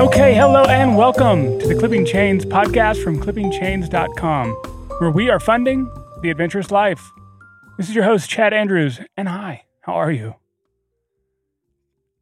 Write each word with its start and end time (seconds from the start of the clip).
Okay, 0.00 0.34
hello 0.34 0.64
and 0.64 0.96
welcome 0.96 1.58
to 1.58 1.68
the 1.68 1.76
Clipping 1.78 2.06
Chains 2.06 2.46
podcast 2.46 3.04
from 3.04 3.20
clippingchains.com, 3.20 4.52
where 4.98 5.10
we 5.10 5.28
are 5.28 5.38
funding 5.38 5.90
the 6.22 6.30
adventurous 6.30 6.70
life. 6.70 7.10
This 7.76 7.90
is 7.90 7.94
your 7.94 8.04
host, 8.04 8.30
Chad 8.30 8.54
Andrews, 8.54 8.98
and 9.18 9.28
hi, 9.28 9.64
how 9.82 9.92
are 9.92 10.10
you? 10.10 10.36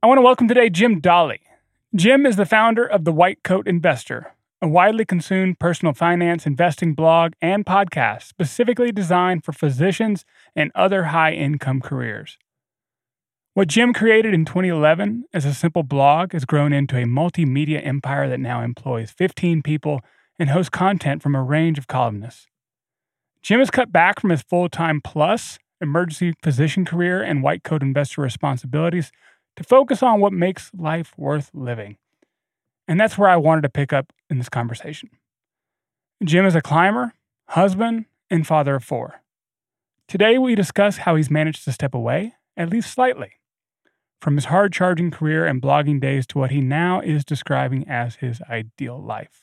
I 0.03 0.09
want 0.09 0.19
to 0.19 0.23
welcome 0.23 0.49
today 0.49 0.71
Jim 0.71 1.01
Dahle. 1.01 1.39
Jim 1.95 2.27
is 2.27 2.35
the 2.35 2.47
founder 2.47 2.85
of 2.85 3.05
the 3.05 3.13
White 3.13 3.45
Coat 3.45 3.69
Investor, 3.69 4.35
a 4.61 4.67
widely 4.67 5.05
consumed 5.05 5.59
personal 5.61 5.95
finance 5.95 6.47
investing 6.47 6.95
blog 6.95 7.33
and 7.41 7.65
podcast 7.65 8.23
specifically 8.23 8.91
designed 8.91 9.45
for 9.45 9.53
physicians 9.53 10.25
and 10.57 10.73
other 10.75 11.05
high 11.05 11.33
income 11.33 11.81
careers. 11.81 12.37
What 13.55 13.69
Jim 13.69 13.93
created 13.93 14.35
in 14.35 14.45
2011 14.45 15.25
as 15.33 15.45
a 15.45 15.55
simple 15.55 15.83
blog 15.83 16.33
has 16.33 16.45
grown 16.45 16.73
into 16.73 16.97
a 16.97 17.05
multimedia 17.05 17.85
empire 17.85 18.29
that 18.29 18.41
now 18.41 18.63
employs 18.63 19.11
15 19.13 19.63
people 19.63 20.01
and 20.39 20.51
hosts 20.51 20.71
content 20.71 21.23
from 21.23 21.35
a 21.35 21.43
range 21.43 21.79
of 21.79 21.87
columnists. 21.87 22.47
Jim 23.43 23.61
has 23.61 23.71
cut 23.71 23.93
back 23.93 24.21
from 24.21 24.31
his 24.31 24.43
full 24.43 24.69
time 24.69 25.01
plus 25.03 25.59
emergency 25.81 26.35
physician 26.43 26.85
career 26.85 27.23
and 27.23 27.43
white 27.43 27.63
coat 27.63 27.83
investor 27.83 28.23
responsibilities 28.23 29.13
to 29.57 29.63
focus 29.63 30.03
on 30.03 30.21
what 30.21 30.33
makes 30.33 30.71
life 30.77 31.15
worth 31.17 31.51
living. 31.55 31.97
And 32.89 32.99
that's 32.99 33.19
where 33.19 33.29
I 33.29 33.37
wanted 33.37 33.61
to 33.63 33.69
pick 33.69 33.93
up 33.93 34.13
in 34.31 34.39
this 34.39 34.49
conversation. 34.49 35.11
Jim 36.25 36.47
is 36.47 36.55
a 36.55 36.63
climber, 36.63 37.13
husband, 37.51 38.07
and 38.31 38.47
father 38.47 38.77
of 38.77 38.85
four. 38.85 39.21
Today, 40.09 40.39
we 40.39 40.55
discuss 40.55 40.99
how 40.99 41.15
he's 41.15 41.31
managed 41.31 41.65
to 41.65 41.73
step 41.73 41.95
away, 41.95 42.35
at 42.57 42.71
least 42.71 42.91
slightly, 42.91 43.33
from 44.23 44.37
his 44.37 44.47
hard 44.47 44.73
charging 44.73 45.11
career 45.11 45.45
and 45.47 45.61
blogging 45.61 46.01
days 46.01 46.27
to 46.29 46.39
what 46.39 46.51
he 46.51 46.63
now 46.63 47.01
is 47.01 47.27
describing 47.27 47.87
as 47.87 48.17
his 48.17 48.41
ideal 48.49 48.99
life. 48.99 49.43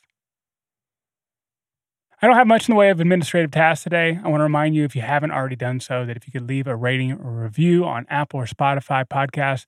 I 2.19 2.27
don't 2.27 2.35
have 2.35 2.47
much 2.47 2.67
in 2.67 2.73
the 2.73 2.79
way 2.79 2.89
of 2.89 2.99
administrative 2.99 3.51
tasks 3.51 3.83
today. 3.83 4.19
I 4.23 4.27
want 4.27 4.39
to 4.39 4.45
remind 4.45 4.73
you, 4.73 4.83
if 4.85 4.95
you 4.95 5.03
haven't 5.03 5.31
already 5.31 5.55
done 5.55 5.79
so, 5.79 6.03
that 6.05 6.17
if 6.17 6.25
you 6.25 6.33
could 6.33 6.49
leave 6.49 6.65
a 6.65 6.75
rating 6.75 7.11
or 7.11 7.43
review 7.43 7.85
on 7.85 8.07
Apple 8.09 8.39
or 8.39 8.47
Spotify 8.47 9.05
podcasts, 9.05 9.67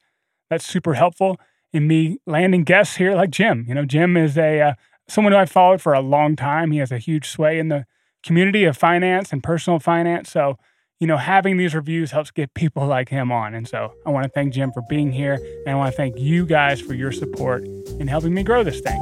that's 0.49 0.65
super 0.65 0.95
helpful 0.95 1.37
in 1.73 1.87
me 1.87 2.19
landing 2.25 2.63
guests 2.63 2.95
here 2.95 3.15
like 3.15 3.29
Jim. 3.29 3.65
You 3.67 3.75
know, 3.75 3.85
Jim 3.85 4.17
is 4.17 4.37
a 4.37 4.61
uh, 4.61 4.73
someone 5.07 5.33
who 5.33 5.39
I've 5.39 5.51
followed 5.51 5.81
for 5.81 5.93
a 5.93 6.01
long 6.01 6.35
time. 6.35 6.71
He 6.71 6.79
has 6.79 6.91
a 6.91 6.97
huge 6.97 7.29
sway 7.29 7.59
in 7.59 7.69
the 7.69 7.85
community 8.23 8.65
of 8.65 8.77
finance 8.77 9.31
and 9.31 9.43
personal 9.43 9.79
finance. 9.79 10.31
So 10.31 10.57
you 10.99 11.05
know, 11.05 11.17
having 11.17 11.57
these 11.57 11.75
reviews 11.75 12.11
helps 12.11 12.31
get 12.31 12.53
people 12.53 12.85
like 12.87 13.09
him 13.09 13.31
on. 13.31 13.53
And 13.53 13.67
so 13.67 13.93
I 14.05 14.09
want 14.09 14.25
to 14.25 14.29
thank 14.29 14.53
Jim 14.53 14.71
for 14.71 14.81
being 14.89 15.11
here. 15.11 15.35
And 15.65 15.69
I 15.69 15.75
want 15.75 15.91
to 15.91 15.97
thank 15.97 16.17
you 16.17 16.45
guys 16.45 16.81
for 16.81 16.93
your 16.93 17.11
support 17.11 17.63
in 17.99 18.07
helping 18.07 18.33
me 18.33 18.43
grow 18.43 18.63
this 18.63 18.81
thing. 18.81 18.99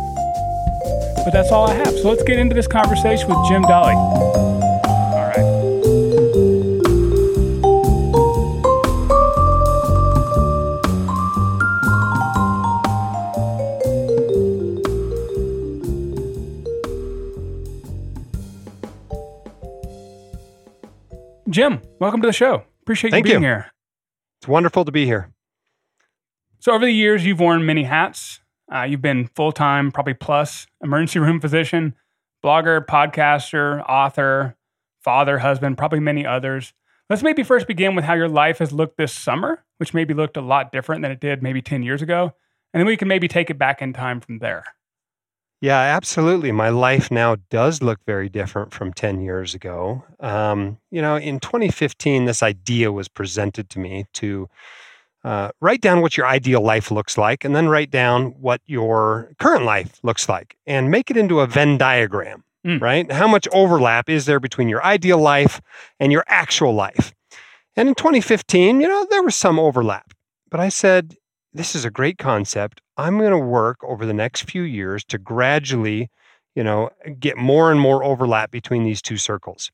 But 1.24 1.32
that's 1.32 1.52
all 1.52 1.68
I 1.70 1.74
have. 1.74 1.98
So 1.98 2.10
let's 2.10 2.24
get 2.24 2.38
into 2.38 2.54
this 2.54 2.68
conversation 2.68 3.28
with 3.28 3.48
Jim 3.48 3.64
Dahle. 3.64 4.55
Jim, 21.56 21.82
welcome 22.02 22.20
to 22.20 22.28
the 22.28 22.34
show. 22.34 22.66
Appreciate 22.82 23.12
Thank 23.12 23.28
you 23.28 23.32
being 23.32 23.44
you. 23.44 23.48
here. 23.48 23.72
It's 24.42 24.48
wonderful 24.50 24.84
to 24.84 24.92
be 24.92 25.06
here. 25.06 25.32
So, 26.60 26.74
over 26.74 26.84
the 26.84 26.92
years, 26.92 27.26
you've 27.26 27.40
worn 27.40 27.66
many 27.66 27.84
hats. 27.84 28.42
Uh, 28.70 28.82
you've 28.82 29.02
been 29.02 29.30
full 29.38 29.54
time, 29.54 29.90
probably 29.90 30.16
plus, 30.16 30.68
emergency 30.84 31.20
room 31.20 31.40
physician, 31.40 31.96
blogger, 32.44 32.86
podcaster, 32.86 33.82
author, 33.88 34.58
father, 35.02 35.40
husband, 35.40 35.78
probably 35.78 36.02
many 36.02 36.26
others. 36.26 36.74
Let's 37.10 37.24
maybe 37.24 37.42
first 37.42 37.68
begin 37.68 37.96
with 37.96 38.04
how 38.04 38.16
your 38.16 38.28
life 38.28 38.58
has 38.58 38.74
looked 38.74 38.98
this 38.98 39.14
summer, 39.14 39.64
which 39.78 39.94
maybe 39.94 40.14
looked 40.14 40.36
a 40.36 40.42
lot 40.42 40.74
different 40.74 41.04
than 41.04 41.12
it 41.14 41.22
did 41.22 41.42
maybe 41.42 41.62
10 41.62 41.84
years 41.84 42.02
ago. 42.02 42.34
And 42.74 42.82
then 42.82 42.86
we 42.86 42.98
can 42.98 43.08
maybe 43.08 43.30
take 43.30 43.50
it 43.50 43.58
back 43.58 43.82
in 43.82 43.94
time 43.94 44.20
from 44.20 44.40
there. 44.40 44.66
Yeah, 45.66 45.80
absolutely. 45.80 46.52
My 46.52 46.70
life 46.70 47.10
now 47.10 47.38
does 47.50 47.82
look 47.82 47.98
very 48.06 48.30
different 48.30 48.72
from 48.72 48.94
10 48.94 49.20
years 49.22 49.56
ago. 49.56 50.04
Um, 50.20 50.78
you 50.92 51.02
know, 51.02 51.16
in 51.16 51.40
2015, 51.40 52.26
this 52.26 52.44
idea 52.44 52.92
was 52.92 53.08
presented 53.08 53.68
to 53.72 53.80
me 53.80 54.06
to 54.14 54.48
uh, 55.24 55.50
write 55.62 55.82
down 55.82 56.02
what 56.02 56.18
your 56.18 56.28
ideal 56.28 56.62
life 56.62 56.92
looks 56.92 57.18
like 57.18 57.44
and 57.44 57.56
then 57.56 57.68
write 57.68 57.90
down 57.90 58.36
what 58.40 58.62
your 58.68 59.32
current 59.40 59.66
life 59.66 60.00
looks 60.04 60.30
like 60.30 60.56
and 60.68 60.92
make 60.92 61.10
it 61.10 61.18
into 61.18 61.40
a 61.40 61.48
Venn 61.48 61.80
diagram, 61.80 62.44
Mm. 62.64 62.80
right? 62.80 63.12
How 63.12 63.28
much 63.28 63.48
overlap 63.52 64.08
is 64.08 64.28
there 64.28 64.40
between 64.40 64.70
your 64.70 64.84
ideal 64.86 65.18
life 65.20 65.62
and 66.00 66.12
your 66.12 66.24
actual 66.28 66.74
life? 66.76 67.12
And 67.76 67.90
in 67.90 67.96
2015, 67.96 68.82
you 68.82 68.88
know, 68.88 69.08
there 69.10 69.24
was 69.24 69.36
some 69.36 69.58
overlap. 69.60 70.14
But 70.52 70.60
I 70.60 70.70
said, 70.70 71.16
this 71.56 71.74
is 71.74 71.86
a 71.86 71.90
great 71.90 72.18
concept. 72.18 72.82
I'm 72.98 73.18
going 73.18 73.32
to 73.32 73.38
work 73.38 73.78
over 73.84 74.06
the 74.06 74.14
next 74.14 74.50
few 74.50 74.64
years 74.64 75.04
to 75.06 75.18
gradually, 75.18 76.10
you 76.54 76.64
know, 76.64 76.90
get 77.20 77.38
more 77.38 77.72
and 77.72 77.80
more 77.80 78.04
overlap 78.04 78.52
between 78.52 78.84
these 78.84 79.02
two 79.02 79.18
circles. 79.18 79.72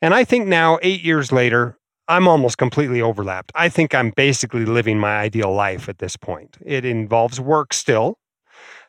And 0.00 0.14
I 0.14 0.24
think 0.24 0.46
now, 0.46 0.78
eight 0.82 1.02
years 1.02 1.32
later, 1.32 1.78
I'm 2.08 2.28
almost 2.28 2.58
completely 2.58 3.00
overlapped. 3.00 3.52
I 3.54 3.68
think 3.68 3.94
I'm 3.94 4.12
basically 4.14 4.66
living 4.66 4.98
my 4.98 5.20
ideal 5.20 5.52
life 5.52 5.88
at 5.88 5.98
this 5.98 6.16
point. 6.16 6.58
It 6.64 6.84
involves 6.84 7.40
work 7.40 7.72
still, 7.72 8.18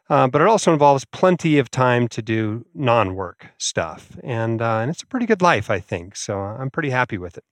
uh, 0.09 0.27
but 0.27 0.41
it 0.41 0.47
also 0.47 0.73
involves 0.73 1.05
plenty 1.05 1.59
of 1.59 1.71
time 1.71 2.07
to 2.09 2.21
do 2.21 2.65
non-work 2.73 3.51
stuff, 3.57 4.17
and 4.23 4.61
uh, 4.61 4.79
and 4.79 4.91
it's 4.91 5.03
a 5.03 5.07
pretty 5.07 5.25
good 5.25 5.41
life, 5.41 5.69
I 5.69 5.79
think. 5.79 6.15
So 6.15 6.39
I'm 6.39 6.69
pretty 6.69 6.89
happy 6.89 7.17
with 7.17 7.37
it. 7.37 7.43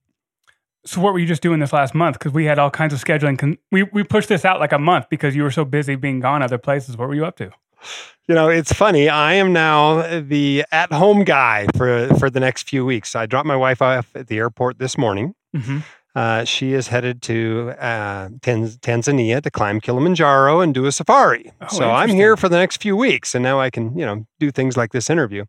So, 0.86 1.00
what 1.00 1.14
were 1.14 1.20
you 1.20 1.28
just 1.28 1.42
doing 1.42 1.60
this 1.60 1.74
last 1.74 1.94
month? 1.94 2.18
Because 2.18 2.32
we 2.32 2.46
had 2.46 2.58
all 2.58 2.72
kinds 2.72 2.94
of 2.94 3.04
scheduling. 3.04 3.38
Con- 3.38 3.58
we, 3.72 3.84
we 3.84 4.04
pushed 4.04 4.30
this 4.30 4.46
out 4.46 4.60
like 4.60 4.72
a 4.72 4.80
month 4.80 5.08
because 5.10 5.36
you 5.36 5.44
were 5.44 5.52
so 5.52 5.64
busy 5.64 5.96
being 5.96 6.20
gone 6.20 6.42
other 6.42 6.58
places. 6.58 6.98
What 6.98 7.08
were 7.08 7.16
you 7.16 7.26
up 7.26 7.38
to? 7.38 7.52
You 8.28 8.36
know, 8.36 8.50
it's 8.50 8.72
funny. 8.72 9.10
I 9.10 9.34
am 9.34 9.54
now 9.54 10.20
the 10.22 10.64
at-home 10.72 11.24
guy 11.24 11.68
for 11.76 12.08
for 12.16 12.30
the 12.30 12.40
next 12.40 12.70
few 12.70 12.86
weeks. 12.86 13.16
I 13.16 13.26
dropped 13.26 13.48
my 13.48 13.56
wife 13.56 13.82
off 13.82 14.16
at 14.16 14.28
the 14.28 14.38
airport 14.38 14.80
this 14.80 14.98
morning. 14.98 15.36
Mm-hmm. 15.56 15.80
Uh, 16.14 16.44
she 16.44 16.74
is 16.74 16.90
headed 16.90 17.22
to 17.22 17.74
uh, 17.80 18.30
Tanz- 18.42 18.78
Tanzania 18.80 19.42
to 19.42 19.50
climb 19.50 19.80
Kilimanjaro 19.80 20.60
and 20.60 20.74
do 20.74 20.86
a 20.86 20.92
safari. 20.92 21.54
Oh, 21.62 21.68
so 21.70 21.90
I'm 21.90 22.10
here 22.10 22.36
for 22.36 22.50
the 22.50 22.58
next 22.58 22.82
few 22.82 22.98
weeks, 22.98 23.34
and 23.34 23.42
now 23.42 23.60
I 23.60 23.70
can, 23.70 23.98
you 23.98 24.06
know, 24.06 24.26
do 24.40 24.52
things 24.52 24.76
like 24.76 24.92
this 24.92 25.10
interview. 25.10 25.46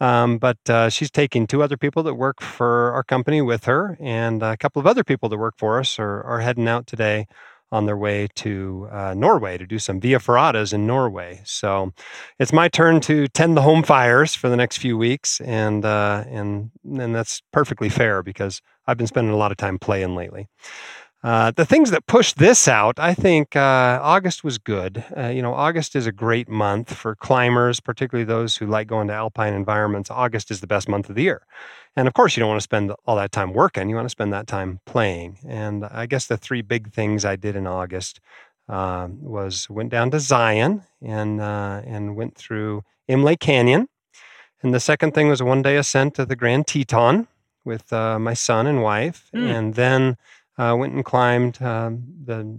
Um, 0.00 0.38
but 0.38 0.58
uh, 0.68 0.88
she's 0.88 1.10
taking 1.10 1.46
two 1.46 1.62
other 1.62 1.76
people 1.76 2.02
that 2.04 2.14
work 2.14 2.40
for 2.40 2.92
our 2.92 3.04
company 3.04 3.40
with 3.40 3.64
her, 3.64 3.96
and 4.00 4.42
a 4.42 4.56
couple 4.56 4.80
of 4.80 4.86
other 4.86 5.04
people 5.04 5.28
that 5.28 5.38
work 5.38 5.54
for 5.58 5.78
us 5.78 5.98
are, 5.98 6.22
are 6.22 6.40
heading 6.40 6.66
out 6.66 6.86
today 6.86 7.26
on 7.72 7.86
their 7.86 7.96
way 7.96 8.28
to 8.34 8.88
uh, 8.90 9.14
Norway 9.14 9.58
to 9.58 9.66
do 9.66 9.78
some 9.78 10.00
Via 10.00 10.18
Ferratas 10.18 10.72
in 10.72 10.86
Norway. 10.86 11.40
So 11.44 11.92
it's 12.38 12.52
my 12.52 12.68
turn 12.68 13.00
to 13.02 13.28
tend 13.28 13.56
the 13.56 13.62
home 13.62 13.82
fires 13.82 14.34
for 14.34 14.48
the 14.48 14.56
next 14.56 14.78
few 14.78 14.98
weeks, 14.98 15.40
and 15.42 15.84
uh, 15.84 16.24
and 16.28 16.70
and 16.84 17.14
that's 17.14 17.42
perfectly 17.52 17.88
fair 17.88 18.22
because 18.22 18.60
I've 18.86 18.96
been 18.96 19.06
spending 19.06 19.32
a 19.32 19.36
lot 19.36 19.52
of 19.52 19.56
time 19.56 19.78
playing 19.78 20.14
lately. 20.14 20.48
Uh, 21.22 21.50
the 21.50 21.66
things 21.66 21.90
that 21.90 22.06
pushed 22.06 22.38
this 22.38 22.66
out, 22.66 22.98
I 22.98 23.12
think 23.12 23.54
uh, 23.54 24.00
August 24.02 24.42
was 24.42 24.56
good. 24.56 25.04
Uh, 25.14 25.26
you 25.26 25.42
know, 25.42 25.52
August 25.52 25.94
is 25.94 26.06
a 26.06 26.12
great 26.12 26.48
month 26.48 26.94
for 26.94 27.14
climbers, 27.14 27.78
particularly 27.78 28.24
those 28.24 28.56
who 28.56 28.66
like 28.66 28.88
going 28.88 29.08
to 29.08 29.14
alpine 29.14 29.52
environments. 29.52 30.10
August 30.10 30.50
is 30.50 30.60
the 30.62 30.66
best 30.66 30.88
month 30.88 31.10
of 31.10 31.16
the 31.16 31.22
year. 31.22 31.42
And 31.94 32.08
of 32.08 32.14
course, 32.14 32.36
you 32.36 32.40
don't 32.40 32.48
want 32.48 32.60
to 32.60 32.64
spend 32.64 32.92
all 33.04 33.16
that 33.16 33.32
time 33.32 33.52
working. 33.52 33.90
You 33.90 33.96
want 33.96 34.06
to 34.06 34.10
spend 34.10 34.32
that 34.32 34.46
time 34.46 34.80
playing. 34.86 35.38
And 35.46 35.84
I 35.84 36.06
guess 36.06 36.26
the 36.26 36.38
three 36.38 36.62
big 36.62 36.90
things 36.92 37.24
I 37.26 37.36
did 37.36 37.54
in 37.54 37.66
August 37.66 38.20
um, 38.68 39.22
was 39.22 39.68
went 39.68 39.90
down 39.90 40.10
to 40.12 40.20
Zion 40.20 40.84
and 41.02 41.40
uh, 41.40 41.82
and 41.84 42.16
went 42.16 42.36
through 42.36 42.82
Imlay 43.08 43.36
Canyon. 43.36 43.88
And 44.62 44.72
the 44.72 44.80
second 44.80 45.12
thing 45.12 45.28
was 45.28 45.40
a 45.40 45.44
one 45.44 45.60
day 45.60 45.76
ascent 45.76 46.14
to 46.14 46.24
the 46.24 46.36
Grand 46.36 46.66
Teton 46.66 47.26
with 47.64 47.92
uh, 47.92 48.18
my 48.18 48.34
son 48.34 48.66
and 48.66 48.82
wife. 48.82 49.28
Mm. 49.34 49.58
And 49.58 49.74
then 49.74 50.16
uh, 50.60 50.74
went 50.76 50.92
and 50.92 51.04
climbed 51.04 51.60
um, 51.62 52.02
the 52.24 52.56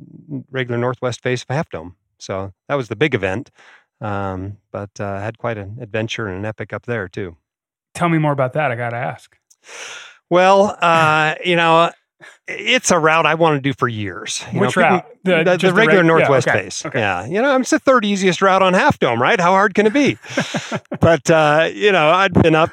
regular 0.50 0.78
northwest 0.80 1.22
face 1.22 1.44
of 1.44 1.50
Half 1.54 1.70
Dome. 1.70 1.96
So 2.20 2.54
that 2.68 2.76
was 2.76 2.88
the 2.88 2.96
big 2.96 3.14
event. 3.16 3.52
Um, 4.00 4.58
but 4.72 4.90
uh, 5.00 5.20
had 5.20 5.38
quite 5.38 5.58
an 5.58 5.78
adventure 5.80 6.28
and 6.28 6.38
an 6.40 6.46
epic 6.46 6.74
up 6.74 6.86
there 6.88 7.08
too. 7.08 7.38
Tell 7.94 8.10
me 8.10 8.18
more 8.18 8.32
about 8.32 8.54
that. 8.54 8.72
I 8.72 8.76
got 8.76 8.90
to 8.92 8.98
ask. 8.98 9.38
Well, 10.30 10.78
uh, 10.82 11.36
you 11.46 11.56
know, 11.56 11.92
it's 12.48 12.90
a 12.92 12.98
route 12.98 13.26
I 13.26 13.36
want 13.36 13.58
to 13.58 13.62
do 13.62 13.74
for 13.78 13.88
years. 13.88 14.44
You 14.54 14.62
Which 14.62 14.76
know, 14.78 14.84
people- 14.84 14.96
route? 14.98 15.06
The- 15.24 15.44
The, 15.44 15.44
the, 15.44 15.58
the 15.68 15.74
regular 15.74 15.98
reg- 16.02 16.06
yeah, 16.06 16.08
Northwest 16.08 16.48
okay, 16.48 16.62
face. 16.64 16.86
okay. 16.86 17.00
Yeah. 17.00 17.26
You 17.28 17.42
know, 17.44 17.56
it's 17.58 17.70
the 17.70 17.80
third 17.80 18.06
easiest 18.06 18.42
route 18.42 18.64
on 18.64 18.74
Half 18.74 18.98
Dome, 19.00 19.22
right? 19.22 19.40
How 19.40 19.52
hard 19.52 19.76
can 19.76 19.86
it 19.86 19.94
be? 19.94 20.18
but, 21.00 21.30
uh, 21.30 21.70
you 21.72 21.92
know, 21.92 22.10
I'd 22.10 22.34
been 22.34 22.56
up 22.56 22.72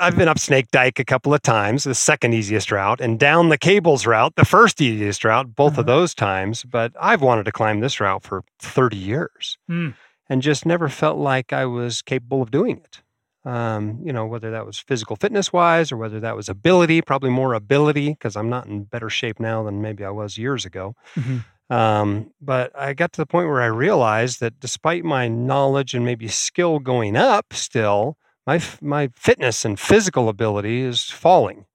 I've 0.00 0.16
been 0.16 0.28
up 0.28 0.38
Snake 0.38 0.70
Dike 0.70 0.98
a 0.98 1.04
couple 1.04 1.32
of 1.34 1.42
times, 1.42 1.84
the 1.84 1.94
second 1.94 2.34
easiest 2.34 2.70
route, 2.72 3.00
and 3.00 3.18
down 3.18 3.48
the 3.48 3.58
cables 3.58 4.06
route, 4.06 4.34
the 4.36 4.44
first 4.44 4.80
easiest 4.80 5.24
route, 5.24 5.54
both 5.54 5.72
Uh-huh. 5.72 5.80
of 5.80 5.86
those 5.86 6.14
times. 6.14 6.64
But 6.64 6.92
I've 7.00 7.22
wanted 7.22 7.44
to 7.44 7.52
climb 7.52 7.80
this 7.80 8.00
route 8.00 8.22
for 8.22 8.42
30 8.58 8.96
years 8.96 9.58
Hmm. 9.68 9.90
and 10.28 10.42
just 10.42 10.66
never 10.66 10.88
felt 10.88 11.18
like 11.18 11.52
I 11.52 11.66
was 11.66 12.02
capable 12.02 12.42
of 12.42 12.50
doing 12.50 12.78
it. 12.78 13.02
Um, 13.44 14.00
you 14.02 14.12
know, 14.12 14.26
whether 14.26 14.50
that 14.50 14.66
was 14.66 14.78
physical 14.80 15.14
fitness 15.14 15.52
wise 15.52 15.92
or 15.92 15.96
whether 15.96 16.18
that 16.18 16.34
was 16.34 16.48
ability, 16.48 17.00
probably 17.00 17.30
more 17.30 17.54
ability 17.54 18.08
because 18.10 18.34
I'm 18.36 18.48
not 18.50 18.66
in 18.66 18.84
better 18.84 19.08
shape 19.08 19.38
now 19.38 19.62
than 19.62 19.80
maybe 19.80 20.04
I 20.04 20.10
was 20.10 20.36
years 20.36 20.64
ago. 20.64 20.94
Mhm. 21.14 21.44
Um, 21.70 22.30
but 22.40 22.72
I 22.78 22.92
got 22.92 23.12
to 23.12 23.20
the 23.20 23.26
point 23.26 23.48
where 23.48 23.62
I 23.62 23.66
realized 23.66 24.40
that 24.40 24.58
despite 24.58 25.04
my 25.04 25.28
knowledge 25.28 25.94
and 25.94 26.04
maybe 26.04 26.26
skill 26.28 26.80
going 26.80 27.16
up 27.16 27.52
still, 27.52 28.16
my, 28.46 28.60
my 28.80 29.10
fitness 29.16 29.64
and 29.64 29.78
physical 29.78 30.28
ability 30.28 30.80
is 30.82 31.04
falling. 31.04 31.66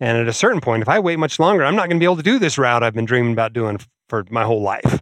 And 0.00 0.18
at 0.18 0.28
a 0.28 0.32
certain 0.32 0.60
point, 0.60 0.82
if 0.82 0.88
I 0.88 0.98
wait 0.98 1.18
much 1.18 1.38
longer, 1.38 1.64
I'm 1.64 1.76
not 1.76 1.88
going 1.88 1.98
to 1.98 2.02
be 2.02 2.04
able 2.04 2.16
to 2.16 2.22
do 2.22 2.38
this 2.38 2.58
route 2.58 2.82
I've 2.82 2.94
been 2.94 3.04
dreaming 3.06 3.32
about 3.32 3.52
doing 3.52 3.80
for 4.08 4.24
my 4.30 4.44
whole 4.44 4.62
life. 4.62 5.00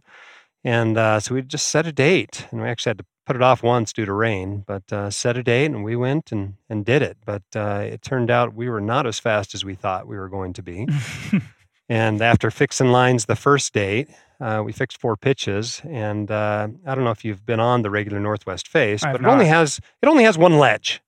And 0.63 0.97
uh, 0.97 1.19
so 1.19 1.35
we 1.35 1.41
just 1.41 1.67
set 1.67 1.85
a 1.85 1.91
date, 1.91 2.47
and 2.49 2.61
we 2.61 2.67
actually 2.67 2.91
had 2.91 2.97
to 2.99 3.05
put 3.25 3.35
it 3.35 3.41
off 3.41 3.61
once 3.61 3.93
due 3.93 4.05
to 4.05 4.13
rain, 4.13 4.63
but 4.65 4.91
uh, 4.91 5.09
set 5.09 5.37
a 5.37 5.43
date, 5.43 5.65
and 5.65 5.83
we 5.83 5.95
went 5.95 6.31
and, 6.31 6.55
and 6.69 6.85
did 6.85 7.01
it. 7.01 7.17
But 7.25 7.43
uh, 7.55 7.83
it 7.83 8.01
turned 8.01 8.31
out 8.31 8.55
we 8.55 8.69
were 8.69 8.81
not 8.81 9.05
as 9.05 9.19
fast 9.19 9.53
as 9.53 9.65
we 9.65 9.75
thought 9.75 10.07
we 10.07 10.17
were 10.17 10.29
going 10.29 10.53
to 10.53 10.63
be. 10.63 10.87
And 11.87 12.21
after 12.21 12.49
fixing 12.49 12.87
lines 12.87 13.25
the 13.25 13.35
first 13.35 13.73
date, 13.73 14.09
uh, 14.39 14.61
we 14.65 14.71
fixed 14.71 14.99
four 14.99 15.15
pitches. 15.15 15.81
And 15.85 16.31
uh, 16.31 16.67
I 16.85 16.95
don't 16.95 17.03
know 17.03 17.11
if 17.11 17.23
you've 17.23 17.45
been 17.45 17.59
on 17.59 17.83
the 17.83 17.89
regular 17.89 18.19
Northwest 18.19 18.67
face, 18.67 19.01
but 19.01 19.21
it 19.21 19.25
only 19.25 19.45
has 19.45 19.79
it 20.01 20.07
only 20.07 20.23
has 20.23 20.37
one 20.37 20.57
ledge. 20.57 21.01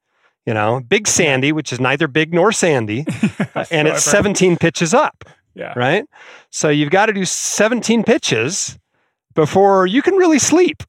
You 0.47 0.53
know, 0.53 0.79
big 0.79 1.07
sandy, 1.07 1.51
which 1.51 1.71
is 1.73 1.79
neither 1.79 2.07
big 2.07 2.33
nor 2.33 2.51
sandy, 2.53 3.05
uh, 3.55 3.65
and 3.69 3.87
it's 3.87 4.03
17 4.03 4.55
pitches 4.57 4.93
up, 4.93 5.25
Yeah. 5.53 5.73
right? 5.75 6.05
So 6.51 6.69
you've 6.69 6.89
got 6.89 7.07
to 7.07 7.13
do 7.13 7.25
17 7.25 8.03
pitches 8.03 8.79
before 9.35 9.85
you 9.85 10.01
can 10.01 10.15
really 10.15 10.39
sleep. 10.39 10.83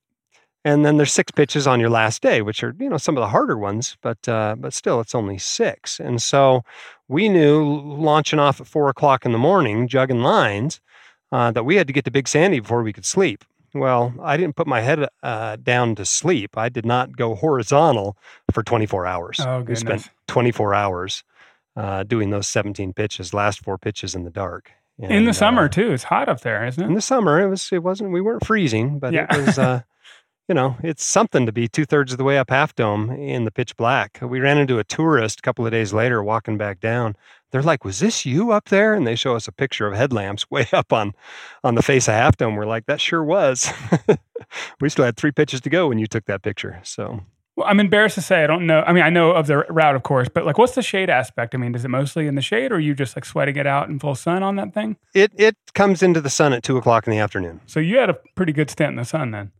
And 0.64 0.84
then 0.84 0.96
there's 0.96 1.12
six 1.12 1.30
pitches 1.32 1.66
on 1.66 1.80
your 1.80 1.90
last 1.90 2.22
day, 2.22 2.40
which 2.40 2.62
are 2.62 2.74
you 2.78 2.88
know 2.88 2.98
some 2.98 3.16
of 3.16 3.20
the 3.20 3.28
harder 3.28 3.56
ones, 3.58 3.96
but 4.00 4.28
uh, 4.28 4.54
but 4.58 4.72
still 4.72 5.00
it's 5.00 5.14
only 5.14 5.38
six. 5.38 5.98
And 6.00 6.20
so 6.22 6.62
we 7.08 7.28
knew 7.28 7.64
launching 7.80 8.38
off 8.38 8.60
at 8.60 8.66
four 8.66 8.88
o'clock 8.88 9.24
in 9.26 9.32
the 9.32 9.38
morning, 9.38 9.88
jugging 9.88 10.22
lines, 10.22 10.80
uh, 11.32 11.50
that 11.52 11.64
we 11.64 11.76
had 11.76 11.86
to 11.86 11.92
get 11.92 12.04
to 12.04 12.10
Big 12.10 12.28
Sandy 12.28 12.60
before 12.60 12.82
we 12.82 12.92
could 12.92 13.04
sleep. 13.06 13.44
Well, 13.78 14.14
I 14.22 14.36
didn't 14.36 14.56
put 14.56 14.66
my 14.66 14.80
head 14.80 15.06
uh, 15.22 15.56
down 15.56 15.94
to 15.96 16.04
sleep. 16.04 16.56
I 16.56 16.68
did 16.68 16.84
not 16.86 17.16
go 17.16 17.34
horizontal 17.34 18.16
for 18.52 18.62
24 18.62 19.06
hours. 19.06 19.40
Oh, 19.40 19.60
we 19.62 19.74
spent 19.74 20.08
24 20.26 20.74
hours 20.74 21.24
uh, 21.76 22.02
doing 22.02 22.30
those 22.30 22.48
17 22.48 22.92
pitches, 22.92 23.32
last 23.32 23.62
four 23.62 23.78
pitches 23.78 24.14
in 24.14 24.24
the 24.24 24.30
dark. 24.30 24.72
In 25.00 25.26
the 25.26 25.32
summer 25.32 25.64
uh, 25.64 25.68
too. 25.68 25.92
It's 25.92 26.02
hot 26.04 26.28
up 26.28 26.40
there, 26.40 26.66
isn't 26.66 26.82
it? 26.82 26.86
in 26.86 26.94
the 26.94 27.00
summer, 27.00 27.40
it 27.40 27.48
was 27.48 27.70
it 27.72 27.84
wasn't 27.84 28.10
we 28.10 28.20
weren't 28.20 28.44
freezing, 28.44 28.98
but 28.98 29.12
Yeah. 29.12 29.26
it 29.32 29.46
was 29.46 29.56
uh, 29.58 29.82
you 30.48 30.56
know 30.56 30.76
it's 30.82 31.04
something 31.04 31.46
to 31.46 31.52
be 31.52 31.68
two 31.68 31.84
thirds 31.84 32.10
of 32.10 32.18
the 32.18 32.24
way 32.24 32.36
up 32.36 32.50
Half 32.50 32.74
Dome 32.74 33.10
in 33.12 33.44
the 33.44 33.52
pitch 33.52 33.76
black. 33.76 34.18
We 34.20 34.40
ran 34.40 34.58
into 34.58 34.80
a 34.80 34.84
tourist 34.84 35.38
a 35.38 35.42
couple 35.42 35.64
of 35.64 35.70
days 35.70 35.92
later 35.92 36.20
walking 36.20 36.58
back 36.58 36.80
down. 36.80 37.14
They're 37.50 37.62
like, 37.62 37.84
"Was 37.84 38.00
this 38.00 38.26
you 38.26 38.52
up 38.52 38.68
there?" 38.68 38.94
And 38.94 39.06
they 39.06 39.14
show 39.14 39.34
us 39.36 39.48
a 39.48 39.52
picture 39.52 39.86
of 39.86 39.94
headlamps 39.94 40.50
way 40.50 40.66
up 40.72 40.92
on 40.92 41.14
on 41.64 41.74
the 41.74 41.82
face 41.82 42.08
of 42.08 42.14
Half 42.14 42.36
Dome. 42.36 42.56
We're 42.56 42.66
like, 42.66 42.86
"That 42.86 43.00
sure 43.00 43.24
was." 43.24 43.72
we 44.80 44.88
still 44.88 45.04
had 45.04 45.16
three 45.16 45.32
pitches 45.32 45.60
to 45.62 45.70
go 45.70 45.88
when 45.88 45.98
you 45.98 46.06
took 46.06 46.26
that 46.26 46.42
picture. 46.42 46.80
So 46.82 47.20
Well, 47.56 47.66
I'm 47.66 47.80
embarrassed 47.80 48.14
to 48.16 48.22
say 48.22 48.44
I 48.44 48.46
don't 48.46 48.66
know. 48.66 48.82
I 48.86 48.92
mean, 48.92 49.02
I 49.02 49.10
know 49.10 49.32
of 49.32 49.46
the 49.46 49.58
route, 49.68 49.96
of 49.96 50.02
course, 50.02 50.28
but 50.28 50.46
like, 50.46 50.58
what's 50.58 50.74
the 50.74 50.82
shade 50.82 51.10
aspect? 51.10 51.54
I 51.54 51.58
mean, 51.58 51.74
is 51.74 51.84
it 51.84 51.88
mostly 51.88 52.26
in 52.26 52.34
the 52.34 52.42
shade, 52.42 52.72
or 52.72 52.76
are 52.76 52.80
you 52.80 52.94
just 52.94 53.16
like 53.16 53.24
sweating 53.24 53.56
it 53.56 53.66
out 53.66 53.88
in 53.88 53.98
full 53.98 54.14
sun 54.14 54.42
on 54.42 54.56
that 54.56 54.74
thing? 54.74 54.96
it 55.14 55.32
it 55.36 55.56
comes 55.74 56.02
into 56.02 56.20
the 56.20 56.30
sun 56.30 56.52
at 56.52 56.62
two 56.62 56.76
o'clock 56.76 57.06
in 57.06 57.10
the 57.10 57.18
afternoon. 57.18 57.60
So 57.66 57.80
you 57.80 57.98
had 57.98 58.10
a 58.10 58.18
pretty 58.34 58.52
good 58.52 58.70
stint 58.70 58.90
in 58.90 58.96
the 58.96 59.04
sun 59.04 59.30
then. 59.30 59.52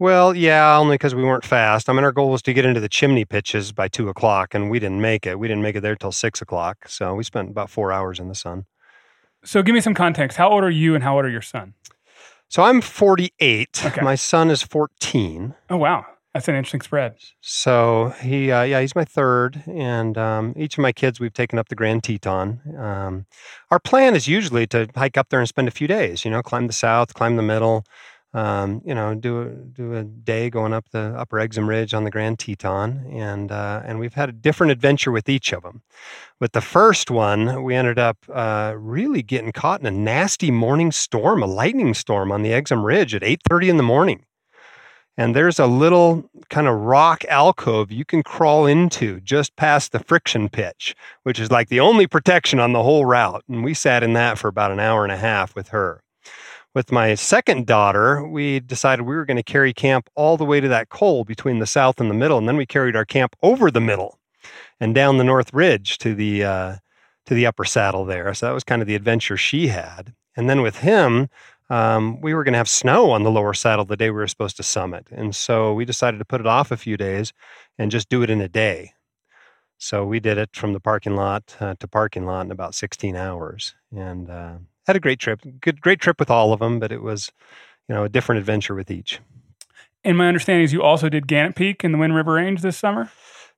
Well, 0.00 0.36
yeah, 0.36 0.76
only 0.76 0.94
because 0.94 1.14
we 1.14 1.24
weren't 1.24 1.44
fast. 1.44 1.88
I 1.88 1.92
mean, 1.92 2.04
our 2.04 2.12
goal 2.12 2.30
was 2.30 2.42
to 2.42 2.52
get 2.52 2.64
into 2.64 2.78
the 2.78 2.88
chimney 2.88 3.24
pitches 3.24 3.72
by 3.72 3.88
two 3.88 4.08
o'clock, 4.08 4.54
and 4.54 4.70
we 4.70 4.78
didn't 4.78 5.00
make 5.00 5.26
it. 5.26 5.38
We 5.40 5.48
didn't 5.48 5.62
make 5.62 5.74
it 5.74 5.80
there 5.80 5.96
till 5.96 6.12
six 6.12 6.40
o'clock. 6.40 6.88
So 6.88 7.14
we 7.14 7.24
spent 7.24 7.50
about 7.50 7.68
four 7.68 7.90
hours 7.92 8.20
in 8.20 8.28
the 8.28 8.34
sun. 8.34 8.66
So 9.44 9.62
give 9.62 9.74
me 9.74 9.80
some 9.80 9.94
context. 9.94 10.38
How 10.38 10.50
old 10.50 10.62
are 10.62 10.70
you, 10.70 10.94
and 10.94 11.02
how 11.02 11.16
old 11.16 11.24
are 11.24 11.30
your 11.30 11.42
son? 11.42 11.74
So 12.48 12.62
I'm 12.62 12.80
48. 12.80 13.86
Okay. 13.86 14.00
My 14.00 14.14
son 14.14 14.50
is 14.50 14.62
14. 14.62 15.54
Oh 15.68 15.76
wow, 15.76 16.06
that's 16.32 16.46
an 16.46 16.54
interesting 16.54 16.80
spread. 16.80 17.16
So 17.40 18.14
he, 18.22 18.52
uh, 18.52 18.62
yeah, 18.62 18.80
he's 18.80 18.94
my 18.94 19.04
third, 19.04 19.62
and 19.66 20.16
um, 20.16 20.54
each 20.56 20.78
of 20.78 20.82
my 20.82 20.92
kids 20.92 21.18
we've 21.18 21.32
taken 21.32 21.58
up 21.58 21.68
the 21.68 21.74
Grand 21.74 22.04
Teton. 22.04 22.60
Um, 22.78 23.26
our 23.70 23.80
plan 23.80 24.14
is 24.14 24.28
usually 24.28 24.66
to 24.68 24.88
hike 24.94 25.18
up 25.18 25.28
there 25.28 25.40
and 25.40 25.48
spend 25.48 25.66
a 25.66 25.72
few 25.72 25.88
days. 25.88 26.24
You 26.24 26.30
know, 26.30 26.42
climb 26.42 26.68
the 26.68 26.72
south, 26.72 27.14
climb 27.14 27.34
the 27.34 27.42
middle. 27.42 27.84
Um, 28.34 28.82
you 28.84 28.94
know, 28.94 29.14
do 29.14 29.40
a, 29.40 29.46
do 29.46 29.94
a 29.94 30.04
day 30.04 30.50
going 30.50 30.74
up 30.74 30.90
the 30.90 31.14
Upper 31.16 31.38
Exum 31.38 31.66
Ridge 31.66 31.94
on 31.94 32.04
the 32.04 32.10
Grand 32.10 32.38
Teton, 32.38 33.06
and 33.10 33.50
uh, 33.50 33.82
and 33.84 33.98
we've 33.98 34.14
had 34.14 34.28
a 34.28 34.32
different 34.32 34.70
adventure 34.70 35.10
with 35.10 35.28
each 35.28 35.52
of 35.52 35.62
them. 35.62 35.82
With 36.38 36.52
the 36.52 36.60
first 36.60 37.10
one, 37.10 37.62
we 37.62 37.74
ended 37.74 37.98
up 37.98 38.18
uh, 38.32 38.74
really 38.76 39.22
getting 39.22 39.52
caught 39.52 39.80
in 39.80 39.86
a 39.86 39.90
nasty 39.90 40.50
morning 40.50 40.92
storm, 40.92 41.42
a 41.42 41.46
lightning 41.46 41.94
storm 41.94 42.30
on 42.30 42.42
the 42.42 42.50
Exum 42.50 42.84
Ridge 42.84 43.14
at 43.14 43.22
8:30 43.22 43.70
in 43.70 43.76
the 43.78 43.82
morning 43.82 44.24
and 45.18 45.34
there's 45.34 45.58
a 45.58 45.66
little 45.66 46.30
kind 46.48 46.68
of 46.68 46.76
rock 46.76 47.24
alcove 47.28 47.90
you 47.90 48.04
can 48.04 48.22
crawl 48.22 48.66
into 48.66 49.20
just 49.20 49.56
past 49.56 49.90
the 49.90 49.98
friction 49.98 50.48
pitch, 50.48 50.94
which 51.24 51.40
is 51.40 51.50
like 51.50 51.68
the 51.68 51.80
only 51.80 52.06
protection 52.06 52.60
on 52.60 52.72
the 52.72 52.84
whole 52.84 53.04
route. 53.04 53.42
And 53.48 53.64
we 53.64 53.74
sat 53.74 54.04
in 54.04 54.12
that 54.12 54.38
for 54.38 54.46
about 54.46 54.70
an 54.70 54.78
hour 54.78 55.02
and 55.02 55.12
a 55.12 55.16
half 55.16 55.56
with 55.56 55.68
her. 55.70 56.02
With 56.74 56.92
my 56.92 57.14
second 57.14 57.66
daughter, 57.66 58.26
we 58.26 58.60
decided 58.60 59.02
we 59.02 59.16
were 59.16 59.24
going 59.24 59.38
to 59.38 59.42
carry 59.42 59.72
camp 59.72 60.08
all 60.14 60.36
the 60.36 60.44
way 60.44 60.60
to 60.60 60.68
that 60.68 60.90
col 60.90 61.24
between 61.24 61.58
the 61.58 61.66
south 61.66 62.00
and 62.00 62.10
the 62.10 62.14
middle, 62.14 62.38
and 62.38 62.46
then 62.48 62.56
we 62.56 62.66
carried 62.66 62.94
our 62.94 63.06
camp 63.06 63.34
over 63.42 63.70
the 63.70 63.80
middle 63.80 64.18
and 64.78 64.94
down 64.94 65.16
the 65.16 65.24
north 65.24 65.52
ridge 65.52 65.98
to 65.98 66.14
the 66.14 66.44
uh, 66.44 66.76
to 67.26 67.34
the 67.34 67.46
upper 67.46 67.64
saddle 67.64 68.04
there. 68.04 68.32
So 68.34 68.46
that 68.46 68.52
was 68.52 68.64
kind 68.64 68.82
of 68.82 68.88
the 68.88 68.94
adventure 68.94 69.36
she 69.36 69.68
had. 69.68 70.14
And 70.36 70.48
then 70.48 70.62
with 70.62 70.78
him, 70.78 71.28
um, 71.70 72.20
we 72.20 72.32
were 72.32 72.44
going 72.44 72.52
to 72.52 72.58
have 72.58 72.68
snow 72.68 73.10
on 73.10 73.22
the 73.22 73.30
lower 73.30 73.54
saddle 73.54 73.84
the 73.84 73.96
day 73.96 74.10
we 74.10 74.16
were 74.16 74.28
supposed 74.28 74.56
to 74.56 74.62
summit. 74.62 75.06
And 75.10 75.34
so 75.34 75.74
we 75.74 75.84
decided 75.84 76.18
to 76.18 76.24
put 76.24 76.40
it 76.40 76.46
off 76.46 76.70
a 76.70 76.76
few 76.76 76.96
days 76.96 77.32
and 77.76 77.90
just 77.90 78.08
do 78.08 78.22
it 78.22 78.30
in 78.30 78.40
a 78.40 78.48
day. 78.48 78.92
So 79.78 80.04
we 80.06 80.20
did 80.20 80.38
it 80.38 80.50
from 80.54 80.72
the 80.72 80.80
parking 80.80 81.16
lot 81.16 81.56
uh, 81.60 81.74
to 81.78 81.88
parking 81.88 82.24
lot 82.24 82.46
in 82.46 82.50
about 82.50 82.74
16 82.74 83.14
hours 83.14 83.74
and 83.94 84.30
uh, 84.30 84.56
had 84.88 84.96
a 84.96 85.00
great 85.00 85.20
trip. 85.20 85.40
Good, 85.60 85.80
great 85.80 86.00
trip 86.00 86.18
with 86.18 86.30
all 86.30 86.52
of 86.52 86.58
them, 86.58 86.80
but 86.80 86.90
it 86.90 87.02
was, 87.02 87.30
you 87.88 87.94
know, 87.94 88.02
a 88.04 88.08
different 88.08 88.40
adventure 88.40 88.74
with 88.74 88.90
each. 88.90 89.20
And 90.04 90.18
my 90.18 90.26
understanding 90.26 90.64
is 90.64 90.72
you 90.72 90.82
also 90.82 91.08
did 91.08 91.28
Gannett 91.28 91.54
Peak 91.54 91.84
in 91.84 91.92
the 91.92 91.98
Wind 91.98 92.14
River 92.16 92.32
Range 92.34 92.60
this 92.60 92.76
summer. 92.76 93.10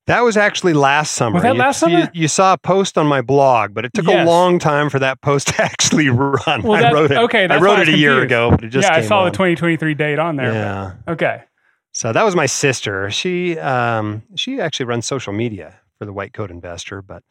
That 0.07 0.21
was 0.23 0.37
actually 0.37 0.73
last 0.73 1.13
summer. 1.13 1.35
Was 1.35 1.43
that 1.45 1.55
You- 1.55 1.61
last 1.61 1.83
you- 1.83 1.89
summer? 1.89 2.11
You, 2.13 2.29
saw 2.29 2.55
a 2.55 2.59
post 2.59 2.99
on 2.99 3.07
my 3.07 3.21
blog, 3.23 3.75
but 3.75 3.85
it 3.85 3.93
took 3.95 4.07
Yes. 4.07 4.27
a 4.27 4.29
long 4.31 4.59
time 4.59 4.91
for 4.91 4.99
that 4.99 5.21
post 5.21 5.49
to 5.49 5.63
actually 5.63 6.09
run. 6.09 6.63
Well, 6.63 6.85
I 6.85 6.91
wrote 6.93 7.11
it. 7.13 7.17
okay, 7.19 7.47
I 7.47 7.59
wrote 7.59 7.79
it 7.81 7.89
a 7.89 7.97
year 7.97 8.21
ago, 8.23 8.51
but 8.51 8.65
it 8.65 8.69
just 8.71 8.89
yeah, 8.91 8.97
I 8.97 9.03
saw 9.03 9.25
the 9.25 9.31
2023 9.31 9.95
date 9.95 10.19
on 10.19 10.37
there. 10.37 10.53
Yeah. 10.53 10.93
but- 11.07 11.13
Okay. 11.13 11.43
So 11.93 12.13
that 12.13 12.23
was 12.25 12.35
my 12.37 12.47
sister. 12.47 13.11
She 13.11 13.59
um, 13.59 14.23
she 14.37 14.61
actually 14.61 14.87
runs 14.87 15.07
social 15.07 15.33
media 15.33 15.75
for 15.99 16.05
the 16.07 16.13
White 16.13 16.33
Coat 16.33 16.51
Investor, 16.51 17.03
but 17.03 17.23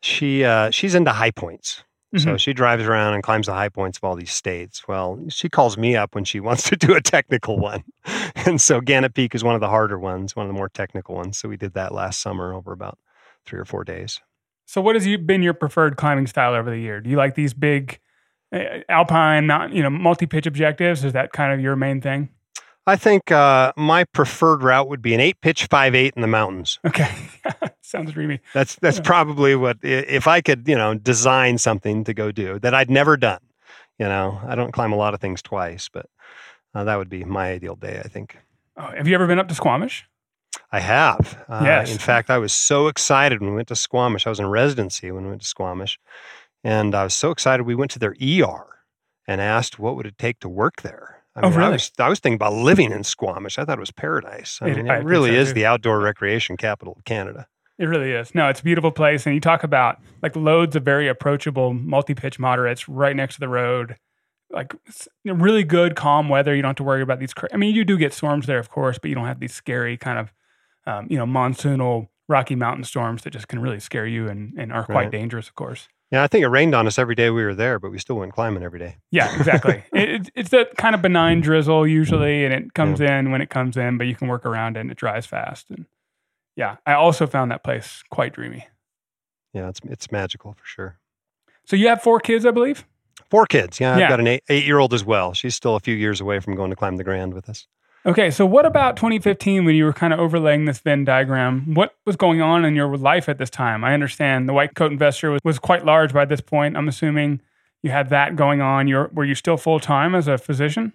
she 0.00 0.44
uh, 0.44 0.70
she's 0.70 0.94
into 0.94 1.10
high 1.12 1.32
points. 1.32 1.82
So 2.14 2.34
Mhm. 2.34 2.40
she 2.40 2.52
drives 2.54 2.84
around 2.84 3.14
and 3.14 3.22
climbs 3.22 3.46
the 3.46 3.52
high 3.52 3.68
points 3.68 3.98
of 3.98 4.04
all 4.04 4.16
these 4.16 4.32
states. 4.32 4.86
Well, 4.88 5.20
she 5.28 5.48
calls 5.48 5.76
me 5.76 5.96
up 5.96 6.14
when 6.14 6.24
she 6.24 6.40
wants 6.48 6.62
to 6.70 6.76
do 6.76 6.94
a 6.94 7.00
technical 7.00 7.58
one. 7.58 7.84
And 8.46 8.60
so 8.60 8.80
Gannett 8.80 9.14
Peak 9.14 9.34
is 9.34 9.42
one 9.42 9.54
of 9.54 9.60
the 9.60 9.68
harder 9.68 9.98
ones, 9.98 10.36
one 10.36 10.46
of 10.46 10.48
the 10.48 10.56
more 10.56 10.68
technical 10.68 11.14
ones. 11.16 11.36
So 11.38 11.48
we 11.48 11.56
did 11.56 11.74
that 11.74 11.92
last 11.92 12.20
summer 12.20 12.54
over 12.54 12.72
about 12.72 12.98
three 13.44 13.58
or 13.58 13.64
four 13.64 13.82
days. 13.84 14.20
So, 14.66 14.80
what 14.80 14.94
has 14.96 15.06
you 15.06 15.18
been 15.18 15.42
your 15.42 15.54
preferred 15.54 15.96
climbing 15.96 16.26
style 16.26 16.54
over 16.54 16.70
the 16.70 16.78
year? 16.78 17.00
Do 17.00 17.08
you 17.10 17.16
like 17.16 17.34
these 17.34 17.54
big 17.54 17.98
uh, 18.52 18.80
alpine, 18.88 19.46
not 19.46 19.72
you 19.72 19.82
know, 19.82 19.90
multi-pitch 19.90 20.46
objectives? 20.46 21.04
Is 21.04 21.12
that 21.12 21.32
kind 21.32 21.52
of 21.52 21.60
your 21.60 21.76
main 21.76 22.00
thing? 22.00 22.30
I 22.86 22.96
think 22.96 23.32
uh, 23.32 23.72
my 23.76 24.04
preferred 24.04 24.62
route 24.62 24.88
would 24.88 25.02
be 25.02 25.12
an 25.14 25.20
eight 25.20 25.40
pitch 25.40 25.66
five 25.66 25.94
eight 25.94 26.14
in 26.14 26.22
the 26.22 26.28
mountains. 26.28 26.78
Okay, 26.86 27.12
sounds 27.82 28.12
dreamy. 28.12 28.40
That's 28.54 28.76
that's 28.76 28.98
Yeah. 28.98 29.02
probably 29.04 29.56
what 29.56 29.78
if 29.82 30.26
I 30.28 30.40
could, 30.40 30.68
you 30.68 30.76
know, 30.76 30.94
design 30.94 31.58
something 31.58 32.04
to 32.04 32.14
go 32.14 32.30
do 32.30 32.58
that 32.60 32.74
I'd 32.74 32.90
never 32.90 33.16
done. 33.16 33.40
You 33.98 34.06
know, 34.06 34.40
I 34.46 34.54
don't 34.54 34.72
climb 34.72 34.92
a 34.92 34.96
lot 34.96 35.14
of 35.14 35.20
things 35.20 35.42
twice, 35.42 35.88
but 35.92 36.06
uh, 36.74 36.84
that 36.84 36.96
would 36.96 37.08
be 37.08 37.24
my 37.24 37.50
ideal 37.52 37.76
day. 37.76 38.00
I 38.04 38.08
think 38.08 38.38
Oh, 38.76 38.90
have 38.94 39.08
you 39.08 39.14
ever 39.14 39.26
been 39.26 39.38
up 39.38 39.48
to 39.48 39.54
Squamish? 39.54 40.04
I 40.70 40.80
have. 40.80 41.42
Uh, 41.48 41.62
Yes. 41.64 41.90
In 41.90 41.98
fact, 41.98 42.28
I 42.30 42.38
was 42.38 42.52
so 42.52 42.88
excited 42.88 43.40
when 43.40 43.50
we 43.50 43.56
went 43.56 43.68
to 43.68 43.76
Squamish. 43.76 44.26
I 44.26 44.30
was 44.30 44.38
in 44.40 44.46
residency 44.46 45.10
when 45.10 45.24
we 45.24 45.30
went 45.30 45.40
to 45.42 45.46
Squamish, 45.48 45.98
and 46.62 46.94
I 46.94 47.04
was 47.04 47.14
so 47.14 47.30
excited. 47.30 47.64
We 47.64 47.74
went 47.74 47.90
to 47.92 47.98
their 47.98 48.14
ER 48.22 48.66
and 49.26 49.40
asked 49.40 49.78
what 49.78 49.96
would 49.96 50.06
it 50.06 50.18
take 50.18 50.38
to 50.40 50.48
work 50.48 50.82
there. 50.82 51.15
I 51.36 51.40
Oh, 51.40 51.50
mean, 51.50 51.52
I 51.52 51.56
really? 51.62 51.72
was 51.74 51.92
I 51.98 52.08
was 52.08 52.18
thinking 52.18 52.36
about 52.36 52.54
living 52.54 52.90
in 52.92 53.04
Squamish. 53.04 53.58
I 53.58 53.64
thought 53.64 53.78
it 53.78 53.80
was 53.80 53.90
paradise. 53.92 54.58
I 54.62 54.68
It- 54.68 54.76
mean, 54.78 54.86
it 54.86 54.96
think 54.98 55.08
really 55.08 55.30
so, 55.30 55.36
is 55.36 55.48
too. 55.48 55.54
the 55.54 55.66
outdoor 55.66 56.00
recreation 56.00 56.56
capital 56.56 56.94
of 56.96 57.04
Canada. 57.04 57.46
It 57.78 57.84
really 57.86 58.12
is. 58.12 58.34
No, 58.34 58.48
it's 58.48 58.60
a 58.60 58.64
beautiful 58.64 58.90
place. 58.90 59.26
And 59.26 59.34
you 59.34 59.40
talk 59.40 59.62
about 59.62 59.98
like 60.22 60.34
loads 60.34 60.74
of 60.76 60.82
very 60.82 61.08
approachable 61.08 61.74
multi 61.74 62.14
pitch 62.14 62.38
moderates 62.38 62.88
right 62.88 63.14
next 63.14 63.34
to 63.34 63.40
the 63.40 63.48
road. 63.50 63.96
Like 64.50 64.74
really 65.24 65.62
good, 65.64 65.94
calm 65.96 66.28
weather. 66.30 66.54
You 66.54 66.62
don't 66.62 66.70
have 66.70 66.76
to 66.76 66.84
worry 66.84 67.02
about 67.02 67.18
these. 67.18 67.34
Cra- 67.34 67.50
I 67.52 67.58
mean, 67.58 67.74
you 67.74 67.84
do 67.84 67.98
get 67.98 68.14
storms 68.14 68.46
there, 68.46 68.58
of 68.58 68.70
course, 68.70 68.96
but 68.98 69.08
you 69.10 69.14
don't 69.14 69.26
have 69.26 69.40
these 69.40 69.52
scary 69.52 69.96
kind 69.98 70.18
of, 70.18 70.32
um, 70.86 71.06
you 71.10 71.18
know, 71.18 71.26
monsoonal 71.26 72.08
Rocky 72.28 72.54
Mountain 72.54 72.84
storms 72.84 73.22
that 73.24 73.30
just 73.30 73.48
can 73.48 73.58
really 73.60 73.80
scare 73.80 74.06
you 74.06 74.28
and, 74.28 74.54
and 74.58 74.72
are 74.72 74.84
quite 74.84 74.94
right. 74.94 75.10
dangerous, 75.10 75.48
of 75.48 75.54
course. 75.56 75.88
Yeah, 76.12 76.22
I 76.22 76.28
think 76.28 76.44
it 76.44 76.48
rained 76.48 76.74
on 76.74 76.86
us 76.86 76.98
every 76.98 77.16
day 77.16 77.30
we 77.30 77.44
were 77.44 77.54
there, 77.54 77.80
but 77.80 77.90
we 77.90 77.98
still 77.98 78.16
went 78.16 78.32
climbing 78.32 78.62
every 78.62 78.78
day. 78.78 78.98
Yeah, 79.10 79.34
exactly. 79.36 79.82
it, 79.92 80.30
it's 80.36 80.50
that 80.50 80.76
kind 80.76 80.94
of 80.94 81.02
benign 81.02 81.38
mm-hmm. 81.38 81.44
drizzle 81.44 81.82
mm-hmm. 81.82 81.90
usually, 81.90 82.44
and 82.44 82.54
it 82.54 82.74
comes 82.74 83.00
yeah. 83.00 83.18
in 83.18 83.32
when 83.32 83.42
it 83.42 83.50
comes 83.50 83.76
in, 83.76 83.98
but 83.98 84.06
you 84.06 84.14
can 84.14 84.28
work 84.28 84.46
around 84.46 84.76
it 84.76 84.80
and 84.80 84.90
it 84.90 84.96
dries 84.96 85.26
fast. 85.26 85.68
And 85.68 85.86
yeah, 86.54 86.76
I 86.86 86.94
also 86.94 87.26
found 87.26 87.50
that 87.50 87.64
place 87.64 88.04
quite 88.10 88.34
dreamy. 88.34 88.68
Yeah, 89.52 89.68
it's 89.68 89.80
it's 89.84 90.12
magical 90.12 90.52
for 90.52 90.64
sure. 90.64 90.98
So 91.64 91.74
you 91.74 91.88
have 91.88 92.02
four 92.02 92.20
kids, 92.20 92.46
I 92.46 92.52
believe. 92.52 92.86
Four 93.28 93.46
kids. 93.46 93.80
Yeah, 93.80 93.94
I've 93.94 93.98
yeah. 93.98 94.08
got 94.08 94.20
an 94.20 94.28
eight, 94.28 94.44
eight 94.48 94.64
year 94.64 94.78
old 94.78 94.94
as 94.94 95.04
well. 95.04 95.34
She's 95.34 95.56
still 95.56 95.74
a 95.74 95.80
few 95.80 95.94
years 95.94 96.20
away 96.20 96.38
from 96.38 96.54
going 96.54 96.70
to 96.70 96.76
climb 96.76 96.96
the 96.96 97.04
Grand 97.04 97.34
with 97.34 97.48
us. 97.48 97.66
Okay, 98.06 98.30
so 98.30 98.46
what 98.46 98.64
about 98.64 98.96
2015 98.96 99.64
when 99.64 99.74
you 99.74 99.84
were 99.84 99.92
kind 99.92 100.12
of 100.12 100.20
overlaying 100.20 100.66
this 100.66 100.78
Venn 100.78 101.04
diagram? 101.04 101.74
What 101.74 101.96
was 102.04 102.14
going 102.14 102.40
on 102.40 102.64
in 102.64 102.76
your 102.76 102.96
life 102.96 103.28
at 103.28 103.38
this 103.38 103.50
time? 103.50 103.82
I 103.82 103.94
understand 103.94 104.48
the 104.48 104.52
white 104.52 104.76
coat 104.76 104.92
investor 104.92 105.32
was, 105.32 105.40
was 105.42 105.58
quite 105.58 105.84
large 105.84 106.12
by 106.12 106.24
this 106.24 106.40
point. 106.40 106.76
I'm 106.76 106.86
assuming 106.86 107.40
you 107.82 107.90
had 107.90 108.10
that 108.10 108.36
going 108.36 108.60
on. 108.60 108.86
You're, 108.86 109.10
were 109.12 109.24
you 109.24 109.34
still 109.34 109.56
full 109.56 109.80
time 109.80 110.14
as 110.14 110.28
a 110.28 110.38
physician? 110.38 110.92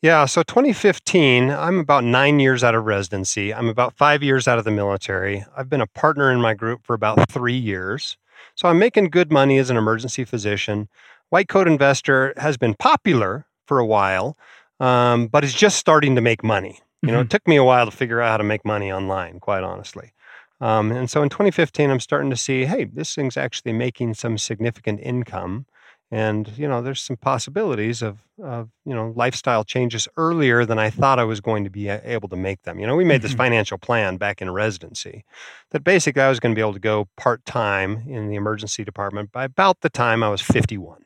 Yeah, 0.00 0.24
so 0.24 0.42
2015, 0.42 1.50
I'm 1.50 1.80
about 1.80 2.02
nine 2.02 2.40
years 2.40 2.64
out 2.64 2.74
of 2.74 2.86
residency. 2.86 3.52
I'm 3.52 3.68
about 3.68 3.94
five 3.98 4.22
years 4.22 4.48
out 4.48 4.58
of 4.58 4.64
the 4.64 4.70
military. 4.70 5.44
I've 5.54 5.68
been 5.68 5.82
a 5.82 5.86
partner 5.86 6.32
in 6.32 6.40
my 6.40 6.54
group 6.54 6.86
for 6.86 6.94
about 6.94 7.28
three 7.30 7.58
years. 7.58 8.16
So 8.54 8.70
I'm 8.70 8.78
making 8.78 9.10
good 9.10 9.30
money 9.30 9.58
as 9.58 9.68
an 9.68 9.76
emergency 9.76 10.24
physician. 10.24 10.88
White 11.28 11.48
coat 11.48 11.68
investor 11.68 12.32
has 12.38 12.56
been 12.56 12.72
popular 12.72 13.44
for 13.66 13.78
a 13.78 13.86
while, 13.86 14.38
um, 14.80 15.28
but 15.28 15.44
it's 15.44 15.54
just 15.54 15.78
starting 15.78 16.14
to 16.14 16.20
make 16.20 16.42
money. 16.42 16.80
You 17.02 17.12
know, 17.12 17.18
mm-hmm. 17.18 17.26
it 17.26 17.30
took 17.30 17.46
me 17.46 17.56
a 17.56 17.64
while 17.64 17.84
to 17.84 17.90
figure 17.90 18.22
out 18.22 18.30
how 18.30 18.36
to 18.38 18.44
make 18.44 18.64
money 18.64 18.90
online, 18.90 19.38
quite 19.38 19.62
honestly. 19.62 20.12
Um, 20.60 20.90
and 20.90 21.10
so 21.10 21.22
in 21.22 21.28
2015, 21.28 21.90
I'm 21.90 22.00
starting 22.00 22.30
to 22.30 22.36
see, 22.36 22.64
hey, 22.64 22.84
this 22.84 23.14
thing's 23.14 23.36
actually 23.36 23.74
making 23.74 24.14
some 24.14 24.38
significant 24.38 25.00
income. 25.00 25.66
And, 26.10 26.50
you 26.56 26.66
know, 26.68 26.80
there's 26.80 27.02
some 27.02 27.16
possibilities 27.16 28.00
of, 28.00 28.20
of, 28.42 28.70
you 28.86 28.94
know, 28.94 29.12
lifestyle 29.16 29.64
changes 29.64 30.08
earlier 30.16 30.64
than 30.64 30.78
I 30.78 30.88
thought 30.88 31.18
I 31.18 31.24
was 31.24 31.40
going 31.40 31.64
to 31.64 31.70
be 31.70 31.88
able 31.88 32.28
to 32.28 32.36
make 32.36 32.62
them. 32.62 32.78
You 32.78 32.86
know, 32.86 32.96
we 32.96 33.04
made 33.04 33.20
this 33.20 33.32
mm-hmm. 33.32 33.38
financial 33.38 33.78
plan 33.78 34.16
back 34.16 34.40
in 34.40 34.50
residency 34.50 35.24
that 35.70 35.84
basically 35.84 36.22
I 36.22 36.28
was 36.28 36.40
going 36.40 36.54
to 36.54 36.56
be 36.56 36.62
able 36.62 36.74
to 36.74 36.78
go 36.78 37.08
part 37.16 37.44
time 37.44 38.04
in 38.06 38.28
the 38.28 38.36
emergency 38.36 38.84
department 38.84 39.32
by 39.32 39.44
about 39.44 39.80
the 39.80 39.90
time 39.90 40.22
I 40.22 40.28
was 40.28 40.40
51 40.40 41.03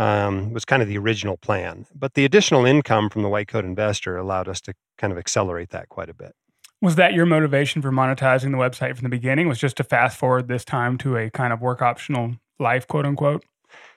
um, 0.00 0.54
was 0.54 0.64
kind 0.64 0.80
of 0.80 0.88
the 0.88 0.96
original 0.96 1.36
plan. 1.36 1.86
But 1.94 2.14
the 2.14 2.24
additional 2.24 2.64
income 2.64 3.10
from 3.10 3.22
the 3.22 3.28
white 3.28 3.48
coat 3.48 3.66
investor 3.66 4.16
allowed 4.16 4.48
us 4.48 4.60
to 4.62 4.72
kind 4.96 5.12
of 5.12 5.18
accelerate 5.18 5.68
that 5.70 5.90
quite 5.90 6.08
a 6.08 6.14
bit. 6.14 6.34
Was 6.80 6.94
that 6.94 7.12
your 7.12 7.26
motivation 7.26 7.82
for 7.82 7.92
monetizing 7.92 8.50
the 8.50 8.56
website 8.56 8.96
from 8.96 9.02
the 9.02 9.10
beginning? 9.10 9.46
Was 9.46 9.58
just 9.58 9.76
to 9.76 9.84
fast 9.84 10.16
forward 10.16 10.48
this 10.48 10.64
time 10.64 10.96
to 10.98 11.18
a 11.18 11.28
kind 11.30 11.52
of 11.52 11.60
work 11.60 11.82
optional 11.82 12.36
life, 12.58 12.88
quote 12.88 13.04
unquote? 13.04 13.44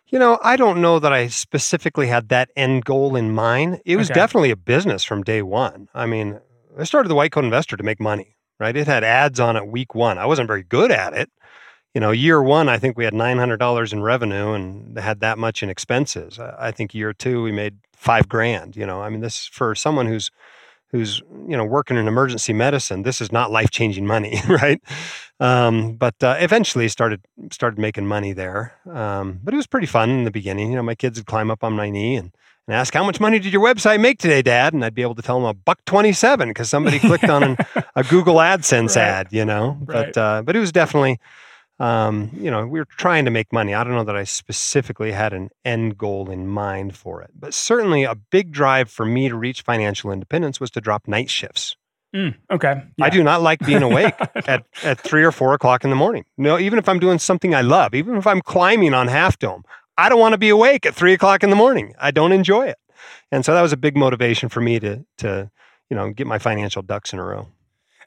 You 0.08 0.20
know, 0.20 0.38
I 0.44 0.58
don't 0.58 0.82
know 0.82 1.00
that 1.00 1.14
I 1.14 1.28
specifically 1.28 2.08
had 2.08 2.28
that 2.28 2.50
end 2.58 2.84
goal 2.84 3.16
in 3.16 3.34
mind. 3.34 3.82
It 3.86 3.96
was 3.96 4.12
okay. 4.12 4.20
definitely 4.20 4.52
a 4.52 4.58
business 4.58 5.06
from 5.06 5.24
day 5.24 5.42
one. 5.42 5.88
I 5.94 6.06
mean, 6.06 6.42
I 6.78 6.84
started 6.84 7.08
the 7.08 7.16
white 7.16 7.32
coat 7.32 7.46
investor 7.46 7.78
to 7.78 7.84
make 7.84 8.02
money, 8.02 8.36
right? 8.60 8.76
It 8.76 8.88
had 8.88 9.06
ads 9.06 9.40
on 9.40 9.56
it 9.56 9.68
week 9.68 9.96
one. 9.96 10.18
I 10.18 10.26
wasn't 10.26 10.50
very 10.50 10.64
good 10.64 10.92
at 10.92 11.14
it 11.14 11.32
you 11.94 12.02
know, 12.02 12.12
year 12.12 12.42
one, 12.42 12.70
I 12.70 12.80
think 12.80 12.98
we 12.98 13.06
had 13.06 13.14
nine 13.14 13.38
hundred 13.38 13.58
dollars 13.58 13.94
in 13.94 14.02
revenue 14.02 14.54
and 14.54 14.98
had 14.98 15.20
that 15.20 15.38
much 15.38 15.62
in 15.62 15.70
expenses. 15.70 16.40
I 16.40 16.72
think 16.72 16.94
year 16.94 17.14
two, 17.14 17.44
we 17.44 17.52
made 17.52 17.78
five 17.94 18.28
grand. 18.28 18.76
You 18.76 18.86
know, 18.86 19.02
I 19.02 19.10
mean, 19.10 19.22
this 19.22 19.46
for 19.46 19.76
someone 19.76 20.08
who's 20.08 20.32
who's 20.92 21.22
you 21.48 21.56
know 21.56 21.66
working 21.66 21.98
in 21.98 22.08
emergency 22.08 22.54
medicine, 22.54 23.04
this 23.04 23.22
is 23.22 23.32
not 23.32 23.52
life 23.52 23.70
changing 23.70 24.08
money, 24.08 24.42
right? 24.50 24.82
Um, 25.40 25.94
but 25.94 26.16
uh, 26.24 26.36
eventually 26.40 26.88
started 26.88 27.22
started 27.52 27.78
making 27.80 28.08
money 28.08 28.34
there. 28.34 28.74
Um, 28.90 29.40
but 29.44 29.54
it 29.54 29.58
was 29.58 29.68
pretty 29.68 29.88
fun 29.88 30.10
in 30.10 30.24
the 30.24 30.32
beginning. 30.32 30.72
You 30.72 30.78
know, 30.78 30.84
my 30.84 30.96
kids 30.96 31.20
would 31.20 31.28
climb 31.28 31.52
up 31.52 31.64
on 31.64 31.74
my 31.74 31.90
knee 31.90 32.16
and 32.16 32.32
and 32.66 32.76
ask 32.76 32.94
how 32.94 33.04
much 33.04 33.20
money 33.20 33.40
did 33.40 33.52
your 33.52 33.62
website 33.62 34.00
make 34.00 34.20
today, 34.20 34.42
Dad? 34.42 34.74
And 34.74 34.86
I'd 34.86 34.96
be 34.96 35.02
able 35.02 35.16
to 35.16 35.22
tell 35.22 35.38
them 35.38 35.48
a 35.48 35.54
buck 35.54 35.84
twenty-seven 35.86 36.50
because 36.50 36.70
somebody 36.70 36.98
clicked 36.98 37.30
on 37.30 37.44
an, 37.44 37.58
a 37.96 38.04
Google 38.04 38.36
AdSense 38.36 38.96
right. 38.96 39.04
ad, 39.04 39.28
you 39.32 39.46
know. 39.46 39.78
Right. 39.82 40.14
But 40.14 40.18
uh, 40.18 40.42
but 40.44 40.56
it 40.56 40.60
was 40.60 40.72
definitely 40.72 41.20
um, 41.80 42.30
you 42.34 42.52
know, 42.52 42.66
we 42.66 42.80
were 42.80 42.86
trying 42.86 43.26
to 43.26 43.32
make 43.32 43.52
money. 43.52 43.74
I 43.74 43.84
don't 43.84 43.94
know 43.94 44.04
that 44.04 44.16
I 44.16 44.24
specifically 44.24 45.12
had 45.12 45.34
an 45.34 45.50
end 45.66 45.98
goal 45.98 46.30
in 46.30 46.48
mind 46.48 46.96
for 46.96 47.22
it, 47.22 47.32
but 47.34 47.54
certainly 47.54 48.04
a 48.04 48.16
big 48.16 48.52
drive 48.52 48.90
for 48.90 49.06
me 49.06 49.30
to 49.30 49.36
reach 49.36 49.62
financial 49.62 50.12
independence 50.12 50.60
was 50.60 50.72
to 50.72 50.82
drop 50.82 51.08
night 51.08 51.30
shifts. 51.30 51.76
Mm, 52.16 52.36
okay. 52.52 52.84
Yeah. 52.98 53.06
I 53.06 53.10
do 53.10 53.24
not 53.24 53.42
like 53.42 53.60
being 53.66 53.82
awake 53.82 54.14
at, 54.48 54.64
at 54.84 55.00
three 55.00 55.24
or 55.24 55.32
four 55.32 55.54
o'clock 55.54 55.84
in 55.84 55.90
the 55.90 55.96
morning. 55.96 56.26
No, 56.38 56.60
even 56.60 56.78
if 56.78 56.88
I'm 56.88 57.00
doing 57.00 57.18
something 57.18 57.56
I 57.56 57.62
love, 57.62 57.96
even 57.96 58.18
if 58.18 58.28
I'm 58.28 58.42
climbing 58.42 58.94
on 58.94 59.08
Half 59.08 59.40
Dome, 59.40 59.64
I 59.98 60.10
don't 60.10 60.20
want 60.20 60.34
to 60.34 60.38
be 60.38 60.50
awake 60.50 60.86
at 60.86 60.94
three 60.94 61.14
o'clock 61.14 61.44
in 61.44 61.50
the 61.50 61.56
morning. 61.56 61.96
I 62.00 62.12
don't 62.12 62.32
enjoy 62.32 62.68
it. 62.68 62.78
And 63.32 63.44
so 63.44 63.54
that 63.56 63.62
was 63.62 63.74
a 63.74 63.78
big 63.78 63.98
motivation 63.98 64.48
for 64.48 64.62
me 64.62 64.80
to, 64.80 65.04
to, 65.20 65.50
you 65.90 65.98
know, 65.98 66.12
get 66.12 66.28
my 66.28 66.38
financial 66.38 66.84
ducks 66.84 67.14
in 67.14 67.20
a 67.20 67.24
row. 67.24 67.48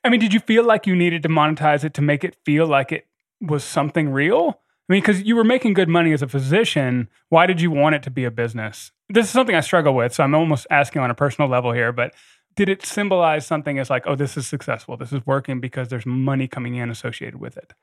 I 0.05 0.09
mean, 0.09 0.21
did 0.21 0.33
you 0.33 0.39
feel 0.39 0.65
like 0.65 0.87
you 0.87 0.95
needed 0.95 1.25
to 1.25 1.29
monetize 1.29 1.83
it 1.83 1.95
to 1.95 2.03
make 2.03 2.23
it 2.23 2.37
feel 2.45 2.67
like 2.67 2.93
it 2.93 3.07
was 3.41 3.65
something 3.65 4.11
real? 4.11 4.61
I 4.89 4.93
mean, 4.93 5.03
because 5.03 5.23
you 5.23 5.35
were 5.35 5.45
making 5.45 5.75
good 5.75 5.89
money 5.89 6.13
as 6.13 6.23
a 6.23 6.29
physician, 6.29 7.09
why 7.29 7.47
did 7.47 7.61
you 7.61 7.71
want 7.71 7.97
it 7.97 8.03
to 8.05 8.11
be 8.11 8.25
a 8.25 8.31
business? 8.31 8.93
This 9.09 9.27
is 9.27 9.33
something 9.33 9.55
I 9.55 9.61
struggle 9.61 9.95
with, 9.95 10.15
so 10.15 10.23
I'm 10.23 10.35
almost 10.35 10.67
asking 10.71 11.03
on 11.03 11.11
a 11.11 11.15
personal 11.15 11.51
level 11.51 11.73
here, 11.73 11.93
but 11.93 12.15
did 12.55 12.69
it 12.69 12.87
symbolize 12.87 13.47
something 13.47 13.79
as 13.79 13.91
like, 13.91 14.05
oh, 14.07 14.15
this 14.15 14.37
is 14.37 14.47
successful, 14.47 14.97
this 14.97 15.13
is 15.13 15.27
working 15.27 15.61
because 15.61 15.89
there's 15.89 16.07
money 16.07 16.49
coming 16.49 16.77
in 16.77 16.91
associated 16.91 17.41
with 17.41 17.57
it? 17.57 17.75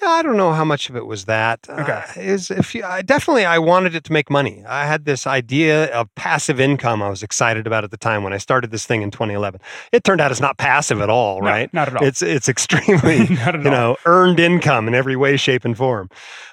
Yeah, 0.00 0.10
I 0.10 0.22
don't 0.22 0.36
know 0.36 0.52
how 0.52 0.64
much 0.64 0.88
of 0.88 0.96
it 0.96 1.06
was 1.06 1.24
that. 1.24 1.66
Okay. 1.68 1.92
Uh, 1.92 2.04
is 2.16 2.52
if 2.52 2.72
you, 2.72 2.84
I, 2.84 3.02
definitely 3.02 3.44
I 3.44 3.58
wanted 3.58 3.96
it 3.96 4.04
to 4.04 4.12
make 4.12 4.30
money. 4.30 4.64
I 4.66 4.86
had 4.86 5.04
this 5.06 5.26
idea 5.26 5.86
of 5.92 6.14
passive 6.14 6.60
income 6.60 7.02
I 7.02 7.08
was 7.08 7.24
excited 7.24 7.66
about 7.66 7.82
at 7.82 7.90
the 7.90 7.96
time 7.96 8.22
when 8.22 8.32
I 8.32 8.38
started 8.38 8.70
this 8.70 8.86
thing 8.86 9.02
in 9.02 9.10
2011. 9.10 9.60
It 9.90 10.04
turned 10.04 10.20
out 10.20 10.30
it's 10.30 10.40
not 10.40 10.56
passive 10.56 11.00
at 11.00 11.10
all, 11.10 11.40
no, 11.40 11.48
right? 11.48 11.74
Not 11.74 11.88
at 11.88 11.96
all. 11.96 12.04
It's 12.04 12.22
it's 12.22 12.48
extremely 12.48 13.26
you 13.28 13.58
know 13.58 13.96
earned 14.06 14.38
income 14.38 14.86
in 14.86 14.94
every 14.94 15.16
way, 15.16 15.36
shape, 15.36 15.64
and 15.64 15.76
form. 15.76 16.08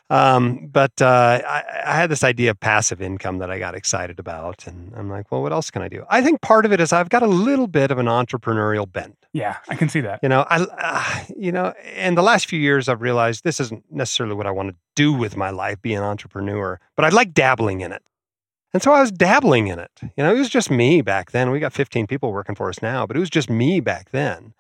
Um, 0.10 0.68
but 0.68 1.02
uh, 1.02 1.42
I, 1.48 1.64
I, 1.84 1.96
had 1.96 2.12
this 2.12 2.24
idea 2.24 2.52
of 2.52 2.60
passive 2.60 3.02
income 3.02 3.40
that 3.40 3.50
I 3.50 3.58
got 3.58 3.74
excited 3.74 4.20
about, 4.20 4.68
and 4.68 4.94
I'm 4.96 5.10
like, 5.10 5.32
well, 5.32 5.42
what 5.42 5.52
else 5.52 5.72
can 5.72 5.82
I 5.82 5.88
do? 5.88 6.06
I 6.10 6.22
think 6.22 6.42
part 6.42 6.64
of 6.64 6.72
it 6.72 6.80
is 6.80 6.94
I've 6.94 7.10
got 7.10 7.24
a 7.24 7.28
little 7.28 7.66
bit 7.66 7.90
of 7.90 7.98
an 7.98 8.06
entrepreneurial 8.06 8.92
bent. 8.92 9.18
Yeah, 9.34 9.58
I 9.68 9.76
can 9.76 9.90
see 9.90 10.02
that. 10.02 10.20
You 10.22 10.30
know, 10.30 10.46
I, 10.48 10.62
uh, 10.62 11.24
you 11.36 11.52
know, 11.52 11.74
in 11.96 12.14
the 12.14 12.22
last 12.22 12.46
few 12.46 12.60
years, 12.60 12.88
I've 12.88 13.02
realized 13.02 13.44
this 13.44 13.60
isn't 13.60 13.84
necessarily 13.90 14.36
what 14.36 14.46
I 14.46 14.52
want 14.52 14.70
to 14.70 14.76
do 14.96 15.12
with 15.12 15.36
my 15.36 15.50
life, 15.50 15.82
be 15.82 15.96
an 15.96 16.04
entrepreneur, 16.04 16.80
but 16.96 17.04
I 17.04 17.10
like 17.10 17.34
dabbling 17.34 17.82
in 17.82 17.92
it. 17.92 18.04
And 18.76 18.84
so 18.84 18.92
I 18.92 19.02
was 19.02 19.12
dabbling 19.12 19.68
in 19.68 19.80
it. 19.80 19.92
You 20.02 20.24
know, 20.24 20.36
it 20.36 20.38
was 20.38 20.50
just 20.50 20.70
me 20.70 21.02
back 21.02 21.32
then. 21.32 21.50
We 21.50 21.60
got 21.60 21.74
15 21.74 22.06
people 22.06 22.32
working 22.32 22.56
for 22.56 22.70
us 22.70 22.82
now, 22.82 23.08
but 23.08 23.18
it 23.18 23.22
was 23.22 23.30
just 23.30 23.50
me 23.50 23.80
back 23.80 24.12
then. 24.12 24.54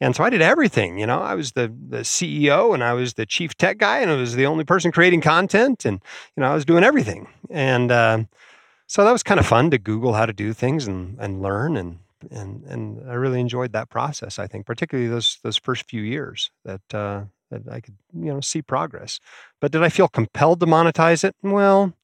And 0.00 0.14
so 0.14 0.24
I 0.24 0.30
did 0.30 0.42
everything. 0.42 0.98
You 0.98 1.06
know, 1.06 1.20
I 1.20 1.34
was 1.34 1.52
the 1.52 1.72
the 1.88 1.98
CEO 1.98 2.74
and 2.74 2.82
I 2.82 2.92
was 2.92 3.14
the 3.14 3.26
chief 3.26 3.56
tech 3.56 3.78
guy 3.78 4.00
and 4.00 4.10
I 4.10 4.16
was 4.16 4.34
the 4.34 4.46
only 4.46 4.64
person 4.64 4.92
creating 4.92 5.20
content 5.20 5.84
and 5.84 6.00
you 6.36 6.40
know 6.42 6.50
I 6.50 6.54
was 6.54 6.64
doing 6.64 6.84
everything. 6.84 7.28
And 7.50 7.90
uh, 7.90 8.24
so 8.86 9.04
that 9.04 9.12
was 9.12 9.22
kind 9.22 9.40
of 9.40 9.46
fun 9.46 9.70
to 9.70 9.78
Google 9.78 10.14
how 10.14 10.26
to 10.26 10.32
do 10.32 10.52
things 10.52 10.86
and 10.86 11.16
and 11.18 11.42
learn 11.42 11.76
and 11.76 11.98
and 12.30 12.64
and 12.64 13.08
I 13.08 13.14
really 13.14 13.40
enjoyed 13.40 13.72
that 13.72 13.88
process. 13.88 14.38
I 14.38 14.46
think 14.46 14.66
particularly 14.66 15.08
those 15.08 15.38
those 15.42 15.56
first 15.56 15.88
few 15.88 16.02
years 16.02 16.50
that 16.64 16.94
uh, 16.94 17.24
that 17.50 17.62
I 17.70 17.80
could 17.80 17.96
you 18.12 18.32
know 18.32 18.40
see 18.40 18.62
progress. 18.62 19.20
But 19.60 19.72
did 19.72 19.82
I 19.82 19.88
feel 19.88 20.08
compelled 20.08 20.60
to 20.60 20.66
monetize 20.66 21.24
it? 21.24 21.36
Well, 21.42 21.94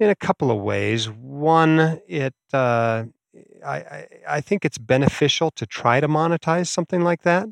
in 0.00 0.10
a 0.10 0.16
couple 0.16 0.50
of 0.50 0.58
ways. 0.58 1.08
One, 1.08 2.00
it 2.06 2.34
uh, 2.52 3.04
I, 3.64 4.06
I, 4.28 4.40
think 4.40 4.64
it's 4.64 4.78
beneficial 4.78 5.50
to 5.52 5.66
try 5.66 6.00
to 6.00 6.08
monetize 6.08 6.68
something 6.68 7.02
like 7.02 7.22
that 7.22 7.48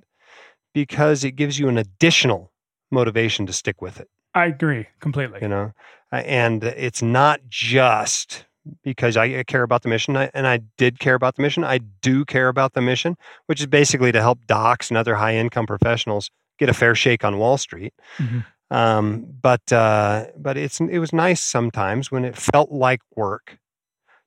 because 0.74 1.24
it 1.24 1.32
gives 1.32 1.58
you 1.58 1.68
an 1.68 1.78
additional 1.78 2.52
motivation 2.90 3.46
to 3.46 3.52
stick 3.52 3.80
with 3.80 4.00
it. 4.00 4.08
I 4.34 4.46
agree 4.46 4.86
completely. 5.00 5.38
You 5.42 5.48
know, 5.48 5.72
and 6.12 6.62
it's 6.62 7.02
not 7.02 7.40
just 7.48 8.44
because 8.82 9.16
I 9.16 9.42
care 9.44 9.62
about 9.62 9.82
the 9.82 9.88
mission, 9.88 10.16
and 10.16 10.46
I 10.46 10.60
did 10.76 10.98
care 10.98 11.14
about 11.14 11.36
the 11.36 11.42
mission. 11.42 11.64
I 11.64 11.78
do 11.78 12.24
care 12.24 12.48
about 12.48 12.74
the 12.74 12.82
mission, 12.82 13.16
which 13.46 13.60
is 13.60 13.66
basically 13.66 14.12
to 14.12 14.20
help 14.20 14.46
docs 14.46 14.90
and 14.90 14.98
other 14.98 15.14
high 15.14 15.36
income 15.36 15.66
professionals 15.66 16.30
get 16.58 16.68
a 16.68 16.74
fair 16.74 16.94
shake 16.94 17.24
on 17.24 17.38
Wall 17.38 17.58
Street. 17.58 17.94
Mm-hmm. 18.18 18.40
Um, 18.70 19.26
but 19.40 19.72
uh, 19.72 20.26
but 20.36 20.56
it's 20.56 20.80
it 20.80 20.98
was 20.98 21.12
nice 21.12 21.40
sometimes 21.40 22.10
when 22.10 22.24
it 22.24 22.36
felt 22.36 22.72
like 22.72 23.00
work 23.14 23.58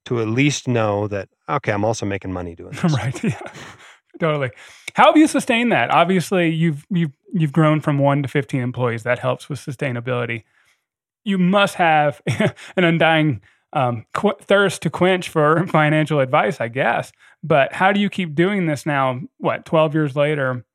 to 0.06 0.20
at 0.22 0.28
least 0.28 0.68
know 0.68 1.08
that 1.08 1.30
okay, 1.48 1.72
I'm 1.72 1.86
also 1.86 2.06
making 2.06 2.32
money 2.32 2.56
doing 2.56 2.72
this. 2.82 2.94
right. 2.94 3.24
Yeah. 3.24 3.40
totally. 4.20 4.50
How 4.96 5.06
have 5.08 5.18
you 5.18 5.28
sustained 5.28 5.72
that? 5.72 5.92
Obviously, 5.92 6.50
you've 6.50 6.86
you've 6.90 7.12
you've 7.34 7.52
grown 7.54 7.80
from 7.80 8.00
one 8.00 8.24
to 8.24 8.28
fifteen 8.30 8.62
employees. 8.62 9.04
That 9.04 9.20
helps 9.20 9.50
with 9.50 9.60
sustainability. 9.60 10.44
You 11.24 11.38
must 11.38 11.76
have 11.76 12.22
an 12.76 12.84
undying 12.84 13.42
um, 13.74 14.06
qu- 14.16 14.34
thirst 14.42 14.82
to 14.82 14.90
quench 14.90 15.30
for 15.30 15.66
financial 15.68 16.20
advice, 16.20 16.60
I 16.60 16.70
guess. 16.70 17.12
But 17.44 17.72
how 17.74 17.92
do 17.92 18.00
you 18.00 18.10
keep 18.10 18.34
doing 18.36 18.66
this 18.66 18.86
now? 18.86 19.22
What 19.38 19.64
twelve 19.66 19.94
years 19.94 20.16
later? 20.16 20.66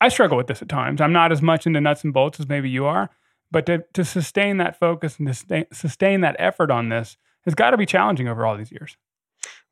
I 0.00 0.08
struggle 0.08 0.36
with 0.36 0.48
this 0.48 0.60
at 0.60 0.68
times. 0.68 1.00
I'm 1.00 1.12
not 1.12 1.32
as 1.32 1.40
much 1.40 1.66
into 1.66 1.80
nuts 1.80 2.02
and 2.04 2.12
bolts 2.12 2.40
as 2.40 2.48
maybe 2.48 2.68
you 2.68 2.84
are, 2.86 3.08
but 3.52 3.64
to 3.66 3.84
to 3.94 4.04
sustain 4.04 4.56
that 4.58 4.78
focus 4.78 5.16
and 5.18 5.32
to 5.32 5.66
sustain 5.72 6.20
that 6.22 6.36
effort 6.40 6.70
on 6.72 6.88
this 6.88 7.16
has 7.44 7.54
got 7.54 7.70
to 7.70 7.76
be 7.76 7.86
challenging 7.86 8.28
over 8.28 8.46
all 8.46 8.56
these 8.56 8.72
years. 8.72 8.96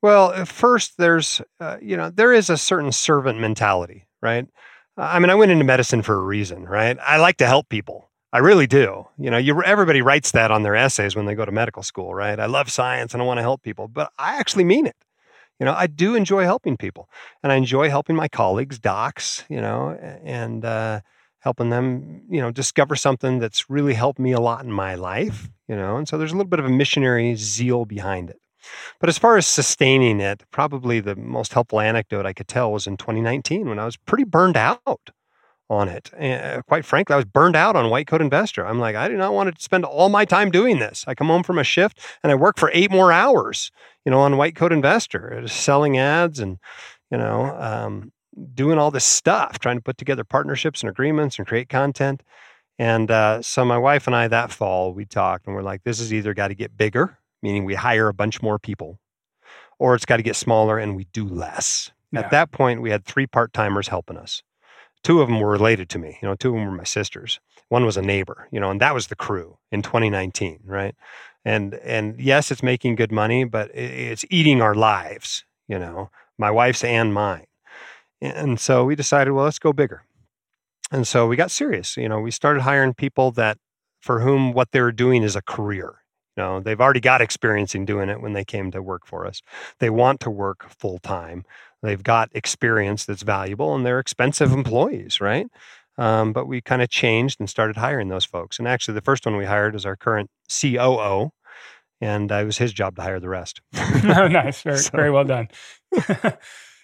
Well, 0.02 0.44
first, 0.44 0.94
there's, 0.98 1.40
uh, 1.60 1.76
you 1.80 1.96
know, 1.96 2.10
there 2.10 2.32
is 2.32 2.50
a 2.50 2.56
certain 2.56 2.90
servant 2.92 3.38
mentality, 3.38 4.06
right? 4.20 4.46
I 4.96 5.18
mean, 5.20 5.30
I 5.30 5.34
went 5.34 5.52
into 5.52 5.64
medicine 5.64 6.02
for 6.02 6.14
a 6.14 6.22
reason, 6.22 6.64
right? 6.64 6.98
I 7.00 7.16
like 7.18 7.36
to 7.38 7.46
help 7.46 7.68
people. 7.68 8.10
I 8.32 8.38
really 8.38 8.66
do. 8.66 9.06
You 9.18 9.30
know, 9.30 9.38
you, 9.38 9.62
everybody 9.62 10.02
writes 10.02 10.32
that 10.32 10.50
on 10.50 10.62
their 10.62 10.74
essays 10.74 11.14
when 11.14 11.26
they 11.26 11.34
go 11.34 11.44
to 11.44 11.52
medical 11.52 11.82
school, 11.82 12.14
right? 12.14 12.38
I 12.38 12.46
love 12.46 12.70
science 12.70 13.12
and 13.12 13.22
I 13.22 13.26
want 13.26 13.38
to 13.38 13.42
help 13.42 13.62
people, 13.62 13.88
but 13.88 14.10
I 14.18 14.38
actually 14.38 14.64
mean 14.64 14.86
it. 14.86 14.96
You 15.60 15.66
know, 15.66 15.74
I 15.74 15.86
do 15.86 16.14
enjoy 16.14 16.44
helping 16.44 16.76
people 16.76 17.08
and 17.42 17.52
I 17.52 17.56
enjoy 17.56 17.88
helping 17.88 18.16
my 18.16 18.26
colleagues, 18.26 18.78
docs, 18.78 19.44
you 19.48 19.60
know, 19.60 19.90
and 20.24 20.64
uh, 20.64 21.00
helping 21.42 21.70
them, 21.70 22.22
you 22.30 22.40
know, 22.40 22.50
discover 22.50 22.96
something 22.96 23.38
that's 23.38 23.68
really 23.68 23.94
helped 23.94 24.18
me 24.18 24.32
a 24.32 24.40
lot 24.40 24.64
in 24.64 24.72
my 24.72 24.94
life, 24.94 25.48
you 25.68 25.76
know, 25.76 25.96
and 25.96 26.08
so 26.08 26.16
there's 26.16 26.32
a 26.32 26.36
little 26.36 26.48
bit 26.48 26.60
of 26.60 26.66
a 26.66 26.70
missionary 26.70 27.34
zeal 27.34 27.84
behind 27.84 28.30
it. 28.30 28.40
But 29.00 29.08
as 29.08 29.18
far 29.18 29.36
as 29.36 29.46
sustaining 29.46 30.20
it, 30.20 30.44
probably 30.52 31.00
the 31.00 31.16
most 31.16 31.52
helpful 31.52 31.80
anecdote 31.80 32.26
I 32.26 32.32
could 32.32 32.46
tell 32.46 32.70
was 32.70 32.86
in 32.86 32.96
2019 32.96 33.68
when 33.68 33.80
I 33.80 33.84
was 33.84 33.96
pretty 33.96 34.22
burned 34.22 34.56
out 34.56 35.10
on 35.68 35.88
it. 35.88 36.10
And 36.16 36.64
quite 36.66 36.84
frankly, 36.84 37.14
I 37.14 37.16
was 37.16 37.24
burned 37.24 37.56
out 37.56 37.74
on 37.74 37.90
White 37.90 38.06
Coat 38.06 38.20
Investor. 38.20 38.64
I'm 38.64 38.78
like, 38.78 38.94
I 38.94 39.08
do 39.08 39.16
not 39.16 39.32
want 39.32 39.52
to 39.52 39.62
spend 39.62 39.84
all 39.84 40.10
my 40.10 40.24
time 40.24 40.50
doing 40.50 40.78
this. 40.78 41.04
I 41.08 41.14
come 41.16 41.26
home 41.28 41.42
from 41.42 41.58
a 41.58 41.64
shift 41.64 41.98
and 42.22 42.30
I 42.30 42.36
work 42.36 42.58
for 42.58 42.70
eight 42.72 42.92
more 42.92 43.10
hours, 43.10 43.72
you 44.04 44.10
know, 44.12 44.20
on 44.20 44.36
White 44.36 44.54
Coat 44.54 44.72
Investor, 44.72 45.42
selling 45.48 45.98
ads 45.98 46.38
and, 46.38 46.58
you 47.10 47.18
know, 47.18 47.56
um, 47.58 48.12
doing 48.54 48.78
all 48.78 48.90
this 48.90 49.04
stuff, 49.04 49.58
trying 49.58 49.76
to 49.76 49.82
put 49.82 49.98
together 49.98 50.24
partnerships 50.24 50.82
and 50.82 50.90
agreements 50.90 51.38
and 51.38 51.46
create 51.46 51.68
content. 51.68 52.22
And 52.78 53.10
uh, 53.10 53.42
so 53.42 53.64
my 53.64 53.78
wife 53.78 54.06
and 54.06 54.16
I 54.16 54.28
that 54.28 54.50
fall, 54.50 54.92
we 54.92 55.04
talked 55.04 55.46
and 55.46 55.54
we're 55.54 55.62
like, 55.62 55.84
this 55.84 55.98
has 55.98 56.12
either 56.12 56.34
got 56.34 56.48
to 56.48 56.54
get 56.54 56.76
bigger 56.76 57.18
meaning 57.42 57.64
we 57.64 57.74
hire 57.74 58.08
a 58.08 58.14
bunch 58.14 58.40
more 58.40 58.58
people, 58.58 58.98
or 59.78 59.94
it's 59.94 60.06
got 60.06 60.18
to 60.18 60.22
get 60.22 60.36
smaller 60.36 60.78
and 60.78 60.96
we 60.96 61.04
do 61.12 61.26
less. 61.26 61.90
Yeah. 62.12 62.20
At 62.20 62.30
that 62.30 62.52
point, 62.52 62.80
we 62.80 62.90
had 62.90 63.04
three 63.04 63.26
part 63.26 63.52
timers 63.52 63.88
helping 63.88 64.16
us. 64.16 64.42
Two 65.02 65.20
of 65.20 65.28
them 65.28 65.40
were 65.40 65.50
related 65.50 65.88
to 65.90 65.98
me. 65.98 66.18
You 66.22 66.28
know, 66.28 66.36
two 66.36 66.50
of 66.50 66.54
them 66.54 66.66
were 66.66 66.76
my 66.76 66.84
sisters. 66.84 67.40
One 67.68 67.84
was 67.84 67.96
a 67.96 68.02
neighbor. 68.02 68.48
You 68.52 68.60
know, 68.60 68.70
and 68.70 68.80
that 68.80 68.94
was 68.94 69.08
the 69.08 69.16
crew 69.16 69.58
in 69.72 69.82
2019, 69.82 70.60
right? 70.64 70.94
And 71.44 71.74
and 71.74 72.20
yes, 72.20 72.52
it's 72.52 72.62
making 72.62 72.94
good 72.94 73.10
money, 73.10 73.44
but 73.44 73.74
it's 73.74 74.24
eating 74.30 74.62
our 74.62 74.74
lives. 74.74 75.44
You 75.66 75.78
know, 75.78 76.10
my 76.38 76.50
wife's 76.50 76.84
and 76.84 77.12
mine. 77.12 77.46
And 78.22 78.60
so 78.60 78.84
we 78.84 78.94
decided, 78.94 79.32
well, 79.32 79.44
let's 79.44 79.58
go 79.58 79.72
bigger. 79.72 80.04
And 80.92 81.06
so 81.08 81.26
we 81.26 81.36
got 81.36 81.50
serious. 81.50 81.96
You 81.96 82.08
know, 82.08 82.20
we 82.20 82.30
started 82.30 82.62
hiring 82.62 82.94
people 82.94 83.32
that 83.32 83.58
for 84.00 84.20
whom 84.20 84.52
what 84.52 84.70
they 84.70 84.80
were 84.80 84.92
doing 84.92 85.22
is 85.22 85.34
a 85.34 85.42
career. 85.42 85.96
You 86.36 86.42
know, 86.42 86.60
they've 86.60 86.80
already 86.80 87.00
got 87.00 87.20
experience 87.20 87.74
in 87.74 87.84
doing 87.84 88.08
it 88.08 88.20
when 88.20 88.32
they 88.32 88.44
came 88.44 88.70
to 88.70 88.80
work 88.80 89.06
for 89.06 89.26
us. 89.26 89.42
They 89.80 89.90
want 89.90 90.20
to 90.20 90.30
work 90.30 90.68
full 90.70 90.98
time. 90.98 91.44
They've 91.82 92.02
got 92.02 92.30
experience 92.32 93.04
that's 93.04 93.22
valuable 93.22 93.74
and 93.74 93.84
they're 93.84 93.98
expensive 93.98 94.52
employees, 94.52 95.20
right? 95.20 95.46
Um, 95.98 96.32
but 96.32 96.46
we 96.46 96.60
kind 96.60 96.80
of 96.80 96.88
changed 96.88 97.40
and 97.40 97.50
started 97.50 97.76
hiring 97.76 98.08
those 98.08 98.24
folks. 98.24 98.58
And 98.58 98.68
actually, 98.68 98.94
the 98.94 99.02
first 99.02 99.26
one 99.26 99.36
we 99.36 99.44
hired 99.44 99.74
is 99.74 99.84
our 99.84 99.96
current 99.96 100.30
COO, 100.48 101.30
and 102.00 102.32
uh, 102.32 102.36
it 102.36 102.44
was 102.44 102.58
his 102.58 102.72
job 102.72 102.96
to 102.96 103.02
hire 103.02 103.20
the 103.20 103.28
rest. 103.28 103.60
oh, 103.74 104.28
nice, 104.28 104.62
very, 104.62 104.78
so. 104.78 104.90
very 104.92 105.10
well 105.10 105.24
done. 105.24 105.48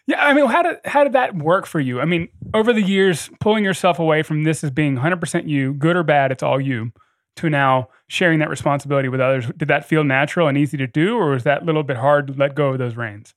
yeah, 0.09 0.25
I 0.25 0.33
mean, 0.33 0.47
how 0.47 0.62
did 0.62 0.79
how 0.87 1.05
did 1.05 1.12
that 1.12 1.37
work 1.37 1.66
for 1.66 1.81
you? 1.81 2.01
I 2.01 2.07
mean, 2.07 2.29
over 2.55 2.73
the 2.73 2.83
years, 2.83 3.29
pulling 3.40 3.62
yourself 3.62 3.99
away 3.99 4.23
from 4.23 4.44
this 4.44 4.64
as 4.64 4.71
being 4.71 4.97
100% 4.97 5.47
you, 5.47 5.75
good 5.75 5.97
or 5.97 6.03
bad, 6.03 6.33
it's 6.33 6.42
all 6.42 6.59
you 6.59 6.92
to 7.37 7.51
now 7.51 7.90
sharing 8.09 8.38
that 8.38 8.49
responsibility 8.49 9.11
with 9.11 9.21
others. 9.21 9.51
Did 9.55 9.68
that 9.68 9.85
feel 9.85 10.05
natural 10.05 10.49
and 10.49 10.57
easy 10.57 10.79
to 10.79 10.87
do, 10.87 11.18
or 11.18 11.33
was 11.33 11.44
that 11.44 11.61
a 11.61 11.64
little 11.66 11.83
bit 11.83 11.99
hard 11.99 12.29
to 12.29 12.33
let 12.33 12.55
go 12.55 12.71
of 12.71 12.79
those 12.79 12.97
reins? 12.97 13.35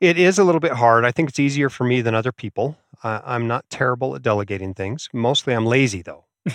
It 0.00 0.18
is 0.18 0.38
a 0.38 0.44
little 0.44 0.60
bit 0.60 0.72
hard. 0.72 1.04
I 1.04 1.12
think 1.12 1.28
it's 1.28 1.38
easier 1.38 1.68
for 1.68 1.84
me 1.84 2.00
than 2.00 2.14
other 2.14 2.32
people. 2.32 2.78
Uh, 3.04 3.20
I'm 3.22 3.46
not 3.46 3.68
terrible 3.68 4.16
at 4.16 4.22
delegating 4.22 4.72
things. 4.72 5.10
Mostly 5.12 5.52
I'm 5.52 5.66
lazy 5.66 6.00
though. 6.00 6.24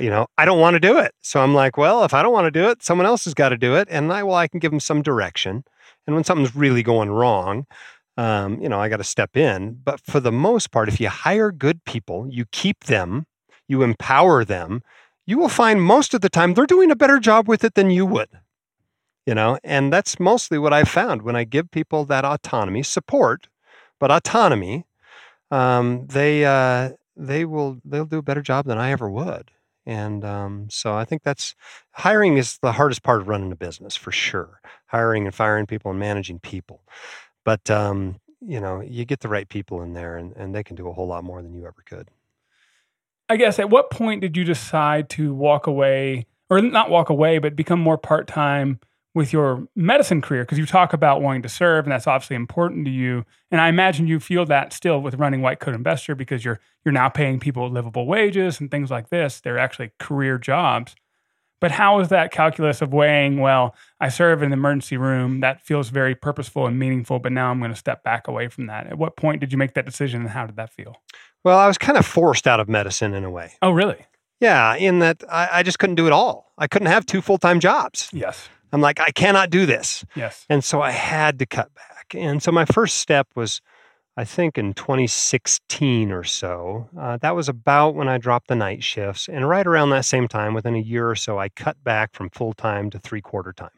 you 0.00 0.10
know, 0.10 0.26
I 0.36 0.44
don't 0.44 0.58
want 0.58 0.74
to 0.74 0.80
do 0.80 0.98
it. 0.98 1.14
So 1.20 1.40
I'm 1.40 1.54
like, 1.54 1.76
well, 1.76 2.02
if 2.02 2.12
I 2.12 2.24
don't 2.24 2.32
want 2.32 2.46
to 2.46 2.50
do 2.50 2.68
it, 2.70 2.82
someone 2.82 3.06
else 3.06 3.24
has 3.26 3.34
got 3.34 3.50
to 3.50 3.56
do 3.56 3.76
it. 3.76 3.86
And 3.88 4.12
I, 4.12 4.24
well, 4.24 4.34
I 4.34 4.48
can 4.48 4.58
give 4.58 4.72
them 4.72 4.80
some 4.80 5.00
direction. 5.00 5.64
And 6.06 6.14
when 6.16 6.24
something's 6.24 6.56
really 6.56 6.82
going 6.82 7.10
wrong, 7.10 7.66
um, 8.16 8.60
you 8.60 8.68
know, 8.68 8.80
I 8.80 8.88
got 8.88 8.98
to 8.98 9.04
step 9.04 9.36
in. 9.36 9.78
But 9.84 10.00
for 10.00 10.20
the 10.20 10.32
most 10.32 10.70
part, 10.70 10.88
if 10.88 11.00
you 11.00 11.08
hire 11.08 11.50
good 11.50 11.84
people, 11.84 12.28
you 12.28 12.44
keep 12.46 12.84
them, 12.84 13.26
you 13.68 13.82
empower 13.82 14.44
them, 14.44 14.82
you 15.26 15.38
will 15.38 15.48
find 15.48 15.82
most 15.82 16.14
of 16.14 16.20
the 16.20 16.28
time 16.28 16.54
they're 16.54 16.66
doing 16.66 16.90
a 16.90 16.96
better 16.96 17.18
job 17.18 17.48
with 17.48 17.64
it 17.64 17.74
than 17.74 17.90
you 17.90 18.06
would. 18.06 18.28
You 19.26 19.34
know, 19.34 19.58
and 19.64 19.90
that's 19.90 20.20
mostly 20.20 20.58
what 20.58 20.74
I've 20.74 20.88
found 20.88 21.22
when 21.22 21.34
I 21.34 21.44
give 21.44 21.70
people 21.70 22.04
that 22.04 22.26
autonomy, 22.26 22.82
support, 22.82 23.48
but 23.98 24.10
autonomy. 24.10 24.84
Um, 25.50 26.06
they 26.08 26.44
uh, 26.44 26.90
they 27.16 27.46
will 27.46 27.78
they'll 27.84 28.04
do 28.04 28.18
a 28.18 28.22
better 28.22 28.42
job 28.42 28.66
than 28.66 28.76
I 28.76 28.90
ever 28.90 29.08
would. 29.08 29.50
And 29.86 30.24
um, 30.24 30.66
so 30.70 30.94
I 30.94 31.04
think 31.04 31.22
that's 31.22 31.54
hiring 31.92 32.36
is 32.36 32.58
the 32.58 32.72
hardest 32.72 33.02
part 33.02 33.20
of 33.20 33.28
running 33.28 33.52
a 33.52 33.56
business 33.56 33.96
for 33.96 34.12
sure. 34.12 34.60
Hiring 34.86 35.26
and 35.26 35.34
firing 35.34 35.66
people 35.66 35.90
and 35.90 36.00
managing 36.00 36.40
people. 36.40 36.82
But 37.44 37.70
um, 37.70 38.20
you 38.40 38.60
know, 38.60 38.80
you 38.80 39.04
get 39.04 39.20
the 39.20 39.28
right 39.28 39.48
people 39.48 39.82
in 39.82 39.92
there 39.92 40.16
and, 40.16 40.34
and 40.36 40.54
they 40.54 40.62
can 40.62 40.76
do 40.76 40.88
a 40.88 40.92
whole 40.92 41.06
lot 41.06 41.24
more 41.24 41.42
than 41.42 41.54
you 41.54 41.66
ever 41.66 41.82
could. 41.84 42.08
I 43.28 43.36
guess 43.36 43.58
at 43.58 43.70
what 43.70 43.90
point 43.90 44.20
did 44.20 44.36
you 44.36 44.44
decide 44.44 45.08
to 45.10 45.32
walk 45.32 45.66
away, 45.66 46.26
or 46.50 46.60
not 46.60 46.90
walk 46.90 47.08
away, 47.08 47.38
but 47.38 47.56
become 47.56 47.80
more 47.80 47.96
part 47.96 48.26
time 48.26 48.80
with 49.14 49.32
your 49.32 49.66
medicine 49.74 50.20
career? 50.20 50.42
Because 50.42 50.58
you 50.58 50.66
talk 50.66 50.92
about 50.92 51.22
wanting 51.22 51.40
to 51.42 51.48
serve, 51.48 51.86
and 51.86 51.92
that's 51.92 52.06
obviously 52.06 52.36
important 52.36 52.84
to 52.84 52.90
you. 52.90 53.24
And 53.50 53.62
I 53.62 53.68
imagine 53.68 54.06
you 54.06 54.20
feel 54.20 54.44
that 54.46 54.74
still 54.74 55.00
with 55.00 55.14
running 55.14 55.40
White 55.40 55.58
Coat 55.58 55.74
Investor 55.74 56.14
because 56.14 56.44
you're 56.44 56.60
you're 56.84 56.92
now 56.92 57.08
paying 57.08 57.40
people 57.40 57.70
livable 57.70 58.06
wages 58.06 58.60
and 58.60 58.70
things 58.70 58.90
like 58.90 59.08
this. 59.08 59.40
They're 59.40 59.58
actually 59.58 59.92
career 59.98 60.36
jobs. 60.36 60.94
But 61.60 61.70
how 61.70 62.00
is 62.00 62.08
that 62.08 62.30
calculus 62.30 62.82
of 62.82 62.92
weighing, 62.92 63.38
well, 63.40 63.74
I 64.00 64.08
serve 64.08 64.42
in 64.42 64.50
the 64.50 64.54
emergency 64.54 64.96
room, 64.96 65.40
that 65.40 65.64
feels 65.64 65.88
very 65.88 66.14
purposeful 66.14 66.66
and 66.66 66.78
meaningful, 66.78 67.18
but 67.18 67.32
now 67.32 67.50
I'm 67.50 67.58
going 67.58 67.70
to 67.70 67.76
step 67.76 68.02
back 68.02 68.28
away 68.28 68.48
from 68.48 68.66
that? 68.66 68.86
At 68.86 68.98
what 68.98 69.16
point 69.16 69.40
did 69.40 69.52
you 69.52 69.58
make 69.58 69.74
that 69.74 69.86
decision 69.86 70.22
and 70.22 70.30
how 70.30 70.46
did 70.46 70.56
that 70.56 70.72
feel? 70.72 70.96
Well, 71.42 71.58
I 71.58 71.66
was 71.66 71.78
kind 71.78 71.96
of 71.96 72.04
forced 72.04 72.46
out 72.46 72.60
of 72.60 72.68
medicine 72.68 73.14
in 73.14 73.24
a 73.24 73.30
way. 73.30 73.52
Oh, 73.62 73.70
really? 73.70 74.06
Yeah, 74.40 74.74
in 74.74 74.98
that 74.98 75.22
I, 75.30 75.48
I 75.52 75.62
just 75.62 75.78
couldn't 75.78 75.96
do 75.96 76.06
it 76.06 76.12
all. 76.12 76.52
I 76.58 76.66
couldn't 76.66 76.88
have 76.88 77.06
two 77.06 77.22
full 77.22 77.38
time 77.38 77.60
jobs. 77.60 78.10
Yes. 78.12 78.48
I'm 78.72 78.80
like, 78.80 79.00
I 79.00 79.10
cannot 79.10 79.50
do 79.50 79.66
this. 79.66 80.04
Yes. 80.16 80.44
And 80.50 80.64
so 80.64 80.82
I 80.82 80.90
had 80.90 81.38
to 81.38 81.46
cut 81.46 81.72
back. 81.74 82.14
And 82.14 82.42
so 82.42 82.50
my 82.50 82.64
first 82.64 82.98
step 82.98 83.28
was, 83.34 83.60
I 84.16 84.24
think, 84.24 84.58
in 84.58 84.74
2016 84.74 86.12
or 86.12 86.22
so. 86.22 86.88
Uh, 86.98 87.16
that 87.18 87.34
was 87.34 87.48
about 87.48 87.94
when 87.94 88.08
I 88.08 88.18
dropped 88.18 88.48
the 88.48 88.54
night 88.54 88.84
shifts. 88.84 89.28
And 89.28 89.48
right 89.48 89.66
around 89.66 89.90
that 89.90 90.04
same 90.04 90.28
time, 90.28 90.54
within 90.54 90.76
a 90.76 90.80
year 90.80 91.10
or 91.10 91.16
so, 91.16 91.38
I 91.38 91.48
cut 91.48 91.82
back 91.82 92.14
from 92.14 92.30
full 92.30 92.52
time 92.52 92.90
to 92.90 92.98
three 92.98 93.20
quarter 93.20 93.52
time. 93.52 93.70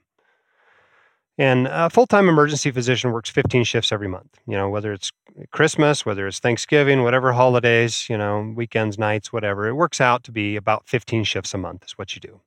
And 1.38 1.66
a 1.66 1.90
full 1.90 2.06
time 2.06 2.28
emergency 2.28 2.70
physician 2.70 3.12
works 3.12 3.28
15 3.28 3.64
shifts 3.64 3.92
every 3.92 4.08
month, 4.08 4.38
you 4.46 4.56
know, 4.56 4.70
whether 4.70 4.92
it's 4.92 5.10
Christmas, 5.52 6.06
whether 6.06 6.26
it's 6.26 6.38
Thanksgiving, 6.38 7.02
whatever 7.02 7.32
holidays, 7.32 8.06
you 8.08 8.16
know, 8.16 8.52
weekends, 8.56 8.98
nights, 8.98 9.32
whatever. 9.32 9.68
It 9.68 9.74
works 9.74 10.00
out 10.00 10.24
to 10.24 10.32
be 10.32 10.56
about 10.56 10.88
15 10.88 11.24
shifts 11.24 11.52
a 11.52 11.58
month, 11.58 11.84
is 11.84 11.92
what 11.92 12.14
you 12.14 12.20
do. 12.20 12.40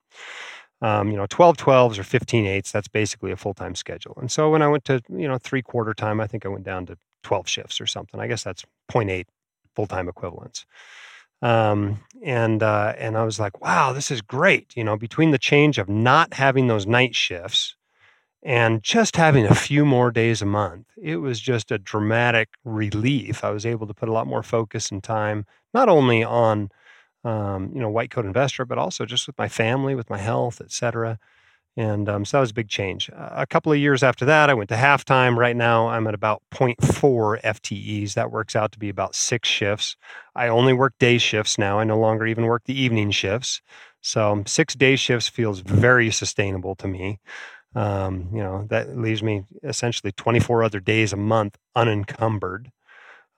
Um, 0.81 1.11
you 1.11 1.17
know, 1.17 1.27
12 1.27 1.57
12s 1.57 1.99
or 1.99 2.03
15 2.03 2.45
eights, 2.47 2.71
that's 2.71 2.87
basically 2.87 3.31
a 3.31 3.35
full 3.35 3.53
time 3.53 3.75
schedule. 3.75 4.17
And 4.19 4.31
so 4.31 4.49
when 4.49 4.61
I 4.63 4.67
went 4.67 4.85
to, 4.85 5.01
you 5.09 5.27
know, 5.27 5.37
three 5.37 5.61
quarter 5.61 5.93
time, 5.93 6.19
I 6.19 6.25
think 6.25 6.45
I 6.45 6.49
went 6.49 6.65
down 6.65 6.87
to 6.87 6.97
12 7.23 7.47
shifts 7.47 7.81
or 7.81 7.87
something. 7.87 8.19
I 8.19 8.27
guess 8.27 8.43
that's 8.43 8.65
0.8 8.91 9.25
full 9.75 9.87
time 9.87 10.09
equivalents. 10.09 10.65
Um, 11.41 12.01
and 12.23 12.61
uh, 12.61 12.93
and 12.97 13.17
I 13.17 13.23
was 13.23 13.39
like, 13.39 13.61
wow, 13.61 13.93
this 13.93 14.11
is 14.11 14.21
great. 14.21 14.75
You 14.75 14.83
know, 14.83 14.97
between 14.97 15.31
the 15.31 15.37
change 15.37 15.77
of 15.77 15.87
not 15.87 16.33
having 16.33 16.67
those 16.67 16.85
night 16.85 17.15
shifts 17.15 17.75
and 18.43 18.83
just 18.83 19.15
having 19.15 19.45
a 19.45 19.55
few 19.55 19.85
more 19.85 20.11
days 20.11 20.41
a 20.41 20.45
month, 20.45 20.87
it 21.01 21.17
was 21.17 21.39
just 21.39 21.71
a 21.71 21.77
dramatic 21.77 22.49
relief. 22.65 23.43
I 23.43 23.51
was 23.51 23.65
able 23.65 23.87
to 23.87 23.93
put 23.93 24.09
a 24.09 24.13
lot 24.13 24.27
more 24.27 24.43
focus 24.43 24.91
and 24.91 25.03
time, 25.03 25.45
not 25.73 25.87
only 25.87 26.23
on, 26.23 26.69
um, 27.23 27.71
you 27.73 27.79
know, 27.79 27.89
white 27.89 28.11
coat 28.11 28.25
investor, 28.25 28.65
but 28.65 28.77
also 28.77 29.05
just 29.05 29.27
with 29.27 29.37
my 29.37 29.47
family, 29.47 29.95
with 29.95 30.09
my 30.09 30.17
health, 30.17 30.59
et 30.61 30.71
cetera. 30.71 31.19
And 31.79 32.09
um, 32.09 32.25
so 32.25 32.35
that 32.35 32.41
was 32.41 32.51
a 32.51 32.55
big 32.55 32.67
change. 32.67 33.09
a 33.15 33.47
couple 33.47 33.71
of 33.71 33.77
years 33.77 34.03
after 34.03 34.25
that, 34.25 34.49
I 34.49 34.53
went 34.53 34.67
to 34.67 34.75
halftime. 34.75 35.37
Right 35.37 35.55
now, 35.55 35.87
I'm 35.87 36.07
at 36.07 36.13
about 36.13 36.41
0.4 36.51 37.41
FTEs. 37.41 38.15
That 38.15 38.31
works 38.31 38.53
out 38.53 38.73
to 38.73 38.79
be 38.79 38.89
about 38.89 39.15
six 39.15 39.47
shifts. 39.47 39.95
I 40.35 40.49
only 40.49 40.73
work 40.73 40.95
day 40.99 41.17
shifts 41.17 41.57
now. 41.57 41.79
I 41.79 41.85
no 41.85 41.97
longer 41.97 42.27
even 42.27 42.47
work 42.47 42.63
the 42.65 42.77
evening 42.77 43.11
shifts. 43.11 43.61
So 44.01 44.43
six 44.45 44.73
day 44.73 44.97
shifts 44.97 45.29
feels 45.29 45.61
very 45.61 46.11
sustainable 46.11 46.75
to 46.75 46.87
me. 46.89 47.21
Um, 47.75 48.27
you 48.33 48.43
know, 48.43 48.67
that 48.69 48.97
leaves 48.97 49.23
me 49.23 49.45
essentially 49.63 50.11
24 50.11 50.63
other 50.63 50.81
days 50.81 51.13
a 51.13 51.17
month 51.17 51.55
unencumbered 51.77 52.73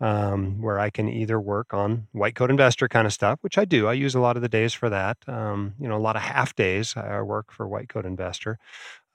um, 0.01 0.61
where 0.61 0.79
I 0.79 0.89
can 0.89 1.07
either 1.07 1.39
work 1.39 1.73
on 1.73 2.07
white 2.11 2.35
coat 2.35 2.49
investor 2.49 2.87
kind 2.87 3.05
of 3.05 3.13
stuff, 3.13 3.39
which 3.41 3.57
I 3.57 3.65
do. 3.65 3.87
I 3.87 3.93
use 3.93 4.15
a 4.15 4.19
lot 4.19 4.35
of 4.35 4.41
the 4.41 4.49
days 4.49 4.73
for 4.73 4.89
that. 4.89 5.17
Um, 5.27 5.75
you 5.79 5.87
know, 5.87 5.95
a 5.95 5.99
lot 6.01 6.15
of 6.15 6.23
half 6.23 6.55
days 6.55 6.95
I 6.97 7.21
work 7.21 7.51
for 7.51 7.67
white 7.67 7.87
coat 7.87 8.05
investor, 8.05 8.57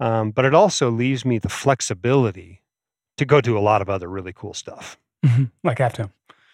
um, 0.00 0.30
but 0.30 0.44
it 0.44 0.54
also 0.54 0.90
leaves 0.90 1.24
me 1.24 1.38
the 1.38 1.48
flexibility 1.48 2.62
to 3.18 3.24
go 3.24 3.40
do 3.40 3.58
a 3.58 3.60
lot 3.60 3.82
of 3.82 3.90
other 3.90 4.08
really 4.08 4.32
cool 4.32 4.54
stuff, 4.54 4.96
like 5.22 5.32
mm-hmm. 5.32 5.44
like 5.64 5.78
Half 5.78 5.94
Dome. 5.94 6.12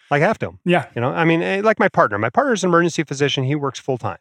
Like 0.09 0.21
Half 0.21 0.39
Dome. 0.39 0.59
Yeah. 0.65 0.87
You 0.95 1.01
know, 1.01 1.09
I 1.09 1.25
mean, 1.25 1.41
eh, 1.41 1.61
like 1.63 1.79
my 1.79 1.89
partner. 1.89 2.17
My 2.17 2.29
partner's 2.29 2.63
an 2.63 2.69
emergency 2.69 3.03
physician. 3.03 3.43
He 3.43 3.55
works 3.55 3.79
full 3.79 3.97
time 3.97 4.19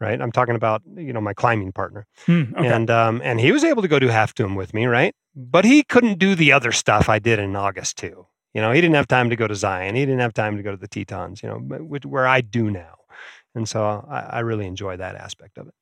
right? 0.00 0.20
I'm 0.20 0.30
talking 0.30 0.54
about 0.54 0.82
you 0.96 1.12
know 1.12 1.20
my 1.20 1.34
climbing 1.34 1.72
partner, 1.72 2.06
mm, 2.26 2.56
okay. 2.56 2.68
and 2.68 2.88
um, 2.88 3.20
and 3.24 3.40
he 3.40 3.50
was 3.50 3.64
able 3.64 3.82
to 3.82 3.88
go 3.88 3.98
do 3.98 4.06
Half 4.06 4.34
Dome 4.34 4.54
with 4.54 4.72
me, 4.72 4.86
right? 4.86 5.12
But 5.34 5.64
he 5.64 5.82
couldn't 5.82 6.20
do 6.20 6.34
the 6.34 6.52
other 6.52 6.70
stuff 6.70 7.08
I 7.08 7.18
did 7.18 7.40
in 7.40 7.56
August 7.56 7.96
too. 7.96 8.26
You 8.54 8.62
know, 8.62 8.72
he 8.72 8.80
didn't 8.80 8.96
have 8.96 9.08
time 9.08 9.30
to 9.30 9.36
go 9.36 9.46
to 9.46 9.54
Zion. 9.54 9.94
He 9.94 10.02
didn't 10.02 10.20
have 10.20 10.34
time 10.34 10.56
to 10.56 10.62
go 10.62 10.70
to 10.70 10.76
the 10.76 10.88
Tetons, 10.88 11.42
you 11.42 11.48
know, 11.48 11.58
where 11.58 12.26
I 12.26 12.40
do 12.40 12.70
now. 12.70 12.94
And 13.54 13.68
so 13.68 14.06
I, 14.08 14.20
I 14.20 14.38
really 14.40 14.66
enjoy 14.66 14.96
that 14.96 15.14
aspect 15.14 15.58
of 15.58 15.68
it. 15.68 15.74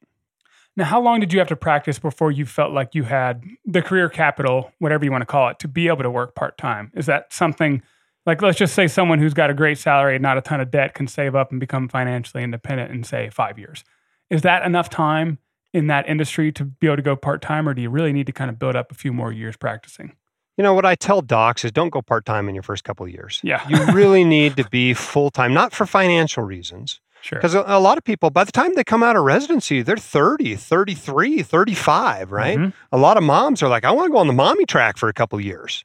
Now, 0.76 0.85
how 0.85 1.00
long 1.00 1.20
did 1.20 1.33
you 1.33 1.38
have 1.38 1.48
to 1.48 1.57
practice 1.57 1.98
before 1.98 2.31
you 2.31 2.44
felt 2.44 2.72
like 2.72 2.94
you 2.94 3.05
had 3.05 3.44
the 3.64 3.81
career 3.81 4.11
capital, 4.11 4.72
whatever 4.79 5.05
you 5.05 5.11
want 5.11 5.22
to 5.22 5.26
call 5.26 5.48
it, 5.48 5.59
to 5.61 5.68
be 5.68 5.88
able 5.88 6.02
to 6.02 6.11
work 6.11 6.35
part 6.35 6.59
time? 6.59 6.92
Is 6.94 7.07
that 7.07 7.33
something 7.33 7.83
like, 8.26 8.42
let's 8.42 8.59
just 8.59 8.74
say 8.74 8.87
someone 8.87 9.18
who's 9.18 9.33
got 9.33 9.48
a 9.48 9.55
great 9.55 9.79
salary 9.79 10.16
and 10.16 10.22
not 10.22 10.37
a 10.37 10.42
ton 10.42 10.61
of 10.61 10.70
debt 10.70 10.92
can 10.92 11.07
save 11.07 11.35
up 11.35 11.50
and 11.50 11.61
become 11.61 11.88
financially 11.88 12.42
independent 12.42 12.90
in, 12.90 13.05
say, 13.05 13.31
five 13.31 13.59
years? 13.59 13.85
Is 14.29 14.42
that 14.42 14.66
enough 14.66 14.90
time 14.90 15.38
in 15.72 15.87
that 15.87 16.09
industry 16.09 16.52
to 16.52 16.64
be 16.64 16.88
able 16.88 16.96
to 16.96 17.02
go 17.02 17.16
part 17.16 17.40
time, 17.40 17.68
or 17.68 17.72
do 17.72 17.81
you 17.81 17.88
really 17.88 18.12
need 18.12 18.26
to 18.26 18.33
kind 18.33 18.50
of 18.50 18.59
build 18.59 18.76
up 18.76 18.90
a 18.90 18.94
few 18.94 19.12
more 19.12 19.33
years 19.33 19.57
practicing? 19.57 20.12
You 20.56 20.62
know, 20.62 20.74
what 20.74 20.86
I 20.86 20.94
tell 20.94 21.20
docs 21.20 21.64
is 21.64 21.72
don't 21.72 21.90
go 21.90 22.00
part 22.00 22.24
time 22.24 22.48
in 22.48 22.54
your 22.54 22.62
first 22.62 22.84
couple 22.84 23.04
of 23.04 23.12
years. 23.12 23.40
Yeah. 23.42 23.66
you 23.68 23.84
really 23.92 24.24
need 24.24 24.56
to 24.56 24.64
be 24.68 24.94
full 24.94 25.30
time, 25.30 25.52
not 25.52 25.72
for 25.72 25.86
financial 25.86 26.42
reasons. 26.42 27.00
Sure. 27.20 27.38
Because 27.38 27.54
a, 27.54 27.64
a, 27.66 27.80
lot 27.80 27.98
of 27.98 28.04
people, 28.04 28.30
by 28.30 28.44
the 28.44 28.52
time 28.52 28.74
they 28.74 28.84
come 28.84 29.02
out 29.02 29.16
of 29.16 29.24
residency, 29.24 29.82
they're 29.82 29.96
30, 29.96 30.54
33, 30.54 31.42
35, 31.42 32.30
right? 32.30 32.58
Mm-hmm. 32.58 32.94
A 32.94 32.98
lot 32.98 33.16
of 33.16 33.24
moms 33.24 33.62
are 33.62 33.68
like, 33.68 33.84
I 33.84 33.90
want 33.90 34.06
to 34.06 34.12
go 34.12 34.18
on 34.18 34.28
the 34.28 34.32
mommy 34.32 34.64
track 34.64 34.96
for 34.96 35.08
a 35.08 35.12
couple 35.12 35.38
of 35.38 35.44
years. 35.44 35.84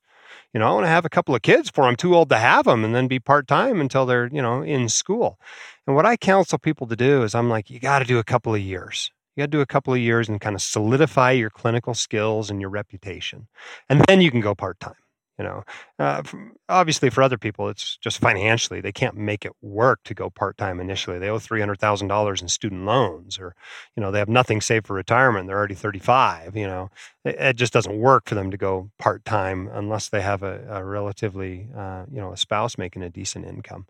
You 0.53 0.59
know, 0.59 0.67
I 0.67 0.73
want 0.73 0.83
to 0.83 0.89
have 0.89 1.05
a 1.05 1.09
couple 1.09 1.33
of 1.33 1.41
kids 1.41 1.71
before 1.71 1.85
I'm 1.85 1.95
too 1.95 2.13
old 2.13 2.29
to 2.29 2.37
have 2.37 2.65
them 2.65 2.83
and 2.83 2.93
then 2.93 3.07
be 3.07 3.19
part 3.19 3.47
time 3.47 3.79
until 3.79 4.05
they're, 4.05 4.29
you 4.31 4.41
know, 4.41 4.61
in 4.61 4.89
school. 4.89 5.39
And 5.87 5.95
what 5.95 6.05
I 6.05 6.17
counsel 6.17 6.59
people 6.59 6.87
to 6.87 6.95
do 6.95 7.23
is 7.23 7.33
I'm 7.33 7.49
like, 7.49 7.69
you 7.69 7.79
got 7.79 7.99
to 7.99 8.05
do 8.05 8.19
a 8.19 8.23
couple 8.23 8.53
of 8.53 8.61
years. 8.61 9.11
You 9.41 9.47
got 9.47 9.51
to 9.53 9.57
do 9.57 9.61
a 9.61 9.65
couple 9.65 9.91
of 9.91 9.99
years 9.99 10.29
and 10.29 10.39
kind 10.39 10.55
of 10.55 10.61
solidify 10.61 11.31
your 11.31 11.49
clinical 11.49 11.95
skills 11.95 12.51
and 12.51 12.61
your 12.61 12.69
reputation. 12.69 13.47
And 13.89 14.01
then 14.01 14.21
you 14.21 14.29
can 14.29 14.39
go 14.39 14.53
part 14.53 14.79
time. 14.79 14.93
You 15.39 15.45
know, 15.45 15.63
uh, 15.97 16.21
obviously 16.69 17.09
for 17.09 17.23
other 17.23 17.39
people, 17.39 17.67
it's 17.67 17.97
just 17.97 18.19
financially 18.19 18.81
they 18.81 18.91
can't 18.91 19.15
make 19.15 19.43
it 19.43 19.53
work 19.63 20.01
to 20.03 20.13
go 20.13 20.29
part 20.29 20.57
time 20.57 20.79
initially. 20.79 21.17
They 21.17 21.29
owe 21.29 21.39
three 21.39 21.59
hundred 21.59 21.79
thousand 21.79 22.09
dollars 22.09 22.43
in 22.43 22.49
student 22.49 22.85
loans, 22.85 23.39
or 23.39 23.55
you 23.95 24.01
know 24.01 24.11
they 24.11 24.19
have 24.19 24.29
nothing 24.29 24.61
saved 24.61 24.85
for 24.85 24.93
retirement. 24.93 25.47
They're 25.47 25.57
already 25.57 25.73
thirty 25.73 25.97
five. 25.97 26.55
You 26.55 26.67
know, 26.67 26.91
it, 27.25 27.35
it, 27.39 27.55
just 27.55 27.73
doesn't 27.73 27.97
work 27.97 28.29
for 28.29 28.35
them 28.35 28.51
to 28.51 28.57
go 28.57 28.91
part 28.99 29.25
time 29.25 29.67
unless 29.73 30.09
they 30.09 30.21
have 30.21 30.43
a, 30.43 30.63
a 30.69 30.85
relatively 30.85 31.69
uh, 31.75 32.05
you 32.11 32.21
know 32.21 32.31
a 32.33 32.37
spouse 32.37 32.77
making 32.77 33.01
a 33.01 33.09
decent 33.09 33.45
income. 33.45 33.87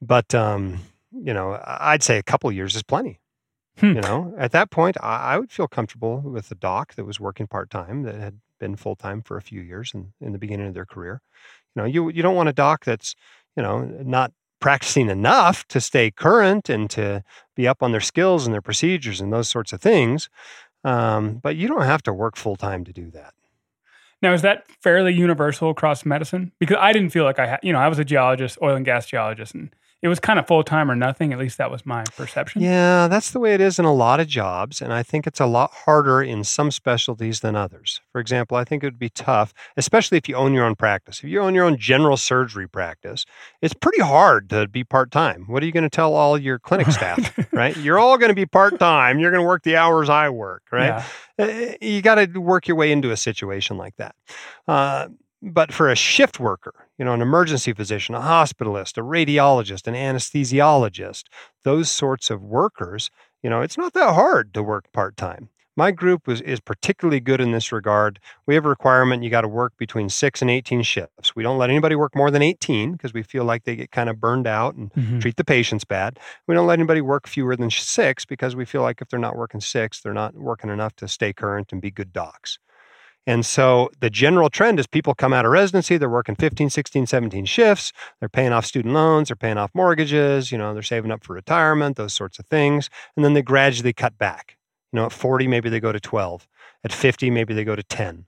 But 0.00 0.34
um, 0.34 0.78
you 1.12 1.34
know, 1.34 1.60
I'd 1.62 2.02
say 2.02 2.16
a 2.16 2.22
couple 2.22 2.50
years 2.50 2.74
is 2.74 2.82
plenty. 2.82 3.20
Hmm. 3.78 3.94
You 3.94 4.00
know, 4.00 4.34
at 4.36 4.52
that 4.52 4.70
point, 4.70 4.96
I, 5.00 5.34
I, 5.34 5.38
would 5.38 5.50
feel 5.50 5.68
comfortable 5.68 6.20
with 6.20 6.50
a 6.50 6.54
doc 6.54 6.94
that 6.96 7.04
was 7.04 7.18
working 7.18 7.46
part 7.46 7.70
time 7.70 8.02
that 8.02 8.16
had 8.16 8.40
been 8.58 8.76
full 8.76 8.96
time 8.96 9.22
for 9.22 9.36
a 9.36 9.42
few 9.42 9.60
years 9.60 9.92
in, 9.94 10.12
in 10.20 10.32
the 10.32 10.38
beginning 10.38 10.66
of 10.66 10.74
their 10.74 10.84
career. 10.84 11.22
You 11.74 11.82
know, 11.82 11.86
you 11.86 12.10
you 12.10 12.22
don't 12.22 12.34
want 12.34 12.48
a 12.48 12.52
doc 12.52 12.84
that's 12.84 13.14
you 13.56 13.62
know 13.62 13.84
not 13.84 14.32
practicing 14.60 15.08
enough 15.08 15.66
to 15.68 15.80
stay 15.80 16.10
current 16.10 16.68
and 16.68 16.90
to 16.90 17.24
be 17.56 17.66
up 17.66 17.82
on 17.82 17.92
their 17.92 18.00
skills 18.00 18.46
and 18.46 18.52
their 18.52 18.60
procedures 18.60 19.20
and 19.20 19.32
those 19.32 19.48
sorts 19.48 19.72
of 19.72 19.80
things. 19.80 20.28
Um, 20.84 21.36
but 21.42 21.56
you 21.56 21.66
don't 21.66 21.82
have 21.82 22.02
to 22.04 22.12
work 22.12 22.36
full 22.36 22.56
time 22.56 22.84
to 22.84 22.92
do 22.92 23.10
that. 23.10 23.34
Now, 24.22 24.34
is 24.34 24.42
that 24.42 24.66
fairly 24.82 25.14
universal 25.14 25.70
across 25.70 26.04
medicine? 26.04 26.52
Because 26.58 26.76
I 26.78 26.92
didn't 26.92 27.10
feel 27.10 27.24
like 27.24 27.38
I 27.38 27.46
had, 27.46 27.60
you 27.62 27.72
know, 27.72 27.78
I 27.78 27.88
was 27.88 27.98
a 27.98 28.04
geologist, 28.04 28.58
oil 28.62 28.76
and 28.76 28.84
gas 28.84 29.06
geologist, 29.06 29.54
and 29.54 29.74
it 30.02 30.08
was 30.08 30.18
kind 30.18 30.38
of 30.38 30.46
full 30.46 30.64
time 30.64 30.90
or 30.90 30.96
nothing. 30.96 31.32
At 31.32 31.38
least 31.38 31.58
that 31.58 31.70
was 31.70 31.84
my 31.84 32.04
perception. 32.16 32.62
Yeah, 32.62 33.06
that's 33.08 33.32
the 33.32 33.40
way 33.40 33.52
it 33.52 33.60
is 33.60 33.78
in 33.78 33.84
a 33.84 33.92
lot 33.92 34.18
of 34.18 34.26
jobs. 34.26 34.80
And 34.80 34.92
I 34.92 35.02
think 35.02 35.26
it's 35.26 35.40
a 35.40 35.46
lot 35.46 35.70
harder 35.72 36.22
in 36.22 36.42
some 36.42 36.70
specialties 36.70 37.40
than 37.40 37.54
others. 37.54 38.00
For 38.12 38.20
example, 38.20 38.56
I 38.56 38.64
think 38.64 38.82
it 38.82 38.86
would 38.86 38.98
be 38.98 39.10
tough, 39.10 39.52
especially 39.76 40.16
if 40.16 40.28
you 40.28 40.36
own 40.36 40.54
your 40.54 40.64
own 40.64 40.74
practice. 40.74 41.18
If 41.18 41.24
you 41.24 41.40
own 41.40 41.54
your 41.54 41.66
own 41.66 41.76
general 41.76 42.16
surgery 42.16 42.66
practice, 42.66 43.26
it's 43.60 43.74
pretty 43.74 44.00
hard 44.00 44.48
to 44.50 44.66
be 44.68 44.84
part 44.84 45.10
time. 45.10 45.44
What 45.48 45.62
are 45.62 45.66
you 45.66 45.72
going 45.72 45.84
to 45.84 45.90
tell 45.90 46.14
all 46.14 46.38
your 46.38 46.58
clinic 46.58 46.86
staff, 46.90 47.38
right? 47.52 47.76
You're 47.76 47.98
all 47.98 48.16
going 48.16 48.30
to 48.30 48.34
be 48.34 48.46
part 48.46 48.78
time. 48.78 49.18
You're 49.18 49.30
going 49.30 49.42
to 49.42 49.48
work 49.48 49.64
the 49.64 49.76
hours 49.76 50.08
I 50.08 50.30
work, 50.30 50.62
right? 50.72 51.04
Yeah. 51.38 51.44
Uh, 51.46 51.72
you 51.80 52.00
got 52.00 52.14
to 52.14 52.38
work 52.38 52.68
your 52.68 52.76
way 52.76 52.90
into 52.90 53.10
a 53.10 53.16
situation 53.16 53.76
like 53.76 53.96
that. 53.96 54.14
Uh, 54.66 55.08
but 55.42 55.72
for 55.72 55.90
a 55.90 55.96
shift 55.96 56.38
worker, 56.38 56.86
you 56.98 57.04
know, 57.04 57.14
an 57.14 57.22
emergency 57.22 57.72
physician, 57.72 58.14
a 58.14 58.20
hospitalist, 58.20 58.98
a 58.98 59.02
radiologist, 59.02 59.86
an 59.86 59.94
anesthesiologist, 59.94 61.24
those 61.64 61.90
sorts 61.90 62.30
of 62.30 62.42
workers, 62.42 63.10
you 63.42 63.48
know, 63.48 63.60
it's 63.60 63.78
not 63.78 63.94
that 63.94 64.14
hard 64.14 64.52
to 64.54 64.62
work 64.62 64.92
part 64.92 65.16
time. 65.16 65.48
My 65.76 65.92
group 65.92 66.26
was, 66.26 66.42
is 66.42 66.60
particularly 66.60 67.20
good 67.20 67.40
in 67.40 67.52
this 67.52 67.72
regard. 67.72 68.18
We 68.44 68.54
have 68.54 68.66
a 68.66 68.68
requirement 68.68 69.22
you 69.22 69.30
got 69.30 69.42
to 69.42 69.48
work 69.48 69.72
between 69.78 70.10
six 70.10 70.42
and 70.42 70.50
18 70.50 70.82
shifts. 70.82 71.34
We 71.34 71.42
don't 71.42 71.56
let 71.56 71.70
anybody 71.70 71.94
work 71.94 72.14
more 72.14 72.30
than 72.30 72.42
18 72.42 72.92
because 72.92 73.14
we 73.14 73.22
feel 73.22 73.44
like 73.44 73.64
they 73.64 73.76
get 73.76 73.90
kind 73.90 74.10
of 74.10 74.20
burned 74.20 74.46
out 74.46 74.74
and 74.74 74.92
mm-hmm. 74.92 75.20
treat 75.20 75.36
the 75.36 75.44
patients 75.44 75.84
bad. 75.84 76.18
We 76.46 76.54
don't 76.54 76.66
let 76.66 76.78
anybody 76.78 77.00
work 77.00 77.26
fewer 77.26 77.56
than 77.56 77.70
six 77.70 78.26
because 78.26 78.54
we 78.54 78.66
feel 78.66 78.82
like 78.82 79.00
if 79.00 79.08
they're 79.08 79.18
not 79.18 79.36
working 79.36 79.60
six, 79.60 80.02
they're 80.02 80.12
not 80.12 80.34
working 80.34 80.68
enough 80.68 80.96
to 80.96 81.08
stay 81.08 81.32
current 81.32 81.72
and 81.72 81.80
be 81.80 81.90
good 81.90 82.12
docs. 82.12 82.58
And 83.26 83.44
so 83.44 83.90
the 84.00 84.10
general 84.10 84.48
trend 84.48 84.80
is 84.80 84.86
people 84.86 85.14
come 85.14 85.32
out 85.32 85.44
of 85.44 85.52
residency, 85.52 85.96
they're 85.96 86.08
working 86.08 86.34
15, 86.34 86.70
16, 86.70 87.06
17 87.06 87.44
shifts, 87.44 87.92
they're 88.18 88.28
paying 88.28 88.52
off 88.52 88.64
student 88.64 88.94
loans, 88.94 89.28
they're 89.28 89.36
paying 89.36 89.58
off 89.58 89.70
mortgages, 89.74 90.50
you 90.50 90.58
know, 90.58 90.72
they're 90.72 90.82
saving 90.82 91.10
up 91.10 91.22
for 91.24 91.34
retirement, 91.34 91.96
those 91.96 92.14
sorts 92.14 92.38
of 92.38 92.46
things. 92.46 92.88
And 93.16 93.24
then 93.24 93.34
they 93.34 93.42
gradually 93.42 93.92
cut 93.92 94.16
back. 94.18 94.56
You 94.92 94.98
know, 94.98 95.06
at 95.06 95.12
40, 95.12 95.46
maybe 95.46 95.68
they 95.68 95.80
go 95.80 95.92
to 95.92 96.00
12. 96.00 96.48
At 96.82 96.92
50, 96.92 97.30
maybe 97.30 97.54
they 97.54 97.64
go 97.64 97.76
to 97.76 97.82
10. 97.82 98.26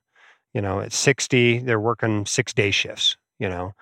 You 0.54 0.60
know, 0.60 0.80
at 0.80 0.92
60, 0.92 1.60
they're 1.60 1.80
working 1.80 2.26
six 2.26 2.52
day 2.52 2.70
shifts, 2.70 3.16
you 3.38 3.48
know. 3.48 3.72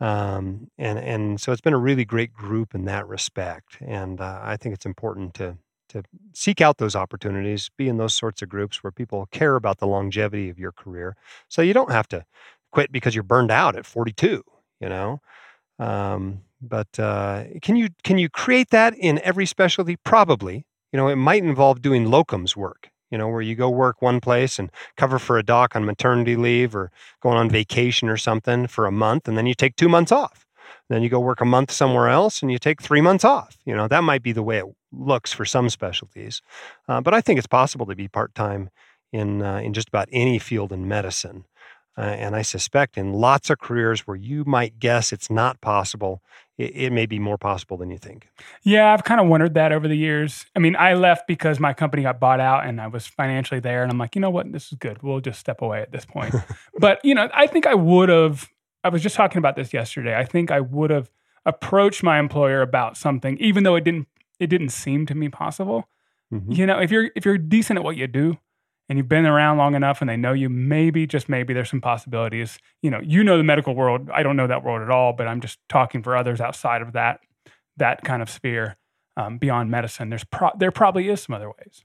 Um, 0.00 0.68
and 0.76 0.98
and 0.98 1.40
so 1.40 1.52
it's 1.52 1.60
been 1.60 1.72
a 1.72 1.78
really 1.78 2.04
great 2.04 2.32
group 2.32 2.74
in 2.74 2.84
that 2.86 3.06
respect, 3.06 3.78
and 3.80 4.20
uh, 4.20 4.40
I 4.42 4.56
think 4.56 4.74
it's 4.74 4.86
important 4.86 5.34
to 5.34 5.56
to 5.94 6.04
seek 6.34 6.60
out 6.60 6.78
those 6.78 6.94
opportunities, 6.94 7.70
be 7.76 7.88
in 7.88 7.96
those 7.96 8.14
sorts 8.14 8.42
of 8.42 8.48
groups 8.48 8.82
where 8.82 8.90
people 8.90 9.26
care 9.32 9.56
about 9.56 9.78
the 9.78 9.86
longevity 9.86 10.50
of 10.50 10.58
your 10.58 10.72
career. 10.72 11.16
So 11.48 11.62
you 11.62 11.72
don't 11.72 11.90
have 11.90 12.08
to 12.08 12.24
quit 12.72 12.92
because 12.92 13.14
you're 13.14 13.22
burned 13.24 13.50
out 13.50 13.76
at 13.76 13.86
42, 13.86 14.42
you 14.80 14.88
know. 14.88 15.20
Um, 15.78 16.42
but 16.60 16.98
uh, 16.98 17.44
can 17.62 17.76
you 17.76 17.88
can 18.02 18.18
you 18.18 18.28
create 18.28 18.70
that 18.70 18.94
in 18.96 19.20
every 19.20 19.46
specialty? 19.46 19.96
Probably. 19.96 20.64
You 20.92 20.96
know, 20.98 21.08
it 21.08 21.16
might 21.16 21.42
involve 21.42 21.82
doing 21.82 22.06
locums 22.06 22.56
work. 22.56 22.90
You 23.10 23.18
know, 23.18 23.28
where 23.28 23.42
you 23.42 23.54
go 23.54 23.70
work 23.70 24.02
one 24.02 24.20
place 24.20 24.58
and 24.58 24.70
cover 24.96 25.18
for 25.18 25.38
a 25.38 25.42
doc 25.44 25.76
on 25.76 25.84
maternity 25.84 26.36
leave 26.36 26.74
or 26.74 26.90
going 27.20 27.36
on 27.36 27.48
vacation 27.48 28.08
or 28.08 28.16
something 28.16 28.66
for 28.66 28.86
a 28.86 28.92
month, 28.92 29.28
and 29.28 29.38
then 29.38 29.46
you 29.46 29.54
take 29.54 29.76
two 29.76 29.88
months 29.88 30.10
off. 30.10 30.46
Then 30.88 31.02
you 31.02 31.08
go 31.08 31.20
work 31.20 31.40
a 31.40 31.44
month 31.44 31.70
somewhere 31.70 32.08
else 32.08 32.42
and 32.42 32.50
you 32.50 32.58
take 32.58 32.82
three 32.82 33.00
months 33.00 33.24
off. 33.24 33.56
You 33.64 33.74
know, 33.74 33.88
that 33.88 34.04
might 34.04 34.22
be 34.22 34.32
the 34.32 34.42
way 34.42 34.58
it 34.58 34.66
looks 34.92 35.32
for 35.32 35.44
some 35.44 35.68
specialties. 35.70 36.42
Uh, 36.88 37.00
but 37.00 37.14
I 37.14 37.20
think 37.20 37.38
it's 37.38 37.46
possible 37.46 37.86
to 37.86 37.96
be 37.96 38.08
part 38.08 38.34
time 38.34 38.70
in, 39.12 39.42
uh, 39.42 39.58
in 39.58 39.72
just 39.72 39.88
about 39.88 40.08
any 40.12 40.38
field 40.38 40.72
in 40.72 40.88
medicine. 40.88 41.44
Uh, 41.96 42.02
and 42.02 42.34
I 42.34 42.42
suspect 42.42 42.98
in 42.98 43.12
lots 43.12 43.50
of 43.50 43.60
careers 43.60 44.00
where 44.00 44.16
you 44.16 44.44
might 44.44 44.80
guess 44.80 45.12
it's 45.12 45.30
not 45.30 45.60
possible, 45.60 46.22
it, 46.58 46.74
it, 46.74 46.92
may 46.92 47.06
be 47.06 47.20
more 47.20 47.38
possible 47.38 47.76
than 47.76 47.88
you 47.90 47.98
think. 47.98 48.28
Yeah, 48.64 48.92
I've 48.92 49.04
kind 49.04 49.20
of 49.20 49.28
wondered 49.28 49.54
that 49.54 49.70
over 49.70 49.86
the 49.86 49.96
years. 49.96 50.44
I 50.56 50.58
mean, 50.58 50.74
I 50.74 50.94
left 50.94 51.28
because 51.28 51.60
my 51.60 51.72
company 51.72 52.02
got 52.02 52.18
bought 52.18 52.40
out 52.40 52.66
and 52.66 52.80
I 52.80 52.88
was 52.88 53.06
financially 53.06 53.60
there. 53.60 53.84
And 53.84 53.92
I'm 53.92 53.98
like, 53.98 54.16
you 54.16 54.20
know 54.20 54.30
what? 54.30 54.50
This 54.50 54.72
is 54.72 54.78
good. 54.78 55.02
We'll 55.02 55.20
just 55.20 55.38
step 55.38 55.62
away 55.62 55.82
at 55.82 55.92
this 55.92 56.04
point. 56.04 56.34
but, 56.78 57.04
you 57.04 57.14
know, 57.14 57.28
I 57.32 57.46
think 57.46 57.64
I 57.66 57.74
would 57.74 58.08
have 58.08 58.50
I 58.84 58.90
was 58.90 59.02
just 59.02 59.16
talking 59.16 59.38
about 59.38 59.56
this 59.56 59.72
yesterday. 59.72 60.14
I 60.16 60.24
think 60.24 60.50
I 60.50 60.60
would 60.60 60.90
have 60.90 61.10
approached 61.46 62.02
my 62.02 62.18
employer 62.18 62.62
about 62.62 62.96
something, 62.96 63.38
even 63.38 63.64
though 63.64 63.74
it 63.74 63.84
didn't 63.84 64.08
it 64.38 64.48
didn't 64.48 64.70
seem 64.70 65.06
to 65.06 65.14
me 65.14 65.28
possible. 65.28 65.88
Mm-hmm. 66.32 66.52
You 66.52 66.66
know, 66.66 66.78
if 66.78 66.90
you're 66.90 67.10
if 67.16 67.24
you're 67.24 67.38
decent 67.38 67.78
at 67.78 67.84
what 67.84 67.96
you 67.96 68.06
do, 68.06 68.38
and 68.88 68.98
you've 68.98 69.08
been 69.08 69.26
around 69.26 69.56
long 69.56 69.74
enough 69.74 70.00
and 70.00 70.08
they 70.08 70.16
know 70.16 70.32
you, 70.32 70.48
maybe, 70.48 71.06
just 71.06 71.28
maybe, 71.28 71.54
there's 71.54 71.70
some 71.70 71.80
possibilities. 71.80 72.58
You 72.82 72.90
know, 72.90 73.00
you 73.02 73.24
know 73.24 73.38
the 73.38 73.44
medical 73.44 73.74
world. 73.74 74.10
I 74.12 74.22
don't 74.22 74.36
know 74.36 74.46
that 74.46 74.62
world 74.62 74.82
at 74.82 74.90
all, 74.90 75.12
but 75.12 75.26
I'm 75.26 75.40
just 75.40 75.58
talking 75.68 76.02
for 76.02 76.16
others 76.16 76.40
outside 76.40 76.82
of 76.82 76.92
that 76.92 77.20
that 77.76 78.02
kind 78.04 78.22
of 78.22 78.30
sphere 78.30 78.76
um, 79.16 79.38
beyond 79.38 79.70
medicine. 79.70 80.10
There's 80.10 80.24
pro- 80.24 80.52
there 80.58 80.70
probably 80.70 81.08
is 81.08 81.22
some 81.22 81.34
other 81.34 81.48
ways. 81.48 81.84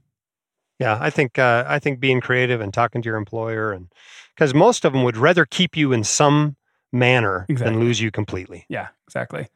Yeah, 0.79 0.97
I 0.99 1.09
think 1.09 1.39
uh, 1.39 1.65
I 1.67 1.79
think 1.79 1.99
being 1.99 2.21
creative 2.21 2.61
and 2.61 2.73
talking 2.73 3.01
to 3.01 3.07
your 3.07 3.17
employer, 3.17 3.71
and 3.71 3.87
because 4.35 4.53
most 4.53 4.85
of 4.85 4.93
them 4.93 5.03
would 5.03 5.17
rather 5.17 5.45
keep 5.45 5.75
you 5.75 5.91
in 5.91 6.03
some 6.03 6.55
manner 6.91 7.45
Exactly. 7.49 7.75
than 7.75 7.83
lose 7.83 8.01
you 8.01 8.11
completely. 8.11 8.65
Yeah, 8.69 8.87
exactly. 9.07 9.47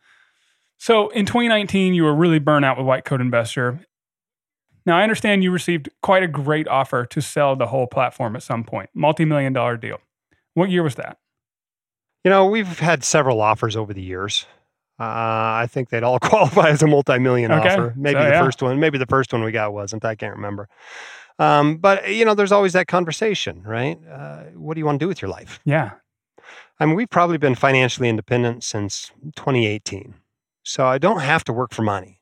So 0.77 1.09
in 1.09 1.25
2019, 1.25 1.93
you 1.93 2.03
were 2.03 2.13
really 2.13 2.39
burnt 2.39 2.65
out 2.65 2.77
with 2.77 2.85
White 2.85 3.05
Coat 3.05 3.21
Investor. 3.21 3.79
Now, 4.85 4.97
I 4.97 5.03
understand 5.03 5.43
you 5.43 5.51
received 5.51 5.89
quite 6.01 6.23
a 6.23 6.27
great 6.27 6.67
offer 6.67 7.05
to 7.05 7.21
sell 7.21 7.55
the 7.55 7.67
whole 7.67 7.87
platform 7.87 8.35
at 8.35 8.43
some 8.43 8.63
point, 8.63 8.89
multi 8.93 9.23
million 9.25 9.53
dollar 9.53 9.77
deal. 9.77 9.99
What 10.55 10.69
year 10.69 10.83
was 10.83 10.95
that? 10.95 11.17
You 12.23 12.29
know, 12.31 12.45
we've 12.45 12.79
had 12.79 13.03
several 13.03 13.41
offers 13.41 13.75
over 13.75 13.93
the 13.93 14.01
years. 14.01 14.45
Uh, 14.99 15.03
I 15.03 15.67
think 15.69 15.89
they'd 15.89 16.03
all 16.03 16.19
qualify 16.21 16.69
as 16.69 16.81
a 16.83 16.87
multi-million 16.87 17.51
Okay, 17.51 17.69
offer. 17.69 17.93
Maybe 17.97 18.19
so, 18.19 18.23
the 18.23 18.29
yeah. 18.29 18.43
first 18.43 18.61
one, 18.61 18.79
maybe 18.79 18.97
the 18.97 19.07
first 19.07 19.33
one 19.33 19.43
we 19.43 19.51
got 19.51 19.73
wasn't. 19.73 20.05
I 20.05 20.15
can't 20.15 20.35
remember. 20.35 20.69
Um, 21.39 21.77
but 21.77 22.09
you 22.13 22.23
know, 22.25 22.35
there's 22.35 22.51
always 22.51 22.73
that 22.73 22.87
conversation, 22.87 23.63
right? 23.63 23.99
Uh, 24.09 24.43
what 24.53 24.75
do 24.75 24.79
you 24.79 24.85
want 24.85 24.99
to 24.99 25.03
do 25.03 25.07
with 25.07 25.21
your 25.21 25.29
life? 25.29 25.59
Yeah. 25.65 25.91
I 26.79 26.85
mean, 26.85 26.95
we've 26.95 27.09
probably 27.09 27.37
been 27.37 27.55
financially 27.55 28.09
independent 28.09 28.63
since 28.63 29.11
2018, 29.35 30.15
so 30.63 30.85
I 30.85 30.97
don't 30.97 31.19
have 31.21 31.43
to 31.45 31.53
work 31.53 31.73
for 31.73 31.83
money. 31.83 32.19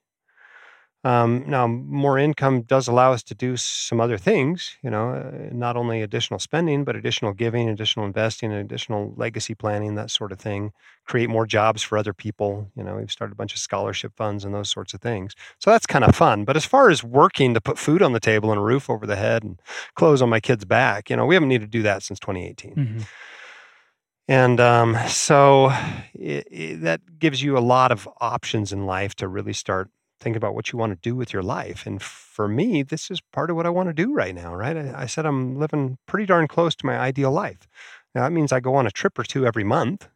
Um, 1.04 1.46
now, 1.48 1.66
more 1.66 2.20
income 2.20 2.62
does 2.62 2.88
allow 2.88 3.12
us 3.12 3.24
to 3.24 3.34
do 3.34 3.58
some 3.58 4.00
other 4.00 4.20
things, 4.20 4.78
you 4.84 4.90
know, 4.92 5.10
uh, 5.10 5.50
not 5.52 5.76
only 5.76 6.04
additional 6.04 6.40
spending, 6.40 6.84
but 6.84 6.96
additional 6.96 7.34
giving, 7.34 7.68
additional 7.70 8.06
investing, 8.06 8.52
additional 8.52 9.12
legacy 9.18 9.56
planning, 9.56 9.96
that 9.96 10.12
sort 10.12 10.32
of 10.32 10.40
thing. 10.40 10.74
Create 11.06 11.28
more 11.28 11.48
jobs 11.48 11.82
for 11.82 11.98
other 11.98 12.14
people. 12.14 12.70
You 12.76 12.84
know, 12.84 12.98
we've 12.98 13.12
started 13.12 13.34
a 13.34 13.36
bunch 13.36 13.54
of 13.54 13.60
scholarship 13.60 14.14
funds 14.16 14.46
and 14.46 14.54
those 14.54 14.70
sorts 14.70 14.94
of 14.94 15.02
things. 15.02 15.34
So 15.58 15.72
that's 15.72 15.88
kind 15.88 16.06
of 16.06 16.16
fun. 16.16 16.46
But 16.46 16.56
as 16.56 16.66
far 16.66 16.92
as 16.92 17.04
working 17.04 17.56
to 17.56 17.62
put 17.62 17.80
food 17.80 18.04
on 18.04 18.14
the 18.14 18.20
table 18.20 18.52
and 18.52 18.60
a 18.60 18.64
roof 18.64 18.88
over 18.88 19.08
the 19.08 19.16
head 19.16 19.44
and 19.44 19.60
clothes 19.96 20.22
on 20.22 20.30
my 20.30 20.40
kids' 20.40 20.66
back, 20.66 21.10
you 21.10 21.16
know, 21.16 21.26
we 21.26 21.34
haven't 21.34 21.50
needed 21.50 21.66
to 21.66 21.78
do 21.78 21.82
that 21.82 22.04
since 22.04 22.20
2018. 22.20 22.76
Mhm. 22.76 23.08
And 24.32 24.62
um, 24.62 24.98
so 25.10 25.74
it, 26.14 26.48
it, 26.50 26.82
that 26.84 27.20
gives 27.20 27.44
you 27.44 27.58
a 27.58 27.60
lot 27.60 27.92
of 27.92 28.08
options 28.22 28.72
in 28.72 28.86
life 28.86 29.14
to 29.16 29.28
really 29.28 29.52
start 29.52 29.90
thinking 30.22 30.38
about 30.38 30.56
what 30.56 30.72
you 30.72 30.80
want 30.80 30.94
to 30.94 31.10
do 31.10 31.18
with 31.18 31.34
your 31.34 31.44
life. 31.44 31.86
And 31.86 32.02
for 32.02 32.48
me, 32.48 32.82
this 32.82 33.12
is 33.12 33.20
part 33.20 33.50
of 33.50 33.58
what 33.58 33.66
I 33.66 33.70
want 33.72 33.90
to 33.90 33.94
do 33.94 34.14
right 34.14 34.34
now, 34.34 34.56
right? 34.56 34.78
I, 34.78 35.02
I 35.02 35.06
said 35.06 35.26
I'm 35.26 35.60
living 35.60 35.98
pretty 36.06 36.26
darn 36.26 36.48
close 36.48 36.76
to 36.76 36.86
my 36.86 36.98
ideal 36.98 37.30
life. 37.30 37.68
Now, 38.16 38.22
that 38.22 38.32
means 38.32 38.54
I 38.54 38.62
go 38.62 38.76
on 38.76 38.88
a 38.88 38.92
trip 38.92 39.20
or 39.20 39.26
two 39.26 39.46
every 39.46 39.66
month. 39.66 40.08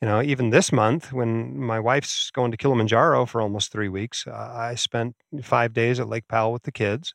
You 0.00 0.08
know, 0.08 0.22
even 0.22 0.48
this 0.48 0.72
month, 0.72 1.12
when 1.12 1.58
my 1.58 1.78
wife's 1.78 2.30
going 2.30 2.52
to 2.52 2.56
Kilimanjaro 2.56 3.26
for 3.26 3.42
almost 3.42 3.70
three 3.70 3.90
weeks, 3.90 4.26
uh, 4.26 4.32
I 4.32 4.76
spent 4.76 5.14
five 5.42 5.74
days 5.74 6.00
at 6.00 6.08
Lake 6.08 6.26
Powell 6.26 6.54
with 6.54 6.62
the 6.62 6.72
kids 6.72 7.12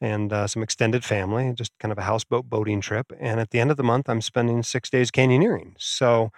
and 0.00 0.32
uh, 0.32 0.46
some 0.46 0.62
extended 0.62 1.04
family, 1.04 1.52
just 1.54 1.72
kind 1.78 1.92
of 1.92 1.98
a 1.98 2.02
houseboat 2.02 2.48
boating 2.48 2.80
trip. 2.80 3.12
And 3.20 3.38
at 3.38 3.50
the 3.50 3.60
end 3.60 3.70
of 3.70 3.76
the 3.76 3.82
month, 3.82 4.08
I'm 4.08 4.20
spending 4.20 4.62
six 4.62 4.88
days 4.88 5.10
canyoneering. 5.10 5.74
So 5.78 6.32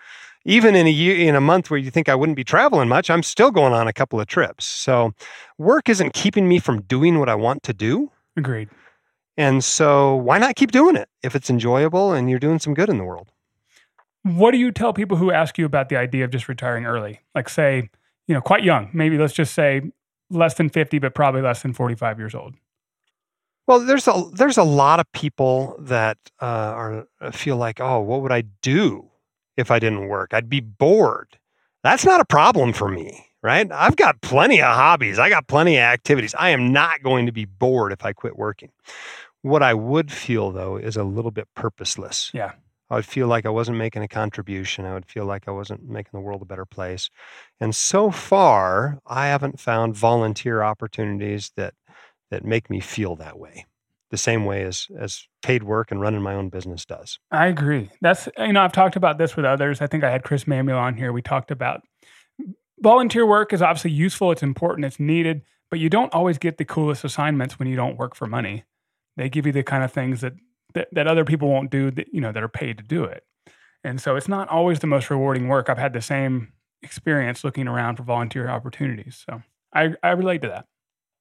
even 0.45 0.75
in 0.75 0.87
a 0.87 0.91
year, 0.91 1.17
in 1.29 1.37
a 1.37 1.41
month 1.41 1.71
where 1.71 1.79
you 1.79 1.91
think 1.91 2.09
I 2.09 2.15
wouldn't 2.15 2.37
be 2.37 2.45
traveling 2.45 2.89
much, 2.89 3.11
I'm 3.11 3.23
still 3.23 3.51
going 3.51 3.73
on 3.73 3.87
a 3.87 3.93
couple 3.93 4.21
of 4.21 4.27
trips. 4.27 4.65
So 4.65 5.15
work 5.59 5.89
isn't 5.89 6.13
keeping 6.13 6.49
me 6.49 6.59
from 6.59 6.83
doing 6.83 7.19
what 7.19 7.29
I 7.29 7.35
want 7.35 7.63
to 7.65 7.73
do. 7.73 8.11
Agreed. 8.37 8.69
And 9.37 9.63
so 9.65 10.17
why 10.17 10.39
not 10.39 10.57
keep 10.57 10.73
doing 10.73 10.97
it 10.97 11.09
if 11.23 11.35
it's 11.35 11.49
enjoyable 11.49 12.13
and 12.13 12.29
you're 12.29 12.39
doing 12.39 12.59
some 12.59 12.75
good 12.75 12.89
in 12.89 12.99
the 12.99 13.05
world? 13.05 13.31
What 14.25 14.53
do 14.53 14.59
you 14.59 14.71
tell 14.71 14.93
people 14.93 15.17
who 15.17 15.31
ask 15.33 15.59
you 15.59 15.67
about 15.67 15.89
the 15.89 15.97
idea 15.97 16.25
of 16.25 16.31
just 16.31 16.49
retiring 16.49 16.85
early? 16.85 17.21
Like, 17.35 17.49
say, 17.49 17.91
you 18.27 18.35
know, 18.35 18.41
quite 18.41 18.63
young, 18.63 18.91
maybe 18.93 19.19
let's 19.19 19.33
just 19.33 19.53
say 19.53 19.83
less 20.31 20.55
than 20.55 20.69
50, 20.69 20.99
but 20.99 21.15
probably 21.15 21.43
less 21.43 21.63
than 21.63 21.73
45 21.73 22.19
years 22.19 22.35
old. 22.35 22.55
Well, 23.67 23.81
there's 23.81 24.09
a 24.09 24.25
there's 24.35 24.59
a 24.59 24.65
lot 24.65 25.01
of 25.01 25.11
people 25.13 25.77
that 25.79 26.19
uh, 26.41 26.45
are 26.45 27.07
feel 27.33 27.57
like, 27.57 27.81
oh, 27.81 28.01
what 28.01 28.23
would 28.23 28.33
I 28.33 28.43
do 28.61 29.11
if 29.57 29.71
I 29.71 29.79
didn't 29.79 30.09
work? 30.09 30.35
I'd 30.35 30.49
be 30.49 30.61
bored. 30.61 31.39
That's 31.85 32.05
not 32.05 32.21
a 32.21 32.25
problem 32.25 32.73
for 32.73 32.89
me, 32.89 33.27
right? 33.43 33.71
I've 33.73 33.97
got 33.97 34.21
plenty 34.21 34.61
of 34.61 34.75
hobbies. 34.75 35.19
I 35.19 35.29
got 35.29 35.47
plenty 35.49 35.77
of 35.77 35.83
activities. 35.83 36.35
I 36.39 36.51
am 36.51 36.73
not 36.73 37.03
going 37.03 37.27
to 37.27 37.33
be 37.33 37.45
bored 37.45 37.93
if 37.93 38.05
I 38.05 38.13
quit 38.13 38.37
working. 38.37 38.71
What 39.43 39.63
I 39.63 39.75
would 39.75 40.11
feel 40.13 40.53
though 40.53 40.77
is 40.77 40.97
a 40.97 41.05
little 41.05 41.31
bit 41.31 41.49
purposeless. 41.55 42.31
Yeah. 42.35 42.53
I 42.91 42.97
would 42.97 43.07
feel 43.07 43.27
like 43.27 43.47
I 43.47 43.49
wasn't 43.49 43.79
making 43.79 44.03
a 44.03 44.09
contribution. 44.09 44.85
I 44.85 44.93
would 44.93 45.07
feel 45.07 45.25
like 45.25 45.49
I 45.49 45.51
wasn't 45.51 45.89
making 45.89 46.11
the 46.13 46.21
world 46.21 46.43
a 46.43 46.45
better 46.45 46.67
place. 46.67 47.09
And 47.59 47.75
so 47.75 48.11
far, 48.11 48.99
I 49.07 49.29
haven't 49.29 49.59
found 49.59 49.97
volunteer 49.97 50.63
opportunities 50.63 51.53
that 51.57 51.73
that 52.33 52.47
make 52.47 52.71
me 52.71 52.81
feel 52.81 53.15
that 53.17 53.39
way. 53.39 53.67
The 54.11 54.17
same 54.17 54.45
way 54.45 54.63
as 54.63 54.89
as 54.99 55.27
paid 55.43 55.63
work 55.63 55.91
and 55.91 56.01
running 56.01 56.23
my 56.23 56.35
own 56.35 56.49
business 56.49 56.85
does. 56.85 57.19
I 57.31 57.47
agree. 57.47 57.91
That's 58.01 58.29
you 58.37 58.53
know 58.53 58.63
I've 58.63 58.73
talked 58.73 58.97
about 58.97 59.19
this 59.19 59.37
with 59.37 59.45
others. 59.45 59.81
I 59.81 59.87
think 59.87 60.03
I 60.03 60.11
had 60.11 60.25
Chris 60.25 60.45
Mamula 60.45 60.79
on 60.79 60.97
here. 60.97 61.13
We 61.13 61.23
talked 61.23 61.51
about 61.51 61.83
volunteer 62.81 63.27
work 63.27 63.53
is 63.53 63.63
obviously 63.63 63.93
useful. 63.93 64.33
It's 64.33 64.43
important. 64.43 64.85
It's 64.87 64.99
needed, 64.99 65.43
but 65.71 65.79
you 65.79 65.89
don't 65.89 66.13
always 66.13 66.39
get 66.39 66.59
the 66.59 66.65
coolest 66.65 67.05
assignments 67.05 67.59
when 67.59 67.69
you 67.69 67.77
don't 67.77 67.97
work 67.97 68.15
for 68.15 68.27
money. 68.27 68.65
They 69.17 69.29
give 69.29 69.47
you 69.47 69.53
the 69.53 69.63
kind 69.63 69.85
of 69.85 69.93
things 69.93 70.23
that 70.23 70.35
that, 70.75 70.89
that 70.93 71.07
other 71.07 71.25
people 71.25 71.49
won't 71.49 71.71
do. 71.71 71.91
That 71.91 72.09
you 72.13 72.21
know 72.21 72.33
that 72.33 72.43
are 72.43 72.49
paid 72.49 72.79
to 72.79 72.85
do 72.85 73.05
it, 73.05 73.25
and 73.85 74.01
so 74.01 74.17
it's 74.17 74.29
not 74.29 74.49
always 74.49 74.81
the 74.81 74.87
most 74.87 75.11
rewarding 75.11 75.49
work. 75.49 75.69
I've 75.69 75.79
had 75.79 75.93
the 75.93 76.03
same 76.03 76.53
experience 76.83 77.45
looking 77.45 77.69
around 77.69 77.97
for 77.97 78.05
volunteer 78.05 78.49
opportunities. 78.49 79.23
So 79.29 79.43
I 79.75 79.95
I 80.03 80.11
relate 80.11 80.43
to 80.43 80.49
that. 80.49 80.67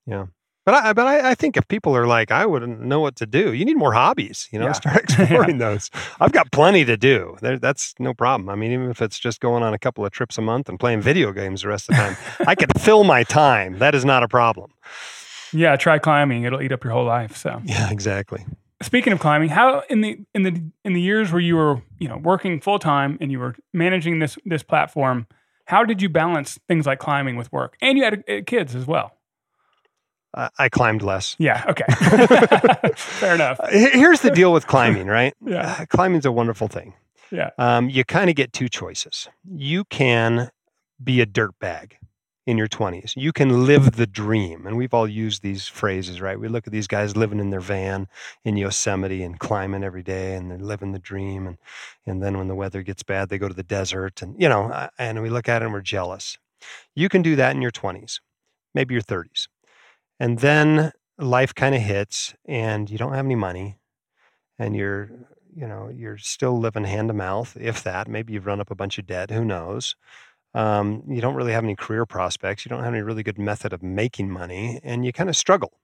Yeah. 0.06 0.28
But 0.64 0.76
I 0.76 0.94
but 0.94 1.08
I, 1.08 1.32
I 1.32 1.36
think 1.36 1.58
if 1.58 1.68
people 1.68 1.96
are 1.98 2.06
like, 2.06 2.30
I 2.32 2.46
wouldn't 2.46 2.82
know 2.82 3.00
what 3.00 3.16
to 3.16 3.26
do, 3.26 3.52
you 3.54 3.66
need 3.66 3.78
more 3.78 3.94
hobbies, 3.94 4.48
you 4.52 4.60
know, 4.60 4.66
Yeah. 4.68 4.74
start 4.74 5.04
exploring 5.20 5.58
those. 5.58 5.90
I've 6.20 6.32
got 6.34 6.52
plenty 6.52 6.86
to 6.86 6.96
do. 6.98 7.36
There, 7.42 7.58
that's 7.58 7.96
no 8.00 8.14
problem. 8.14 8.48
I 8.50 8.56
mean, 8.56 8.72
even 8.72 8.90
if 8.92 9.02
it's 9.02 9.18
just 9.18 9.40
going 9.40 9.64
on 9.64 9.74
a 9.74 9.80
couple 9.80 10.06
of 10.06 10.12
trips 10.12 10.38
a 10.38 10.42
month 10.42 10.70
and 10.70 10.80
playing 10.80 11.02
video 11.02 11.32
games 11.32 11.64
the 11.64 11.70
rest 11.70 11.90
of 11.90 11.96
the 11.96 12.02
time, 12.04 12.18
I 12.48 12.54
could 12.56 12.72
fill 12.82 13.04
my 13.04 13.24
time. 13.24 13.80
That 13.80 13.96
is 13.96 14.06
not 14.06 14.22
a 14.24 14.28
problem. 14.28 14.72
Yeah, 15.54 15.76
try 15.76 15.98
climbing. 16.00 16.44
It'll 16.44 16.62
eat 16.62 16.72
up 16.72 16.84
your 16.84 16.94
whole 16.94 17.06
life. 17.06 17.36
So 17.36 17.62
Yeah, 17.66 17.90
exactly. 17.92 18.46
speaking 18.84 19.14
of 19.14 19.20
climbing, 19.20 19.50
how 19.50 19.82
in 19.90 20.02
the 20.02 20.20
in 20.36 20.44
the 20.44 20.62
in 20.86 20.94
the 20.94 21.02
years 21.02 21.32
where 21.32 21.42
you 21.42 21.56
were 21.56 21.82
you 22.00 22.08
know 22.08 22.18
working 22.18 22.62
full 22.62 22.80
time 22.80 23.18
and 23.20 23.32
you 23.32 23.40
were 23.40 23.56
managing 23.74 24.20
this 24.20 24.38
this 24.46 24.64
platform, 24.64 25.26
how 25.66 25.84
did 25.84 26.02
you 26.04 26.08
balance 26.10 26.60
things 26.68 26.86
like 26.86 27.00
climbing 27.00 27.36
with 27.36 27.52
work? 27.52 27.76
And 27.82 27.98
you 27.98 28.04
had 28.04 28.24
uh, 28.30 28.42
kids 28.46 28.76
as 28.76 28.86
well. 28.86 29.18
I, 30.34 30.70
climbed 30.70 31.02
less. 31.02 31.36
Yeah. 31.40 31.64
Okay. 31.68 31.84
Fair 32.96 33.36
enough. 33.36 33.60
Uh, 33.60 33.68
Here's 33.70 34.22
the 34.22 34.32
deal 34.32 34.54
with 34.54 34.68
climbing, 34.68 35.08
right? 35.08 35.34
Yeah. 35.46 35.76
Uh, 35.80 35.86
Climbing's 35.88 36.26
a 36.26 36.32
wonderful 36.32 36.68
thing. 36.68 36.94
Yeah. 37.32 37.50
Um, 37.58 37.90
you 37.90 38.04
kind 38.06 38.30
of 38.30 38.36
get 38.36 38.54
two 38.54 38.70
choices. 38.70 39.28
You 39.46 39.84
can 39.86 40.50
be 41.04 41.20
a 41.20 41.26
dirt 41.26 41.58
bag 41.60 41.98
in 42.48 42.58
your 42.58 42.68
20s. 42.68 43.14
You 43.16 43.32
can 43.32 43.66
live 43.66 43.98
the 43.98 44.08
dream. 44.08 44.66
And 44.66 44.78
we've 44.78 44.94
all 44.94 45.08
used 45.08 45.42
these 45.42 45.68
phrases, 45.68 46.22
right? 46.22 46.40
We 46.40 46.48
look 46.48 46.68
at 46.68 46.74
these 46.74 46.88
guys 46.88 47.16
living 47.16 47.40
in 47.40 47.50
their 47.50 47.60
van 47.60 48.08
in 48.44 48.58
Yosemite 48.58 49.24
and 49.24 49.40
climbing 49.40 49.84
every 49.84 50.04
day 50.04 50.36
and 50.36 50.50
they're 50.50 50.58
living 50.58 50.92
the 50.92 51.00
dream. 51.00 51.48
And, 51.48 51.58
and 52.06 52.22
then 52.22 52.38
when 52.38 52.48
the 52.48 52.56
weather 52.56 52.84
gets 52.84 53.04
bad, 53.04 53.30
they 53.30 53.38
go 53.38 53.48
to 53.48 53.54
the 53.54 53.64
desert. 53.64 54.22
And, 54.22 54.40
you 54.42 54.50
know, 54.50 54.72
uh, 54.72 54.90
and 54.98 55.22
we 55.22 55.30
look 55.30 55.50
at 55.50 55.62
it 55.62 55.66
and 55.66 55.74
we're 55.74 55.82
jealous. 55.82 56.38
You 56.96 57.10
can 57.10 57.22
do 57.22 57.36
that 57.36 57.56
in 57.56 57.62
your 57.62 57.72
20s, 57.72 58.20
maybe 58.74 58.94
your 58.94 59.04
30s. 59.04 59.48
And 60.22 60.38
then 60.38 60.92
life 61.18 61.56
kind 61.56 61.74
of 61.74 61.82
hits 61.82 62.36
and 62.46 62.92
you 62.92 62.98
don't 63.00 63.14
have 63.14 63.26
any 63.26 63.34
money 63.34 63.80
and 64.60 64.76
you're 64.76 65.10
you 65.56 65.68
know 65.68 65.90
you're 65.90 66.18
still 66.20 66.60
living 66.60 66.86
hand 66.86 67.10
to 67.10 67.14
mouth 67.16 67.58
if 67.60 67.84
that 67.84 68.08
maybe 68.08 68.34
you've 68.34 68.46
run 68.46 68.62
up 68.62 68.72
a 68.72 68.76
bunch 68.76 69.00
of 69.00 69.08
debt 69.08 69.32
who 69.32 69.46
knows? 69.46 69.96
Um, 70.56 71.04
you 71.10 71.22
don't 71.22 71.36
really 71.36 71.54
have 71.54 71.66
any 71.66 71.76
career 71.76 72.06
prospects 72.06 72.66
you 72.66 72.70
don't 72.70 72.84
have 72.84 72.94
any 72.94 73.04
really 73.04 73.24
good 73.24 73.40
method 73.40 73.74
of 73.74 73.84
making 73.84 74.32
money 74.32 74.80
and 74.84 75.06
you 75.06 75.14
kind 75.14 75.30
of 75.30 75.38
struggle 75.38 75.81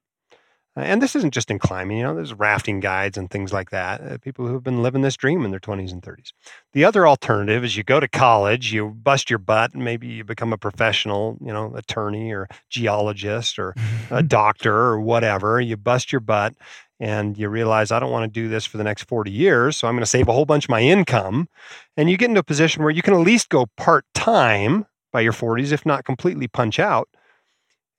and 0.78 1.02
this 1.02 1.16
isn't 1.16 1.34
just 1.34 1.52
in 1.52 1.60
climbing 1.60 1.98
you 1.98 2.04
know 2.04 2.16
there's 2.16 2.34
rafting 2.34 2.80
guides 2.80 3.18
and 3.18 3.30
things 3.30 3.52
like 3.52 3.70
that 3.72 4.02
uh, 4.02 4.18
people 4.20 4.48
who 4.48 4.54
have 4.54 4.64
been 4.64 4.84
living 4.84 5.02
this 5.02 5.18
dream 5.18 5.44
in 5.44 5.52
their 5.52 5.60
20s 5.60 5.92
and 5.92 6.02
30s 6.02 6.32
the 6.74 6.86
other 6.86 7.08
alternative 7.08 7.64
is 7.64 7.76
you 7.76 7.84
go 7.84 8.00
to 8.00 8.08
college 8.08 8.72
you 8.72 8.90
bust 8.90 9.30
your 9.30 9.40
butt 9.40 9.74
and 9.74 9.84
maybe 9.84 10.08
you 10.08 10.24
become 10.24 10.54
a 10.54 10.58
professional 10.58 11.38
you 11.42 11.52
know 11.52 11.76
attorney 11.76 12.32
or 12.32 12.48
geologist 12.70 13.60
or 13.60 13.74
a 14.12 14.24
doctor 14.38 14.74
or 14.74 15.00
whatever. 15.00 15.60
You 15.60 15.78
bust 15.78 16.12
your 16.12 16.22
butt 16.22 16.54
and 17.00 17.38
you 17.38 17.50
realize 17.50 17.92
I 17.92 18.00
don't 18.00 18.12
want 18.12 18.32
to 18.32 18.42
do 18.42 18.50
this 18.50 18.66
for 18.66 18.78
the 18.78 18.84
next 18.84 19.04
40 19.04 19.32
years. 19.32 19.78
So 19.78 19.88
I'm 19.88 19.96
going 19.96 20.02
to 20.02 20.06
save 20.06 20.28
a 20.28 20.34
whole 20.34 20.46
bunch 20.46 20.66
of 20.66 20.70
my 20.70 20.82
income. 20.82 21.48
And 21.96 22.10
you 22.10 22.18
get 22.18 22.30
into 22.30 22.40
a 22.40 22.44
position 22.44 22.84
where 22.84 22.92
you 22.92 23.02
can 23.02 23.14
at 23.14 23.20
least 23.20 23.50
go 23.50 23.68
part 23.78 24.06
time 24.14 24.86
by 25.12 25.22
your 25.22 25.34
40s, 25.34 25.72
if 25.72 25.86
not 25.86 26.06
completely 26.06 26.48
punch 26.48 26.80
out. 26.80 27.10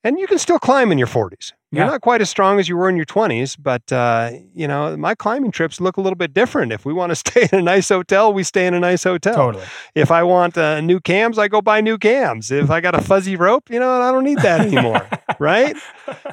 And 0.04 0.18
you 0.18 0.26
can 0.26 0.38
still 0.38 0.58
climb 0.58 0.92
in 0.92 0.98
your 0.98 1.08
40s 1.08 1.52
You're 1.70 1.84
Yeah. 1.84 1.90
not 1.90 2.00
quite 2.00 2.22
as 2.22 2.30
strong 2.30 2.58
as 2.58 2.66
you 2.68 2.76
were 2.78 2.88
in 2.88 2.96
your 2.96 3.04
20s, 3.04 3.56
but 3.58 3.92
uh, 3.92 4.30
you 4.54 4.66
know, 4.66 4.96
my 4.96 5.14
climbing 5.14 5.50
trips 5.50 5.80
look 5.82 5.98
a 5.98 6.00
little 6.00 6.16
bit 6.16 6.32
different. 6.32 6.72
If 6.72 6.86
we 6.86 6.92
want 6.94 7.10
to 7.10 7.16
stay 7.24 7.46
in 7.52 7.58
a 7.58 7.62
nice 7.62 7.88
hotel, 7.90 8.32
we 8.32 8.42
stay 8.42 8.66
in 8.66 8.72
a 8.74 8.80
nice 8.80 9.04
hotel. 9.04 9.34
Totally. 9.34 9.64
If 9.94 10.10
I 10.10 10.22
want 10.22 10.56
uh, 10.56 10.80
new 10.80 10.98
cams, 10.98 11.38
I 11.38 11.48
go 11.48 11.60
buy 11.60 11.80
new 11.82 11.98
cams. 11.98 12.50
If 12.50 12.70
I 12.70 12.80
got 12.80 12.94
a 12.94 13.02
fuzzy 13.02 13.36
rope, 13.36 13.68
you 13.70 13.78
know, 13.78 14.00
I 14.00 14.10
don't 14.10 14.24
need 14.24 14.38
that 14.38 14.60
anymore, 14.62 15.06
right? 15.38 15.76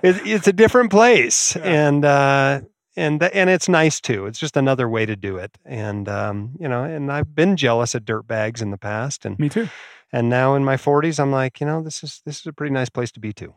It, 0.04 0.26
it's 0.26 0.48
a 0.48 0.54
different 0.54 0.90
place, 0.90 1.56
Yeah. 1.58 1.64
and 1.88 2.06
uh, 2.06 2.62
and 2.96 3.20
th- 3.20 3.32
and 3.36 3.50
it's 3.50 3.68
nice 3.68 4.00
too. 4.00 4.28
It's 4.28 4.40
just 4.40 4.56
another 4.56 4.88
way 4.88 5.06
to 5.06 5.18
do 5.18 5.36
it, 5.36 5.58
and 5.66 6.08
um, 6.08 6.52
you 6.62 6.70
know, 6.70 6.86
and 6.86 7.12
I've 7.12 7.36
been 7.36 7.58
jealous 7.58 7.94
of 7.94 8.06
dirt 8.06 8.26
bags 8.26 8.62
in 8.62 8.72
the 8.72 8.78
past, 8.78 9.26
and 9.26 9.38
Me 9.38 9.50
too. 9.50 9.68
And 10.12 10.30
now 10.30 10.56
in 10.56 10.64
my 10.64 10.76
40s, 10.76 11.20
I'm 11.20 11.32
like, 11.32 11.60
you 11.60 11.66
know, 11.66 11.82
this 11.82 12.04
is 12.04 12.22
this 12.26 12.40
is 12.40 12.46
a 12.46 12.54
pretty 12.54 12.74
nice 12.74 12.90
place 12.90 13.12
to 13.14 13.20
be 13.20 13.34
too. 13.34 13.54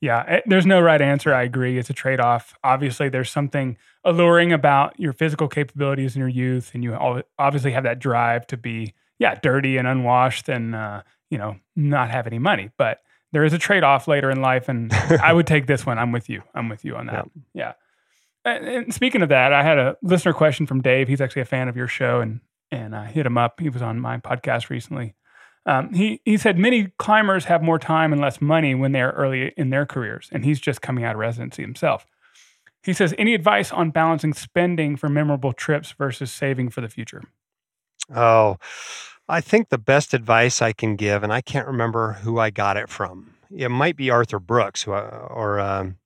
Yeah, 0.00 0.24
eh, 0.26 0.40
there's 0.46 0.66
no 0.66 0.80
right 0.80 1.00
answer. 1.00 1.32
I 1.32 1.42
agree. 1.42 1.78
It's 1.78 1.90
a 1.90 1.94
trade 1.94 2.20
off. 2.20 2.54
Obviously, 2.64 3.08
there's 3.08 3.30
something 3.30 3.76
alluring 4.04 4.52
about 4.52 4.98
your 4.98 5.12
physical 5.12 5.48
capabilities 5.48 6.14
in 6.16 6.20
your 6.20 6.28
youth, 6.28 6.72
and 6.74 6.82
you 6.82 6.94
obviously 7.38 7.72
have 7.72 7.84
that 7.84 7.98
drive 7.98 8.46
to 8.48 8.56
be, 8.56 8.94
yeah, 9.18 9.36
dirty 9.42 9.76
and 9.76 9.86
unwashed 9.86 10.48
and, 10.48 10.74
uh, 10.74 11.02
you 11.30 11.38
know, 11.38 11.56
not 11.76 12.10
have 12.10 12.26
any 12.26 12.38
money. 12.38 12.70
But 12.76 12.98
there 13.32 13.44
is 13.44 13.52
a 13.52 13.58
trade 13.58 13.84
off 13.84 14.08
later 14.08 14.30
in 14.30 14.42
life, 14.42 14.68
and 14.68 14.92
I 15.22 15.32
would 15.32 15.46
take 15.46 15.66
this 15.66 15.86
one. 15.86 15.98
I'm 15.98 16.12
with 16.12 16.28
you. 16.28 16.42
I'm 16.54 16.68
with 16.68 16.84
you 16.84 16.96
on 16.96 17.06
that. 17.06 17.28
Yeah. 17.54 17.72
And, 18.44 18.66
and 18.66 18.94
speaking 18.94 19.22
of 19.22 19.28
that, 19.28 19.52
I 19.52 19.62
had 19.62 19.78
a 19.78 19.96
listener 20.02 20.32
question 20.32 20.66
from 20.66 20.82
Dave. 20.82 21.08
He's 21.08 21.20
actually 21.20 21.42
a 21.42 21.46
fan 21.46 21.68
of 21.68 21.76
your 21.76 21.88
show, 21.88 22.20
and 22.20 22.40
and 22.70 22.96
I 22.96 23.06
hit 23.06 23.26
him 23.26 23.38
up. 23.38 23.60
He 23.60 23.68
was 23.68 23.82
on 23.82 24.00
my 24.00 24.18
podcast 24.18 24.70
recently. 24.70 25.14
Um, 25.64 25.92
he 25.94 26.20
he 26.24 26.36
said 26.36 26.58
many 26.58 26.88
climbers 26.98 27.44
have 27.44 27.62
more 27.62 27.78
time 27.78 28.12
and 28.12 28.20
less 28.20 28.40
money 28.40 28.74
when 28.74 28.92
they're 28.92 29.12
early 29.12 29.52
in 29.56 29.70
their 29.70 29.86
careers, 29.86 30.28
and 30.32 30.44
he's 30.44 30.60
just 30.60 30.82
coming 30.82 31.04
out 31.04 31.14
of 31.14 31.18
residency 31.20 31.62
himself. 31.62 32.04
He 32.82 32.92
says, 32.92 33.14
any 33.16 33.32
advice 33.34 33.70
on 33.70 33.90
balancing 33.90 34.34
spending 34.34 34.96
for 34.96 35.08
memorable 35.08 35.52
trips 35.52 35.92
versus 35.92 36.32
saving 36.32 36.70
for 36.70 36.80
the 36.80 36.88
future? 36.88 37.22
Oh, 38.12 38.56
I 39.28 39.40
think 39.40 39.68
the 39.68 39.78
best 39.78 40.12
advice 40.14 40.60
I 40.60 40.72
can 40.72 40.96
give, 40.96 41.22
and 41.22 41.32
I 41.32 41.42
can't 41.42 41.68
remember 41.68 42.14
who 42.14 42.40
I 42.40 42.50
got 42.50 42.76
it 42.76 42.88
from. 42.88 43.34
It 43.56 43.68
might 43.68 43.96
be 43.96 44.10
Arthur 44.10 44.40
Brooks, 44.40 44.82
who, 44.82 44.92
I- 44.94 45.08
or 45.08 45.60
um, 45.60 45.96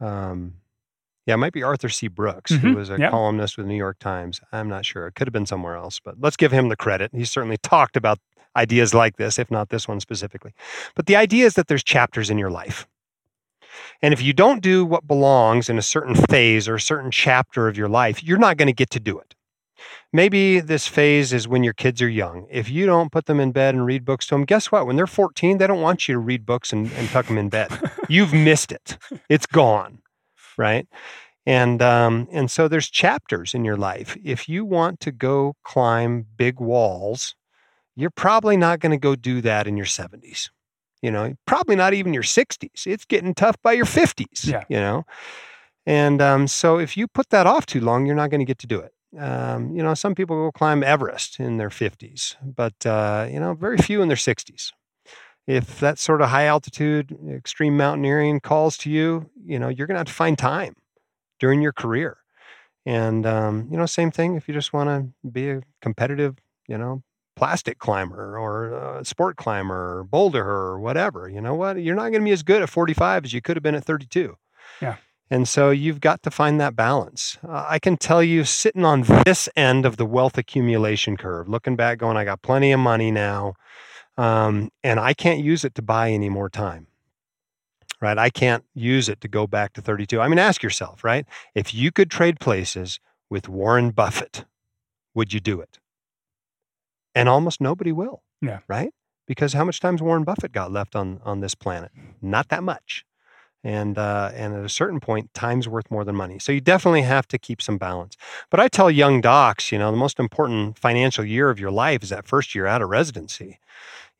um, 0.00 0.54
yeah, 1.26 1.34
it 1.34 1.38
might 1.38 1.52
be 1.52 1.62
Arthur 1.62 1.88
C. 1.90 2.08
Brooks, 2.08 2.52
who 2.52 2.68
Mhm, 2.70 2.74
was 2.76 2.88
a 2.88 2.98
yeah. 2.98 3.10
columnist 3.10 3.56
with 3.58 3.66
the 3.66 3.72
New 3.72 3.76
York 3.76 3.98
Times. 3.98 4.40
I'm 4.52 4.68
not 4.68 4.86
sure; 4.86 5.06
it 5.06 5.14
could 5.16 5.26
have 5.26 5.32
been 5.34 5.44
somewhere 5.46 5.76
else, 5.76 6.00
but 6.02 6.14
let's 6.18 6.36
give 6.36 6.52
him 6.52 6.68
the 6.70 6.76
credit. 6.76 7.10
He 7.12 7.24
certainly 7.26 7.58
talked 7.58 7.96
about 7.96 8.20
ideas 8.56 8.94
like 8.94 9.16
this, 9.16 9.38
if 9.38 9.50
not 9.50 9.68
this 9.68 9.86
one 9.86 10.00
specifically. 10.00 10.52
But 10.94 11.06
the 11.06 11.16
idea 11.16 11.46
is 11.46 11.54
that 11.54 11.68
there's 11.68 11.84
chapters 11.84 12.30
in 12.30 12.38
your 12.38 12.50
life. 12.50 12.86
And 14.02 14.12
if 14.12 14.22
you 14.22 14.32
don't 14.32 14.62
do 14.62 14.84
what 14.84 15.06
belongs 15.06 15.68
in 15.68 15.78
a 15.78 15.82
certain 15.82 16.14
phase 16.14 16.68
or 16.68 16.76
a 16.76 16.80
certain 16.80 17.10
chapter 17.10 17.68
of 17.68 17.76
your 17.76 17.88
life, 17.88 18.22
you're 18.22 18.38
not 18.38 18.56
going 18.56 18.66
to 18.66 18.72
get 18.72 18.90
to 18.90 19.00
do 19.00 19.18
it. 19.18 19.34
Maybe 20.12 20.60
this 20.60 20.86
phase 20.86 21.32
is 21.32 21.46
when 21.46 21.62
your 21.62 21.74
kids 21.74 22.00
are 22.00 22.08
young. 22.08 22.46
If 22.50 22.70
you 22.70 22.86
don't 22.86 23.12
put 23.12 23.26
them 23.26 23.40
in 23.40 23.52
bed 23.52 23.74
and 23.74 23.84
read 23.84 24.04
books 24.04 24.26
to 24.28 24.34
them, 24.34 24.44
guess 24.44 24.72
what? 24.72 24.86
When 24.86 24.96
they're 24.96 25.06
14, 25.06 25.58
they 25.58 25.66
don't 25.66 25.82
want 25.82 26.08
you 26.08 26.14
to 26.14 26.18
read 26.18 26.46
books 26.46 26.72
and, 26.72 26.90
and 26.92 27.08
tuck 27.08 27.26
them 27.26 27.38
in 27.38 27.48
bed. 27.48 27.70
You've 28.08 28.32
missed 28.32 28.72
it. 28.72 28.96
It's 29.28 29.46
gone, 29.46 29.98
right? 30.56 30.86
And 31.44 31.80
um, 31.80 32.26
and 32.32 32.50
so 32.50 32.66
there's 32.66 32.90
chapters 32.90 33.54
in 33.54 33.64
your 33.64 33.76
life. 33.76 34.16
If 34.24 34.48
you 34.48 34.64
want 34.64 34.98
to 35.00 35.12
go 35.12 35.54
climb 35.62 36.26
big 36.36 36.58
walls, 36.58 37.36
you're 37.96 38.10
probably 38.10 38.56
not 38.56 38.80
going 38.80 38.92
to 38.92 38.98
go 38.98 39.16
do 39.16 39.40
that 39.40 39.66
in 39.66 39.76
your 39.76 39.86
70s. 39.86 40.50
You 41.02 41.10
know, 41.10 41.34
probably 41.46 41.76
not 41.76 41.94
even 41.94 42.14
your 42.14 42.22
60s. 42.22 42.86
It's 42.86 43.04
getting 43.04 43.34
tough 43.34 43.56
by 43.62 43.72
your 43.72 43.84
50s. 43.84 44.46
Yeah. 44.46 44.64
You 44.68 44.78
know, 44.78 45.04
and 45.86 46.20
um, 46.20 46.48
so 46.48 46.78
if 46.78 46.96
you 46.96 47.06
put 47.06 47.30
that 47.30 47.46
off 47.46 47.64
too 47.64 47.80
long, 47.80 48.06
you're 48.06 48.16
not 48.16 48.30
going 48.30 48.40
to 48.40 48.44
get 48.44 48.58
to 48.58 48.66
do 48.66 48.80
it. 48.80 48.92
Um, 49.18 49.74
you 49.74 49.82
know, 49.82 49.94
some 49.94 50.14
people 50.14 50.36
will 50.36 50.52
climb 50.52 50.82
Everest 50.82 51.38
in 51.38 51.56
their 51.58 51.70
50s, 51.70 52.36
but 52.42 52.84
uh, 52.84 53.28
you 53.30 53.38
know, 53.38 53.54
very 53.54 53.78
few 53.78 54.02
in 54.02 54.08
their 54.08 54.16
60s. 54.16 54.72
If 55.46 55.78
that 55.78 55.98
sort 56.00 56.22
of 56.22 56.30
high 56.30 56.46
altitude, 56.46 57.16
extreme 57.30 57.76
mountaineering 57.76 58.40
calls 58.40 58.76
to 58.78 58.90
you, 58.90 59.30
you 59.44 59.60
know, 59.60 59.68
you're 59.68 59.86
going 59.86 59.94
to 59.94 60.00
have 60.00 60.08
to 60.08 60.12
find 60.12 60.36
time 60.36 60.74
during 61.38 61.62
your 61.62 61.72
career. 61.72 62.18
And 62.84 63.24
um, 63.26 63.68
you 63.70 63.76
know, 63.76 63.86
same 63.86 64.10
thing 64.10 64.34
if 64.34 64.48
you 64.48 64.54
just 64.54 64.72
want 64.72 64.88
to 64.88 65.28
be 65.28 65.50
a 65.50 65.62
competitive, 65.80 66.36
you 66.68 66.76
know, 66.76 67.02
plastic 67.36 67.78
climber 67.78 68.38
or 68.38 68.98
a 68.98 69.04
sport 69.04 69.36
climber 69.36 69.98
or 69.98 70.04
boulder 70.04 70.44
or 70.44 70.80
whatever. 70.80 71.28
You 71.28 71.40
know 71.40 71.54
what? 71.54 71.80
You're 71.80 71.94
not 71.94 72.10
going 72.10 72.22
to 72.22 72.24
be 72.24 72.32
as 72.32 72.42
good 72.42 72.62
at 72.62 72.70
45 72.70 73.26
as 73.26 73.32
you 73.32 73.42
could 73.42 73.56
have 73.56 73.62
been 73.62 73.74
at 73.74 73.84
32. 73.84 74.36
Yeah. 74.80 74.96
And 75.30 75.48
so 75.48 75.70
you've 75.70 76.00
got 76.00 76.22
to 76.22 76.30
find 76.30 76.60
that 76.60 76.76
balance. 76.76 77.36
Uh, 77.46 77.64
I 77.68 77.78
can 77.78 77.96
tell 77.96 78.22
you, 78.22 78.44
sitting 78.44 78.84
on 78.84 79.02
this 79.24 79.48
end 79.56 79.84
of 79.84 79.96
the 79.96 80.06
wealth 80.06 80.38
accumulation 80.38 81.16
curve, 81.16 81.48
looking 81.48 81.76
back, 81.76 81.98
going, 81.98 82.16
I 82.16 82.24
got 82.24 82.42
plenty 82.42 82.70
of 82.72 82.78
money 82.80 83.10
now, 83.10 83.54
um, 84.16 84.70
and 84.84 85.00
I 85.00 85.14
can't 85.14 85.40
use 85.40 85.64
it 85.64 85.74
to 85.74 85.82
buy 85.82 86.10
any 86.10 86.28
more 86.28 86.48
time. 86.48 86.86
Right? 88.00 88.18
I 88.18 88.30
can't 88.30 88.64
use 88.74 89.08
it 89.08 89.20
to 89.22 89.28
go 89.28 89.46
back 89.46 89.72
to 89.72 89.80
32. 89.80 90.20
I 90.20 90.28
mean, 90.28 90.38
ask 90.38 90.62
yourself, 90.62 91.02
right? 91.02 91.26
If 91.54 91.74
you 91.74 91.90
could 91.90 92.10
trade 92.10 92.38
places 92.40 93.00
with 93.30 93.48
Warren 93.48 93.90
Buffett, 93.90 94.44
would 95.14 95.32
you 95.32 95.40
do 95.40 95.60
it? 95.60 95.78
And 97.16 97.28
almost 97.28 97.60
nobody 97.60 97.90
will. 97.90 98.22
Yeah. 98.40 98.60
Right? 98.68 98.92
Because 99.26 99.54
how 99.54 99.64
much 99.64 99.80
time's 99.80 100.00
Warren 100.02 100.22
Buffett 100.22 100.52
got 100.52 100.70
left 100.70 100.94
on 100.94 101.20
on 101.24 101.40
this 101.40 101.54
planet? 101.54 101.90
Not 102.22 102.48
that 102.50 102.62
much. 102.62 103.04
And 103.64 103.98
uh, 103.98 104.30
and 104.34 104.54
at 104.54 104.64
a 104.64 104.68
certain 104.68 105.00
point, 105.00 105.34
time's 105.34 105.68
worth 105.68 105.90
more 105.90 106.04
than 106.04 106.14
money. 106.14 106.38
So 106.38 106.52
you 106.52 106.60
definitely 106.60 107.02
have 107.02 107.26
to 107.28 107.38
keep 107.38 107.60
some 107.60 107.78
balance. 107.78 108.16
But 108.48 108.60
I 108.60 108.68
tell 108.68 108.88
young 108.90 109.20
docs, 109.20 109.72
you 109.72 109.78
know, 109.78 109.90
the 109.90 109.96
most 109.96 110.20
important 110.20 110.78
financial 110.78 111.24
year 111.24 111.50
of 111.50 111.58
your 111.58 111.72
life 111.72 112.04
is 112.04 112.10
that 112.10 112.28
first 112.28 112.54
year 112.54 112.66
out 112.66 112.80
of 112.80 112.88
residency. 112.90 113.58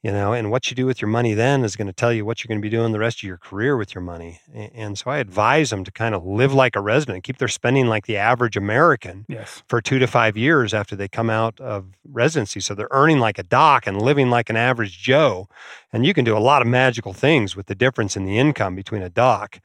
You 0.07 0.13
know, 0.13 0.33
and 0.33 0.53
what 0.53 0.71
you 0.71 0.77
do 0.77 0.87
with 0.87 1.03
your 1.03 1.09
money 1.09 1.35
then 1.35 1.65
is 1.65 1.75
going 1.75 1.89
to 1.89 1.93
tell 1.93 2.13
you 2.13 2.25
what 2.25 2.39
you're 2.45 2.47
going 2.47 2.61
to 2.61 2.65
be 2.65 2.71
doing 2.71 2.93
the 2.93 3.01
rest 3.01 3.19
of 3.19 3.23
your 3.25 3.39
career 3.39 3.77
with 3.77 3.93
your 3.93 4.03
money. 4.03 4.39
And 4.55 4.97
so 4.97 5.11
I 5.11 5.19
advise 5.19 5.71
them 5.71 5.83
to 5.83 5.91
kind 5.91 6.15
of 6.15 6.25
live 6.25 6.55
like 6.55 6.77
a 6.77 6.81
resident, 6.81 7.25
keep 7.25 7.39
their 7.39 7.49
spending 7.49 7.89
like 7.89 8.07
the 8.07 8.17
average 8.17 8.57
American 8.57 9.27
Yes. 9.29 9.65
for 9.69 9.81
two 9.81 9.99
to 9.99 10.07
five 10.07 10.37
years 10.37 10.73
after 10.73 10.95
they 10.95 11.09
come 11.09 11.29
out 11.29 11.61
of 11.61 11.87
residency. 12.09 12.61
So 12.61 12.73
they're 12.73 12.87
earning 12.93 13.19
like 13.19 13.37
a 13.37 13.43
doc 13.43 13.89
and 13.89 14.01
living 14.01 14.31
like 14.31 14.49
an 14.49 14.55
average 14.55 14.97
Joe. 15.03 15.49
And 15.93 16.07
you 16.07 16.15
can 16.15 16.25
do 16.25 16.37
a 16.37 16.39
lot 16.39 16.63
of 16.63 16.69
magical 16.69 17.13
things 17.13 17.57
with 17.57 17.67
the 17.67 17.75
difference 17.75 18.17
in 18.17 18.25
the 18.27 18.39
income 18.39 18.77
between 18.77 19.03
a 19.03 19.11
doc 19.11 19.59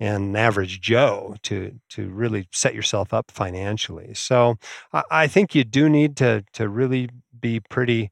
and 0.00 0.24
an 0.24 0.34
average 0.34 0.80
Joe 0.80 1.36
to 1.42 1.78
to 1.90 2.08
really 2.08 2.48
set 2.50 2.74
yourself 2.74 3.14
up 3.14 3.30
financially. 3.30 4.12
So 4.14 4.56
I, 4.92 5.04
I 5.08 5.26
think 5.28 5.54
you 5.54 5.62
do 5.62 5.88
need 5.88 6.16
to 6.16 6.42
to 6.54 6.68
really 6.68 7.10
be 7.38 7.60
pretty 7.60 8.10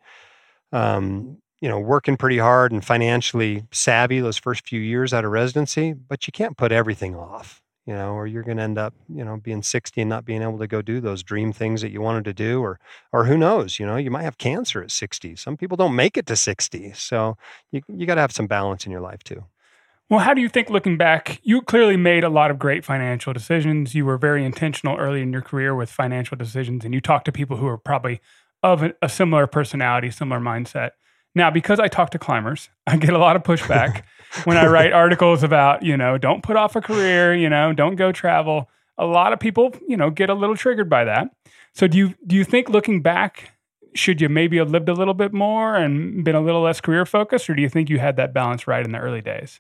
um, 0.71 1.42
you 1.63 1.69
know, 1.69 1.81
working 1.81 2.19
pretty 2.19 2.39
hard 2.39 2.73
and 2.73 2.85
financially 2.85 3.65
savvy 3.73 4.21
those 4.21 4.37
first 4.37 4.69
few 4.69 4.81
years 4.81 5.15
out 5.15 5.25
of 5.25 5.31
residency, 5.31 5.95
but 5.95 6.27
you 6.27 6.33
can't 6.33 6.59
put 6.59 6.73
everything 6.73 7.17
off 7.17 7.63
you 7.87 7.93
know, 7.93 8.13
or 8.13 8.27
you're 8.27 8.45
going 8.45 8.59
to 8.59 8.63
end 8.63 8.79
up, 8.79 8.95
you 9.09 9.25
know, 9.25 9.37
being 9.37 9.63
60 9.63 10.01
and 10.01 10.09
not 10.09 10.25
being 10.25 10.43
able 10.43 10.59
to 10.59 10.69
go 10.69 10.83
do 10.83 11.01
those 11.01 11.23
dream 11.23 11.53
things 11.53 11.83
that 11.83 11.91
you 11.91 12.01
wanted 12.01 12.25
to 12.27 12.33
do, 12.33 12.63
or, 12.63 12.79
or 13.13 13.25
who 13.25 13.37
knows, 13.37 13.81
you 13.81 13.87
know, 13.87 13.97
you 13.97 14.11
might 14.11 14.23
have 14.23 14.39
cancer 14.39 14.83
at 14.83 14.91
60. 14.91 15.35
Some 15.37 15.57
people 15.57 15.77
don't 15.77 15.97
make 15.97 16.17
it 16.17 16.27
to 16.27 16.37
60. 16.37 16.93
So 16.93 17.37
you, 17.73 17.83
you 17.89 18.07
got 18.07 18.15
to 18.17 18.21
have 18.21 18.33
some 18.33 18.47
balance 18.47 18.87
in 18.87 18.93
your 18.93 19.01
life 19.01 19.25
too. 19.25 19.45
Well, 20.09 20.21
how 20.21 20.35
do 20.35 20.41
you 20.41 20.49
think 20.49 20.71
looking 20.71 20.97
back, 20.97 21.41
you 21.43 21.63
clearly 21.63 21.97
made 21.97 22.23
a 22.23 22.29
lot 22.29 22.51
of 22.51 22.59
great 22.59 22.85
financial 22.85 23.33
decisions. 23.33 23.95
You 23.95 24.05
were 24.05 24.19
very 24.19 24.45
intentional 24.45 24.97
early 24.99 25.23
in 25.23 25.33
your 25.33 25.43
career 25.43 25.75
with 25.75 25.91
financial 25.91 26.37
decisions, 26.37 26.85
and 26.85 26.95
you 26.95 27.01
talked 27.01 27.25
to 27.25 27.33
people 27.33 27.57
who 27.57 27.67
are 27.67 27.79
probably 27.79 28.21
of 28.63 28.83
a, 28.83 28.95
a 29.03 29.09
similar 29.09 29.47
personality, 29.47 30.11
similar 30.11 30.41
mindset. 30.41 30.91
Now, 31.35 31.51
because 31.51 31.81
I 31.81 31.89
talk 31.89 32.11
to 32.11 32.19
climbers, 32.19 32.69
I 32.87 32.97
get 32.97 33.13
a 33.13 33.19
lot 33.19 33.37
of 33.37 33.43
pushback 33.43 34.03
when 34.45 34.57
I 34.57 34.67
write 34.67 34.93
articles 34.93 35.43
about, 35.43 35.83
you 35.83 35.97
know, 35.97 36.19
don't 36.19 36.43
put 36.43 36.57
off 36.57 36.77
a 36.77 36.81
career, 36.81 37.35
you 37.35 37.49
know, 37.49 37.73
don't 37.73 37.97
go 37.97 38.13
travel. 38.13 38.69
A 38.99 39.07
lot 39.07 39.33
of 39.33 39.41
people, 39.41 39.75
you 39.89 39.97
know, 39.97 40.11
get 40.11 40.31
a 40.31 40.35
little 40.35 40.57
triggered 40.57 40.89
by 40.91 41.05
that. 41.05 41.35
So 41.73 41.87
do 41.87 41.97
you 41.97 42.15
do 42.27 42.37
you 42.37 42.45
think 42.45 42.69
looking 42.69 43.01
back, 43.01 43.53
should 43.95 44.21
you 44.21 44.29
maybe 44.29 44.59
have 44.59 44.71
lived 44.71 44.89
a 44.89 44.95
little 44.95 45.15
bit 45.15 45.33
more 45.33 45.75
and 45.77 46.23
been 46.23 46.35
a 46.35 46.41
little 46.41 46.61
less 46.61 46.81
career 46.81 47.07
focused, 47.07 47.49
or 47.49 47.55
do 47.55 47.63
you 47.63 47.69
think 47.69 47.89
you 47.89 47.99
had 47.99 48.17
that 48.17 48.35
balance 48.35 48.67
right 48.67 48.85
in 48.85 48.93
the 48.93 48.99
early 48.99 49.23
days? 49.23 49.59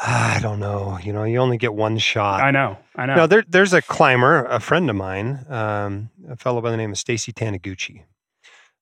I 0.00 0.38
don't 0.40 0.60
know. 0.60 0.98
You 1.02 1.12
know, 1.12 1.24
you 1.24 1.38
only 1.38 1.56
get 1.56 1.74
one 1.74 1.98
shot. 1.98 2.40
I 2.40 2.50
know, 2.50 2.78
I 2.94 3.06
know. 3.06 3.16
No, 3.16 3.26
there, 3.26 3.44
there's 3.48 3.72
a 3.72 3.82
climber, 3.82 4.44
a 4.44 4.60
friend 4.60 4.88
of 4.88 4.96
mine, 4.96 5.44
um, 5.48 6.10
a 6.28 6.36
fellow 6.36 6.60
by 6.60 6.70
the 6.70 6.76
name 6.76 6.92
of 6.92 6.98
Stacy 6.98 7.32
Taniguchi. 7.32 8.02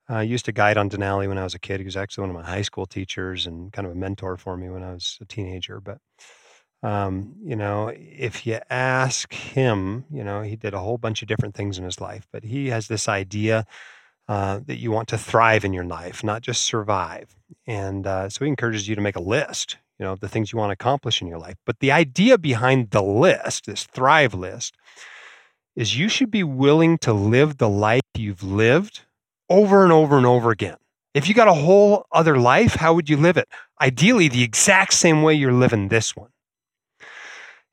I 0.09 0.23
used 0.23 0.45
to 0.45 0.53
guide 0.53 0.77
on 0.77 0.89
Denali 0.89 1.29
when 1.29 1.39
I 1.39 1.45
was 1.45 1.55
a 1.55 1.59
kid. 1.59 1.81
He 1.81 1.85
was 1.85 1.97
actually 1.97 2.29
one 2.29 2.31
of 2.31 2.37
my 2.37 2.49
high 2.49 2.63
school 2.63 2.87
teachers 2.87 3.47
and 3.47 3.73
kind 3.73 3.87
of 3.87 3.93
a 3.93 3.97
mentor 3.97 4.37
for 4.37 4.57
me 4.57 4.69
when 4.69 4.83
I 4.83 4.93
was 4.93 5.19
a 5.21 5.25
teenager. 5.25 5.81
But, 5.81 5.99
um, 6.83 7.35
you 7.43 7.57
know, 7.57 7.93
if 7.95 8.47
you 8.47 8.61
ask 8.71 9.33
him, 9.33 10.05
you 10.11 10.23
know, 10.23 10.43
he 10.43 10.55
did 10.57 10.75
a 10.75 10.79
whole 10.79 10.99
bunch 10.99 11.23
of 11.23 11.29
different 11.29 11.55
things 11.55 11.77
in 11.79 11.85
his 11.85 12.01
life, 12.01 12.27
but 12.33 12.45
he 12.45 12.69
has 12.69 12.87
this 12.87 13.09
idea 13.09 13.67
uh, 14.29 14.61
that 14.67 14.79
you 14.79 14.93
want 14.93 15.09
to 15.09 15.19
thrive 15.19 15.65
in 15.65 15.73
your 15.73 15.85
life, 15.85 16.23
not 16.23 16.43
just 16.43 16.65
survive. 16.65 17.35
And 17.67 18.07
uh, 18.07 18.29
so 18.29 18.45
he 18.45 18.49
encourages 18.49 18.89
you 18.89 18.95
to 18.95 19.01
make 19.01 19.17
a 19.17 19.21
list. 19.21 19.77
you 19.99 20.05
know, 20.05 20.15
the 20.15 20.29
things 20.29 20.53
you 20.53 20.59
want 20.59 20.71
to 20.71 20.75
accomplish 20.75 21.23
in 21.23 21.29
your 21.29 21.39
life. 21.39 21.57
But 21.65 21.81
the 21.81 21.93
idea 21.93 22.39
behind 22.39 22.91
the 22.91 23.03
list, 23.03 23.67
this 23.67 23.85
Thrive 23.85 24.35
list, 24.35 24.77
is 25.75 25.99
you 25.99 26.09
should 26.09 26.31
be 26.31 26.45
willing 26.45 26.99
to 26.99 27.13
live 27.13 27.59
the 27.59 27.69
life 27.69 28.03
you've 28.15 28.43
lived 28.43 29.03
over 29.49 29.83
and 29.83 29.93
over 29.93 30.17
and 30.17 30.27
over 30.27 30.51
again. 30.51 30.77
If 31.15 31.29
you 31.29 31.35
got 31.35 31.49
a 31.49 31.55
whole 31.55 32.07
other 32.13 32.39
life, 32.39 32.75
how 32.75 32.93
would 32.95 33.09
you 33.09 33.17
live 33.17 33.37
it? 33.37 33.49
Ideally, 33.81 34.29
the 34.29 34.43
exact 34.43 34.93
same 34.93 35.23
way 35.23 35.35
you're 35.35 35.53
living 35.53 35.89
this 35.89 36.15
one. 36.15 36.31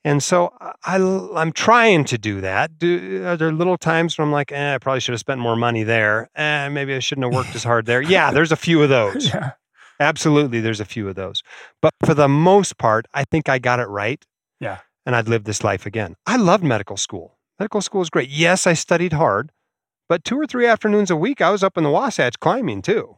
And 0.05 0.21
so 0.21 0.53
I, 0.83 0.97
I'm 1.35 1.51
trying 1.53 2.03
to 2.05 2.17
do 2.17 2.41
that. 2.41 2.77
Do, 2.77 3.23
are 3.25 3.37
there 3.37 3.51
little 3.53 3.77
times 3.77 4.17
where 4.17 4.25
I'm 4.25 4.31
like, 4.33 4.51
eh, 4.51 4.75
I 4.75 4.77
probably 4.77 4.99
should 4.99 5.13
have 5.13 5.19
spent 5.19 5.39
more 5.39 5.55
money 5.55 5.83
there. 5.83 6.29
Eh, 6.35 6.67
maybe 6.69 6.93
I 6.93 6.99
shouldn't 6.99 7.25
have 7.25 7.33
worked 7.33 7.55
as 7.55 7.63
hard 7.63 7.85
there. 7.85 8.01
Yeah, 8.01 8.31
there's 8.31 8.51
a 8.51 8.57
few 8.57 8.83
of 8.83 8.89
those. 8.97 9.27
yeah. 9.27 9.51
Absolutely, 9.99 10.59
there's 10.59 10.79
a 10.81 10.85
few 10.85 11.07
of 11.07 11.15
those. 11.15 11.43
But 11.81 11.93
for 12.03 12.13
the 12.13 12.27
most 12.27 12.77
part, 12.77 13.05
I 13.13 13.23
think 13.23 13.47
I 13.47 13.59
got 13.59 13.79
it 13.79 13.87
right. 13.87 14.23
Yeah. 14.59 14.79
And 15.05 15.15
I'd 15.15 15.27
live 15.29 15.45
this 15.45 15.63
life 15.63 15.85
again. 15.85 16.15
I 16.25 16.35
loved 16.35 16.63
medical 16.63 16.97
school. 16.97 17.37
Medical 17.59 17.81
school 17.81 18.01
is 18.01 18.09
great. 18.09 18.29
Yes, 18.29 18.65
I 18.67 18.73
studied 18.73 19.13
hard, 19.13 19.51
but 20.07 20.23
two 20.23 20.39
or 20.39 20.45
three 20.45 20.65
afternoons 20.65 21.11
a 21.11 21.15
week, 21.15 21.41
I 21.41 21.49
was 21.49 21.63
up 21.63 21.77
in 21.77 21.83
the 21.83 21.89
Wasatch 21.89 22.39
climbing 22.39 22.81
too. 22.81 23.17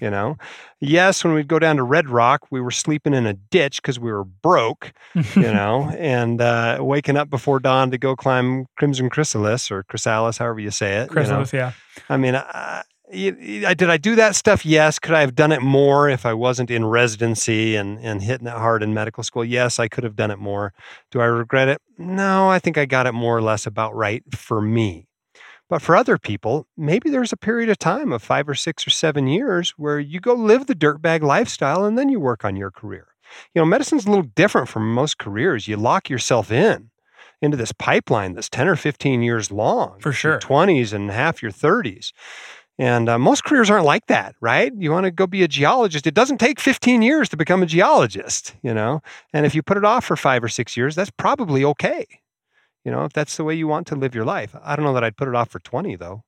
You 0.00 0.10
know, 0.10 0.36
yes, 0.80 1.22
when 1.22 1.34
we'd 1.34 1.46
go 1.46 1.60
down 1.60 1.76
to 1.76 1.84
Red 1.84 2.10
Rock, 2.10 2.48
we 2.50 2.60
were 2.60 2.72
sleeping 2.72 3.14
in 3.14 3.26
a 3.26 3.34
ditch 3.34 3.80
because 3.80 3.98
we 3.98 4.10
were 4.10 4.24
broke, 4.24 4.92
you 5.14 5.22
know, 5.42 5.88
and 5.96 6.40
uh, 6.40 6.78
waking 6.80 7.16
up 7.16 7.30
before 7.30 7.60
dawn 7.60 7.92
to 7.92 7.98
go 7.98 8.16
climb 8.16 8.66
Crimson 8.76 9.08
Chrysalis 9.08 9.70
or 9.70 9.84
Chrysalis, 9.84 10.38
however 10.38 10.58
you 10.58 10.72
say 10.72 10.96
it. 10.96 11.10
Chrysalis, 11.10 11.52
you 11.52 11.60
know? 11.60 11.66
yeah. 11.66 11.72
I 12.08 12.16
mean, 12.16 12.34
I, 12.34 12.82
I, 13.12 13.74
did 13.74 13.90
I 13.90 13.96
do 13.96 14.16
that 14.16 14.34
stuff? 14.34 14.66
Yes. 14.66 14.98
Could 14.98 15.14
I 15.14 15.20
have 15.20 15.34
done 15.34 15.52
it 15.52 15.62
more 15.62 16.08
if 16.08 16.26
I 16.26 16.34
wasn't 16.34 16.70
in 16.70 16.84
residency 16.84 17.76
and, 17.76 17.98
and 18.00 18.22
hitting 18.22 18.46
it 18.46 18.54
hard 18.54 18.82
in 18.82 18.94
medical 18.94 19.22
school? 19.22 19.44
Yes, 19.44 19.78
I 19.78 19.88
could 19.88 20.04
have 20.04 20.16
done 20.16 20.30
it 20.30 20.38
more. 20.38 20.72
Do 21.10 21.20
I 21.20 21.26
regret 21.26 21.68
it? 21.68 21.80
No, 21.98 22.48
I 22.48 22.58
think 22.58 22.78
I 22.78 22.86
got 22.86 23.06
it 23.06 23.12
more 23.12 23.36
or 23.36 23.42
less 23.42 23.66
about 23.66 23.94
right 23.94 24.22
for 24.34 24.60
me. 24.60 25.06
But 25.74 25.82
for 25.82 25.96
other 25.96 26.18
people, 26.18 26.68
maybe 26.76 27.10
there's 27.10 27.32
a 27.32 27.36
period 27.36 27.68
of 27.68 27.80
time 27.80 28.12
of 28.12 28.22
five 28.22 28.48
or 28.48 28.54
six 28.54 28.86
or 28.86 28.90
seven 28.90 29.26
years 29.26 29.70
where 29.70 29.98
you 29.98 30.20
go 30.20 30.32
live 30.32 30.66
the 30.66 30.74
dirtbag 30.76 31.22
lifestyle 31.22 31.84
and 31.84 31.98
then 31.98 32.08
you 32.08 32.20
work 32.20 32.44
on 32.44 32.54
your 32.54 32.70
career. 32.70 33.08
You 33.52 33.60
know, 33.60 33.66
medicine's 33.66 34.06
a 34.06 34.08
little 34.08 34.30
different 34.36 34.68
from 34.68 34.94
most 34.94 35.18
careers. 35.18 35.66
You 35.66 35.76
lock 35.76 36.08
yourself 36.08 36.52
in 36.52 36.90
into 37.42 37.56
this 37.56 37.72
pipeline 37.72 38.34
that's 38.34 38.48
10 38.48 38.68
or 38.68 38.76
15 38.76 39.24
years 39.24 39.50
long. 39.50 39.98
For 39.98 40.12
sure. 40.12 40.38
20s 40.38 40.92
and 40.92 41.10
half 41.10 41.42
your 41.42 41.50
30s. 41.50 42.12
And 42.78 43.08
uh, 43.08 43.18
most 43.18 43.42
careers 43.42 43.68
aren't 43.68 43.84
like 43.84 44.06
that, 44.06 44.36
right? 44.40 44.72
You 44.78 44.92
want 44.92 45.06
to 45.06 45.10
go 45.10 45.26
be 45.26 45.42
a 45.42 45.48
geologist. 45.48 46.06
It 46.06 46.14
doesn't 46.14 46.38
take 46.38 46.60
15 46.60 47.02
years 47.02 47.28
to 47.30 47.36
become 47.36 47.64
a 47.64 47.66
geologist, 47.66 48.54
you 48.62 48.74
know? 48.74 49.02
And 49.32 49.44
if 49.44 49.56
you 49.56 49.62
put 49.64 49.76
it 49.76 49.84
off 49.84 50.04
for 50.04 50.14
five 50.14 50.44
or 50.44 50.48
six 50.48 50.76
years, 50.76 50.94
that's 50.94 51.10
probably 51.10 51.64
okay. 51.64 52.06
You 52.84 52.90
know, 52.90 53.04
if 53.04 53.12
that's 53.12 53.36
the 53.36 53.44
way 53.44 53.54
you 53.54 53.66
want 53.66 53.86
to 53.88 53.96
live 53.96 54.14
your 54.14 54.24
life. 54.24 54.54
I 54.62 54.76
don't 54.76 54.84
know 54.84 54.94
that 54.94 55.04
I'd 55.04 55.16
put 55.16 55.28
it 55.28 55.34
off 55.34 55.50
for 55.50 55.58
20 55.58 55.96
though. 55.96 56.24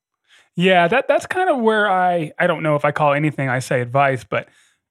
Yeah, 0.55 0.87
that 0.87 1.07
that's 1.07 1.27
kind 1.27 1.49
of 1.49 1.59
where 1.59 1.89
I 1.89 2.31
I 2.39 2.47
don't 2.47 2.63
know 2.63 2.75
if 2.75 2.83
I 2.83 2.91
call 2.91 3.13
anything 3.13 3.47
I 3.47 3.59
say 3.59 3.79
advice, 3.79 4.23
but 4.23 4.47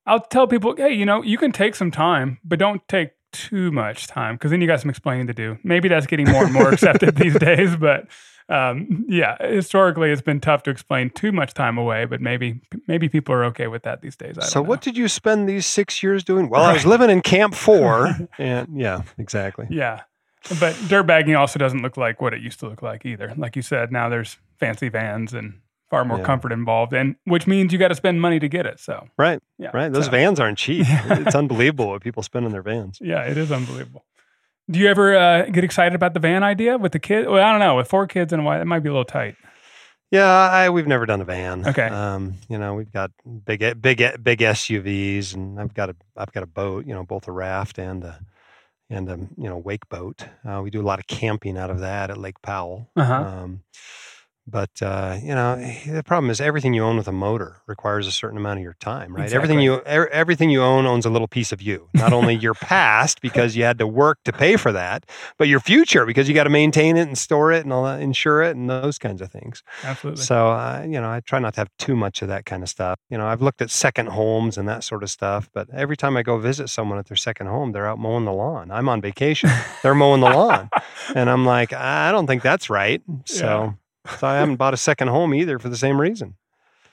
I'll 0.07 0.21
tell 0.21 0.47
people, 0.47 0.77
hey, 0.77 0.93
you 0.93 1.05
know, 1.05 1.23
you 1.23 1.39
can 1.39 1.51
take 1.51 1.75
some 1.75 1.91
time, 1.91 2.39
but 2.45 2.61
don't 2.61 2.87
take 2.87 3.11
too 3.33 3.73
much 3.73 4.07
time 4.07 4.37
because 4.37 4.53
then 4.53 4.61
you 4.61 4.69
got 4.69 4.81
some 4.81 4.91
explaining 4.91 5.27
to 5.27 5.35
do. 5.35 5.59
Maybe 5.64 5.89
that's 5.89 6.07
getting 6.07 6.31
more 6.31 6.45
and 6.45 6.53
more 6.53 6.71
accepted 6.71 7.17
these 7.17 7.35
days, 7.39 7.75
but 7.77 8.07
um, 8.49 9.05
yeah, 9.09 9.37
historically 9.45 10.12
it's 10.12 10.23
been 10.23 10.41
tough 10.41 10.62
to 10.64 10.71
explain 10.71 11.11
too 11.11 11.33
much 11.33 11.53
time 11.53 11.79
away, 11.79 12.05
but 12.05 12.21
maybe 12.21 12.61
maybe 12.87 13.09
people 13.09 13.35
are 13.35 13.45
okay 13.47 13.67
with 13.67 13.83
that 13.83 14.03
these 14.03 14.14
days. 14.14 14.37
so, 14.49 14.62
what 14.62 14.81
did 14.81 14.97
you 14.97 15.09
spend 15.09 15.49
these 15.49 15.67
six 15.67 16.03
years 16.03 16.23
doing? 16.23 16.49
Well, 16.49 16.62
right. 16.62 16.71
I 16.71 16.73
was 16.75 16.87
living 16.87 17.11
in 17.11 17.23
Camp 17.23 17.57
Four, 17.57 18.14
and 18.39 18.81
yeah, 18.81 19.03
exactly. 19.19 19.67
Yeah, 19.69 20.03
but 20.61 20.75
dirtbagging 20.89 21.39
also 21.39 21.59
doesn't 21.59 21.83
look 21.83 21.97
like 21.97 22.21
what 22.21 22.35
it 22.35 22.41
used 22.41 22.61
to 22.61 22.69
look 22.69 22.83
like 22.83 23.05
either. 23.05 23.33
Like 23.37 23.57
you 23.57 23.63
said, 23.63 23.93
now 23.93 24.09
there's 24.09 24.39
fancy 24.59 24.89
vans 24.89 25.33
and 25.33 25.61
far 25.91 26.05
more 26.05 26.19
yeah. 26.19 26.25
comfort 26.25 26.53
involved, 26.53 26.93
and 26.93 27.17
which 27.25 27.47
means 27.47 27.73
you 27.73 27.79
got 27.79 27.89
to 27.89 27.95
spend 27.95 28.21
money 28.21 28.39
to 28.39 28.49
get 28.49 28.67
it. 28.67 28.81
So 28.81 29.09
right, 29.17 29.41
yeah, 29.59 29.71
right. 29.73 29.93
Those 29.93 30.07
so. 30.07 30.11
vans 30.11 30.41
aren't 30.41 30.59
cheap. 30.59 30.87
it's 30.89 31.35
unbelievable 31.35 31.89
what 31.89 32.03
people 32.03 32.23
spend 32.23 32.45
on 32.45 32.53
their 32.53 32.63
vans. 32.63 32.99
Yeah, 33.01 33.23
it 33.23 33.37
is 33.37 33.53
unbelievable. 33.53 34.05
Do 34.69 34.81
you 34.81 34.89
ever 34.89 35.17
uh, 35.17 35.43
get 35.47 35.63
excited 35.63 35.95
about 35.95 36.15
the 36.15 36.21
van 36.21 36.43
idea 36.43 36.77
with 36.77 36.93
the 36.93 36.99
kid? 36.99 37.29
Well, 37.29 37.43
I 37.43 37.53
don't 37.53 37.61
know. 37.61 37.77
With 37.77 37.89
four 37.89 38.07
kids 38.09 38.33
and 38.33 38.43
a 38.43 38.45
wife, 38.45 38.61
it 38.61 38.65
might 38.65 38.81
be 38.81 38.89
a 38.89 38.93
little 38.93 39.05
tight. 39.05 39.37
Yeah, 40.11 40.27
I, 40.27 40.71
we've 40.71 40.87
never 40.87 41.07
done 41.07 41.21
a 41.21 41.25
van. 41.25 41.67
Okay. 41.67 41.87
Um, 41.87 42.35
you 42.49 42.59
know, 42.59 42.75
we've 42.75 42.93
got 42.93 43.11
big, 43.45 43.61
big, 43.81 43.99
big 44.23 44.39
SUVs, 44.39 45.35
and 45.35 45.61
I've 45.61 45.75
got 45.75 45.91
a, 45.91 45.97
I've 46.17 46.33
got 46.33 46.43
a 46.43 46.47
boat. 46.47 46.87
You 46.87 46.95
know, 46.95 47.05
both 47.05 47.27
a 47.29 47.33
raft 47.33 47.79
and 47.79 48.05
a, 48.05 48.21
and 48.91 49.09
a, 49.09 49.18
you 49.37 49.49
know, 49.49 49.59
wake 49.59 49.89
boat. 49.89 50.24
Uh, 50.49 50.61
we 50.62 50.70
do 50.70 50.80
a 50.80 50.87
lot 50.87 50.99
of 50.99 51.07
camping 51.07 51.59
out 51.59 51.70
of 51.70 51.80
that 51.80 52.11
at 52.11 52.18
Lake 52.18 52.41
Powell. 52.43 52.89
Uh-huh. 52.97 53.14
Um, 53.14 53.62
but 54.47 54.71
uh, 54.81 55.19
you 55.21 55.35
know, 55.35 55.57
the 55.87 56.05
problem 56.05 56.31
is 56.31 56.41
everything 56.41 56.73
you 56.73 56.85
own 56.85 56.97
with 56.97 57.09
a 57.09 57.13
motor 57.13 57.57
requires 57.67 58.07
a 58.07 58.13
certain 58.13 58.39
amount 58.39 58.61
of 58.61 58.63
your 58.63 58.77
time, 58.79 59.15
right? 59.15 59.25
Exactly. 59.25 59.37
Everything 59.37 59.61
you 59.61 59.75
er, 59.87 60.09
everything 60.09 60.51
you 60.51 60.63
own 60.63 60.87
owns 60.87 61.05
a 61.05 61.11
little 61.11 61.27
piece 61.27 61.51
of 61.51 61.61
you. 61.61 61.89
Not 61.95 62.13
only 62.13 62.35
your 62.35 62.55
past 62.55 63.21
because 63.21 63.57
you 63.57 63.65
had 63.65 63.79
to 63.79 63.87
work 63.87 64.19
to 64.25 64.33
pay 64.33 64.57
for 64.57 64.71
that, 64.71 65.05
but 65.37 65.49
your 65.49 65.59
future 65.59 66.07
because 66.07 66.29
you 66.29 66.35
got 66.35 66.45
to 66.45 66.51
maintain 66.51 66.97
it 66.97 67.09
and 67.09 67.19
store 67.19 67.51
it 67.51 67.65
and 67.65 67.73
all 67.73 67.85
that, 67.85 68.01
insure 68.01 68.43
it 68.43 68.55
and 68.55 68.71
those 68.71 68.99
kinds 68.99 69.21
of 69.21 69.33
things. 69.33 69.65
Absolutely. 69.83 70.23
So 70.23 70.49
uh, 70.49 70.85
you 70.87 71.01
know, 71.01 71.11
I 71.11 71.21
try 71.21 71.41
not 71.41 71.55
to 71.55 71.61
have 71.61 71.71
too 71.79 71.97
much 71.97 72.23
of 72.23 72.29
that 72.29 72.47
kind 72.47 72.63
of 72.63 72.69
stuff. 72.69 72.99
You 73.11 73.19
know, 73.19 73.27
I've 73.27 73.43
looked 73.43 73.63
at 73.63 73.71
second 73.71 74.11
homes 74.11 74.57
and 74.57 74.69
that 74.69 74.85
sort 74.85 75.03
of 75.03 75.11
stuff, 75.11 75.51
but 75.53 75.69
every 75.73 75.97
time 75.97 76.17
I 76.17 76.23
go 76.23 76.39
visit 76.39 76.69
someone 76.69 76.99
at 76.99 77.07
their 77.07 77.17
second 77.17 77.49
home, 77.49 77.73
they're 77.73 77.89
out 77.89 77.99
mowing 77.99 78.25
the 78.25 78.33
lawn. 78.33 78.71
I'm 78.71 78.89
on 78.89 79.01
vacation. 79.01 79.51
they're 79.83 79.95
mowing 79.95 80.21
the 80.21 80.31
lawn, 80.31 80.71
and 81.17 81.29
I'm 81.29 81.45
like, 81.45 81.73
I 81.73 82.13
don't 82.13 82.29
think 82.29 82.43
that's 82.43 82.71
right. 82.71 83.03
So. 83.27 83.47
Yeah 83.47 83.73
so 84.19 84.27
I 84.27 84.37
haven't 84.37 84.57
bought 84.57 84.75
a 84.75 84.79
second 84.79 85.09
home 85.09 85.35
either 85.35 85.59
for 85.59 85.69
the 85.69 85.77
same 85.77 86.01
reason. 86.01 86.37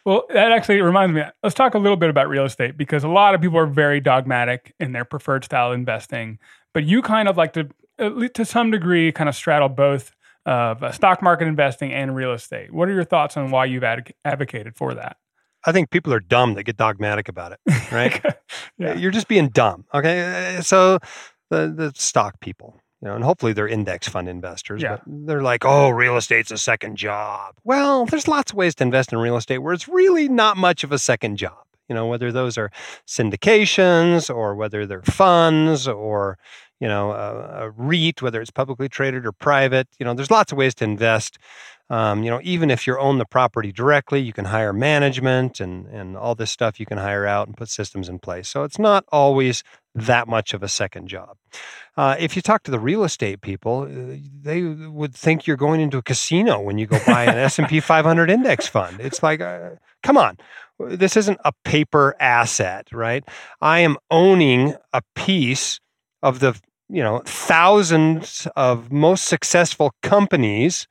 Well, 0.05 0.26
that 0.30 0.51
actually 0.51 0.82
reminds 0.82 1.16
me. 1.16 1.24
Let's 1.41 1.55
talk 1.55 1.76
a 1.76 1.80
little 1.80 1.95
bit 1.95 2.09
about 2.09 2.28
real 2.28 2.43
estate 2.43 2.78
because 2.78 3.03
a 3.03 3.09
lot 3.09 3.36
of 3.36 3.41
people 3.41 3.57
are 3.57 3.66
very 3.66 4.01
dogmatic 4.01 4.74
in 4.80 4.91
their 4.91 5.05
preferred 5.05 5.45
style 5.45 5.72
investing, 5.72 6.39
but 6.74 6.84
you 6.84 7.01
kind 7.01 7.30
of 7.30 7.38
like 7.38 7.53
to, 7.53 7.70
at 7.97 8.18
least 8.18 8.34
to 8.36 8.45
some 8.45 8.70
degree, 8.70 9.11
kind 9.11 9.30
of 9.30 9.36
straddle 9.36 9.70
both 9.70 10.11
of 10.45 10.84
uh, 10.84 10.91
stock 10.91 11.22
market 11.22 11.47
investing 11.47 11.93
and 11.93 12.16
real 12.16 12.34
estate. 12.34 12.74
What 12.74 12.89
are 12.89 12.93
your 12.93 13.05
thoughts 13.05 13.38
on 13.38 13.49
why 13.49 13.66
you've 13.66 13.84
ad- 13.84 14.14
advocated 14.26 14.76
for 14.76 14.93
that? 14.93 15.16
I 15.66 15.72
think 15.72 15.89
people 15.89 16.14
are 16.14 16.20
dumb 16.20 16.55
that 16.55 16.64
get 16.64 16.76
dogmatic 16.76 17.30
about 17.30 17.53
it, 17.53 17.91
right? 17.91 18.22
yeah. 18.78 18.95
You're 18.95 19.11
just 19.11 19.30
being 19.30 19.47
dumb. 19.47 19.86
Okay. 19.93 20.59
So 20.61 20.99
the, 21.49 21.74
the 21.74 21.93
stock 21.95 22.41
people, 22.41 22.82
you 23.04 23.10
know, 23.10 23.16
and 23.16 23.24
hopefully 23.26 23.51
they're 23.51 23.68
index 23.68 24.08
fund 24.08 24.30
investors, 24.30 24.82
yeah. 24.82 24.95
but 24.95 25.01
they're 25.06 25.41
like, 25.41 25.66
oh, 25.66 25.89
real 25.89 26.16
estate's 26.16 26.51
a 26.51 26.58
second 26.58 26.95
job. 26.95 27.54
Well, 27.66 28.06
there's 28.06 28.30
lots 28.30 28.51
of 28.51 28.58
ways 28.58 28.76
to 28.76 28.84
invest 28.86 29.12
in 29.12 29.20
real 29.20 29.36
estate 29.36 29.58
where 29.58 29.74
it's 29.74 29.89
really 29.89 30.30
not 30.30 30.56
much 30.56 30.86
of 30.86 30.93
a 30.93 30.97
second 30.97 31.36
job. 31.36 31.66
You 31.89 31.95
know, 31.95 32.08
whether 32.08 32.32
those 32.32 32.58
are 32.58 32.72
syndications 33.06 34.34
or 34.34 34.56
whether 34.56 34.86
they're 34.86 35.01
funds 35.01 35.86
or, 35.86 36.38
you 36.80 36.88
know, 36.88 37.12
a, 37.12 37.66
a 37.66 37.70
REIT, 37.72 38.22
whether 38.22 38.39
it's 38.39 38.51
publicly 38.51 38.88
traded 38.88 39.26
or 39.26 39.34
private. 39.34 39.89
You 39.99 40.06
know, 40.06 40.14
there's 40.14 40.32
lots 40.32 40.54
of 40.54 40.58
ways 40.58 40.74
to 40.76 40.86
invest. 40.86 41.38
Um, 41.89 42.24
you 42.24 42.30
know, 42.30 42.39
even 42.41 42.72
if 42.72 42.88
you 42.88 42.97
own 42.97 43.18
the 43.18 43.26
property 43.26 43.74
directly, 43.74 44.22
you 44.22 44.32
can 44.32 44.45
hire 44.45 44.72
management 44.72 45.60
and 45.60 45.88
and 45.88 46.16
all 46.16 46.36
this 46.36 46.51
stuff 46.51 46.80
you 46.80 46.86
can 46.86 46.97
hire 46.97 47.26
out 47.26 47.47
and 47.47 47.58
put 47.58 47.68
systems 47.68 48.08
in 48.08 48.20
place. 48.20 48.47
So 48.47 48.64
it's 48.64 48.80
not 48.80 49.04
always 49.12 49.62
that 49.95 50.27
much 50.27 50.53
of 50.53 50.63
a 50.63 50.67
second 50.67 51.07
job. 51.07 51.37
Uh, 51.95 52.15
if 52.19 52.35
you 52.35 52.41
talk 52.41 52.63
to 52.63 52.71
the 52.71 52.79
real 52.79 53.03
estate 53.03 53.41
people, 53.41 53.81
uh, 53.81 54.17
they 54.41 54.63
would 54.63 55.13
think 55.13 55.45
you're 55.45 55.57
going 55.57 55.79
into 55.79 55.97
a 55.97 56.01
casino 56.01 56.59
when 56.59 56.77
you 56.77 56.87
go 56.87 56.99
buy 57.05 57.25
an 57.25 57.37
S&P 57.37 57.79
500 57.79 58.29
index 58.29 58.67
fund. 58.67 58.99
It's 58.99 59.21
like, 59.21 59.41
uh, 59.41 59.71
come 60.01 60.17
on, 60.17 60.37
this 60.79 61.15
isn't 61.15 61.39
a 61.45 61.53
paper 61.63 62.15
asset, 62.19 62.87
right? 62.91 63.23
I 63.61 63.79
am 63.79 63.97
owning 64.09 64.75
a 64.91 65.01
piece 65.15 65.79
of 66.21 66.39
the 66.39 66.59
you 66.89 67.01
know 67.01 67.21
thousands 67.25 68.47
of 68.55 68.91
most 68.91 69.25
successful 69.25 69.93
companies 70.01 70.87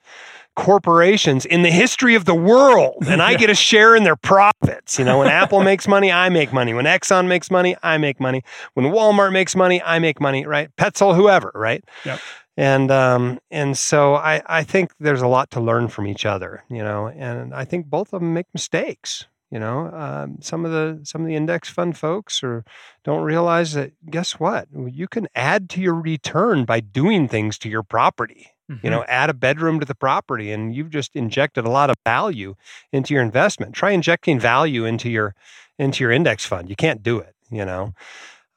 corporations 0.55 1.47
in 1.47 1.63
the 1.63 1.71
history 1.71 2.15
of 2.15 2.25
the 2.25 2.35
world 2.35 3.05
and 3.07 3.23
I 3.23 3.35
get 3.39 3.51
a 3.51 3.55
share 3.55 3.97
in 3.97 4.05
their 4.05 4.17
profits. 4.17 4.99
You 4.99 5.05
know, 5.05 5.19
when 5.19 5.29
Apple 5.29 5.63
makes 5.65 5.89
money, 5.89 6.13
I 6.13 6.29
make 6.29 6.53
money. 6.53 6.75
When 6.75 6.85
Exxon 6.85 7.27
makes 7.27 7.51
money, 7.51 7.77
I 7.83 7.99
make 7.99 8.21
money. 8.21 8.43
When 8.75 8.87
Walmart 8.87 9.33
makes 9.33 9.57
money, 9.57 9.83
I 9.83 9.99
make 9.99 10.21
money, 10.21 10.47
right? 10.47 10.75
Petzl, 10.77 11.15
whoever, 11.17 11.51
right? 11.55 11.85
Yep. 12.05 12.21
And 12.57 12.91
um, 12.91 13.41
and 13.51 13.79
so 13.79 14.15
I, 14.15 14.43
I 14.47 14.63
think 14.63 14.93
there's 15.01 15.23
a 15.23 15.27
lot 15.27 15.51
to 15.53 15.61
learn 15.61 15.89
from 15.89 16.07
each 16.07 16.27
other, 16.27 16.65
you 16.69 16.83
know, 16.83 17.09
and 17.09 17.55
I 17.55 17.65
think 17.65 17.87
both 17.87 18.13
of 18.13 18.21
them 18.21 18.35
make 18.35 18.47
mistakes. 18.53 19.27
You 19.51 19.59
know, 19.59 19.91
um, 19.93 20.39
some 20.41 20.65
of 20.65 20.71
the 20.71 21.01
some 21.05 21.23
of 21.23 21.27
the 21.27 21.35
index 21.35 21.69
fund 21.69 21.97
folks 21.97 22.43
or 22.43 22.65
don't 23.05 23.23
realize 23.23 23.73
that. 23.73 23.93
Guess 24.11 24.41
what? 24.41 24.69
You 24.75 25.09
can 25.09 25.29
add 25.35 25.69
to 25.71 25.81
your 25.81 25.95
return 25.95 26.65
by 26.65 26.81
doing 26.81 27.29
things 27.29 27.59
to 27.59 27.69
your 27.69 27.83
property 27.83 28.52
mm-hmm. 28.71 28.85
you 28.85 28.91
know 28.91 29.05
add 29.09 29.31
a 29.31 29.35
bedroom 29.35 29.81
to 29.81 29.87
the 29.87 29.95
property 29.95 30.53
and 30.53 30.75
you've 30.75 30.91
just 30.91 31.15
injected 31.15 31.65
a 31.65 31.71
lot 31.71 31.91
of 31.91 31.97
value 32.05 32.55
into 32.93 33.15
your 33.15 33.23
investment 33.23 33.75
try 33.75 33.91
injecting 33.91 34.39
value 34.39 34.85
into 34.85 35.11
your 35.11 35.35
into 35.79 36.05
your 36.05 36.11
index 36.11 36.45
fund 36.45 36.69
you 36.69 36.77
can't 36.77 37.03
do 37.03 37.19
it 37.19 37.35
you 37.51 37.65
know 37.65 37.95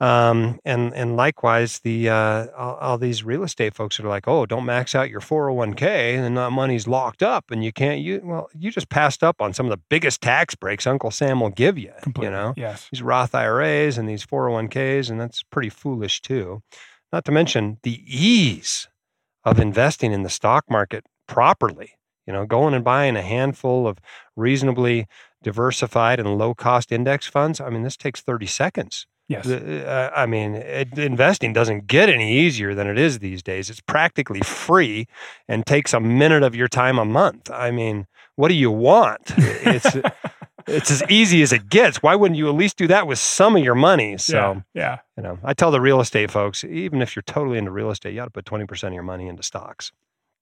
Um, 0.02 0.60
and 0.66 0.94
and 0.94 1.16
likewise, 1.16 1.80
the 1.80 2.10
uh, 2.10 2.48
all, 2.58 2.76
all, 2.76 2.98
these 2.98 3.24
real 3.24 3.44
estate 3.44 3.74
folks 3.74 3.98
are 3.98 4.08
like, 4.08 4.28
oh, 4.28 4.46
don't 4.46 4.66
max 4.66 4.94
out 4.94 5.10
your 5.10 5.22
401k, 5.22 6.18
and 6.18 6.36
that 6.38 6.52
money's 6.52 6.86
locked 6.86 7.24
up, 7.24 7.50
and 7.50 7.64
you 7.64 7.72
can't 7.72 8.02
You 8.02 8.20
Well, 8.22 8.50
you 8.54 8.72
just 8.72 8.90
passed 8.90 9.24
up 9.24 9.42
on 9.42 9.54
some 9.54 9.66
of 9.66 9.70
the 9.70 9.82
biggest 9.90 10.20
tax 10.20 10.54
breaks 10.54 10.86
Uncle 10.86 11.12
Sam 11.12 11.40
will 11.40 11.50
give 11.50 11.78
you. 11.78 11.94
Completely. 12.02 12.26
You 12.26 12.32
know, 12.32 12.54
yes, 12.58 12.90
these 12.92 13.02
Roth 13.02 13.34
IRAs 13.34 13.98
and 13.98 14.08
these 14.10 14.26
401ks, 14.26 15.10
and 15.10 15.20
that's 15.20 15.44
pretty 15.44 15.70
foolish 15.70 16.22
too. 16.22 16.62
Not 17.14 17.24
to 17.26 17.32
mention 17.32 17.78
the 17.84 18.04
ease 18.06 18.90
of 19.46 19.60
investing 19.60 20.12
in 20.12 20.24
the 20.24 20.30
stock 20.30 20.66
market 20.70 21.06
properly. 21.28 21.92
You 22.28 22.34
know, 22.34 22.46
going 22.46 22.74
and 22.74 22.84
buying 22.84 23.16
a 23.16 23.22
handful 23.22 23.88
of 23.88 24.00
reasonably 24.36 25.08
diversified 25.44 26.20
and 26.20 26.38
low 26.38 26.56
cost 26.56 26.92
index 26.92 27.28
funds. 27.28 27.62
I 27.62 27.70
mean, 27.70 27.84
this 27.84 27.96
takes 27.96 28.20
30 28.22 28.48
seconds 28.48 29.06
Yes. 29.28 29.48
Uh, 29.48 30.12
I 30.16 30.28
mean, 30.28 30.54
it, 30.54 30.98
investing 31.00 31.52
doesn't 31.52 31.88
get 31.88 32.10
any 32.10 32.32
easier 32.32 32.76
than 32.76 32.88
it 32.88 32.98
is 32.98 33.20
these 33.20 33.42
days. 33.42 33.70
It's 33.72 33.82
practically 33.82 34.42
free 34.42 35.08
and 35.48 35.66
takes 35.66 35.94
a 35.94 36.00
minute 36.00 36.44
of 36.44 36.56
your 36.56 36.68
time 36.68 37.00
a 37.00 37.06
month. 37.06 37.50
I 37.50 37.72
mean, 37.72 38.06
what 38.36 38.50
do 38.50 38.54
you 38.54 38.72
want? 38.72 39.32
It's 39.68 39.96
it's 40.68 40.90
as 40.92 41.04
easy 41.10 41.42
as 41.42 41.52
it 41.54 41.70
gets. 41.70 42.02
Why 42.04 42.16
wouldn't 42.16 42.38
you 42.38 42.48
at 42.50 42.56
least 42.56 42.78
do 42.78 42.88
that 42.88 43.08
with 43.08 43.20
some 43.20 43.56
of 43.56 43.64
your 43.64 43.76
money? 43.76 44.18
So, 44.18 44.64
yeah, 44.74 44.82
yeah. 44.82 44.98
you 45.18 45.24
know, 45.24 45.40
I 45.44 45.54
tell 45.54 45.72
the 45.72 45.82
real 45.82 46.00
estate 46.02 46.32
folks, 46.32 46.64
even 46.64 47.02
if 47.02 47.16
you're 47.16 47.24
totally 47.24 47.58
into 47.58 47.72
real 47.72 47.92
estate, 47.92 48.12
you 48.12 48.18
got 48.20 48.26
to 48.26 48.32
put 48.32 48.46
20% 48.46 48.84
of 48.88 48.94
your 48.94 49.04
money 49.04 49.28
into 49.28 49.44
stocks. 49.44 49.92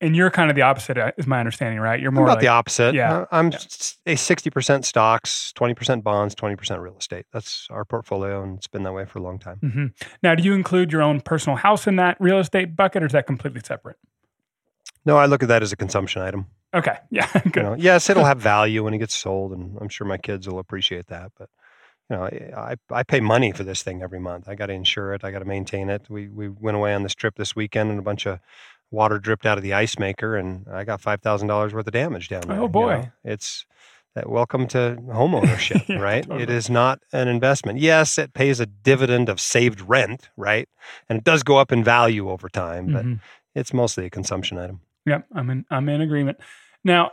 And 0.02 0.18
you're 0.18 0.32
kind 0.32 0.50
of 0.50 0.56
the 0.58 0.64
opposite, 0.64 0.98
uh, 0.98 1.12
is 1.18 1.28
my 1.28 1.40
understanding, 1.40 1.80
right? 1.80 1.98
You're 1.98 2.12
more 2.12 2.24
I'm 2.26 2.30
about 2.30 2.38
like, 2.38 2.42
the 2.42 2.48
opposite. 2.50 2.94
yeah, 2.94 3.20
Uh, 3.20 3.26
I'm 3.32 3.52
yeah. 3.52 3.58
a 4.08 4.16
60% 4.16 4.84
stocks, 4.84 5.54
20% 5.56 6.04
bonds, 6.04 6.36
20% 6.36 6.82
real 6.82 6.98
estate. 6.98 7.26
That's 7.32 7.68
our 7.70 7.86
portfolio, 7.86 8.44
and 8.44 8.58
it's 8.58 8.68
been 8.68 8.84
that 8.84 8.92
way 8.94 9.06
for 9.06 9.20
a 9.20 9.22
long 9.22 9.40
time. 9.40 9.58
hmm 9.60 9.86
Now, 10.22 10.36
do 10.36 10.44
you 10.44 10.54
include 10.56 10.92
your 10.92 11.02
own 11.02 11.22
personal 11.22 11.56
house 11.56 11.88
in 11.88 11.96
that 11.98 12.18
real 12.20 12.40
estate 12.40 12.76
bucket, 12.76 13.02
or 13.02 13.06
is 13.06 13.14
that 13.14 13.28
completely 13.28 13.62
separate? 13.64 13.96
No, 15.06 15.16
I 15.18 15.26
look 15.26 15.42
at 15.42 15.48
that 15.50 15.62
as 15.64 15.72
a 15.72 15.78
consumption 15.78 16.22
item. 16.22 16.48
Okay. 16.74 16.98
Yeah. 17.12 17.28
Good. 17.34 17.56
You 17.56 17.62
know, 17.64 17.76
yes, 17.76 18.10
it'll 18.10 18.26
have 18.26 18.40
value 18.40 18.84
when 18.84 18.94
it 18.94 18.98
gets 19.00 19.14
sold, 19.16 19.52
and 19.54 19.78
I'm 19.80 19.90
sure 19.90 20.08
my 20.08 20.18
kids 20.18 20.48
will 20.48 20.60
appreciate 20.60 21.08
that. 21.08 21.32
But 21.38 21.50
you 22.10 22.16
know, 22.18 22.24
I 22.58 22.76
I 22.92 23.04
pay 23.04 23.20
money 23.20 23.52
for 23.52 23.64
this 23.64 23.84
thing 23.84 24.02
every 24.02 24.20
month. 24.20 24.50
I 24.50 24.56
got 24.56 24.68
to 24.68 24.74
insure 24.74 25.14
it. 25.14 25.24
I 25.24 25.32
got 25.32 25.40
to 25.40 25.46
maintain 25.46 25.90
it. 25.90 26.08
We 26.10 26.28
we 26.28 26.50
went 26.50 26.76
away 26.78 26.94
on 26.94 27.04
this 27.04 27.16
trip 27.16 27.36
this 27.36 27.56
weekend, 27.56 27.90
and 27.92 28.00
a 28.00 28.04
bunch 28.04 28.26
of 28.26 28.40
water 28.92 29.20
dripped 29.20 29.46
out 29.46 29.58
of 29.58 29.64
the 29.64 29.74
ice 29.74 29.98
maker, 30.00 30.36
and 30.36 30.66
I 30.72 30.84
got 30.84 31.02
five 31.02 31.22
thousand 31.22 31.48
dollars 31.48 31.74
worth 31.74 31.88
of 31.88 31.94
damage 31.94 32.30
down 32.30 32.42
there. 32.48 32.60
Oh, 32.60 32.64
you 32.64 32.70
boy. 32.70 32.94
know. 32.96 33.12
it's 33.24 33.66
that 34.16 34.30
welcome 34.30 34.68
to 34.68 34.96
home 35.12 35.34
ownership, 35.34 35.82
Yeah, 35.88 35.98
right? 35.98 36.24
It 36.24 36.28
totally. 36.30 36.56
is 36.56 36.70
not 36.70 37.00
an 37.14 37.28
investment. 37.28 37.80
Yes, 37.80 38.18
it 38.20 38.34
pays 38.34 38.60
a 38.60 38.68
dividend 38.68 39.28
of 39.30 39.40
saved 39.40 39.82
rent, 39.82 40.30
right? 40.38 40.70
And 41.10 41.18
it 41.18 41.24
does 41.24 41.42
go 41.42 41.58
up 41.58 41.72
in 41.72 41.84
value 41.84 42.30
over 42.30 42.48
time, 42.48 42.94
but 42.94 43.06
Mhm. 43.06 43.20
it's 43.56 43.74
mostly 43.74 44.06
a 44.06 44.10
consumption 44.12 44.60
item. 44.60 44.82
Yep. 45.08 45.26
I'm 45.34 45.50
in. 45.50 45.66
I'm 45.72 45.90
in 45.90 46.02
agreement. 46.02 46.38
Now, 46.84 47.12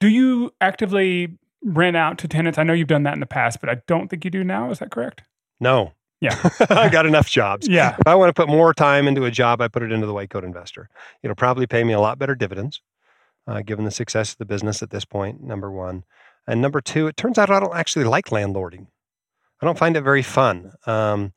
do 0.00 0.08
you 0.08 0.52
actively 0.60 1.38
rent 1.64 1.96
out 1.96 2.18
to 2.18 2.28
tenants? 2.28 2.58
I 2.58 2.62
know 2.62 2.72
you've 2.72 2.88
done 2.88 3.04
that 3.04 3.14
in 3.14 3.20
the 3.20 3.26
past, 3.26 3.60
but 3.60 3.70
I 3.70 3.82
don't 3.86 4.08
think 4.08 4.24
you 4.24 4.30
do 4.30 4.44
now. 4.44 4.70
Is 4.70 4.78
that 4.80 4.90
correct? 4.90 5.22
No. 5.60 5.92
Yeah. 6.20 6.38
I 6.70 6.88
got 6.88 7.06
enough 7.06 7.28
jobs. 7.28 7.68
Yeah. 7.68 7.96
If 7.98 8.06
I 8.06 8.14
want 8.14 8.28
to 8.28 8.32
put 8.32 8.48
more 8.48 8.72
time 8.72 9.08
into 9.08 9.24
a 9.24 9.30
job, 9.30 9.60
I 9.60 9.68
put 9.68 9.82
it 9.82 9.92
into 9.92 10.06
the 10.06 10.14
white 10.14 10.30
coat 10.30 10.44
investor. 10.44 10.88
It'll 11.22 11.36
probably 11.36 11.66
pay 11.66 11.84
me 11.84 11.92
a 11.92 12.00
lot 12.00 12.18
better 12.18 12.34
dividends, 12.34 12.80
uh, 13.46 13.62
given 13.62 13.84
the 13.84 13.90
success 13.90 14.32
of 14.32 14.38
the 14.38 14.44
business 14.44 14.82
at 14.82 14.90
this 14.90 15.04
point. 15.04 15.42
Number 15.42 15.70
one, 15.70 16.04
and 16.46 16.60
number 16.60 16.80
two, 16.80 17.06
it 17.06 17.16
turns 17.16 17.38
out 17.38 17.50
I 17.50 17.60
don't 17.60 17.74
actually 17.76 18.04
like 18.04 18.26
landlording. 18.26 18.86
I 19.60 19.66
don't 19.66 19.78
find 19.78 19.96
it 19.96 20.02
very 20.02 20.22
fun. 20.22 20.72
Um, 20.86 21.32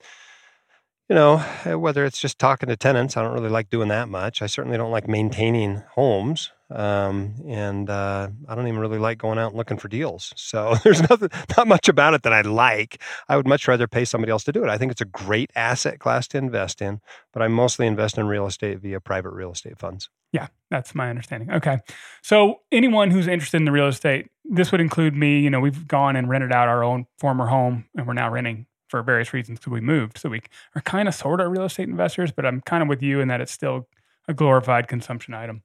you 1.10 1.16
know, 1.16 1.44
eh, 1.66 1.76
whether 1.76 2.04
it's 2.04 2.20
just 2.20 2.40
talking 2.40 2.68
to 2.68 2.76
tenants, 2.76 3.16
I 3.16 3.22
don't 3.22 3.34
really 3.34 3.50
like 3.50 3.70
doing 3.70 3.90
that 3.90 4.10
much. 4.10 4.42
I 4.42 4.48
certainly 4.48 4.78
don't 4.78 4.92
like 4.92 5.08
maintaining 5.08 5.84
homes, 5.92 6.52
um, 6.72 7.36
and 7.48 7.88
uh, 7.90 8.30
I 8.48 8.56
don't 8.56 8.68
even 8.68 8.80
really 8.80 8.98
like 8.98 9.20
going 9.20 9.38
out 9.38 9.50
and 9.50 9.58
looking 9.58 9.78
for 9.78 9.88
deals. 9.88 10.34
So 10.36 10.76
there's 10.84 11.08
nothing, 11.08 11.30
not 11.56 11.68
much 11.68 11.88
about 11.90 12.16
it 12.16 12.24
that 12.24 12.34
I 12.34 12.42
like. 12.42 13.02
I 13.30 13.38
would 13.38 13.48
much 13.48 13.68
rather 13.68 13.88
pay 13.88 14.04
somebody 14.04 14.32
else 14.32 14.44
to 14.46 14.52
do 14.52 14.64
it. 14.64 14.70
I 14.70 14.80
think 14.80 14.92
it's 14.92 15.02
a 15.02 15.06
great 15.06 15.52
asset 15.56 16.00
class 16.00 16.28
to 16.30 16.40
invest 16.40 16.82
in, 16.82 17.02
but 17.34 17.44
I 17.44 17.50
mostly 17.50 17.86
invest 17.86 18.18
in 18.18 18.26
real 18.26 18.48
estate 18.48 18.80
via 18.80 19.00
private 19.00 19.32
real 19.32 19.52
estate 19.52 19.78
funds. 19.78 20.10
Yeah, 20.32 20.48
that's 20.72 20.96
my 20.96 21.10
understanding. 21.10 21.52
Okay. 21.52 21.78
So 22.24 22.62
anyone 22.72 23.12
who's 23.12 23.28
interested 23.28 23.58
in 23.58 23.66
the 23.66 23.72
real 23.72 23.88
estate, 23.88 24.28
this 24.44 24.72
would 24.72 24.82
include 24.82 25.16
me. 25.16 25.40
You 25.40 25.52
know, 25.52 25.60
we've 25.60 25.88
gone 25.88 26.16
and 26.16 26.28
rented 26.28 26.52
out 26.52 26.68
our 26.68 26.84
own 26.84 27.06
former 27.20 27.46
home 27.46 27.86
and 27.96 28.08
we're 28.08 28.14
now 28.14 28.30
renting 28.30 28.66
for 28.88 29.02
various 29.02 29.34
reasons 29.34 29.60
because 29.60 29.72
we 29.72 29.82
moved. 29.82 30.18
So 30.18 30.30
we 30.30 30.42
are 30.76 30.82
kind 30.82 31.08
of 31.08 31.16
sort 31.16 31.42
of 31.42 31.52
real 31.52 31.66
estate 31.66 31.90
investors, 31.90 32.32
but 32.32 32.46
I'm 32.46 32.62
kind 32.62 32.84
of 32.84 32.90
with 32.90 33.02
you 33.02 33.20
in 33.20 33.28
that 33.28 33.42
it's 33.42 33.52
still 33.52 33.88
a 34.28 34.34
glorified 34.34 34.88
consumption 34.88 35.34
item. 35.34 35.64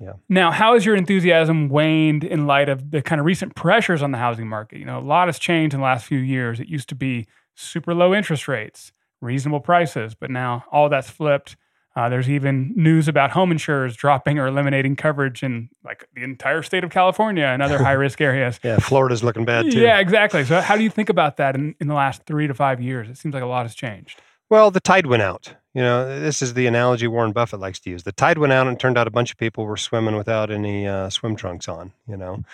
Yeah. 0.00 0.12
Now, 0.28 0.52
how 0.52 0.74
has 0.74 0.86
your 0.86 0.94
enthusiasm 0.94 1.68
waned 1.68 2.22
in 2.22 2.46
light 2.46 2.68
of 2.68 2.92
the 2.92 3.02
kind 3.02 3.20
of 3.20 3.26
recent 3.26 3.56
pressures 3.56 4.02
on 4.02 4.12
the 4.12 4.18
housing 4.18 4.48
market? 4.48 4.78
You 4.78 4.84
know, 4.84 4.98
a 4.98 5.00
lot 5.00 5.26
has 5.26 5.38
changed 5.38 5.74
in 5.74 5.80
the 5.80 5.84
last 5.84 6.06
few 6.06 6.18
years. 6.18 6.60
It 6.60 6.68
used 6.68 6.88
to 6.90 6.94
be 6.94 7.26
super 7.56 7.94
low 7.94 8.14
interest 8.14 8.46
rates, 8.46 8.92
reasonable 9.20 9.60
prices, 9.60 10.14
but 10.14 10.30
now 10.30 10.64
all 10.70 10.88
that's 10.88 11.10
flipped. 11.10 11.56
Uh, 11.98 12.08
there's 12.08 12.30
even 12.30 12.72
news 12.76 13.08
about 13.08 13.32
home 13.32 13.50
insurers 13.50 13.96
dropping 13.96 14.38
or 14.38 14.46
eliminating 14.46 14.94
coverage 14.94 15.42
in 15.42 15.68
like 15.82 16.08
the 16.14 16.22
entire 16.22 16.62
state 16.62 16.84
of 16.84 16.90
California 16.90 17.46
and 17.46 17.60
other 17.60 17.78
high 17.82 17.90
risk 17.90 18.20
areas. 18.20 18.60
Yeah, 18.62 18.78
Florida's 18.78 19.24
looking 19.24 19.44
bad 19.44 19.72
too. 19.72 19.80
Yeah, 19.80 19.98
exactly. 19.98 20.44
So, 20.44 20.60
how 20.60 20.76
do 20.76 20.84
you 20.84 20.90
think 20.90 21.08
about 21.08 21.38
that 21.38 21.56
in, 21.56 21.74
in 21.80 21.88
the 21.88 21.94
last 21.94 22.22
three 22.22 22.46
to 22.46 22.54
five 22.54 22.80
years? 22.80 23.08
It 23.08 23.18
seems 23.18 23.34
like 23.34 23.42
a 23.42 23.46
lot 23.46 23.64
has 23.64 23.74
changed. 23.74 24.20
Well, 24.48 24.70
the 24.70 24.78
tide 24.78 25.06
went 25.06 25.22
out. 25.22 25.52
You 25.74 25.82
know, 25.82 26.20
this 26.20 26.40
is 26.40 26.54
the 26.54 26.68
analogy 26.68 27.08
Warren 27.08 27.32
Buffett 27.32 27.58
likes 27.58 27.80
to 27.80 27.90
use. 27.90 28.04
The 28.04 28.12
tide 28.12 28.38
went 28.38 28.52
out, 28.52 28.68
and 28.68 28.78
turned 28.78 28.96
out 28.96 29.08
a 29.08 29.10
bunch 29.10 29.32
of 29.32 29.36
people 29.36 29.64
were 29.64 29.76
swimming 29.76 30.14
without 30.14 30.52
any 30.52 30.86
uh, 30.86 31.10
swim 31.10 31.34
trunks 31.34 31.66
on. 31.66 31.92
You 32.06 32.16
know, 32.16 32.44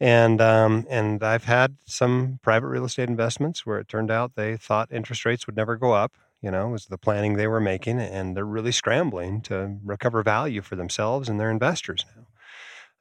and 0.00 0.40
um, 0.40 0.86
and 0.88 1.22
I've 1.22 1.44
had 1.44 1.76
some 1.84 2.38
private 2.42 2.68
real 2.68 2.86
estate 2.86 3.10
investments 3.10 3.66
where 3.66 3.80
it 3.80 3.88
turned 3.88 4.10
out 4.10 4.34
they 4.34 4.56
thought 4.56 4.90
interest 4.90 5.26
rates 5.26 5.46
would 5.46 5.56
never 5.56 5.76
go 5.76 5.92
up. 5.92 6.14
You 6.42 6.50
know, 6.50 6.68
was 6.68 6.86
the 6.86 6.98
planning 6.98 7.34
they 7.34 7.48
were 7.48 7.60
making, 7.60 7.98
and 8.00 8.36
they're 8.36 8.44
really 8.46 8.72
scrambling 8.72 9.40
to 9.42 9.76
recover 9.84 10.22
value 10.22 10.62
for 10.62 10.76
themselves 10.76 11.28
and 11.28 11.40
their 11.40 11.50
investors 11.50 12.04
now. 12.14 12.26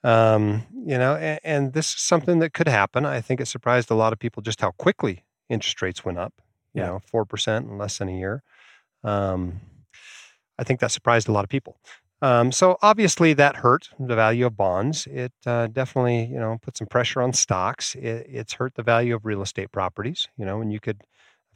Um, 0.03 0.65
you 0.85 0.97
know, 0.97 1.15
and, 1.15 1.39
and 1.43 1.73
this 1.73 1.93
is 1.93 2.01
something 2.01 2.39
that 2.39 2.53
could 2.53 2.67
happen. 2.67 3.05
I 3.05 3.21
think 3.21 3.41
it 3.41 3.47
surprised 3.47 3.91
a 3.91 3.95
lot 3.95 4.13
of 4.13 4.19
people 4.19 4.41
just 4.41 4.61
how 4.61 4.71
quickly 4.71 5.25
interest 5.49 5.81
rates 5.81 6.05
went 6.05 6.17
up. 6.19 6.33
You 6.73 6.81
Yeah. 6.81 6.88
know, 6.88 6.99
four 6.99 7.25
percent 7.25 7.67
in 7.67 7.77
less 7.77 7.97
than 7.97 8.09
a 8.09 8.17
year. 8.17 8.43
Um, 9.03 9.61
I 10.59 10.63
think 10.63 10.79
that 10.79 10.91
surprised 10.91 11.27
a 11.27 11.31
lot 11.31 11.43
of 11.43 11.49
people. 11.49 11.77
Um, 12.21 12.51
so 12.51 12.77
obviously 12.81 13.33
that 13.33 13.57
hurt 13.57 13.89
the 13.99 14.15
value 14.15 14.47
of 14.47 14.57
bonds. 14.57 15.07
It 15.07 15.33
uh, 15.45 15.67
definitely, 15.67 16.25
you 16.25 16.39
know, 16.39 16.57
put 16.61 16.75
some 16.77 16.88
pressure 16.88 17.21
on 17.21 17.33
stocks. 17.33 17.93
It, 17.95 18.25
it's 18.27 18.53
hurt 18.53 18.73
the 18.75 18.83
value 18.83 19.13
of 19.15 19.25
real 19.25 19.41
estate 19.43 19.71
properties. 19.71 20.27
You 20.38 20.45
know, 20.45 20.61
and 20.61 20.73
you 20.73 20.79
could 20.79 21.03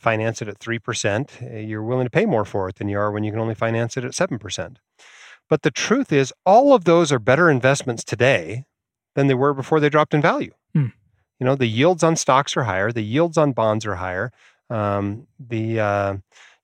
finance 0.01 0.41
it 0.41 0.47
at 0.47 0.57
three 0.57 0.79
percent, 0.79 1.37
eh, 1.41 1.59
you're 1.59 1.83
willing 1.83 2.05
to 2.05 2.09
pay 2.11 2.25
more 2.25 2.45
for 2.45 2.67
it 2.69 2.75
than 2.75 2.89
you 2.89 2.97
are 2.99 3.11
when 3.11 3.23
you 3.23 3.31
can 3.31 3.39
only 3.39 3.55
finance 3.55 3.95
it 3.97 4.03
at 4.03 4.13
seven 4.15 4.39
percent. 4.39 4.79
But 5.49 5.61
the 5.63 5.71
truth 5.71 6.11
is, 6.11 6.33
all 6.45 6.73
of 6.73 6.85
those 6.85 7.11
are 7.11 7.19
better 7.19 7.49
investments 7.49 8.03
today 8.03 8.65
than 9.15 9.27
they 9.27 9.33
were 9.33 9.53
before 9.53 9.79
they 9.79 9.89
dropped 9.89 10.13
in 10.13 10.21
value. 10.21 10.53
Hmm. 10.73 10.87
You 11.39 11.45
know, 11.45 11.55
the 11.55 11.67
yields 11.67 12.03
on 12.03 12.15
stocks 12.15 12.55
are 12.55 12.63
higher. 12.63 12.91
The 12.91 13.03
yields 13.03 13.37
on 13.37 13.51
bonds 13.51 13.85
are 13.85 13.95
higher. 13.95 14.31
Um, 14.69 15.27
the 15.39 15.79
uh, 15.79 16.17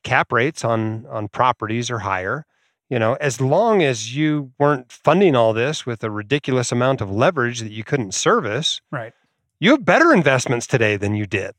cap 0.03 0.31
rates 0.31 0.63
on 0.63 1.05
on 1.07 1.27
properties 1.27 1.89
are 1.91 1.99
higher. 1.99 2.45
You 2.89 2.99
know, 2.99 3.15
as 3.19 3.41
long 3.41 3.83
as 3.83 4.15
you 4.15 4.51
weren't 4.57 4.89
funding 4.91 5.35
all 5.35 5.51
this 5.51 5.85
with 5.85 6.03
a 6.05 6.09
ridiculous 6.11 6.71
amount 6.71 7.01
of 7.01 7.11
leverage 7.11 7.59
that 7.59 7.71
you 7.71 7.83
couldn't 7.83 8.13
service, 8.13 8.79
Right. 8.91 9.11
you 9.59 9.71
have 9.71 9.83
better 9.83 10.13
investments 10.13 10.65
today 10.67 10.95
than 10.95 11.13
you 11.13 11.25
did. 11.25 11.51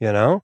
You 0.00 0.12
know, 0.12 0.42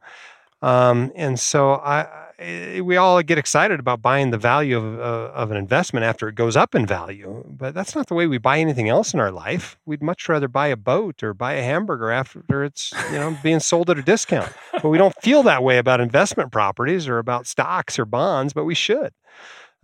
um, 0.63 1.13
and 1.15 1.39
so 1.39 1.73
I, 1.73 2.01
I 2.39 2.81
we 2.83 2.97
all 2.97 3.23
get 3.23 3.39
excited 3.39 3.81
about 3.81 4.03
buying 4.03 4.31
the 4.31 4.39
value 4.39 4.77
of 4.77 5.01
uh, 5.01 5.33
of 5.33 5.51
an 5.51 5.57
investment 5.57 6.05
after 6.05 6.29
it 6.29 6.35
goes 6.35 6.57
up 6.57 6.75
in 6.75 6.87
value, 6.87 7.45
but 7.49 7.75
that's 7.75 7.95
not 7.95 8.09
the 8.09 8.15
way 8.15 8.27
we 8.27 8.39
buy 8.39 8.59
anything 8.59 8.89
else 8.89 9.15
in 9.15 9.21
our 9.21 9.31
life. 9.31 9.79
We'd 9.87 10.03
much 10.03 10.29
rather 10.29 10.49
buy 10.49 10.67
a 10.67 10.77
boat 10.77 11.23
or 11.23 11.33
buy 11.33 11.55
a 11.55 11.63
hamburger 11.63 12.11
after 12.11 12.63
it's 12.63 12.93
you 13.11 13.19
know 13.19 13.37
being 13.43 13.61
sold 13.61 13.89
at 13.91 13.99
a 13.99 14.03
discount. 14.03 14.53
But 14.73 14.91
we 14.91 14.99
don't 14.99 15.15
feel 15.23 15.43
that 15.45 15.63
way 15.63 15.79
about 15.79 16.01
investment 16.01 16.53
properties 16.53 17.09
or 17.09 17.19
about 17.19 17.47
stocks 17.47 17.99
or 17.99 18.05
bonds, 18.05 18.53
but 18.53 18.65
we 18.65 18.75
should. 18.75 19.13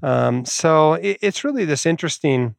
Um, 0.03 0.45
so 0.45 0.95
it, 0.95 1.19
it's 1.23 1.45
really 1.45 1.65
this 1.65 1.87
interesting 1.87 2.57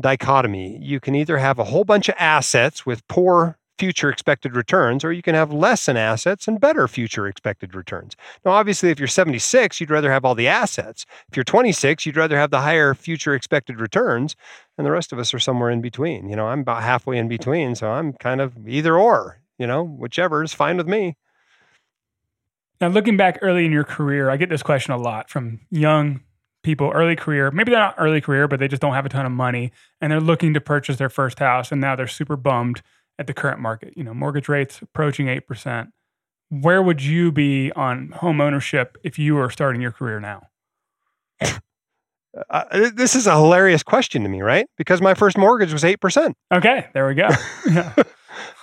dichotomy. 0.00 0.78
You 0.80 1.00
can 1.00 1.14
either 1.14 1.38
have 1.38 1.58
a 1.58 1.64
whole 1.64 1.84
bunch 1.84 2.08
of 2.08 2.14
assets 2.18 2.86
with 2.86 3.06
poor 3.08 3.58
future 3.78 4.08
expected 4.08 4.56
returns, 4.56 5.04
or 5.04 5.12
you 5.12 5.22
can 5.22 5.34
have 5.34 5.52
less 5.52 5.88
in 5.88 5.96
assets 5.96 6.48
and 6.48 6.60
better 6.60 6.88
future 6.88 7.26
expected 7.26 7.74
returns. 7.74 8.16
Now, 8.44 8.52
obviously, 8.52 8.90
if 8.90 8.98
you're 8.98 9.08
76, 9.08 9.80
you'd 9.80 9.90
rather 9.90 10.10
have 10.10 10.24
all 10.24 10.34
the 10.34 10.48
assets. 10.48 11.06
If 11.28 11.36
you're 11.36 11.44
26, 11.44 12.06
you'd 12.06 12.16
rather 12.16 12.38
have 12.38 12.50
the 12.50 12.60
higher 12.60 12.94
future 12.94 13.34
expected 13.34 13.80
returns. 13.80 14.36
And 14.78 14.86
the 14.86 14.90
rest 14.90 15.12
of 15.12 15.18
us 15.18 15.32
are 15.32 15.38
somewhere 15.38 15.70
in 15.70 15.80
between. 15.80 16.28
You 16.28 16.36
know, 16.36 16.48
I'm 16.48 16.60
about 16.60 16.82
halfway 16.82 17.18
in 17.18 17.28
between. 17.28 17.74
So 17.74 17.90
I'm 17.90 18.12
kind 18.14 18.40
of 18.40 18.68
either 18.68 18.96
or, 18.96 19.40
you 19.58 19.66
know, 19.66 19.84
whichever 19.84 20.42
is 20.42 20.52
fine 20.52 20.76
with 20.76 20.88
me. 20.88 21.16
Now, 22.80 22.88
looking 22.88 23.16
back 23.16 23.38
early 23.40 23.64
in 23.64 23.72
your 23.72 23.84
career, 23.84 24.28
I 24.28 24.36
get 24.36 24.50
this 24.50 24.62
question 24.62 24.92
a 24.92 24.98
lot 24.98 25.30
from 25.30 25.60
young 25.70 26.20
people, 26.62 26.90
early 26.94 27.16
career. 27.16 27.50
Maybe 27.50 27.70
they're 27.70 27.80
not 27.80 27.94
early 27.96 28.20
career, 28.20 28.48
but 28.48 28.58
they 28.58 28.68
just 28.68 28.82
don't 28.82 28.92
have 28.92 29.06
a 29.06 29.08
ton 29.08 29.24
of 29.24 29.32
money 29.32 29.72
and 30.00 30.12
they're 30.12 30.20
looking 30.20 30.52
to 30.52 30.60
purchase 30.60 30.96
their 30.96 31.08
first 31.08 31.38
house. 31.38 31.72
And 31.72 31.80
now 31.80 31.96
they're 31.96 32.06
super 32.06 32.36
bummed 32.36 32.82
at 33.18 33.26
the 33.26 33.34
current 33.34 33.60
market. 33.60 33.94
You 33.96 34.04
know, 34.04 34.14
mortgage 34.14 34.48
rates 34.48 34.80
approaching 34.82 35.26
8%. 35.26 35.88
Where 36.48 36.82
would 36.82 37.02
you 37.02 37.32
be 37.32 37.72
on 37.72 38.10
home 38.16 38.40
ownership 38.40 38.98
if 39.02 39.18
you 39.18 39.34
were 39.34 39.50
starting 39.50 39.80
your 39.80 39.92
career 39.92 40.20
now? 40.20 40.48
Uh, 42.50 42.90
this 42.90 43.14
is 43.14 43.26
a 43.26 43.34
hilarious 43.34 43.82
question 43.82 44.22
to 44.22 44.28
me, 44.28 44.42
right? 44.42 44.66
Because 44.76 45.00
my 45.00 45.14
first 45.14 45.38
mortgage 45.38 45.72
was 45.72 45.82
8%. 45.82 46.34
Okay, 46.52 46.86
there 46.92 47.08
we 47.08 47.14
go. 47.14 47.30
Yeah. 47.70 47.94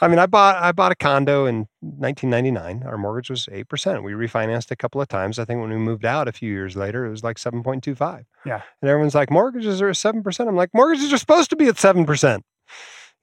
I 0.01 0.08
mean, 0.08 0.20
I 0.20 0.28
bought 0.28 0.62
I 0.62 0.72
bought 0.72 0.91
a 0.91 0.95
condo 0.95 1.45
in 1.45 1.68
1999. 1.82 2.84
Our 2.86 2.97
mortgage 2.97 3.30
was 3.30 3.49
eight 3.51 3.68
percent. 3.70 4.04
We 4.04 4.12
refinanced 4.14 4.70
a 4.70 4.76
couple 4.76 5.01
of 5.01 5.08
times. 5.08 5.39
I 5.39 5.45
think 5.45 5.62
when 5.62 5.72
we 5.72 5.78
moved 5.78 6.06
out 6.06 6.28
a 6.28 6.32
few 6.32 6.51
years 6.51 6.76
later, 6.76 7.06
it 7.06 7.10
was 7.10 7.24
like 7.24 7.38
7.25. 7.38 8.26
Yeah. 8.45 8.62
And 8.82 8.89
everyone's 8.89 9.16
like, 9.16 9.32
mortgages 9.32 9.82
are 9.82 9.89
at 9.89 9.97
seven 9.97 10.22
percent. 10.22 10.49
I'm 10.49 10.56
like, 10.56 10.70
mortgages 10.74 11.12
are 11.12 11.18
supposed 11.18 11.49
to 11.49 11.56
be 11.56 11.68
at 11.68 11.78
seven 11.78 12.06
percent. 12.06 12.43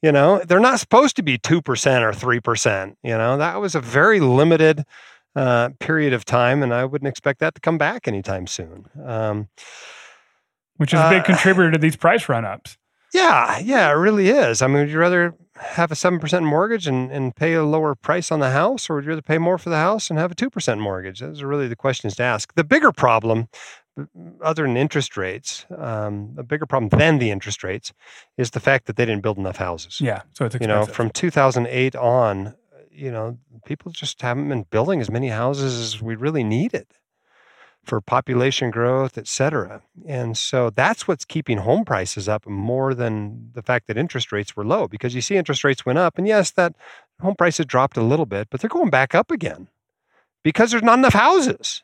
You 0.03 0.13
know, 0.13 0.43
they're 0.47 0.61
not 0.61 0.81
supposed 0.81 1.17
to 1.17 1.23
be 1.23 1.37
two 1.37 1.61
percent 1.61 2.05
or 2.05 2.13
three 2.13 2.41
percent. 2.41 2.97
You 3.03 3.17
know, 3.19 3.37
that 3.37 3.61
was 3.61 3.75
a 3.75 3.81
very 3.81 4.21
limited 4.21 4.85
uh, 5.37 5.71
period 5.79 6.13
of 6.13 6.25
time, 6.25 6.63
and 6.63 6.73
I 6.73 6.85
wouldn't 6.85 7.09
expect 7.09 7.41
that 7.41 7.55
to 7.55 7.61
come 7.61 7.79
back 7.79 8.09
anytime 8.09 8.47
soon. 8.47 8.87
Um, 9.05 9.49
Which 10.77 10.95
is 10.95 11.01
a 11.01 11.11
big 11.11 11.23
uh, 11.23 11.25
contributor 11.25 11.71
to 11.73 11.79
these 11.79 11.97
price 11.97 12.29
run 12.29 12.45
ups. 12.45 12.79
Yeah, 13.13 13.59
yeah, 13.59 13.91
it 13.91 13.95
really 13.95 14.29
is. 14.29 14.63
I 14.63 14.69
mean, 14.69 14.79
would 14.79 14.91
you 14.91 14.99
rather 14.99 15.35
have 15.57 15.91
a 15.91 15.95
7% 15.95 16.45
mortgage 16.45 16.87
and, 16.87 17.11
and 17.11 17.35
pay 17.35 17.55
a 17.55 17.65
lower 17.65 17.95
price 17.95 18.31
on 18.31 18.41
the 18.41 18.51
house, 18.51 18.89
or 18.89 18.97
would 18.97 19.05
you 19.05 19.11
rather 19.11 19.23
pay 19.23 19.39
more 19.39 19.59
for 19.59 19.69
the 19.69 19.77
house 19.77 20.11
and 20.11 20.19
have 20.19 20.33
a 20.33 20.35
2% 20.35 20.79
mortgage? 20.79 21.21
Those 21.21 21.43
are 21.43 21.47
really 21.47 21.69
the 21.69 21.77
questions 21.77 22.15
to 22.17 22.23
ask. 22.23 22.55
The 22.55 22.65
bigger 22.65 22.93
problem, 22.93 23.49
other 24.43 24.63
than 24.63 24.77
interest 24.77 25.17
rates, 25.17 25.67
um, 25.77 26.35
a 26.39 26.43
bigger 26.43 26.67
problem 26.67 26.89
than 26.89 27.19
the 27.19 27.31
interest 27.31 27.63
rates 27.63 27.93
is 28.37 28.51
the 28.51 28.61
fact 28.61 28.87
that 28.87 28.97
they 28.97 29.05
didn't 29.05 29.23
build 29.23 29.39
enough 29.39 29.57
houses. 29.57 30.01
Yeah, 30.01 30.23
so 30.33 30.45
it's 30.45 30.57
You 30.61 30.67
know, 30.67 30.87
from 30.87 31.11
2008 31.11 31.97
on, 31.97 32.55
you 32.91 33.11
know, 33.11 33.39
people 33.65 33.93
just 33.93 34.21
haven't 34.23 34.49
been 34.49 34.65
building 34.71 35.01
as 35.01 35.11
many 35.11 35.29
houses 35.29 35.79
as 35.79 36.03
we 36.03 36.15
really 36.15 36.45
needed 36.45 36.87
for 37.85 38.01
population 38.01 38.71
growth, 38.71 39.17
et 39.17 39.27
cetera. 39.27 39.83
And 40.07 40.37
so 40.37 40.71
that's 40.71 41.09
what's 41.09 41.25
keeping 41.25 41.59
home 41.59 41.85
prices 41.85 42.29
up 42.29 42.47
more 42.47 42.95
than 42.95 43.51
the 43.55 43.63
fact 43.63 43.87
that 43.87 43.97
interest 43.97 44.33
rates 44.33 44.55
were 44.55 44.65
low 44.65 44.87
because 44.87 45.15
you 45.15 45.21
see 45.21 45.37
interest 45.37 45.65
rates 45.65 45.87
went 45.87 45.99
up. 45.99 46.19
And 46.19 46.27
yes, 46.27 46.51
that 46.53 46.75
home 47.21 47.37
prices 47.37 47.67
dropped 47.67 47.97
a 47.97 48.03
little 48.03 48.27
bit, 48.27 48.49
but 48.51 48.61
they're 48.61 48.69
going 48.69 48.91
back 48.91 49.15
up 49.15 49.31
again 49.31 49.69
because 50.43 50.71
there's 50.71 50.83
not 50.83 50.99
enough 50.99 51.15
houses. 51.15 51.83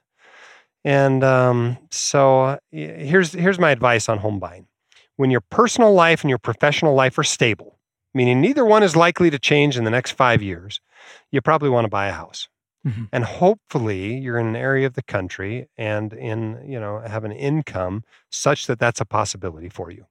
And 0.87 1.25
um, 1.25 1.79
so 1.91 2.43
uh, 2.43 2.57
here's, 2.71 3.33
here's 3.33 3.59
my 3.59 3.73
advice 3.73 4.09
on 4.09 4.19
home 4.19 4.39
buying. 4.39 4.69
When 5.17 5.33
your 5.33 5.41
personal 5.41 5.93
life 5.93 6.23
and 6.23 6.31
your 6.31 6.39
professional 6.39 6.95
life 6.95 7.19
are 7.19 7.25
stable, 7.25 7.81
meaning 8.15 8.41
neither 8.41 8.65
one 8.65 8.85
is 8.85 8.95
likely 8.95 9.29
to 9.31 9.39
change 9.39 9.77
in 9.77 9.83
the 9.83 9.91
next 9.91 10.13
five 10.13 10.43
years, 10.43 10.81
you 11.33 11.41
probably 11.43 11.71
want 11.71 11.87
to 11.87 11.91
buy 11.91 12.07
a 12.07 12.13
house. 12.13 12.49
Mhm. 12.87 13.09
And 13.13 13.25
hopefully 13.25 14.17
you're 14.17 14.39
in 14.39 14.47
an 14.47 14.55
area 14.55 14.87
of 14.87 14.95
the 14.95 15.03
country 15.03 15.69
and 15.77 16.13
in, 16.13 16.63
you 16.65 16.79
know, 16.79 17.01
have 17.01 17.25
an 17.25 17.33
income 17.33 18.05
such 18.31 18.69
that 18.69 18.79
that's 18.79 19.01
a 19.01 19.05
possibility 19.05 19.69
for 19.69 19.91
you. 19.91 20.07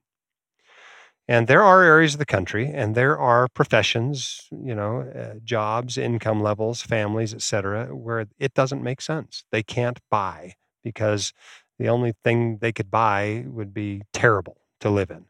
And 1.28 1.48
there 1.48 1.62
are 1.62 1.82
areas 1.82 2.14
of 2.14 2.18
the 2.18 2.26
country 2.26 2.70
and 2.72 2.94
there 2.94 3.18
are 3.18 3.48
professions, 3.48 4.46
you 4.52 4.74
know, 4.74 5.00
uh, 5.00 5.38
jobs, 5.42 5.96
income 5.98 6.42
levels, 6.42 6.82
families, 6.82 7.34
et 7.34 7.42
cetera, 7.42 7.94
where 7.96 8.26
it 8.38 8.54
doesn't 8.54 8.82
make 8.82 9.00
sense. 9.00 9.44
They 9.50 9.62
can't 9.62 9.98
buy 10.10 10.54
because 10.90 11.32
the 11.78 11.88
only 11.88 12.12
thing 12.24 12.58
they 12.60 12.72
could 12.72 12.90
buy 12.90 13.44
would 13.48 13.72
be 13.74 14.02
terrible 14.12 14.56
to 14.80 14.88
live 14.88 15.10
in. 15.10 15.24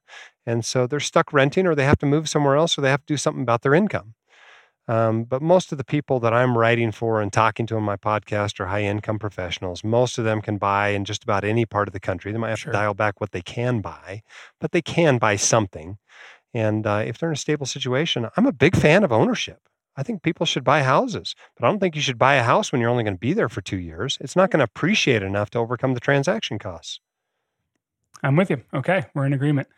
And 0.44 0.64
so 0.64 0.86
they're 0.86 1.00
stuck 1.00 1.32
renting 1.32 1.66
or 1.66 1.74
they 1.74 1.84
have 1.84 1.98
to 1.98 2.06
move 2.06 2.28
somewhere 2.28 2.56
else 2.56 2.76
or 2.76 2.82
they 2.82 2.90
have 2.90 3.06
to 3.06 3.14
do 3.14 3.16
something 3.16 3.42
about 3.42 3.62
their 3.62 3.74
income. 3.74 4.14
Um, 4.88 5.24
but 5.24 5.42
most 5.42 5.72
of 5.72 5.78
the 5.78 5.84
people 5.84 6.20
that 6.20 6.32
I'm 6.32 6.56
writing 6.56 6.92
for 6.92 7.20
and 7.20 7.32
talking 7.32 7.66
to 7.68 7.76
on 7.76 7.82
my 7.82 7.96
podcast 7.96 8.60
are 8.60 8.66
high 8.66 8.84
income 8.84 9.18
professionals. 9.18 9.82
Most 9.82 10.18
of 10.18 10.24
them 10.24 10.40
can 10.40 10.58
buy 10.58 10.88
in 10.90 11.04
just 11.04 11.24
about 11.24 11.42
any 11.44 11.66
part 11.66 11.88
of 11.88 11.92
the 11.92 12.00
country. 12.00 12.30
They 12.30 12.38
might 12.38 12.50
have 12.50 12.60
Sure. 12.60 12.72
to 12.72 12.78
dial 12.78 12.94
back 12.94 13.20
what 13.20 13.32
they 13.32 13.42
can 13.42 13.80
buy, 13.80 14.22
but 14.60 14.70
they 14.70 14.82
can 14.82 15.18
buy 15.18 15.36
something. 15.36 15.98
And 16.54 16.86
uh, 16.86 17.02
if 17.04 17.18
they're 17.18 17.30
in 17.30 17.34
a 17.34 17.36
stable 17.36 17.66
situation, 17.66 18.28
I'm 18.36 18.46
a 18.46 18.52
big 18.52 18.76
fan 18.76 19.02
of 19.02 19.10
ownership. 19.12 19.60
I 19.96 20.02
think 20.02 20.22
people 20.22 20.44
should 20.46 20.64
buy 20.64 20.82
houses, 20.82 21.34
but 21.56 21.66
I 21.66 21.70
don't 21.70 21.78
think 21.80 21.96
you 21.96 22.02
should 22.02 22.18
buy 22.18 22.34
a 22.34 22.42
house 22.42 22.70
when 22.70 22.80
you're 22.80 22.90
only 22.90 23.04
going 23.04 23.14
to 23.16 23.20
be 23.20 23.32
there 23.32 23.48
for 23.48 23.60
two 23.62 23.78
years. 23.78 24.18
It's 24.20 24.36
not 24.36 24.50
going 24.50 24.58
to 24.58 24.64
appreciate 24.64 25.22
enough 25.22 25.50
to 25.50 25.58
overcome 25.58 25.94
the 25.94 26.00
transaction 26.00 26.58
costs. 26.58 27.00
I'm 28.22 28.36
with 28.36 28.50
you. 28.50 28.62
Okay, 28.74 29.06
we're 29.14 29.26
in 29.26 29.32
agreement. 29.32 29.68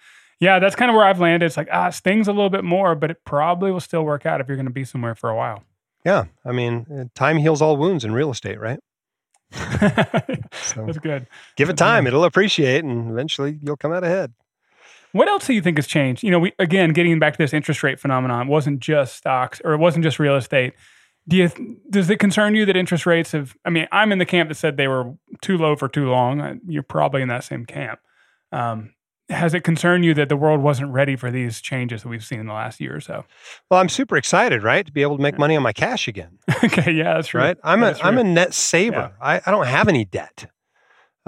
Yeah, 0.41 0.59
that's 0.59 0.77
kind 0.77 0.91
of 0.91 0.95
where 0.95 1.05
I've 1.05 1.21
landed. 1.21 1.47
It's 1.47 1.57
like, 1.57 1.69
ah, 1.73 1.89
it 1.89 1.95
stings 1.95 2.29
a 2.29 2.33
little 2.33 2.51
bit 2.51 2.65
more, 2.65 2.95
but 2.95 3.11
it 3.11 3.25
probably 3.25 3.71
will 3.73 3.81
still 3.81 4.05
work 4.05 4.25
out 4.27 4.41
if 4.41 4.49
you're 4.49 4.57
going 4.57 4.67
to 4.67 4.73
be 4.73 4.85
somewhere 4.85 5.15
for 5.15 5.31
a 5.31 5.37
while. 5.37 5.65
Yeah. 6.05 6.27
I 6.45 6.53
mean, 6.53 6.87
uh, 6.93 7.05
time 7.15 7.39
heals 7.39 7.61
all 7.61 7.77
wounds 7.77 8.05
in 8.05 8.13
real 8.13 8.31
estate, 8.31 8.59
right? 8.61 8.79
So 10.53 10.85
That's 10.87 10.99
good. 10.99 11.27
give 11.57 11.69
it 11.69 11.73
Good 11.73 11.79
to 11.79 11.85
know. 11.85 11.91
time, 11.91 12.07
it'll 12.07 12.25
appreciate, 12.25 12.85
and 12.85 13.11
eventually 13.11 13.59
you'll 13.63 13.77
come 13.77 13.93
out 13.93 14.05
ahead. 14.05 14.33
What 15.13 15.29
else 15.29 15.47
do 15.47 15.55
you 15.55 15.63
think 15.63 15.79
has 15.79 15.87
changed? 15.87 16.23
You 16.23 16.31
know, 16.31 16.39
we 16.39 16.53
again 16.59 16.91
getting 16.93 17.19
back 17.19 17.35
to 17.35 17.39
this 17.39 17.53
interest 17.53 17.83
rate 17.83 17.99
phenomenon 17.99 18.47
it 18.47 18.51
wasn't 18.51 18.81
just 18.81 19.17
stocks 19.17 19.61
or 19.65 19.73
it 19.73 19.79
wasn't 19.79 20.05
just 20.05 20.19
real 20.19 20.37
estate. 20.37 20.75
Do 21.27 21.37
you 21.37 21.79
does 21.91 22.09
it 22.09 22.19
concern 22.19 22.55
you 22.55 22.65
that 22.67 22.77
interest 22.77 23.07
rates 23.07 23.33
have? 23.33 23.57
I 23.65 23.71
mean, 23.71 23.87
I'm 23.93 24.13
in 24.13 24.19
the 24.19 24.27
camp 24.27 24.49
that 24.49 24.55
said 24.57 24.77
they 24.77 24.89
were 24.89 25.15
too 25.43 25.59
low 25.59 25.77
for 25.77 25.89
too 25.89 26.09
long. 26.09 26.41
Uh, 26.41 26.55
You're 26.67 26.83
probably 26.83 27.23
in 27.23 27.29
that 27.29 27.45
same 27.45 27.67
camp. 27.67 28.01
Um, 28.53 28.95
has 29.31 29.53
it 29.53 29.61
concerned 29.61 30.05
you 30.05 30.15
that 30.15 30.29
the 30.29 30.37
world 30.37 30.63
wasn't 30.63 30.91
ready 30.91 31.15
for 31.15 31.31
these 31.31 31.61
changes 31.61 32.03
that 32.03 32.09
we've 32.09 32.25
seen 32.25 32.41
in 32.41 32.47
the 32.47 32.55
last 32.55 32.81
year 32.81 32.97
or 32.97 33.01
so? 33.01 33.25
Well, 33.71 33.79
I'm 33.79 33.91
super 33.91 34.17
excited, 34.17 34.63
right, 34.63 34.87
to 34.87 34.93
be 34.93 35.03
able 35.03 35.17
to 35.17 35.23
make 35.23 35.39
money 35.39 35.55
on 35.55 35.63
my 35.63 35.73
cash 35.75 36.09
again, 36.09 36.39
okay, 36.65 36.93
yeah, 36.93 37.15
that's 37.15 37.29
true. 37.29 37.43
right? 37.43 37.59
I'm 37.63 37.83
a 37.83 37.87
That's 37.87 38.01
am 38.01 38.17
a 38.17 38.25
net 38.25 38.55
saver. 38.55 39.13
I, 39.21 39.41
I 39.45 39.51
don't 39.51 39.67
have 39.67 39.89
any 39.89 40.05
debt. 40.07 40.51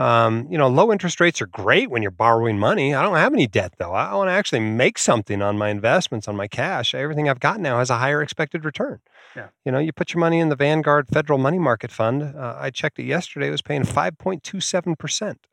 Um, 0.00 0.46
you 0.48 0.56
know, 0.56 0.66
low 0.66 0.90
interest 0.92 1.20
rates 1.20 1.42
are 1.42 1.46
great 1.46 1.90
when 1.90 2.00
you're 2.00 2.10
borrowing 2.10 2.58
money. 2.58 2.94
I 2.94 3.02
don't 3.02 3.16
have 3.16 3.34
any 3.34 3.46
debt 3.46 3.74
though. 3.76 3.92
I 3.92 4.14
want 4.14 4.28
to 4.28 4.32
actually 4.32 4.60
make 4.60 4.96
something 4.96 5.42
on 5.42 5.58
my 5.58 5.68
investments, 5.68 6.26
on 6.26 6.36
my 6.36 6.48
cash. 6.48 6.94
Everything 6.94 7.28
I've 7.28 7.38
got 7.38 7.60
now 7.60 7.80
has 7.80 7.90
a 7.90 7.98
higher 7.98 8.22
expected 8.22 8.64
return. 8.64 9.00
Yeah. 9.36 9.48
You 9.66 9.72
know, 9.72 9.78
you 9.78 9.92
put 9.92 10.14
your 10.14 10.20
money 10.20 10.40
in 10.40 10.48
the 10.48 10.56
Vanguard 10.56 11.06
Federal 11.08 11.38
Money 11.38 11.58
Market 11.58 11.92
Fund. 11.92 12.22
Uh, 12.22 12.56
I 12.58 12.70
checked 12.70 12.98
it 12.98 13.04
yesterday. 13.04 13.48
It 13.48 13.50
was 13.50 13.60
paying 13.60 13.82
5.27 13.82 14.98
percent. 14.98 15.46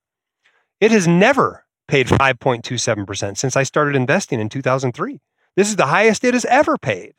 It 0.79 0.91
has 0.91 1.09
never 1.09 1.65
paid 1.89 2.07
5.27 2.07 3.05
percent 3.05 3.37
since 3.37 3.57
I 3.57 3.63
started 3.63 3.97
investing 3.97 4.39
in 4.39 4.47
2003. 4.47 5.19
This 5.57 5.67
is 5.67 5.75
the 5.75 5.87
highest 5.87 6.23
it 6.23 6.33
has 6.33 6.45
ever 6.45 6.77
paid. 6.77 7.15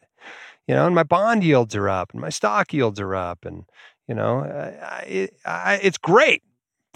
You 0.67 0.75
know, 0.75 0.87
and 0.87 0.95
my 0.95 1.03
bond 1.03 1.45
yields 1.45 1.77
are 1.77 1.91
up, 1.91 2.13
and 2.13 2.23
my 2.23 2.31
stock 2.31 2.73
yields 2.73 2.99
are 3.01 3.15
up, 3.15 3.45
and 3.45 3.65
you 4.07 4.15
know, 4.15 4.39
I, 4.41 5.29
I, 5.45 5.81
it's 5.83 5.99
great 5.99 6.43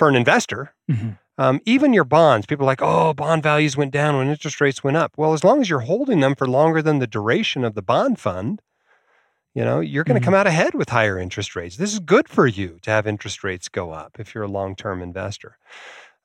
for 0.02 0.08
an 0.08 0.16
investor. 0.16 0.74
Mhm. 0.90 1.16
Um, 1.38 1.60
even 1.64 1.92
your 1.92 2.02
bonds, 2.02 2.44
people 2.44 2.64
are 2.66 2.72
like, 2.72 2.82
oh, 2.82 3.14
bond 3.14 3.40
values 3.44 3.76
went 3.76 3.92
down 3.92 4.16
when 4.16 4.28
interest 4.28 4.60
rates 4.60 4.82
went 4.82 4.96
up. 4.96 5.12
Well, 5.16 5.32
as 5.32 5.44
long 5.44 5.60
as 5.60 5.70
you're 5.70 5.86
holding 5.92 6.18
them 6.18 6.34
for 6.34 6.48
longer 6.48 6.82
than 6.82 6.98
the 6.98 7.06
duration 7.06 7.64
of 7.64 7.74
the 7.76 7.82
bond 7.82 8.18
fund, 8.18 8.60
you 9.54 9.64
know, 9.64 9.78
you're 9.78 10.02
going 10.02 10.20
to 10.20 10.20
Mhm. 10.20 10.24
come 10.24 10.34
out 10.34 10.48
ahead 10.48 10.74
with 10.74 10.88
higher 10.88 11.20
interest 11.20 11.54
rates. 11.54 11.76
This 11.76 11.92
is 11.92 12.00
good 12.00 12.28
for 12.28 12.48
you 12.48 12.78
to 12.82 12.90
have 12.90 13.06
interest 13.06 13.44
rates 13.44 13.68
go 13.68 13.92
up 13.92 14.18
if 14.18 14.34
you're 14.34 14.42
a 14.44 14.48
long-term 14.48 15.02
investor. 15.02 15.56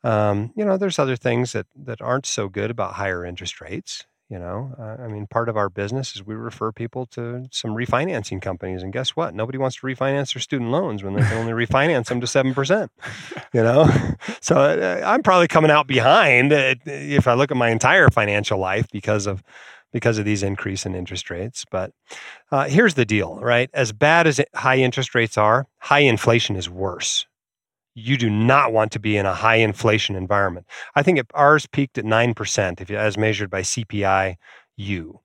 Um, 0.04 0.54
you 0.56 0.66
know, 0.66 0.78
there's 0.78 0.98
other 0.98 1.16
things 1.16 1.52
that 1.52 1.68
that 1.76 2.02
aren't 2.02 2.26
so 2.26 2.50
good 2.50 2.72
about 2.72 2.94
higher 2.94 3.24
interest 3.24 3.62
rates. 3.62 4.06
You 4.30 4.40
know, 4.40 4.76
uh, 4.78 5.02
I 5.02 5.08
mean, 5.08 5.26
part 5.26 5.48
of 5.48 5.56
our 5.56 5.70
business 5.70 6.14
is 6.14 6.26
we 6.26 6.36
refer 6.36 6.74
people 6.74 7.06
to 7.08 7.48
some 7.50 7.72
refinancing 7.72 8.42
companies, 8.42 8.84
and 8.84 8.92
guess 8.92 9.12
what? 9.12 9.34
Nobody 9.34 9.58
wants 9.58 9.78
to 9.78 9.88
refinance 9.88 10.34
their 10.34 10.42
student 10.42 10.70
loans 10.70 11.02
when 11.02 11.14
they 11.14 11.22
can 11.22 11.38
only 11.38 11.54
refinance 11.66 12.08
them 12.08 12.20
to 12.20 12.28
seven 12.28 12.54
percent. 12.54 12.92
You 13.54 13.64
know, 13.64 13.90
so 14.42 14.58
uh, 14.58 15.02
I'm 15.06 15.24
probably 15.24 15.48
coming 15.48 15.72
out 15.72 15.88
behind 15.88 16.52
uh, 16.52 16.76
if 16.86 17.28
I 17.28 17.34
look 17.34 17.50
at 17.50 17.58
my 17.58 17.70
entire 17.70 18.10
financial 18.10 18.60
life 18.60 18.88
because 18.92 19.26
of 19.26 19.42
because 19.94 20.18
of 20.18 20.26
these 20.26 20.44
increase 20.44 20.86
in 20.86 20.94
interest 20.94 21.30
rates. 21.30 21.64
But 21.72 21.92
uh, 22.52 22.66
here's 22.66 22.96
the 22.96 23.06
deal, 23.06 23.40
right? 23.40 23.70
As 23.74 23.94
bad 23.94 24.28
as 24.28 24.42
high 24.54 24.78
interest 24.78 25.16
rates 25.16 25.38
are, 25.38 25.66
high 25.80 26.00
inflation 26.00 26.56
is 26.56 26.70
worse. 26.70 27.26
You 28.00 28.16
do 28.16 28.30
not 28.30 28.72
want 28.72 28.92
to 28.92 29.00
be 29.00 29.18
in 29.18 29.26
a 29.26 29.34
high 29.34 29.56
inflation 29.56 30.16
environment. 30.16 30.68
I 30.96 31.02
think 31.02 31.20
ours 31.34 31.66
peaked 31.66 31.98
at 31.98 32.06
9%, 32.06 32.80
if 32.80 32.92
as 32.92 33.18
measured 33.18 33.50
by 33.50 33.62
CPI-U. 33.62 35.20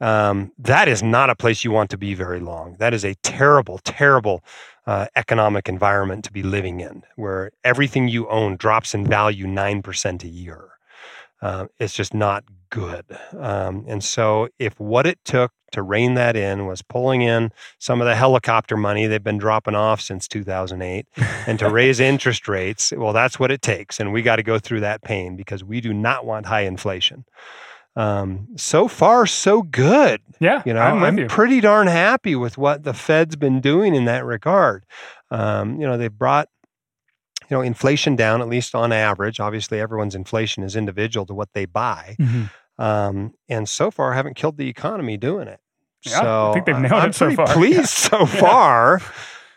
Um, 0.00 0.52
that 0.58 0.88
is 0.88 1.02
not 1.02 1.28
a 1.28 1.36
place 1.36 1.62
you 1.62 1.70
want 1.72 1.90
to 1.90 1.98
be 1.98 2.14
very 2.14 2.40
long. 2.40 2.76
That 2.78 2.94
is 2.94 3.04
a 3.04 3.16
terrible, 3.16 3.78
terrible 3.84 4.42
uh, 4.86 5.08
economic 5.14 5.68
environment 5.68 6.24
to 6.24 6.32
be 6.32 6.42
living 6.42 6.80
in, 6.80 7.02
where 7.16 7.50
everything 7.64 8.08
you 8.08 8.26
own 8.28 8.56
drops 8.56 8.94
in 8.94 9.06
value 9.06 9.46
9% 9.46 10.24
a 10.24 10.28
year. 10.28 10.75
Uh, 11.42 11.66
it's 11.78 11.92
just 11.94 12.14
not 12.14 12.44
good. 12.70 13.04
Um, 13.38 13.84
and 13.88 14.02
so, 14.02 14.48
if 14.58 14.78
what 14.80 15.06
it 15.06 15.18
took 15.24 15.52
to 15.72 15.82
rein 15.82 16.14
that 16.14 16.36
in 16.36 16.66
was 16.66 16.80
pulling 16.80 17.22
in 17.22 17.50
some 17.78 18.00
of 18.00 18.06
the 18.06 18.14
helicopter 18.14 18.76
money 18.76 19.06
they've 19.06 19.22
been 19.22 19.36
dropping 19.38 19.74
off 19.74 20.00
since 20.00 20.26
2008 20.28 21.06
and 21.46 21.58
to 21.58 21.68
raise 21.68 22.00
interest 22.12 22.48
rates, 22.48 22.92
well, 22.96 23.12
that's 23.12 23.38
what 23.38 23.50
it 23.50 23.62
takes. 23.62 24.00
And 24.00 24.12
we 24.12 24.22
got 24.22 24.36
to 24.36 24.42
go 24.42 24.58
through 24.58 24.80
that 24.80 25.02
pain 25.02 25.36
because 25.36 25.62
we 25.64 25.80
do 25.80 25.92
not 25.92 26.24
want 26.24 26.46
high 26.46 26.62
inflation. 26.62 27.24
Um, 27.96 28.48
so 28.56 28.88
far, 28.88 29.26
so 29.26 29.62
good. 29.62 30.20
Yeah, 30.38 30.62
You 30.66 30.74
know, 30.74 30.80
I'm 30.80 31.02
I'm, 31.02 31.18
you. 31.18 31.26
pretty 31.28 31.60
darn 31.60 31.86
happy 31.86 32.36
with 32.36 32.58
what 32.58 32.82
the 32.84 32.92
Fed's 32.92 33.36
been 33.36 33.60
doing 33.62 33.94
in 33.94 34.04
that 34.04 34.24
regard. 34.26 34.84
Um, 35.30 35.80
you 35.80 35.86
know, 35.86 35.96
they've 35.96 36.12
brought 36.12 36.48
you 37.48 37.56
know 37.56 37.60
inflation 37.60 38.16
down 38.16 38.40
at 38.42 38.48
least 38.48 38.74
on 38.74 38.92
average. 38.92 39.40
Obviously, 39.40 39.80
everyone's 39.80 40.14
inflation 40.14 40.62
is 40.62 40.76
individual 40.76 41.26
to 41.26 41.34
what 41.34 41.52
they 41.52 41.64
buy, 41.64 42.16
Mhm. 42.20 42.50
um, 42.78 43.34
and 43.48 43.68
so 43.68 43.90
far 43.90 44.12
haven't 44.14 44.34
killed 44.36 44.56
the 44.56 44.68
economy 44.68 45.16
doing 45.16 45.48
it. 45.48 45.60
Yeah, 46.02 46.18
I 46.18 46.22
so 46.22 46.50
think 46.54 46.66
they've 46.66 46.76
I- 46.76 46.80
nailed 46.82 46.92
I'm 46.94 47.10
it 47.10 47.14
so 47.14 47.24
pretty 47.26 47.36
far. 47.36 47.46
Pleased 47.54 47.88
so 47.90 48.18
Yeah. 48.20 48.26
far. 48.26 49.00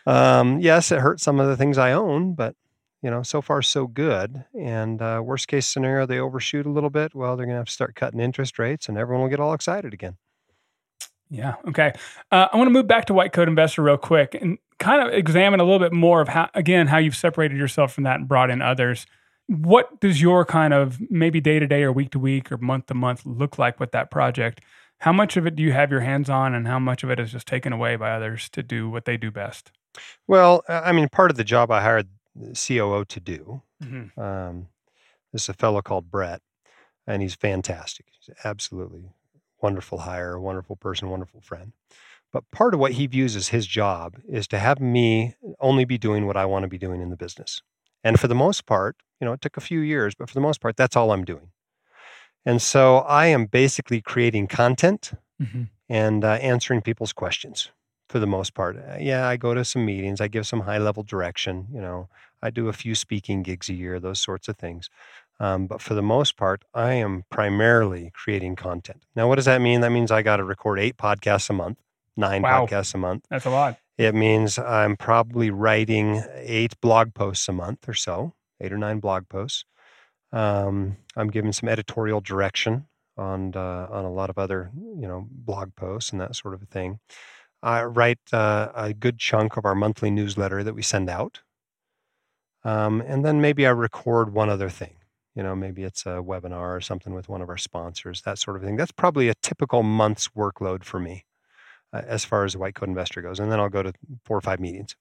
Um, 0.06 0.60
yes, 0.60 0.90
it 0.90 0.98
hurts 1.00 1.22
some 1.22 1.38
of 1.38 1.46
the 1.48 1.56
things 1.56 1.78
I 1.78 1.92
own, 1.92 2.34
but 2.34 2.54
you 3.02 3.10
know, 3.10 3.22
so 3.22 3.40
far 3.40 3.62
so 3.62 3.86
good. 3.86 4.44
And 4.58 5.00
uh, 5.00 5.22
worst 5.24 5.48
case 5.48 5.66
scenario, 5.66 6.04
they 6.06 6.18
overshoot 6.18 6.66
a 6.66 6.70
little 6.70 6.90
bit. 6.90 7.14
Well, 7.14 7.36
they're 7.36 7.46
going 7.46 7.54
to 7.54 7.60
have 7.60 7.66
to 7.66 7.72
start 7.72 7.94
cutting 7.94 8.20
interest 8.20 8.58
rates, 8.58 8.88
and 8.88 8.98
everyone 8.98 9.22
will 9.22 9.30
get 9.30 9.40
all 9.40 9.54
excited 9.54 9.94
again. 9.94 10.16
Yeah. 11.30 11.54
Okay. 11.68 11.92
Uh, 12.32 12.48
I 12.52 12.56
want 12.56 12.66
to 12.66 12.72
move 12.72 12.86
back 12.86 13.06
to 13.06 13.14
White 13.14 13.32
Coat 13.32 13.48
Investor 13.48 13.82
real 13.82 13.96
quick 13.96 14.36
and 14.40 14.58
kind 14.78 15.06
of 15.06 15.14
examine 15.14 15.60
a 15.60 15.64
little 15.64 15.78
bit 15.78 15.92
more 15.92 16.20
of 16.20 16.28
how, 16.28 16.50
again, 16.54 16.88
how 16.88 16.98
you've 16.98 17.16
separated 17.16 17.56
yourself 17.56 17.92
from 17.92 18.04
that 18.04 18.16
and 18.16 18.28
brought 18.28 18.50
in 18.50 18.60
others. 18.60 19.06
What 19.46 20.00
does 20.00 20.20
your 20.20 20.44
kind 20.44 20.74
of 20.74 20.98
maybe 21.10 21.40
day 21.40 21.58
to 21.58 21.66
day 21.66 21.82
or 21.82 21.92
week 21.92 22.10
to 22.12 22.18
week 22.18 22.50
or 22.50 22.56
month 22.58 22.86
to 22.86 22.94
month 22.94 23.24
look 23.24 23.58
like 23.58 23.78
with 23.78 23.92
that 23.92 24.10
project? 24.10 24.60
How 24.98 25.12
much 25.12 25.36
of 25.36 25.46
it 25.46 25.56
do 25.56 25.62
you 25.62 25.72
have 25.72 25.90
your 25.90 26.00
hands 26.00 26.28
on, 26.28 26.54
and 26.54 26.66
how 26.66 26.78
much 26.78 27.02
of 27.02 27.10
it 27.10 27.18
is 27.18 27.32
just 27.32 27.46
taken 27.46 27.72
away 27.72 27.96
by 27.96 28.10
others 28.10 28.50
to 28.50 28.62
do 28.62 28.90
what 28.90 29.06
they 29.06 29.16
do 29.16 29.30
best? 29.30 29.72
Well, 30.26 30.62
I 30.68 30.92
mean, 30.92 31.08
part 31.08 31.30
of 31.30 31.36
the 31.36 31.44
job 31.44 31.70
I 31.70 31.80
hired 31.80 32.08
the 32.36 32.54
COO 32.54 33.04
to 33.06 33.20
do. 33.20 33.62
Mm-hmm. 33.82 34.20
Um, 34.20 34.68
this 35.32 35.44
is 35.44 35.48
a 35.48 35.54
fellow 35.54 35.80
called 35.80 36.10
Brett, 36.10 36.42
and 37.06 37.22
he's 37.22 37.34
fantastic. 37.34 38.06
He's 38.10 38.34
absolutely 38.44 39.14
wonderful 39.62 39.98
hire, 39.98 40.34
a 40.34 40.40
wonderful 40.40 40.76
person, 40.76 41.10
wonderful 41.10 41.40
friend. 41.40 41.72
But 42.32 42.50
part 42.52 42.74
of 42.74 42.80
what 42.80 42.92
he 42.92 43.06
views 43.06 43.34
as 43.34 43.48
his 43.48 43.66
job 43.66 44.16
is 44.28 44.46
to 44.48 44.58
have 44.58 44.80
me 44.80 45.34
only 45.58 45.84
be 45.84 45.98
doing 45.98 46.26
what 46.26 46.36
I 46.36 46.44
want 46.46 46.62
to 46.62 46.68
be 46.68 46.78
doing 46.78 47.00
in 47.00 47.10
the 47.10 47.16
business. 47.16 47.62
And 48.04 48.20
for 48.20 48.28
the 48.28 48.34
most 48.34 48.66
part, 48.66 48.96
you 49.20 49.24
know, 49.24 49.32
it 49.32 49.40
took 49.40 49.56
a 49.56 49.60
few 49.60 49.80
years, 49.80 50.14
but 50.14 50.28
for 50.28 50.34
the 50.34 50.40
most 50.40 50.60
part, 50.60 50.76
that's 50.76 50.96
all 50.96 51.12
I'm 51.12 51.24
doing. 51.24 51.50
And 52.46 52.62
so 52.62 52.98
I 52.98 53.26
am 53.26 53.46
basically 53.46 54.00
creating 54.00 54.46
content 54.46 55.12
Mm-hmm. 55.42 55.62
and 55.88 56.22
uh, 56.22 56.32
answering 56.32 56.82
people's 56.82 57.14
questions 57.14 57.70
for 58.10 58.18
the 58.18 58.26
most 58.26 58.52
part. 58.52 58.76
Uh, 58.76 58.96
yeah, 59.00 59.26
I 59.26 59.38
go 59.38 59.54
to 59.54 59.64
some 59.64 59.86
meetings, 59.86 60.20
I 60.20 60.28
give 60.28 60.46
some 60.46 60.60
high 60.60 60.76
level 60.76 61.02
direction, 61.02 61.66
you 61.72 61.80
know, 61.80 62.10
I 62.42 62.50
do 62.50 62.68
a 62.68 62.74
few 62.74 62.94
speaking 62.94 63.42
gigs 63.42 63.70
a 63.70 63.74
year, 63.74 63.98
those 63.98 64.20
sorts 64.20 64.48
of 64.48 64.58
things. 64.58 64.90
Um, 65.40 65.66
but 65.66 65.80
for 65.80 65.94
the 65.94 66.02
most 66.02 66.36
part, 66.36 66.64
I 66.74 66.92
am 66.92 67.24
primarily 67.30 68.12
creating 68.14 68.56
content. 68.56 69.04
Now, 69.16 69.26
what 69.26 69.36
does 69.36 69.46
that 69.46 69.60
mean? 69.62 69.80
That 69.80 69.90
means 69.90 70.10
I 70.10 70.22
got 70.22 70.36
to 70.36 70.44
record 70.44 70.78
eight 70.78 70.98
podcasts 70.98 71.48
a 71.50 71.54
month, 71.54 71.78
nine 72.16 72.42
Wow. 72.42 72.66
podcasts 72.66 72.94
a 72.94 72.98
month. 72.98 73.24
That's 73.30 73.46
a 73.46 73.50
lot. 73.50 73.78
It 73.96 74.14
means 74.14 74.58
I'm 74.58 74.96
probably 74.96 75.50
writing 75.50 76.22
eight 76.36 76.78
blog 76.80 77.14
posts 77.14 77.48
a 77.48 77.52
month 77.52 77.88
or 77.88 77.94
so, 77.94 78.34
eight 78.60 78.72
or 78.72 78.78
nine 78.78 79.00
blog 79.00 79.28
posts. 79.28 79.64
Um, 80.32 80.98
I'm 81.16 81.28
giving 81.28 81.52
some 81.52 81.68
editorial 81.68 82.20
direction 82.20 82.86
on 83.16 83.54
uh, 83.56 83.88
on 83.90 84.04
a 84.04 84.12
lot 84.12 84.30
of 84.30 84.38
other 84.38 84.70
you 84.74 85.08
know 85.08 85.26
blog 85.30 85.74
posts 85.74 86.12
and 86.12 86.20
that 86.20 86.36
sort 86.36 86.54
of 86.54 86.62
a 86.62 86.66
thing. 86.66 87.00
I 87.62 87.82
write 87.84 88.20
uh, 88.32 88.70
a 88.74 88.94
good 88.94 89.18
chunk 89.18 89.56
of 89.56 89.64
our 89.64 89.74
monthly 89.74 90.10
newsletter 90.10 90.62
that 90.64 90.74
we 90.74 90.82
send 90.82 91.10
out, 91.10 91.40
um, 92.64 93.00
and 93.06 93.24
then 93.24 93.40
maybe 93.40 93.66
I 93.66 93.70
record 93.70 94.32
one 94.32 94.48
other 94.50 94.68
thing. 94.70 94.94
You 95.34 95.42
know, 95.42 95.54
maybe 95.54 95.84
it's 95.84 96.06
a 96.06 96.20
webinar 96.22 96.76
or 96.76 96.80
something 96.80 97.14
with 97.14 97.28
one 97.28 97.40
of 97.40 97.48
our 97.48 97.56
sponsors, 97.58 98.22
that 98.22 98.38
sort 98.38 98.56
of 98.56 98.62
thing. 98.62 98.76
That's 98.76 98.92
probably 98.92 99.28
a 99.28 99.34
typical 99.42 99.82
month's 99.82 100.28
workload 100.28 100.84
for 100.84 100.98
me 100.98 101.24
uh, 101.92 102.02
as 102.06 102.24
far 102.24 102.44
as 102.44 102.56
white 102.56 102.74
coat 102.74 102.88
investor 102.88 103.22
goes. 103.22 103.38
And 103.40 103.50
then 103.50 103.60
I'll 103.60 103.68
go 103.68 103.82
to 103.82 103.92
four 104.24 104.36
or 104.36 104.42
five 104.42 104.60
meetings. 104.60 104.96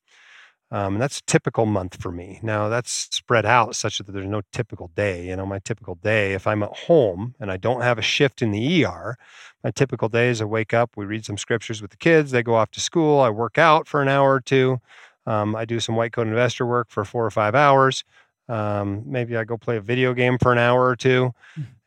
Um, 0.72 0.96
and 0.96 1.02
that's 1.02 1.22
typical 1.22 1.66
month 1.66 2.00
for 2.00 2.12
me. 2.12 2.40
Now 2.44 2.70
that's 2.70 2.92
spread 3.12 3.44
out 3.44 3.76
such 3.76 3.98
that 3.98 4.12
there's 4.12 4.28
no 4.28 4.42
typical 4.54 4.92
day. 4.96 5.28
You 5.28 5.36
know, 5.36 5.46
my 5.46 5.58
typical 5.60 5.96
day, 5.96 6.34
if 6.34 6.46
I'm 6.46 6.62
at 6.62 6.76
home 6.76 7.34
and 7.40 7.52
I 7.52 7.58
don't 7.58 7.82
have 7.82 7.98
a 7.98 8.04
shift 8.04 8.44
in 8.44 8.52
the 8.52 8.86
ER, 8.86 9.18
my 9.64 9.72
typical 9.72 10.10
day 10.10 10.30
is 10.30 10.42
I 10.42 10.46
wake 10.46 10.74
up, 10.74 10.92
we 10.96 11.06
read 11.06 11.26
some 11.26 11.40
scriptures 11.40 11.82
with 11.82 11.90
the 11.90 11.98
kids, 11.98 12.30
they 12.30 12.44
go 12.44 12.54
off 12.54 12.70
to 12.72 12.80
school, 12.80 13.20
I 13.20 13.32
work 13.32 13.58
out 13.58 13.88
for 13.88 14.02
an 14.02 14.10
hour 14.10 14.36
or 14.36 14.42
two. 14.42 14.80
Um, 15.26 15.56
I 15.56 15.66
do 15.66 15.80
some 15.80 15.96
white 15.96 16.14
coat 16.14 16.28
investor 16.28 16.66
work 16.66 16.90
for 16.90 17.04
four 17.04 17.26
or 17.26 17.32
five 17.32 17.56
hours. 17.56 18.04
Um, 18.50 19.04
maybe 19.06 19.38
I 19.38 19.44
go 19.44 19.58
play 19.58 19.78
a 19.78 19.82
video 19.82 20.14
game 20.14 20.38
for 20.40 20.52
an 20.52 20.58
hour 20.58 20.86
or 20.86 20.96
two. 20.96 21.34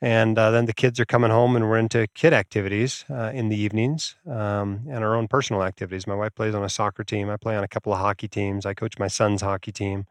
And 0.00 0.36
uh, 0.36 0.50
then 0.50 0.66
the 0.66 0.72
kids 0.72 0.98
are 0.98 1.04
coming 1.04 1.30
home 1.30 1.54
and 1.54 1.68
we're 1.68 1.78
into 1.78 2.08
kid 2.14 2.32
activities 2.32 3.04
uh, 3.08 3.30
in 3.32 3.48
the 3.50 3.56
evenings 3.56 4.16
um, 4.26 4.82
and 4.88 5.04
our 5.04 5.14
own 5.14 5.28
personal 5.28 5.62
activities. 5.62 6.08
My 6.08 6.16
wife 6.16 6.34
plays 6.34 6.54
on 6.54 6.64
a 6.64 6.68
soccer 6.68 7.04
team. 7.04 7.30
I 7.30 7.36
play 7.36 7.56
on 7.56 7.62
a 7.62 7.68
couple 7.68 7.92
of 7.92 8.00
hockey 8.00 8.26
teams. 8.26 8.66
I 8.66 8.74
coach 8.74 8.98
my 8.98 9.06
son's 9.06 9.42
hockey 9.42 9.70
team. 9.70 10.06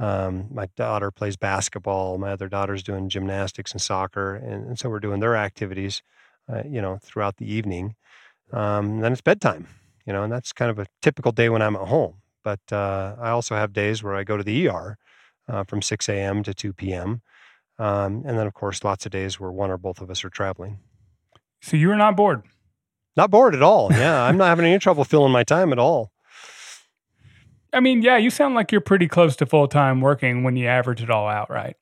Um, 0.00 0.48
my 0.50 0.66
daughter 0.76 1.12
plays 1.12 1.36
basketball. 1.36 2.18
My 2.18 2.32
other 2.32 2.48
daughter's 2.48 2.82
doing 2.82 3.08
gymnastics 3.08 3.70
and 3.70 3.80
soccer. 3.80 4.34
And, 4.34 4.66
and 4.66 4.78
so 4.78 4.88
we're 4.88 5.00
doing 5.00 5.20
their 5.20 5.36
activities, 5.36 6.02
uh, 6.52 6.62
you 6.68 6.80
know, 6.80 6.98
throughout 7.00 7.36
the 7.36 7.50
evening. 7.50 7.94
Um, 8.52 8.98
then 8.98 9.12
it's 9.12 9.20
bedtime, 9.20 9.68
you 10.06 10.12
know, 10.12 10.24
and 10.24 10.32
that's 10.32 10.52
kind 10.52 10.72
of 10.72 10.78
a 10.80 10.86
typical 11.02 11.30
day 11.30 11.48
when 11.48 11.62
I'm 11.62 11.76
at 11.76 11.86
home. 11.86 12.14
But 12.42 12.60
uh, 12.72 13.14
I 13.20 13.30
also 13.30 13.54
have 13.54 13.72
days 13.72 14.02
where 14.02 14.16
I 14.16 14.24
go 14.24 14.36
to 14.36 14.42
the 14.42 14.68
ER 14.68 14.98
uh, 15.50 15.64
from 15.64 15.82
6 15.82 16.08
a.m. 16.08 16.42
to 16.42 16.54
2 16.54 16.72
p.m. 16.72 17.22
Um, 17.78 18.22
and 18.26 18.38
then, 18.38 18.46
of 18.46 18.54
course, 18.54 18.84
lots 18.84 19.06
of 19.06 19.12
days 19.12 19.40
where 19.40 19.50
one 19.50 19.70
or 19.70 19.78
both 19.78 20.00
of 20.00 20.10
us 20.10 20.24
are 20.24 20.30
traveling. 20.30 20.78
So 21.62 21.76
you 21.76 21.90
are 21.90 21.96
not 21.96 22.16
bored. 22.16 22.42
Not 23.16 23.30
bored 23.30 23.54
at 23.54 23.62
all. 23.62 23.92
Yeah, 23.92 24.22
I'm 24.22 24.36
not 24.36 24.46
having 24.46 24.64
any 24.64 24.78
trouble 24.78 25.04
filling 25.04 25.32
my 25.32 25.44
time 25.44 25.72
at 25.72 25.78
all. 25.78 26.12
I 27.72 27.80
mean, 27.80 28.02
yeah, 28.02 28.16
you 28.16 28.30
sound 28.30 28.54
like 28.54 28.72
you're 28.72 28.80
pretty 28.80 29.06
close 29.08 29.36
to 29.36 29.46
full 29.46 29.68
time 29.68 30.00
working 30.00 30.42
when 30.42 30.56
you 30.56 30.66
average 30.66 31.02
it 31.02 31.10
all 31.10 31.28
out, 31.28 31.50
right? 31.50 31.76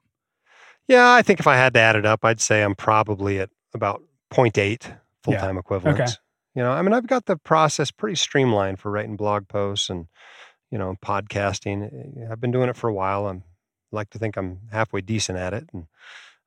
Yeah, 0.86 1.12
I 1.12 1.22
think 1.22 1.40
if 1.40 1.46
I 1.46 1.56
had 1.56 1.74
to 1.74 1.80
add 1.80 1.96
it 1.96 2.06
up, 2.06 2.24
I'd 2.24 2.40
say 2.40 2.62
I'm 2.62 2.74
probably 2.74 3.40
at 3.40 3.50
about 3.74 4.02
0.8 4.32 4.98
full 5.22 5.34
time 5.34 5.58
equivalents. 5.58 6.18
You 6.54 6.62
know, 6.62 6.72
I 6.72 6.82
mean, 6.82 6.92
I've 6.92 7.06
got 7.06 7.26
the 7.26 7.36
process 7.36 7.90
pretty 7.90 8.16
streamlined 8.16 8.80
for 8.80 8.90
writing 8.90 9.16
blog 9.16 9.48
posts 9.48 9.90
and, 9.90 10.06
you 10.70 10.78
know, 10.78 10.96
podcasting. 11.04 12.30
I've 12.30 12.40
been 12.40 12.50
doing 12.50 12.68
it 12.68 12.76
for 12.76 12.88
a 12.88 12.94
while. 12.94 13.26
I'm 13.26 13.44
like 13.92 14.10
to 14.10 14.18
think 14.18 14.36
I'm 14.36 14.60
halfway 14.72 15.00
decent 15.00 15.38
at 15.38 15.54
it. 15.54 15.68
And 15.72 15.86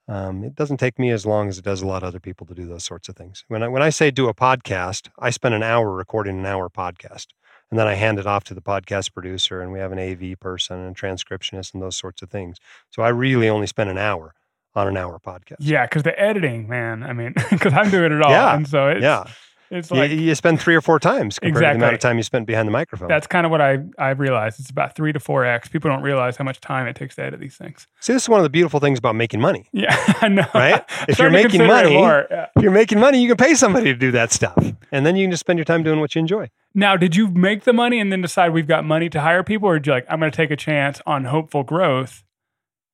um, 0.08 0.44
it 0.44 0.56
doesn't 0.56 0.78
take 0.78 1.00
me 1.00 1.12
as 1.12 1.26
long 1.26 1.48
as 1.48 1.58
it 1.58 1.66
does 1.66 1.82
a 1.82 1.88
lot 1.88 2.04
of 2.04 2.08
other 2.08 2.20
people 2.20 2.46
to 2.48 2.54
do 2.54 2.66
those 2.66 2.84
sorts 2.84 3.10
of 3.10 3.16
things. 3.16 3.46
When 3.48 3.64
I, 3.64 3.68
when 3.68 3.82
I 3.82 3.90
say 3.90 4.12
do 4.12 4.28
a 4.28 4.34
podcast, 4.34 5.10
I 5.20 5.30
spend 5.30 5.56
an 5.56 5.64
hour 5.64 5.92
recording 5.92 6.40
an 6.40 6.46
hour 6.46 6.70
podcast. 6.70 7.28
And 7.70 7.80
then 7.80 7.88
I 7.88 7.94
hand 7.94 8.20
it 8.20 8.28
off 8.28 8.44
to 8.46 8.54
the 8.54 8.62
podcast 8.62 9.14
producer, 9.14 9.62
and 9.62 9.72
we 9.72 9.80
have 9.80 9.94
an 9.94 10.00
AV 10.00 10.38
person 10.42 10.78
and 10.80 10.94
a 10.94 11.00
transcriptionist 11.00 11.74
and 11.74 11.82
those 11.82 11.96
sorts 11.96 12.22
of 12.22 12.30
things. 12.30 12.58
So 12.90 13.02
I 13.02 13.08
really 13.08 13.48
only 13.48 13.66
spend 13.66 13.90
an 13.90 13.98
hour 13.98 14.34
on 14.76 14.90
an 14.90 14.98
hour 14.98 15.18
podcast. 15.26 15.58
Yeah, 15.60 15.86
because 15.86 16.04
the 16.04 16.20
editing, 16.20 16.68
man. 16.68 17.02
I 17.02 17.14
mean, 17.14 17.34
because 17.50 17.74
I'm 17.74 17.90
doing 17.90 18.12
it 18.12 18.22
all, 18.22 18.30
Yeah, 18.30 18.56
and 18.56 18.68
so 18.68 18.90
it's 18.90 19.02
yeah. 19.02 19.24
It's 19.72 19.90
You- 19.90 19.98
like 19.98 20.12
you, 20.12 20.36
spend 20.36 20.60
three 20.60 20.76
or 20.76 20.82
four 20.82 21.00
times 21.00 21.40
compared 21.40 21.56
to 21.64 21.70
the 21.70 21.76
amount 21.76 21.94
of 21.96 22.00
time 22.00 22.18
you 22.18 22.24
spent 22.24 22.46
behind 22.46 22.68
the 22.68 22.72
microphone. 22.72 23.08
that's 23.08 23.26
kind 23.26 23.46
of 23.46 23.52
what 23.52 23.62
I 23.62 23.80
I 23.98 24.10
realized. 24.12 24.60
It's 24.60 24.70
about 24.70 24.96
three 24.96 25.14
to 25.14 25.20
four 25.20 25.46
x. 25.46 25.70
People 25.70 25.90
don't 25.90 26.02
realize 26.04 26.36
how 26.38 26.44
much 26.44 26.60
time 26.60 26.88
it 26.88 26.96
takes 26.96 27.16
to 27.16 27.24
edit 27.24 27.40
these 27.40 27.56
things. 27.56 27.88
See, 28.02 28.14
this 28.14 28.24
is 28.24 28.30
one 28.30 28.40
of 28.40 28.44
the 28.44 28.50
beautiful 28.50 28.80
things 28.80 29.00
about 29.00 29.16
making 29.16 29.40
money. 29.42 29.68
Yeah, 29.72 29.96
I 30.22 30.28
know. 30.28 30.46
Right? 30.54 30.84
If 31.08 31.18
you're 31.20 31.32
making 31.32 31.66
money- 31.66 31.94
yeah. 31.94 32.48
If 32.56 32.62
you're 32.64 32.72
making 32.72 33.00
money, 33.00 33.22
you 33.22 33.28
can 33.28 33.38
pay 33.38 33.56
somebody 33.56 33.86
to 33.86 33.96
do 33.96 34.12
that 34.12 34.32
stuff. 34.32 34.58
And 34.92 35.06
then 35.06 35.16
you 35.16 35.24
can 35.24 35.32
just 35.32 35.40
spend 35.42 35.58
your 35.58 35.66
time 35.66 35.84
doing 35.84 36.00
what 36.00 36.14
you 36.16 36.20
enjoy. 36.20 36.50
Now, 36.74 36.96
did 36.98 37.16
you 37.16 37.30
make 37.30 37.64
the 37.64 37.74
money 37.74 38.00
and 38.00 38.12
then 38.12 38.22
decide 38.22 38.50
we've 38.54 38.68
got 38.68 38.86
money 38.86 39.10
to 39.10 39.22
hire 39.22 39.44
people, 39.44 39.68
or 39.70 39.80
did 39.80 39.88
you 39.88 39.94
like 39.94 40.06
I'm 40.10 40.20
going 40.20 40.32
to 40.32 40.36
take 40.36 40.52
a 40.52 40.56
chance 40.56 41.02
on 41.06 41.26
hopeful 41.26 41.64
growth? 41.64 42.24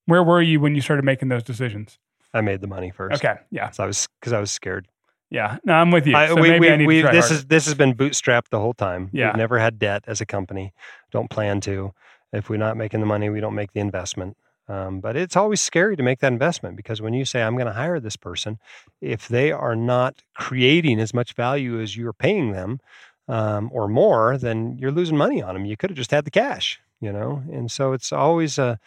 Where 0.05 0.23
were 0.23 0.41
you 0.41 0.59
when 0.59 0.73
you 0.75 0.81
started 0.81 1.03
making 1.03 1.27
those 1.29 1.43
decisions? 1.43 1.99
I 2.33 2.41
made 2.41 2.61
the 2.61 2.67
money 2.67 2.91
first. 2.91 3.23
Okay, 3.23 3.39
yeah, 3.51 3.71
So 3.71 3.83
I 3.83 3.87
was 3.87 4.07
because 4.19 4.31
I 4.33 4.39
was 4.39 4.51
scared. 4.51 4.87
Yeah. 5.29 5.57
No, 5.63 5.73
I'm 5.73 5.91
with 5.91 6.07
you. 6.07 6.15
I, 6.15 6.27
so 6.27 6.35
we, 6.35 6.49
maybe 6.49 6.59
we, 6.59 6.69
I 6.69 6.75
need 6.77 6.87
we, 6.87 6.95
to 6.97 7.01
try 7.03 7.11
this 7.11 7.25
harder. 7.25 7.35
is 7.35 7.45
this 7.45 7.65
has 7.65 7.75
been 7.75 7.93
bootstrapped 7.93 8.49
the 8.49 8.59
whole 8.59 8.73
time. 8.73 9.09
Yeah. 9.11 9.27
We've 9.27 9.37
never 9.37 9.59
had 9.59 9.79
debt 9.79 10.03
as 10.07 10.21
a 10.21 10.25
company. 10.25 10.73
Don't 11.11 11.29
plan 11.29 11.61
to. 11.61 11.93
If 12.33 12.49
we're 12.49 12.57
not 12.57 12.77
making 12.77 12.99
the 12.99 13.05
money, 13.05 13.29
we 13.29 13.39
don't 13.39 13.55
make 13.55 13.73
the 13.73 13.79
investment. 13.79 14.37
Um, 14.69 14.99
but 14.99 15.15
it's 15.15 15.37
always 15.37 15.61
scary 15.61 15.95
to 15.95 16.03
make 16.03 16.19
that 16.19 16.33
investment 16.33 16.75
because 16.75 17.01
when 17.01 17.13
you 17.13 17.23
say 17.23 17.41
I'm 17.41 17.55
going 17.55 17.67
to 17.67 17.73
hire 17.73 18.01
this 18.01 18.17
person, 18.17 18.59
if 18.99 19.27
they 19.27 19.51
are 19.51 19.77
not 19.77 20.23
creating 20.33 20.99
as 20.99 21.13
much 21.13 21.33
value 21.33 21.81
as 21.81 21.95
you're 21.95 22.11
paying 22.11 22.51
them 22.51 22.81
um, 23.29 23.69
or 23.71 23.87
more, 23.87 24.37
then 24.37 24.77
you're 24.77 24.91
losing 24.91 25.15
money 25.15 25.41
on 25.41 25.53
them. 25.53 25.65
You 25.65 25.77
could 25.77 25.89
have 25.89 25.97
just 25.97 26.11
had 26.11 26.25
the 26.25 26.31
cash, 26.31 26.81
you 26.99 27.13
know. 27.13 27.43
And 27.49 27.71
so 27.71 27.93
it's 27.93 28.11
always 28.11 28.57
a 28.57 28.77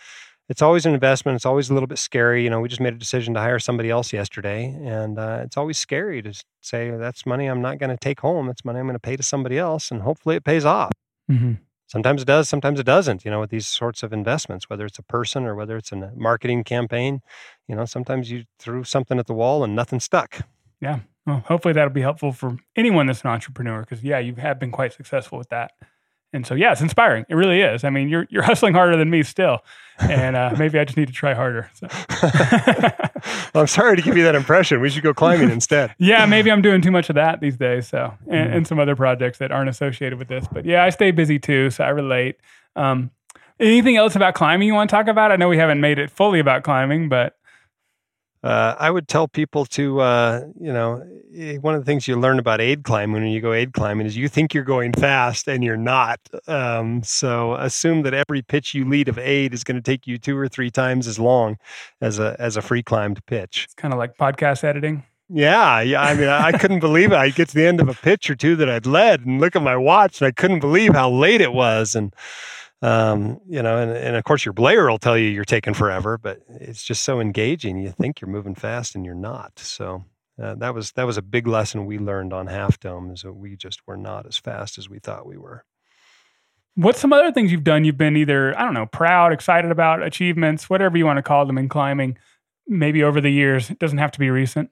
it's 0.50 0.62
always 0.62 0.84
an 0.84 0.94
investment. 0.94 1.36
It's 1.36 1.46
always 1.46 1.70
a 1.70 1.74
little 1.74 1.86
bit 1.86 1.98
scary. 1.98 2.42
You 2.42 2.50
know, 2.50 2.60
we 2.60 2.68
just 2.68 2.80
made 2.80 2.92
a 2.92 2.98
decision 2.98 3.34
to 3.34 3.40
hire 3.40 3.60
somebody 3.60 3.88
else 3.88 4.12
yesterday, 4.12 4.76
and 4.84 5.16
uh, 5.16 5.42
it's 5.44 5.56
always 5.56 5.78
scary 5.78 6.20
to 6.22 6.34
say 6.60 6.90
that's 6.90 7.24
money 7.24 7.46
I'm 7.46 7.62
not 7.62 7.78
going 7.78 7.90
to 7.90 7.96
take 7.96 8.20
home. 8.20 8.48
That's 8.48 8.64
money 8.64 8.80
I'm 8.80 8.86
going 8.86 8.96
to 8.96 9.00
pay 9.00 9.16
to 9.16 9.22
somebody 9.22 9.58
else, 9.58 9.92
and 9.92 10.02
hopefully 10.02 10.34
it 10.34 10.44
pays 10.44 10.64
off. 10.64 10.90
Mm-hmm. 11.30 11.52
Sometimes 11.86 12.22
it 12.22 12.24
does, 12.24 12.48
sometimes 12.48 12.80
it 12.80 12.86
doesn't. 12.86 13.24
You 13.24 13.30
know, 13.30 13.38
with 13.38 13.50
these 13.50 13.68
sorts 13.68 14.02
of 14.02 14.12
investments, 14.12 14.68
whether 14.68 14.84
it's 14.84 14.98
a 14.98 15.04
person 15.04 15.44
or 15.44 15.54
whether 15.54 15.76
it's 15.76 15.92
a 15.92 16.12
marketing 16.16 16.64
campaign, 16.64 17.20
you 17.68 17.76
know, 17.76 17.84
sometimes 17.84 18.28
you 18.32 18.44
threw 18.58 18.82
something 18.82 19.20
at 19.20 19.28
the 19.28 19.34
wall 19.34 19.62
and 19.62 19.76
nothing 19.76 20.00
stuck. 20.00 20.40
Yeah. 20.80 21.00
Well, 21.26 21.44
hopefully 21.46 21.74
that'll 21.74 21.90
be 21.90 22.00
helpful 22.00 22.32
for 22.32 22.56
anyone 22.74 23.06
that's 23.06 23.22
an 23.22 23.30
entrepreneur 23.30 23.80
because, 23.80 24.02
yeah, 24.02 24.18
you 24.18 24.34
have 24.34 24.58
been 24.58 24.72
quite 24.72 24.92
successful 24.92 25.38
with 25.38 25.50
that. 25.50 25.72
And 26.32 26.46
so, 26.46 26.54
yeah, 26.54 26.72
it's 26.72 26.80
inspiring. 26.80 27.26
It 27.28 27.34
really 27.34 27.60
is. 27.60 27.82
I 27.82 27.90
mean, 27.90 28.08
you're 28.08 28.26
you're 28.30 28.42
hustling 28.50 28.74
harder 28.74 28.96
than 28.96 29.10
me 29.10 29.22
still, 29.22 29.60
and 29.98 30.36
uh, 30.36 30.54
maybe 30.58 30.78
I 30.78 30.84
just 30.84 30.96
need 30.96 31.08
to 31.08 31.14
try 31.14 31.34
harder. 31.34 31.70
So. 31.74 31.88
well, 33.54 33.62
I'm 33.62 33.66
sorry 33.66 33.96
to 33.96 34.02
give 34.02 34.16
you 34.16 34.22
that 34.24 34.34
impression. 34.34 34.80
We 34.80 34.90
should 34.90 35.02
go 35.02 35.12
climbing 35.12 35.50
instead. 35.50 35.94
yeah, 35.98 36.26
maybe 36.26 36.50
I'm 36.50 36.62
doing 36.62 36.82
too 36.82 36.92
much 36.92 37.08
of 37.08 37.16
that 37.16 37.40
these 37.40 37.56
days. 37.56 37.88
So, 37.88 38.14
and, 38.28 38.50
mm. 38.50 38.56
and, 38.56 38.66
some 38.66 38.78
other 38.78 38.94
projects 38.94 39.38
that 39.38 39.50
aren't 39.50 39.68
associated 39.68 40.18
with 40.18 40.28
this. 40.28 40.46
But 40.50 40.64
yeah, 40.64 40.84
I 40.84 40.90
stay 40.90 41.10
busy 41.10 41.38
too, 41.38 41.70
so 41.70 41.84
I 41.84 41.88
relate. 41.88 42.36
Um, 42.76 43.10
anything 43.58 43.96
else 43.96 44.14
about 44.14 44.34
climbing 44.34 44.68
you 44.68 44.74
want 44.74 44.88
to 44.90 44.96
talk 44.96 45.08
about? 45.08 45.32
I 45.32 45.36
know 45.36 45.48
we 45.48 45.58
haven't 45.58 45.80
made 45.80 45.98
it 45.98 46.10
fully 46.10 46.38
about 46.38 46.62
climbing, 46.62 47.08
but 47.08 47.36
uh, 48.42 48.74
I 48.78 48.90
would 48.90 49.06
tell 49.06 49.28
people 49.28 49.66
to, 49.66 50.00
uh, 50.00 50.44
you 50.58 50.72
know, 50.72 51.02
eh, 51.34 51.56
one 51.58 51.74
of 51.74 51.80
the 51.82 51.84
things 51.84 52.08
you 52.08 52.16
learn 52.16 52.38
about 52.38 52.60
aid 52.60 52.84
climbing 52.84 53.22
when 53.22 53.30
you 53.30 53.40
go 53.40 53.52
aid 53.52 53.74
climbing 53.74 54.06
is 54.06 54.16
you 54.16 54.28
think 54.28 54.54
you're 54.54 54.64
going 54.64 54.92
fast 54.92 55.46
and 55.46 55.62
you're 55.62 55.76
not. 55.76 56.20
Um, 56.46 57.02
so 57.02 57.54
assume 57.54 58.02
that 58.02 58.14
every 58.14 58.40
pitch 58.40 58.74
you 58.74 58.88
lead 58.88 59.08
of 59.08 59.18
aid 59.18 59.52
is 59.52 59.62
going 59.62 59.76
to 59.76 59.82
take 59.82 60.06
you 60.06 60.16
two 60.16 60.38
or 60.38 60.48
three 60.48 60.70
times 60.70 61.06
as 61.06 61.18
long 61.18 61.58
as 62.00 62.18
a 62.18 62.34
as 62.38 62.56
a 62.56 62.62
free 62.62 62.82
climbed 62.82 63.24
pitch. 63.26 63.64
It's 63.64 63.74
kind 63.74 63.92
of 63.92 63.98
like 63.98 64.16
podcast 64.16 64.64
editing. 64.64 65.04
Yeah, 65.32 65.80
yeah. 65.80 66.02
I 66.02 66.14
mean, 66.14 66.28
I 66.28 66.50
couldn't 66.52 66.80
believe 66.80 67.12
it. 67.12 67.16
I'd 67.16 67.36
get 67.36 67.50
to 67.50 67.54
the 67.54 67.66
end 67.66 67.80
of 67.80 67.88
a 67.88 67.94
pitch 67.94 68.28
or 68.28 68.34
two 68.34 68.56
that 68.56 68.68
I'd 68.68 68.84
led 68.84 69.24
and 69.24 69.40
look 69.40 69.54
at 69.54 69.62
my 69.62 69.76
watch, 69.76 70.20
and 70.20 70.26
I 70.26 70.32
couldn't 70.32 70.58
believe 70.58 70.92
how 70.94 71.08
late 71.08 71.40
it 71.40 71.52
was. 71.52 71.94
And 71.94 72.12
um, 72.82 73.40
you 73.46 73.62
know, 73.62 73.78
and, 73.78 73.90
and 73.92 74.16
of 74.16 74.24
course 74.24 74.44
your 74.44 74.54
belayer 74.54 74.88
will 74.88 74.98
tell 74.98 75.16
you 75.16 75.28
you're 75.28 75.44
taking 75.44 75.74
forever, 75.74 76.16
but 76.16 76.40
it's 76.48 76.82
just 76.82 77.02
so 77.02 77.20
engaging. 77.20 77.78
You 77.78 77.90
think 77.90 78.20
you're 78.20 78.30
moving 78.30 78.54
fast 78.54 78.94
and 78.94 79.04
you're 79.04 79.14
not. 79.14 79.58
So 79.58 80.04
uh, 80.40 80.54
that 80.56 80.74
was 80.74 80.92
that 80.92 81.04
was 81.04 81.18
a 81.18 81.22
big 81.22 81.46
lesson 81.46 81.84
we 81.84 81.98
learned 81.98 82.32
on 82.32 82.46
Half 82.46 82.80
Dome 82.80 83.10
is 83.10 83.22
that 83.22 83.34
we 83.34 83.56
just 83.56 83.86
were 83.86 83.96
not 83.96 84.26
as 84.26 84.38
fast 84.38 84.78
as 84.78 84.88
we 84.88 84.98
thought 84.98 85.26
we 85.26 85.36
were. 85.36 85.64
What's 86.76 87.00
some 87.00 87.12
other 87.12 87.32
things 87.32 87.52
you've 87.52 87.64
done? 87.64 87.84
You've 87.84 87.98
been 87.98 88.16
either 88.16 88.58
I 88.58 88.64
don't 88.64 88.74
know, 88.74 88.86
proud, 88.86 89.32
excited 89.32 89.70
about 89.70 90.02
achievements, 90.02 90.70
whatever 90.70 90.96
you 90.96 91.04
want 91.04 91.18
to 91.18 91.22
call 91.22 91.44
them 91.44 91.58
in 91.58 91.68
climbing. 91.68 92.16
Maybe 92.66 93.02
over 93.02 93.20
the 93.20 93.30
years, 93.30 93.68
it 93.68 93.78
doesn't 93.78 93.98
have 93.98 94.12
to 94.12 94.18
be 94.18 94.30
recent. 94.30 94.70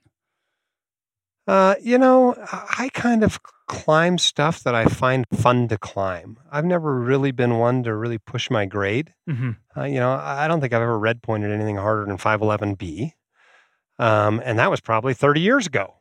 Uh, 1.48 1.74
you 1.82 1.96
know, 1.96 2.36
I 2.52 2.90
kind 2.92 3.24
of 3.24 3.40
climb 3.66 4.18
stuff 4.18 4.62
that 4.64 4.74
I 4.74 4.84
find 4.84 5.24
fun 5.32 5.66
to 5.68 5.78
climb. 5.78 6.38
I've 6.52 6.66
never 6.66 7.00
really 7.00 7.30
been 7.30 7.56
one 7.56 7.82
to 7.84 7.94
really 7.94 8.18
push 8.18 8.50
my 8.50 8.66
grade. 8.66 9.14
Mm-hmm. 9.26 9.52
Uh, 9.74 9.84
you 9.84 9.98
know, 9.98 10.12
I 10.12 10.46
don't 10.46 10.60
think 10.60 10.74
I've 10.74 10.82
ever 10.82 10.98
red 10.98 11.22
pointed 11.22 11.50
anything 11.50 11.76
harder 11.76 12.04
than 12.04 12.18
511B. 12.18 13.12
Um, 13.98 14.42
and 14.44 14.58
that 14.58 14.70
was 14.70 14.80
probably 14.80 15.14
30 15.14 15.40
years 15.40 15.66
ago, 15.66 15.94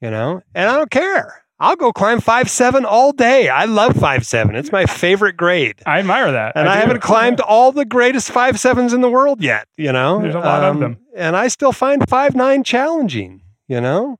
you 0.00 0.10
know, 0.10 0.42
and 0.54 0.68
I 0.70 0.76
don't 0.76 0.90
care. 0.90 1.42
I'll 1.58 1.76
go 1.76 1.92
climb 1.92 2.20
five 2.20 2.50
seven 2.50 2.84
all 2.84 3.12
day. 3.12 3.48
I 3.48 3.64
love 3.64 3.96
five 3.96 4.26
seven. 4.26 4.56
It's 4.56 4.72
my 4.72 4.86
favorite 4.86 5.36
grade. 5.36 5.80
I 5.86 6.00
admire 6.00 6.32
that. 6.32 6.52
And 6.56 6.68
I, 6.68 6.74
I 6.74 6.76
haven't 6.76 7.00
climbed 7.00 7.40
all 7.40 7.70
the 7.70 7.84
greatest 7.84 8.30
five 8.30 8.58
sevens 8.58 8.92
in 8.92 9.02
the 9.02 9.08
world 9.08 9.40
yet. 9.40 9.68
You 9.76 9.92
know, 9.92 10.20
there's 10.20 10.34
a 10.34 10.40
lot 10.40 10.64
um, 10.64 10.76
of 10.76 10.80
them, 10.80 10.98
and 11.16 11.36
I 11.36 11.48
still 11.48 11.72
find 11.72 12.08
five 12.08 12.34
nine 12.34 12.64
challenging. 12.64 13.40
You 13.68 13.80
know, 13.80 14.18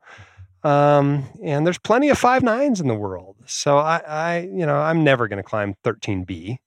um, 0.65 1.25
and 1.43 1.67
there's 1.67 1.79
plenty 1.79 2.09
of 2.09 2.19
five 2.19 2.43
nines 2.43 2.81
in 2.81 2.89
the 2.89 2.95
world. 2.95 3.37
So 3.47 3.79
I, 3.79 3.99
I 4.07 4.39
you 4.41 4.67
know, 4.67 4.77
I'm 4.77 5.05
never 5.05 5.29
going 5.29 5.37
to 5.37 5.49
climb 5.49 5.75
13B 5.85 6.59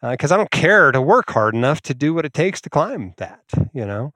because 0.00 0.30
uh, 0.30 0.34
I 0.34 0.38
don't 0.38 0.50
care 0.50 0.92
to 0.92 1.00
work 1.00 1.30
hard 1.30 1.54
enough 1.54 1.80
to 1.82 1.94
do 1.94 2.14
what 2.14 2.24
it 2.24 2.32
takes 2.32 2.60
to 2.62 2.70
climb 2.70 3.14
that, 3.16 3.42
you 3.72 3.84
know. 3.84 4.12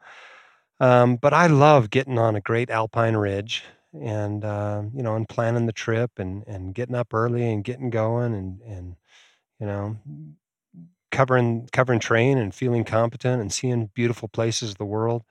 Um, 0.80 1.16
but 1.16 1.34
I 1.34 1.48
love 1.48 1.90
getting 1.90 2.18
on 2.18 2.36
a 2.36 2.40
great 2.40 2.70
alpine 2.70 3.16
ridge 3.16 3.64
and, 3.92 4.44
uh, 4.44 4.82
you 4.94 5.02
know, 5.02 5.16
and 5.16 5.28
planning 5.28 5.66
the 5.66 5.72
trip 5.72 6.12
and, 6.18 6.46
and 6.46 6.74
getting 6.74 6.94
up 6.94 7.12
early 7.12 7.50
and 7.50 7.64
getting 7.64 7.90
going 7.90 8.34
and, 8.34 8.60
and, 8.62 8.96
you 9.58 9.66
know, 9.66 9.96
covering, 11.10 11.68
covering 11.72 11.98
train 11.98 12.38
and 12.38 12.54
feeling 12.54 12.84
competent 12.84 13.40
and 13.40 13.52
seeing 13.52 13.90
beautiful 13.94 14.28
places 14.28 14.70
of 14.70 14.78
the 14.78 14.84
world 14.84 15.24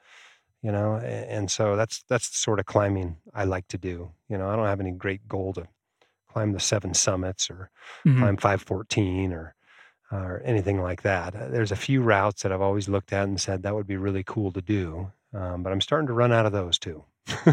you 0.62 0.72
know 0.72 0.96
and 0.96 1.52
so 1.52 1.76
that's 1.76 2.04
that's 2.10 2.30
the 2.30 2.38
sort 2.38 2.60
of 2.60 2.66
climbing 2.66 3.18
i 3.34 3.44
like 3.44 3.68
to 3.68 3.78
do 3.78 4.12
you 4.30 4.38
know 4.38 4.50
i 4.50 4.56
don't 4.56 4.66
have 4.66 4.80
any 4.80 4.92
great 4.92 5.28
goal 5.28 5.54
to 5.54 5.68
climb 6.32 6.52
the 6.52 6.60
seven 6.60 6.94
summits 6.94 7.50
or 7.50 7.70
mm-hmm. 8.06 8.20
climb 8.20 8.38
514 8.38 9.34
or 9.34 9.54
or 10.10 10.42
anything 10.46 10.82
like 10.82 11.02
that. 11.02 11.36
Uh, 11.36 11.50
there's 11.50 11.72
a 11.72 11.76
few 11.76 12.02
routes 12.02 12.44
that 12.44 12.52
i've 12.52 12.62
always 12.62 12.88
looked 12.88 13.12
at 13.12 13.24
and 13.24 13.42
said 13.42 13.64
that 13.64 13.76
would 13.76 13.88
be 13.88 13.98
really 13.98 14.24
cool 14.24 14.52
to 14.52 14.62
do 14.62 15.12
um, 15.34 15.64
but 15.64 15.72
i'm 15.72 15.82
starting 15.82 16.08
to 16.08 16.14
run 16.14 16.32
out 16.32 16.46
of 16.46 16.52
those 16.52 16.78
too. 16.78 17.04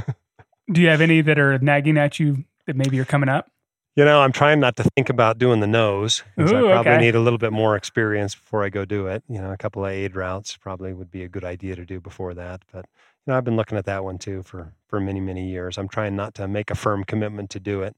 Do 0.73 0.81
you 0.81 0.89
have 0.89 1.03
any 1.03 1.21
that 1.21 1.39
are 1.39 1.59
nagging 1.59 1.99
at 1.99 2.19
you 2.19 2.45
that 2.67 2.75
maybe 2.77 2.97
you're 2.97 3.05
coming 3.05 3.29
up 3.29 3.51
you 3.97 4.05
know, 4.05 4.21
I'm 4.21 4.33
trying 4.33 4.59
not 4.59 4.77
to 4.77 4.85
think 4.97 5.09
about 5.09 5.39
doing 5.39 5.61
the 5.61 5.69
nose 5.69 6.25
because 6.37 6.53
I 6.53 6.61
probably 6.61 6.93
okay. 6.93 7.01
need 7.01 7.15
a 7.15 7.21
little 7.21 7.39
bit 7.39 7.53
more 7.53 7.77
experience 7.77 8.35
before 8.35 8.65
I 8.65 8.69
go 8.69 8.85
do 8.85 9.07
it. 9.07 9.23
You 9.29 9.41
know, 9.41 9.53
a 9.53 9.57
couple 9.57 9.85
of 9.85 9.93
aid 9.93 10.17
routes 10.17 10.57
probably 10.57 10.93
would 10.93 11.11
be 11.11 11.23
a 11.23 11.29
good 11.29 11.45
idea 11.45 11.77
to 11.77 11.85
do 11.85 12.01
before 12.01 12.35
that. 12.35 12.63
But 12.73 12.87
you 12.87 13.31
know, 13.31 13.37
I've 13.37 13.45
been 13.45 13.57
looking 13.57 13.79
at 13.79 13.85
that 13.85 14.03
one 14.03 14.19
too 14.19 14.43
for 14.43 14.73
for 14.89 14.99
many 14.99 15.21
many 15.21 15.49
years. 15.49 15.79
I'm 15.79 15.89
trying 15.89 16.17
not 16.17 16.35
to 16.35 16.49
make 16.49 16.71
a 16.71 16.75
firm 16.75 17.05
commitment 17.05 17.51
to 17.51 17.61
do 17.61 17.83
it 17.83 17.97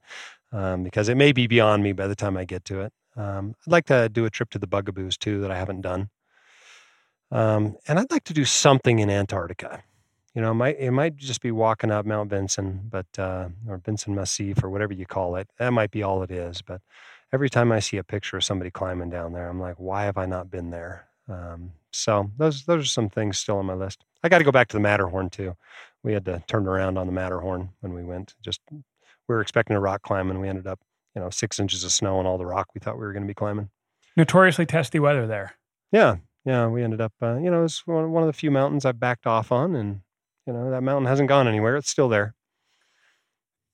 um, 0.52 0.84
because 0.84 1.08
it 1.08 1.16
may 1.16 1.32
be 1.32 1.46
beyond 1.46 1.82
me 1.82 1.92
by 1.92 2.06
the 2.06 2.16
time 2.16 2.36
I 2.36 2.44
get 2.44 2.64
to 2.66 2.82
it. 2.82 2.92
Um, 3.16 3.54
I'd 3.66 3.70
like 3.70 3.86
to 3.86 4.10
do 4.10 4.26
a 4.26 4.30
trip 4.30 4.50
to 4.50 4.58
the 4.58 4.66
Bugaboos 4.66 5.16
too 5.16 5.40
that 5.40 5.50
I 5.50 5.56
haven't 5.56 5.80
done, 5.80 6.10
um, 7.30 7.76
and 7.88 7.98
I'd 7.98 8.10
like 8.10 8.24
to 8.24 8.34
do 8.34 8.44
something 8.44 8.98
in 8.98 9.08
Antarctica 9.08 9.82
you 10.36 10.42
know, 10.42 10.50
it 10.50 10.54
might 10.54 10.78
it 10.78 10.90
might 10.90 11.16
just 11.16 11.40
be 11.40 11.50
walking 11.50 11.90
up 11.90 12.04
Mount 12.04 12.28
Vinson, 12.28 12.82
but 12.90 13.06
uh, 13.18 13.48
or 13.66 13.78
Vinson 13.78 14.14
Massif 14.14 14.62
or 14.62 14.68
whatever 14.68 14.92
you 14.92 15.06
call 15.06 15.36
it. 15.36 15.48
That 15.58 15.72
might 15.72 15.90
be 15.90 16.02
all 16.02 16.22
it 16.22 16.30
is. 16.30 16.60
But 16.60 16.82
every 17.32 17.48
time 17.48 17.72
I 17.72 17.80
see 17.80 17.96
a 17.96 18.04
picture 18.04 18.36
of 18.36 18.44
somebody 18.44 18.70
climbing 18.70 19.08
down 19.08 19.32
there, 19.32 19.48
I'm 19.48 19.58
like, 19.58 19.76
why 19.78 20.04
have 20.04 20.18
I 20.18 20.26
not 20.26 20.50
been 20.50 20.70
there? 20.70 21.06
Um, 21.26 21.72
so 21.90 22.30
those 22.36 22.66
those 22.66 22.82
are 22.82 22.88
some 22.88 23.08
things 23.08 23.38
still 23.38 23.56
on 23.56 23.64
my 23.64 23.72
list. 23.72 24.04
I 24.22 24.28
got 24.28 24.38
to 24.38 24.44
go 24.44 24.52
back 24.52 24.68
to 24.68 24.76
the 24.76 24.80
Matterhorn 24.80 25.30
too. 25.30 25.56
We 26.02 26.12
had 26.12 26.26
to 26.26 26.42
turn 26.46 26.68
around 26.68 26.98
on 26.98 27.06
the 27.06 27.14
Matterhorn 27.14 27.70
when 27.80 27.94
we 27.94 28.04
went. 28.04 28.34
Just 28.42 28.60
we 28.70 28.82
were 29.28 29.40
expecting 29.40 29.74
a 29.74 29.80
rock 29.80 30.02
climb, 30.02 30.30
and 30.30 30.38
we 30.38 30.50
ended 30.50 30.66
up, 30.66 30.80
you 31.14 31.22
know, 31.22 31.30
six 31.30 31.58
inches 31.58 31.82
of 31.82 31.92
snow 31.92 32.18
on 32.18 32.26
all 32.26 32.36
the 32.36 32.44
rock 32.44 32.68
we 32.74 32.78
thought 32.78 32.98
we 32.98 33.06
were 33.06 33.14
going 33.14 33.22
to 33.22 33.26
be 33.26 33.32
climbing. 33.32 33.70
Notoriously 34.18 34.66
testy 34.66 34.98
weather 34.98 35.26
there. 35.26 35.54
Yeah, 35.92 36.16
yeah. 36.44 36.66
We 36.66 36.82
ended 36.82 37.00
up, 37.00 37.14
uh, 37.22 37.38
you 37.38 37.50
know, 37.50 37.60
it 37.60 37.62
was 37.62 37.82
one 37.86 38.22
of 38.22 38.26
the 38.26 38.34
few 38.34 38.50
mountains 38.50 38.84
I 38.84 38.92
backed 38.92 39.26
off 39.26 39.50
on, 39.50 39.74
and 39.74 40.02
you 40.46 40.52
know, 40.52 40.70
that 40.70 40.82
mountain 40.82 41.06
hasn't 41.06 41.28
gone 41.28 41.48
anywhere. 41.48 41.76
It's 41.76 41.90
still 41.90 42.08
there. 42.08 42.34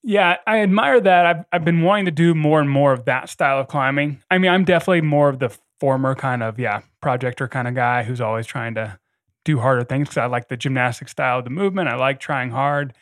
Yeah, 0.03 0.37
I 0.45 0.59
admire 0.59 0.99
that. 0.99 1.25
I've 1.25 1.45
I've 1.51 1.65
been 1.65 1.81
wanting 1.81 2.05
to 2.05 2.11
do 2.11 2.35
more 2.35 2.59
and 2.59 2.69
more 2.69 2.91
of 2.91 3.05
that 3.05 3.29
style 3.29 3.59
of 3.59 3.67
climbing. 3.67 4.21
I 4.29 4.37
mean, 4.37 4.51
I'm 4.51 4.65
definitely 4.65 5.01
more 5.01 5.29
of 5.29 5.39
the 5.39 5.57
former 5.79 6.15
kind 6.15 6.43
of 6.43 6.59
yeah 6.59 6.81
projector 7.01 7.47
kind 7.47 7.67
of 7.67 7.75
guy 7.75 8.03
who's 8.03 8.19
always 8.19 8.45
trying 8.45 8.75
to 8.75 8.99
do 9.45 9.59
harder 9.59 9.83
things 9.83 10.09
because 10.09 10.17
I 10.17 10.25
like 10.25 10.49
the 10.49 10.57
gymnastic 10.57 11.07
style 11.07 11.39
of 11.39 11.45
the 11.45 11.49
movement. 11.49 11.89
I 11.89 11.95
like 11.95 12.19
trying 12.19 12.51
hard. 12.51 12.93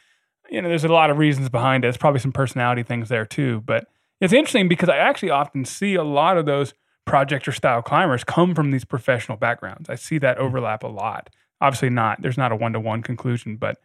You 0.50 0.62
know, 0.62 0.70
there's 0.70 0.84
a 0.84 0.90
lot 0.90 1.10
of 1.10 1.18
reasons 1.18 1.50
behind 1.50 1.84
it. 1.84 1.88
There's 1.88 1.98
probably 1.98 2.20
some 2.20 2.32
personality 2.32 2.84
things 2.84 3.10
there 3.10 3.26
too. 3.26 3.62
But 3.62 3.86
it's 4.20 4.34
interesting 4.34 4.68
because 4.68 4.90
I 4.90 4.98
actually 4.98 5.32
often 5.32 5.66
see 5.66 5.96
a 5.96 6.04
lot 6.04 6.38
of 6.38 6.46
those 6.46 6.74
projector 7.06 7.52
style 7.52 7.82
climbers 7.82 8.24
come 8.24 8.54
from 8.54 8.70
these 8.70 8.86
professional 8.86 9.38
backgrounds. 9.38 9.90
I 9.90 9.96
see 9.96 10.20
that 10.20 10.38
overlap 10.38 10.84
a 10.84 10.88
lot 10.88 11.30
obviously 11.62 11.90
not 11.90 12.22
there's 12.22 12.38
not 12.38 12.52
a 12.52 12.56
one-to-one 12.56 13.02
conclusion 13.02 13.56
but 13.56 13.78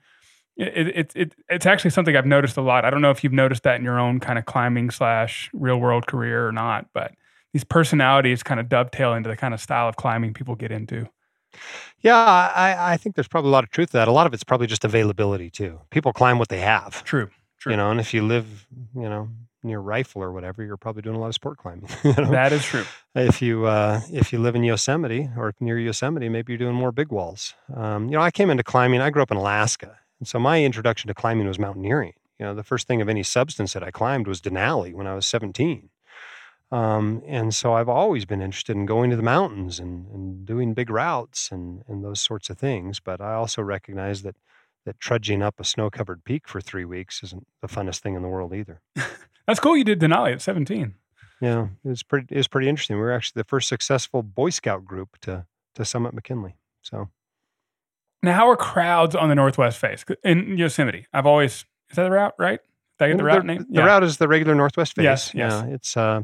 it, 0.56 0.88
it, 0.88 1.12
it, 1.14 1.34
it's 1.50 1.66
actually 1.66 1.90
something 1.90 2.16
i've 2.16 2.26
noticed 2.26 2.56
a 2.56 2.62
lot. 2.62 2.84
I 2.84 2.90
don't 2.90 3.02
know 3.02 3.10
if 3.10 3.22
you've 3.22 3.32
noticed 3.32 3.62
that 3.64 3.76
in 3.76 3.84
your 3.84 4.00
own 4.00 4.20
kind 4.20 4.38
of 4.38 4.46
climbing 4.46 4.90
slash 4.90 5.50
real 5.52 5.78
world 5.78 6.06
career 6.06 6.48
or 6.48 6.52
not 6.52 6.86
but 6.94 7.12
these 7.52 7.64
personalities 7.64 8.42
kind 8.42 8.58
of 8.58 8.68
dovetail 8.68 9.14
into 9.14 9.28
the 9.28 9.36
kind 9.36 9.54
of 9.54 9.60
style 9.60 9.88
of 9.88 9.96
climbing 9.96 10.34
people 10.34 10.54
get 10.54 10.70
into. 10.72 11.08
Yeah 12.00 12.16
i, 12.16 12.92
I 12.92 12.96
think 12.96 13.14
there's 13.16 13.28
probably 13.28 13.48
a 13.50 13.52
lot 13.52 13.64
of 13.64 13.70
truth 13.70 13.90
to 13.90 13.98
that. 13.98 14.08
A 14.08 14.12
lot 14.12 14.26
of 14.26 14.34
it's 14.34 14.44
probably 14.44 14.66
just 14.66 14.84
availability 14.84 15.50
too. 15.50 15.80
People 15.90 16.12
climb 16.12 16.38
what 16.38 16.48
they 16.48 16.60
have. 16.60 17.04
True 17.04 17.28
true. 17.58 17.72
You 17.72 17.76
know 17.76 17.90
and 17.90 18.00
if 18.00 18.12
you 18.14 18.22
live 18.22 18.66
you 18.94 19.08
know 19.08 19.28
near 19.66 19.80
Rifle 19.80 20.22
or 20.22 20.32
whatever, 20.32 20.62
you're 20.62 20.76
probably 20.76 21.02
doing 21.02 21.16
a 21.16 21.18
lot 21.18 21.28
of 21.28 21.34
sport 21.34 21.58
climbing. 21.58 21.88
you 22.04 22.12
know? 22.12 22.30
That 22.30 22.52
is 22.52 22.64
true. 22.64 22.84
If 23.14 23.42
you 23.42 23.66
uh, 23.66 24.00
if 24.12 24.32
you 24.32 24.38
live 24.38 24.54
in 24.54 24.64
Yosemite 24.64 25.30
or 25.36 25.52
near 25.60 25.78
Yosemite, 25.78 26.28
maybe 26.28 26.52
you're 26.52 26.58
doing 26.58 26.74
more 26.74 26.92
big 26.92 27.10
walls. 27.10 27.54
Um, 27.74 28.06
you 28.06 28.12
know, 28.12 28.22
I 28.22 28.30
came 28.30 28.50
into 28.50 28.62
climbing. 28.62 29.00
I 29.00 29.10
grew 29.10 29.22
up 29.22 29.30
in 29.30 29.36
Alaska, 29.36 29.98
and 30.18 30.28
so 30.28 30.38
my 30.38 30.62
introduction 30.62 31.08
to 31.08 31.14
climbing 31.14 31.46
was 31.46 31.58
mountaineering. 31.58 32.14
You 32.38 32.46
know, 32.46 32.54
the 32.54 32.62
first 32.62 32.86
thing 32.86 33.00
of 33.00 33.08
any 33.08 33.22
substance 33.22 33.72
that 33.72 33.82
I 33.82 33.90
climbed 33.90 34.26
was 34.26 34.40
Denali 34.40 34.92
when 34.94 35.06
I 35.06 35.14
was 35.14 35.26
17. 35.26 35.88
Um, 36.72 37.22
and 37.26 37.54
so 37.54 37.74
I've 37.74 37.88
always 37.88 38.24
been 38.24 38.42
interested 38.42 38.76
in 38.76 38.86
going 38.86 39.10
to 39.10 39.16
the 39.16 39.22
mountains 39.22 39.78
and, 39.78 40.08
and 40.10 40.44
doing 40.44 40.74
big 40.74 40.90
routes 40.90 41.50
and, 41.52 41.82
and 41.86 42.04
those 42.04 42.20
sorts 42.20 42.50
of 42.50 42.58
things. 42.58 42.98
But 43.00 43.20
I 43.20 43.34
also 43.34 43.62
recognize 43.62 44.22
that 44.22 44.36
that 44.86 44.98
trudging 44.98 45.42
up 45.42 45.60
a 45.60 45.64
snow 45.64 45.90
covered 45.90 46.24
peak 46.24 46.48
for 46.48 46.60
three 46.60 46.84
weeks 46.84 47.22
isn't 47.22 47.46
the 47.60 47.68
funnest 47.68 47.98
thing 47.98 48.14
in 48.14 48.22
the 48.22 48.28
world 48.28 48.54
either. 48.54 48.80
That's 49.46 49.60
cool. 49.60 49.76
You 49.76 49.84
did 49.84 50.00
Denali 50.00 50.32
at 50.32 50.40
17. 50.40 50.94
Yeah, 51.42 51.68
it 51.84 51.88
was 51.88 52.02
pretty. 52.02 52.28
It 52.30 52.38
was 52.38 52.48
pretty 52.48 52.68
interesting. 52.68 52.96
We 52.96 53.02
were 53.02 53.12
actually 53.12 53.40
the 53.40 53.48
first 53.48 53.68
successful 53.68 54.22
Boy 54.22 54.48
Scout 54.48 54.86
group 54.86 55.18
to 55.20 55.44
to 55.74 55.84
summit 55.84 56.14
McKinley. 56.14 56.56
So 56.80 57.10
now, 58.22 58.32
how 58.32 58.48
are 58.48 58.56
crowds 58.56 59.14
on 59.14 59.28
the 59.28 59.34
Northwest 59.34 59.78
Face 59.78 60.02
in 60.24 60.56
Yosemite? 60.56 61.06
I've 61.12 61.26
always 61.26 61.66
is 61.90 61.96
that 61.96 62.04
the 62.04 62.10
route 62.10 62.34
right? 62.38 62.60
Did 62.98 63.04
I 63.04 63.08
get 63.08 63.18
the 63.18 63.24
route 63.24 63.42
the, 63.42 63.46
name? 63.46 63.66
The 63.68 63.82
route 63.82 64.02
is 64.02 64.16
the 64.16 64.28
regular 64.28 64.54
Northwest 64.54 64.94
Face. 64.94 65.04
Yes, 65.04 65.34
yes. 65.34 65.52
Yeah, 65.52 65.74
it's 65.74 65.96
uh, 65.96 66.22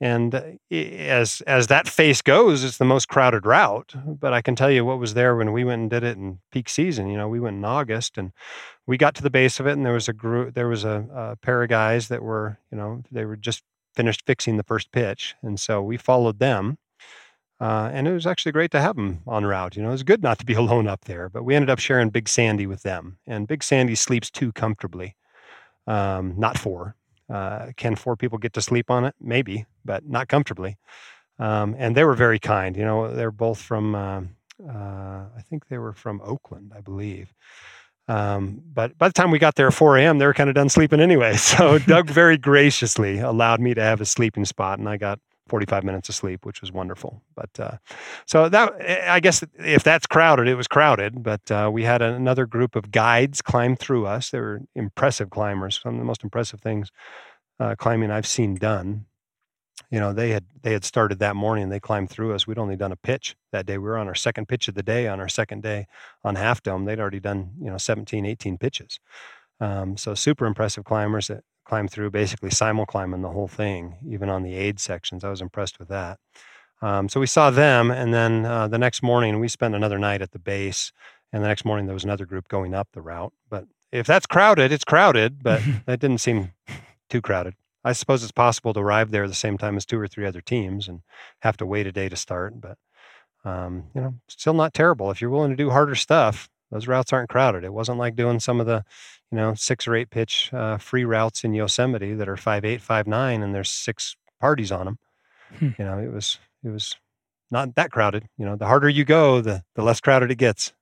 and 0.00 0.34
uh, 0.34 0.42
as 0.70 1.40
as 1.42 1.68
that 1.68 1.88
face 1.88 2.20
goes, 2.20 2.64
it's 2.64 2.78
the 2.78 2.84
most 2.84 3.08
crowded 3.08 3.46
route. 3.46 3.94
But 4.06 4.32
I 4.32 4.42
can 4.42 4.56
tell 4.56 4.70
you 4.70 4.84
what 4.84 4.98
was 4.98 5.14
there 5.14 5.36
when 5.36 5.52
we 5.52 5.64
went 5.64 5.82
and 5.82 5.90
did 5.90 6.04
it 6.04 6.16
in 6.16 6.40
peak 6.50 6.68
season. 6.68 7.08
You 7.08 7.16
know, 7.16 7.28
we 7.28 7.40
went 7.40 7.56
in 7.56 7.64
August 7.64 8.18
and 8.18 8.32
we 8.86 8.96
got 8.96 9.14
to 9.16 9.22
the 9.22 9.30
base 9.30 9.60
of 9.60 9.66
it, 9.66 9.72
and 9.72 9.84
there 9.84 9.92
was 9.92 10.08
a 10.08 10.12
group, 10.12 10.54
there 10.54 10.68
was 10.68 10.84
a, 10.84 11.06
a 11.14 11.36
pair 11.36 11.62
of 11.62 11.68
guys 11.68 12.08
that 12.08 12.22
were, 12.22 12.58
you 12.70 12.76
know, 12.76 13.02
they 13.10 13.24
were 13.24 13.36
just 13.36 13.62
finished 13.94 14.24
fixing 14.26 14.56
the 14.56 14.64
first 14.64 14.92
pitch, 14.92 15.34
and 15.42 15.58
so 15.58 15.82
we 15.82 15.96
followed 15.96 16.38
them. 16.38 16.78
Uh, 17.60 17.88
and 17.92 18.08
it 18.08 18.12
was 18.12 18.26
actually 18.26 18.50
great 18.52 18.72
to 18.72 18.80
have 18.80 18.96
them 18.96 19.22
on 19.26 19.46
route. 19.46 19.76
You 19.76 19.82
know, 19.82 19.88
it 19.88 19.92
was 19.92 20.02
good 20.02 20.22
not 20.22 20.38
to 20.40 20.44
be 20.44 20.54
alone 20.62 20.88
up 20.88 21.04
there, 21.04 21.28
but 21.28 21.44
we 21.44 21.54
ended 21.54 21.70
up 21.70 21.78
sharing 21.78 22.10
Big 22.10 22.28
Sandy 22.28 22.66
with 22.66 22.82
them. 22.82 23.18
And 23.26 23.46
Big 23.46 23.62
Sandy 23.62 23.94
sleeps 23.94 24.30
too 24.30 24.52
comfortably, 24.52 25.14
um, 25.86 26.34
not 26.36 26.58
four. 26.58 26.96
Uh, 27.32 27.72
can 27.76 27.96
four 27.96 28.16
people 28.16 28.38
get 28.38 28.52
to 28.54 28.60
sleep 28.60 28.90
on 28.90 29.04
it? 29.04 29.14
Maybe, 29.20 29.66
but 29.84 30.06
not 30.06 30.28
comfortably. 30.28 30.76
Um, 31.38 31.74
and 31.78 31.96
they 31.96 32.04
were 32.04 32.14
very 32.14 32.38
kind. 32.38 32.76
You 32.76 32.84
know, 32.84 33.12
they're 33.12 33.30
both 33.30 33.60
from, 33.60 33.94
uh, 33.94 34.22
uh, 34.68 35.24
I 35.36 35.42
think 35.48 35.68
they 35.68 35.78
were 35.78 35.92
from 35.92 36.20
Oakland, 36.22 36.72
I 36.76 36.80
believe. 36.80 37.32
Um, 38.06 38.62
but 38.72 38.96
by 38.98 39.08
the 39.08 39.14
time 39.14 39.30
we 39.30 39.38
got 39.38 39.54
there 39.54 39.68
at 39.68 39.74
4 39.74 39.96
a.m., 39.98 40.18
they 40.18 40.26
were 40.26 40.34
kind 40.34 40.50
of 40.50 40.54
done 40.54 40.68
sleeping 40.68 41.00
anyway. 41.00 41.36
So 41.38 41.78
Doug 41.78 42.08
very 42.10 42.36
graciously 42.36 43.18
allowed 43.18 43.60
me 43.60 43.74
to 43.74 43.82
have 43.82 44.00
a 44.00 44.04
sleeping 44.04 44.44
spot, 44.44 44.78
and 44.78 44.88
I 44.88 44.96
got 44.96 45.18
45 45.48 45.84
minutes 45.84 46.08
of 46.08 46.14
sleep, 46.14 46.46
which 46.46 46.60
was 46.60 46.72
wonderful. 46.72 47.22
But 47.34 47.50
uh, 47.58 47.76
so 48.26 48.48
that 48.48 48.72
I 49.08 49.20
guess 49.20 49.44
if 49.58 49.84
that's 49.84 50.06
crowded, 50.06 50.48
it 50.48 50.54
was 50.54 50.68
crowded. 50.68 51.22
But 51.22 51.50
uh, 51.50 51.70
we 51.72 51.84
had 51.84 52.02
another 52.02 52.46
group 52.46 52.76
of 52.76 52.90
guides 52.90 53.42
climb 53.42 53.76
through 53.76 54.06
us. 54.06 54.30
They 54.30 54.40
were 54.40 54.62
impressive 54.74 55.30
climbers, 55.30 55.80
some 55.82 55.94
of 55.94 55.98
the 55.98 56.04
most 56.04 56.24
impressive 56.24 56.60
things 56.60 56.90
uh, 57.60 57.74
climbing 57.76 58.10
I've 58.10 58.26
seen 58.26 58.54
done. 58.54 59.06
You 59.90 60.00
know, 60.00 60.12
they 60.12 60.30
had 60.30 60.44
they 60.62 60.72
had 60.72 60.84
started 60.84 61.18
that 61.18 61.36
morning. 61.36 61.68
They 61.68 61.80
climbed 61.80 62.10
through 62.10 62.34
us. 62.34 62.46
We'd 62.46 62.58
only 62.58 62.76
done 62.76 62.92
a 62.92 62.96
pitch 62.96 63.36
that 63.52 63.66
day. 63.66 63.78
We 63.78 63.84
were 63.84 63.98
on 63.98 64.08
our 64.08 64.14
second 64.14 64.48
pitch 64.48 64.68
of 64.68 64.74
the 64.74 64.82
day. 64.82 65.08
On 65.08 65.20
our 65.20 65.28
second 65.28 65.62
day 65.62 65.86
on 66.22 66.36
Half 66.36 66.62
Dome, 66.62 66.84
they'd 66.84 67.00
already 67.00 67.20
done 67.20 67.52
you 67.60 67.70
know 67.70 67.78
17, 67.78 68.24
18 68.24 68.58
pitches. 68.58 68.98
Um, 69.60 69.96
so 69.96 70.14
super 70.14 70.46
impressive 70.46 70.84
climbers 70.84 71.28
that 71.28 71.44
climb 71.64 71.88
through, 71.88 72.10
basically 72.10 72.50
simul 72.50 72.86
climbing 72.86 73.22
the 73.22 73.30
whole 73.30 73.48
thing, 73.48 73.96
even 74.06 74.28
on 74.28 74.42
the 74.42 74.54
aid 74.54 74.80
sections. 74.80 75.24
I 75.24 75.30
was 75.30 75.40
impressed 75.40 75.78
with 75.78 75.88
that. 75.88 76.18
Um, 76.82 77.08
so 77.08 77.20
we 77.20 77.26
saw 77.26 77.50
them, 77.50 77.90
and 77.90 78.12
then 78.12 78.44
uh, 78.44 78.68
the 78.68 78.78
next 78.78 79.02
morning 79.02 79.40
we 79.40 79.48
spent 79.48 79.74
another 79.74 79.98
night 79.98 80.20
at 80.22 80.32
the 80.32 80.38
base, 80.38 80.92
and 81.32 81.42
the 81.42 81.48
next 81.48 81.64
morning 81.64 81.86
there 81.86 81.94
was 81.94 82.04
another 82.04 82.26
group 82.26 82.48
going 82.48 82.74
up 82.74 82.88
the 82.92 83.00
route. 83.00 83.32
But 83.48 83.66
if 83.90 84.06
that's 84.06 84.26
crowded, 84.26 84.72
it's 84.72 84.84
crowded, 84.84 85.42
but 85.42 85.62
that 85.86 86.00
didn't 86.00 86.18
seem 86.18 86.52
too 87.08 87.22
crowded. 87.22 87.54
I 87.84 87.92
suppose 87.92 88.22
it's 88.22 88.32
possible 88.32 88.72
to 88.74 88.80
arrive 88.80 89.10
there 89.10 89.28
the 89.28 89.34
same 89.34 89.58
time 89.58 89.76
as 89.76 89.84
two 89.84 89.98
or 89.98 90.08
three 90.08 90.26
other 90.26 90.40
teams 90.40 90.88
and 90.88 91.02
have 91.40 91.56
to 91.58 91.66
wait 91.66 91.86
a 91.86 91.92
day 91.92 92.08
to 92.08 92.16
start, 92.16 92.60
but 92.60 92.78
um, 93.44 93.84
you 93.94 94.00
know, 94.00 94.14
still 94.26 94.54
not 94.54 94.72
terrible. 94.72 95.10
If 95.10 95.20
you're 95.20 95.30
willing 95.30 95.50
to 95.50 95.56
do 95.56 95.70
harder 95.70 95.94
stuff, 95.94 96.48
those 96.70 96.88
routes 96.88 97.12
aren't 97.12 97.28
crowded. 97.28 97.62
It 97.62 97.72
wasn't 97.72 97.98
like 97.98 98.16
doing 98.16 98.40
some 98.40 98.58
of 98.58 98.66
the 98.66 98.84
you 99.34 99.40
know, 99.40 99.52
six 99.54 99.88
or 99.88 99.96
eight 99.96 100.10
pitch 100.10 100.48
uh, 100.52 100.76
free 100.76 101.04
routes 101.04 101.42
in 101.42 101.54
Yosemite 101.54 102.14
that 102.14 102.28
are 102.28 102.36
five 102.36 102.64
eight, 102.64 102.80
five 102.80 103.08
nine, 103.08 103.42
and 103.42 103.52
there's 103.52 103.68
six 103.68 104.14
parties 104.40 104.70
on 104.70 104.84
them. 104.84 104.98
Hmm. 105.58 105.70
You 105.76 105.84
know, 105.84 105.98
it 105.98 106.12
was 106.12 106.38
it 106.62 106.68
was 106.68 106.94
not 107.50 107.74
that 107.74 107.90
crowded. 107.90 108.28
You 108.38 108.46
know, 108.46 108.54
the 108.54 108.66
harder 108.66 108.88
you 108.88 109.04
go, 109.04 109.40
the 109.40 109.64
the 109.74 109.82
less 109.82 110.00
crowded 110.00 110.30
it 110.30 110.36
gets. 110.36 110.72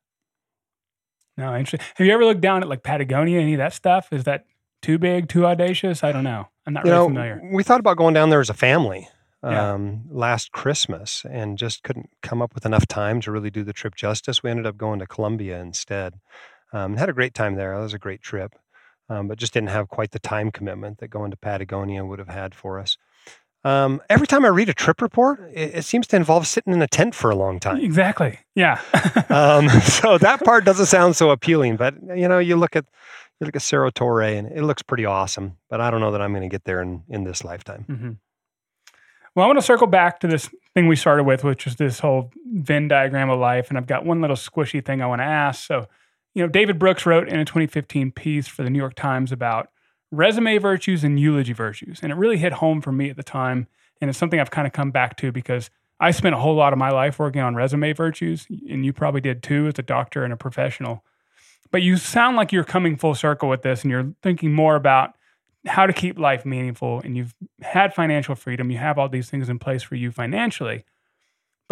No, 1.39 1.57
interesting. 1.57 1.81
Have 1.95 2.07
you 2.07 2.13
ever 2.13 2.27
looked 2.27 2.43
down 2.43 2.63
at 2.63 2.69
like 2.69 2.83
Patagonia? 2.83 3.41
Any 3.41 3.55
of 3.55 3.59
that 3.59 3.73
stuff? 3.73 4.13
Is 4.13 4.25
that 4.25 4.45
too 4.83 4.99
big, 4.99 5.31
too 5.31 5.47
audacious? 5.47 6.05
I 6.05 6.13
don't 6.13 6.25
know. 6.25 6.47
I'm 6.67 6.75
not 6.75 6.85
you 6.85 6.91
really 6.91 7.05
know, 7.05 7.09
familiar. 7.09 7.41
We 7.55 7.63
thought 7.63 7.81
about 7.81 7.97
going 7.97 8.13
down 8.13 8.29
there 8.29 8.41
as 8.41 8.51
a 8.51 8.55
family 8.55 9.09
yeah. 9.43 9.73
um, 9.73 10.03
last 10.11 10.53
Christmas 10.53 11.25
and 11.25 11.57
just 11.57 11.85
couldn't 11.85 12.11
come 12.23 12.43
up 12.43 12.55
with 12.55 12.67
enough 12.67 12.87
time 12.87 13.23
to 13.23 13.33
really 13.33 13.51
do 13.51 13.65
the 13.65 13.73
trip 13.73 13.95
justice. 13.95 14.43
We 14.43 14.51
ended 14.51 14.67
up 14.67 14.77
going 14.77 14.99
to 14.99 15.07
Colombia 15.07 15.59
instead. 15.59 16.21
Um, 16.73 16.97
had 16.97 17.09
a 17.09 17.13
great 17.13 17.35
time 17.35 17.55
there. 17.55 17.77
That 17.77 17.83
was 17.83 17.95
a 17.95 17.99
great 17.99 18.23
trip, 18.23 18.55
um, 19.09 19.29
but 19.29 19.39
just 19.39 19.53
didn't 19.53 19.71
have 19.71 19.89
quite 19.89 20.13
the 20.13 20.19
time 20.19 20.51
commitment 20.51 20.99
that 20.99 21.09
going 21.09 21.31
to 21.31 21.37
Patagonia 21.37 22.05
would 22.05 22.19
have 22.19 22.29
had 22.29 22.55
for 22.55 22.79
us. 22.79 22.97
Um, 23.65 24.03
every 24.11 24.27
time 24.27 24.45
I 24.45 24.49
read 24.49 24.69
a 24.69 24.75
trip 24.75 25.01
report, 25.01 25.41
it, 25.53 25.77
it, 25.77 25.85
seems 25.85 26.09
to 26.09 26.17
involve 26.17 26.49
sitting 26.49 26.73
in 26.73 26.83
a 26.83 26.89
tent 26.89 27.15
for 27.15 27.31
a 27.31 27.37
long 27.37 27.61
time. 27.61 27.79
Exactly. 27.79 28.41
Yeah. 28.57 28.81
um, 29.29 29.69
so 29.83 30.19
that 30.19 30.43
part 30.45 30.65
doesn't 30.65 30.87
sound 30.87 31.15
so 31.15 31.31
appealing, 31.31 31.77
but 31.77 31.95
you 32.17 32.27
know, 32.27 32.41
you 32.41 32.57
look 32.57 32.75
at 32.75 32.87
you 33.41 33.47
look 33.47 33.55
at 33.55 33.63
Cerro 33.63 33.91
Torre, 33.91 34.23
and 34.23 34.49
it 34.49 34.63
looks 34.63 34.83
pretty 34.83 35.05
awesome. 35.05 35.59
But 35.69 35.81
I 35.81 35.91
don't 35.91 36.01
know 36.01 36.11
that 36.11 36.21
I'm 36.21 36.33
going 36.33 36.43
to 36.43 36.49
get 36.49 36.65
there 36.65 36.83
in 36.83 37.05
in 37.09 37.23
this 37.23 37.45
lifetime. 37.45 37.87
Mm-hmm. 37.89 38.11
Well, 39.35 39.45
I 39.45 39.47
want 39.47 39.59
to 39.59 39.65
circle 39.65 39.87
back 39.87 40.21
to 40.21 40.27
this 40.27 40.51
thing 40.75 40.89
we 40.89 40.97
started 40.97 41.25
with, 41.25 41.45
which 41.45 41.67
is 41.67 41.77
this 41.77 42.01
whole 42.01 42.33
Venn 42.53 42.89
diagram 42.89 43.31
of 43.31 43.39
life, 43.39 43.69
and 43.69 43.79
I've 43.79 43.87
got 43.87 44.05
one 44.05 44.21
little 44.21 44.37
squishy 44.37 44.85
thing 44.85 45.01
I 45.01 45.07
want 45.07 45.21
to 45.21 45.27
ask. 45.27 45.65
So 45.65 45.87
you 46.35 46.43
know, 46.43 46.49
David 46.49 46.79
Brooks 46.79 47.05
wrote 47.05 47.29
in 47.29 47.39
a 47.39 47.45
2015 47.45 48.13
piece 48.13 48.49
for 48.49 48.63
the 48.63 48.71
New 48.71 48.79
York 48.79 48.95
Times 48.95 49.33
about 49.33 49.69
resume 50.11 50.59
virtues 50.59 51.05
and 51.05 51.19
eulogy 51.19 51.53
virtues. 51.53 52.01
And 52.03 52.13
it 52.13 52.17
really 52.17 52.39
hit 52.39 52.55
home 52.55 52.81
for 52.81 52.93
me 52.93 53.11
at 53.11 53.17
the 53.17 53.23
time. 53.23 53.67
And 54.01 54.09
it's 54.09 54.19
something 54.19 54.41
I've 54.41 54.51
kind 54.51 54.67
of 54.67 54.73
come 54.73 54.91
back 54.91 55.17
to 55.19 55.33
because 55.33 55.71
I 56.01 56.11
spent 56.11 56.35
a 56.35 56.39
whole 56.39 56.57
lot 56.57 56.73
of 56.73 56.79
my 56.79 56.91
life 56.91 57.19
working 57.19 57.41
on 57.41 57.55
resume 57.55 57.93
virtues, 57.93 58.47
and 58.69 58.85
you 58.85 58.93
probably 58.93 59.21
did 59.21 59.41
too 59.41 59.69
as 59.69 59.79
a 59.79 59.83
doctor 59.83 60.25
and 60.25 60.33
a 60.33 60.37
professional. 60.37 61.05
But 61.71 61.83
you 61.83 61.97
sound 61.97 62.37
like 62.37 62.51
you're 62.51 62.65
coming 62.65 62.97
full 62.97 63.15
circle 63.15 63.49
with 63.49 63.63
this 63.63 63.83
and 63.83 63.91
you're 63.91 64.13
thinking 64.21 64.53
more 64.53 64.75
about 64.75 65.15
how 65.65 65.87
to 65.87 65.93
keep 65.93 66.19
life 66.19 66.45
meaningful. 66.45 67.01
And 67.05 67.17
you've 67.17 67.35
had 67.61 67.95
financial 67.95 68.35
freedom, 68.35 68.71
you 68.71 68.79
have 68.79 68.99
all 68.99 69.09
these 69.09 69.31
things 69.31 69.49
in 69.49 69.61
place 69.61 69.83
for 69.83 69.95
you 69.95 70.11
financially. 70.11 70.85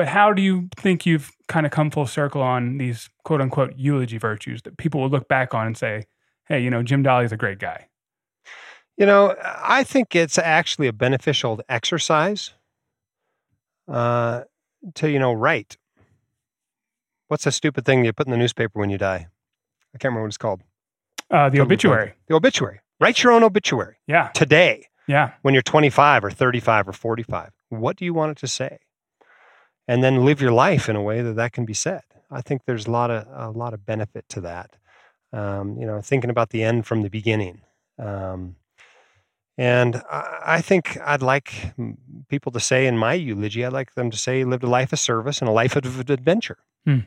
But 0.00 0.08
how 0.08 0.32
do 0.32 0.40
you 0.40 0.70
think 0.78 1.04
you've 1.04 1.30
kind 1.46 1.66
of 1.66 1.72
come 1.72 1.90
full 1.90 2.06
circle 2.06 2.40
on 2.40 2.78
these 2.78 3.10
quote 3.22 3.42
unquote 3.42 3.74
eulogy 3.76 4.16
virtues 4.16 4.62
that 4.62 4.78
people 4.78 5.02
will 5.02 5.10
look 5.10 5.28
back 5.28 5.52
on 5.52 5.66
and 5.66 5.76
say, 5.76 6.06
hey, 6.48 6.58
you 6.58 6.70
know, 6.70 6.82
Jim 6.82 7.04
Dahle 7.04 7.22
is 7.22 7.32
a 7.32 7.36
great 7.36 7.58
guy? 7.58 7.88
You 8.96 9.04
know, 9.04 9.36
I 9.44 9.84
think 9.84 10.16
it's 10.16 10.38
actually 10.38 10.86
a 10.86 10.94
beneficial 10.94 11.60
exercise 11.68 12.54
uh, 13.88 14.44
to, 14.94 15.10
you 15.10 15.18
know, 15.18 15.34
write. 15.34 15.76
What's 17.28 17.44
a 17.46 17.52
stupid 17.52 17.84
thing 17.84 18.02
you 18.02 18.14
put 18.14 18.26
in 18.26 18.30
the 18.30 18.38
newspaper 18.38 18.80
when 18.80 18.88
you 18.88 18.96
die? 18.96 19.26
I 19.94 19.98
can't 19.98 20.04
remember 20.04 20.22
what 20.22 20.28
it's 20.28 20.38
called. 20.38 20.62
Uh, 21.30 21.50
the 21.50 21.60
obituary. 21.60 22.14
The 22.26 22.36
obituary. 22.36 22.80
Write 23.00 23.22
your 23.22 23.32
own 23.32 23.42
obituary. 23.42 23.96
Yeah. 24.06 24.28
Today. 24.28 24.86
Yeah. 25.06 25.32
When 25.42 25.52
you're 25.52 25.62
25 25.62 26.24
or 26.24 26.30
35 26.30 26.88
or 26.88 26.92
45. 26.94 27.50
What 27.68 27.98
do 27.98 28.06
you 28.06 28.14
want 28.14 28.30
it 28.30 28.38
to 28.38 28.46
say? 28.46 28.78
And 29.88 30.02
then 30.02 30.24
live 30.24 30.40
your 30.40 30.52
life 30.52 30.88
in 30.88 30.96
a 30.96 31.02
way 31.02 31.22
that 31.22 31.36
that 31.36 31.52
can 31.52 31.64
be 31.64 31.74
said. 31.74 32.02
I 32.30 32.42
think 32.42 32.62
there's 32.64 32.86
a 32.86 32.90
lot 32.90 33.10
of 33.10 33.26
a 33.32 33.50
lot 33.50 33.74
of 33.74 33.84
benefit 33.84 34.28
to 34.30 34.40
that. 34.42 34.76
Um, 35.32 35.76
you 35.78 35.86
know, 35.86 36.00
thinking 36.00 36.30
about 36.30 36.50
the 36.50 36.62
end 36.62 36.86
from 36.86 37.02
the 37.02 37.10
beginning. 37.10 37.62
Um, 37.98 38.56
and 39.56 39.96
I, 40.10 40.40
I, 40.44 40.60
think 40.60 40.98
I'd 41.04 41.22
like 41.22 41.74
people 42.28 42.50
to 42.52 42.60
say 42.60 42.86
in 42.86 42.96
my 42.96 43.14
eulogy, 43.14 43.64
I'd 43.64 43.72
like 43.72 43.94
them 43.94 44.10
to 44.10 44.16
say 44.16 44.42
lived 44.42 44.64
a 44.64 44.68
life 44.68 44.92
of 44.92 44.98
service 44.98 45.40
and 45.40 45.48
a 45.48 45.52
life 45.52 45.76
of 45.76 46.10
adventure. 46.10 46.58
Hmm. 46.84 47.00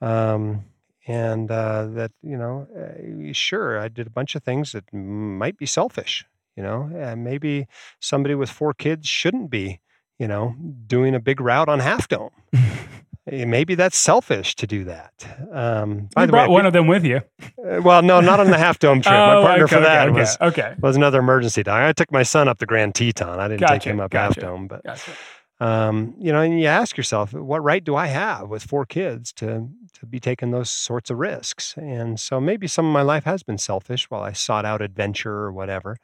Um, 0.00 0.64
and 1.06 1.50
uh, 1.50 1.86
that 1.86 2.12
you 2.22 2.36
know, 2.36 2.68
uh, 2.78 3.32
sure, 3.32 3.78
I 3.78 3.88
did 3.88 4.06
a 4.06 4.10
bunch 4.10 4.34
of 4.34 4.44
things 4.44 4.72
that 4.72 4.92
might 4.92 5.56
be 5.56 5.66
selfish. 5.66 6.24
You 6.54 6.62
know, 6.62 6.90
and 6.94 7.22
maybe 7.22 7.66
somebody 8.00 8.34
with 8.34 8.50
four 8.50 8.74
kids 8.74 9.06
shouldn't 9.06 9.48
be 9.48 9.80
you 10.18 10.28
know, 10.28 10.54
doing 10.86 11.14
a 11.14 11.20
big 11.20 11.40
route 11.40 11.68
on 11.68 11.80
Half 11.80 12.08
Dome. 12.08 12.30
Eh, 13.30 13.44
maybe 13.44 13.74
that's 13.74 13.96
selfish 13.96 14.54
to 14.56 14.66
do 14.66 14.84
that. 14.84 15.12
Um, 15.52 16.08
you 16.16 16.26
brought 16.28 16.48
way, 16.48 16.54
one 16.54 16.66
of 16.66 16.72
them 16.72 16.86
with 16.86 17.04
you. 17.04 17.20
Uh, 17.62 17.80
well, 17.82 18.02
no, 18.02 18.20
not 18.20 18.40
on 18.40 18.50
the 18.50 18.58
Half 18.58 18.78
Dome 18.78 19.02
trip. 19.02 19.14
oh, 19.14 19.42
my 19.42 19.46
partner 19.46 19.64
okay, 19.64 19.76
for 19.76 19.82
that 19.82 20.08
okay, 20.08 20.20
was 20.20 20.38
okay. 20.40 20.74
was 20.80 20.96
another 20.96 21.18
emergency. 21.18 21.62
I 21.66 21.92
took 21.92 22.10
my 22.10 22.22
son 22.22 22.48
up 22.48 22.58
the 22.58 22.66
Grand 22.66 22.94
Teton. 22.94 23.38
I 23.38 23.48
didn't 23.48 23.60
gotcha, 23.60 23.74
take 23.74 23.82
him 23.82 24.00
up 24.00 24.10
gotcha, 24.10 24.40
Half 24.40 24.48
Dome, 24.48 24.66
but 24.66 24.82
gotcha. 24.84 25.12
um, 25.60 26.14
you 26.18 26.32
know, 26.32 26.40
and 26.40 26.58
you 26.58 26.66
ask 26.66 26.96
yourself, 26.96 27.34
what 27.34 27.62
right 27.62 27.84
do 27.84 27.96
I 27.96 28.06
have 28.06 28.48
with 28.48 28.62
four 28.62 28.86
kids 28.86 29.32
to 29.34 29.68
to 29.94 30.06
be 30.06 30.20
taking 30.20 30.50
those 30.50 30.70
sorts 30.70 31.10
of 31.10 31.18
risks? 31.18 31.74
And 31.76 32.18
so 32.18 32.40
maybe 32.40 32.66
some 32.66 32.86
of 32.86 32.92
my 32.92 33.02
life 33.02 33.24
has 33.24 33.42
been 33.42 33.58
selfish 33.58 34.08
while 34.10 34.22
I 34.22 34.32
sought 34.32 34.64
out 34.64 34.80
adventure 34.80 35.34
or 35.34 35.52
whatever. 35.52 35.98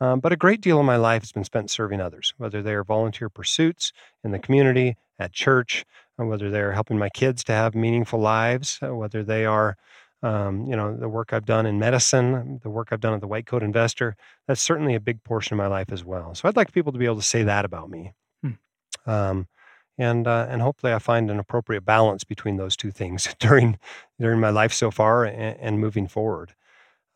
Um, 0.00 0.20
but 0.20 0.32
a 0.32 0.36
great 0.36 0.60
deal 0.60 0.78
of 0.78 0.86
my 0.86 0.96
life 0.96 1.22
has 1.22 1.32
been 1.32 1.44
spent 1.44 1.70
serving 1.70 2.00
others, 2.00 2.32
whether 2.36 2.62
they 2.62 2.74
are 2.74 2.84
volunteer 2.84 3.28
pursuits 3.28 3.92
in 4.22 4.30
the 4.30 4.38
community, 4.38 4.96
at 5.18 5.32
church, 5.32 5.84
whether 6.16 6.50
they're 6.50 6.72
helping 6.72 6.98
my 6.98 7.08
kids 7.08 7.44
to 7.44 7.52
have 7.52 7.74
meaningful 7.74 8.20
lives, 8.20 8.78
uh, 8.82 8.94
whether 8.94 9.22
they 9.22 9.44
are, 9.44 9.76
um, 10.22 10.66
you 10.66 10.76
know, 10.76 10.96
the 10.96 11.08
work 11.08 11.32
I've 11.32 11.44
done 11.44 11.66
in 11.66 11.78
medicine, 11.78 12.60
the 12.62 12.70
work 12.70 12.88
I've 12.90 13.00
done 13.00 13.14
at 13.14 13.20
the 13.20 13.28
White 13.28 13.46
Coat 13.46 13.62
Investor. 13.62 14.16
That's 14.46 14.60
certainly 14.60 14.94
a 14.94 15.00
big 15.00 15.22
portion 15.22 15.54
of 15.54 15.58
my 15.58 15.68
life 15.68 15.92
as 15.92 16.04
well. 16.04 16.34
So 16.34 16.48
I'd 16.48 16.56
like 16.56 16.72
people 16.72 16.92
to 16.92 16.98
be 16.98 17.04
able 17.04 17.16
to 17.16 17.22
say 17.22 17.42
that 17.44 17.64
about 17.64 17.90
me. 17.90 18.14
Hmm. 18.42 19.10
Um, 19.10 19.48
and 19.96 20.28
uh, 20.28 20.46
and 20.48 20.62
hopefully 20.62 20.92
I 20.92 21.00
find 21.00 21.28
an 21.28 21.40
appropriate 21.40 21.84
balance 21.84 22.22
between 22.22 22.56
those 22.56 22.76
two 22.76 22.92
things 22.92 23.34
during 23.40 23.78
during 24.20 24.40
my 24.40 24.50
life 24.50 24.72
so 24.72 24.90
far 24.90 25.24
and, 25.24 25.58
and 25.60 25.80
moving 25.80 26.06
forward. 26.06 26.54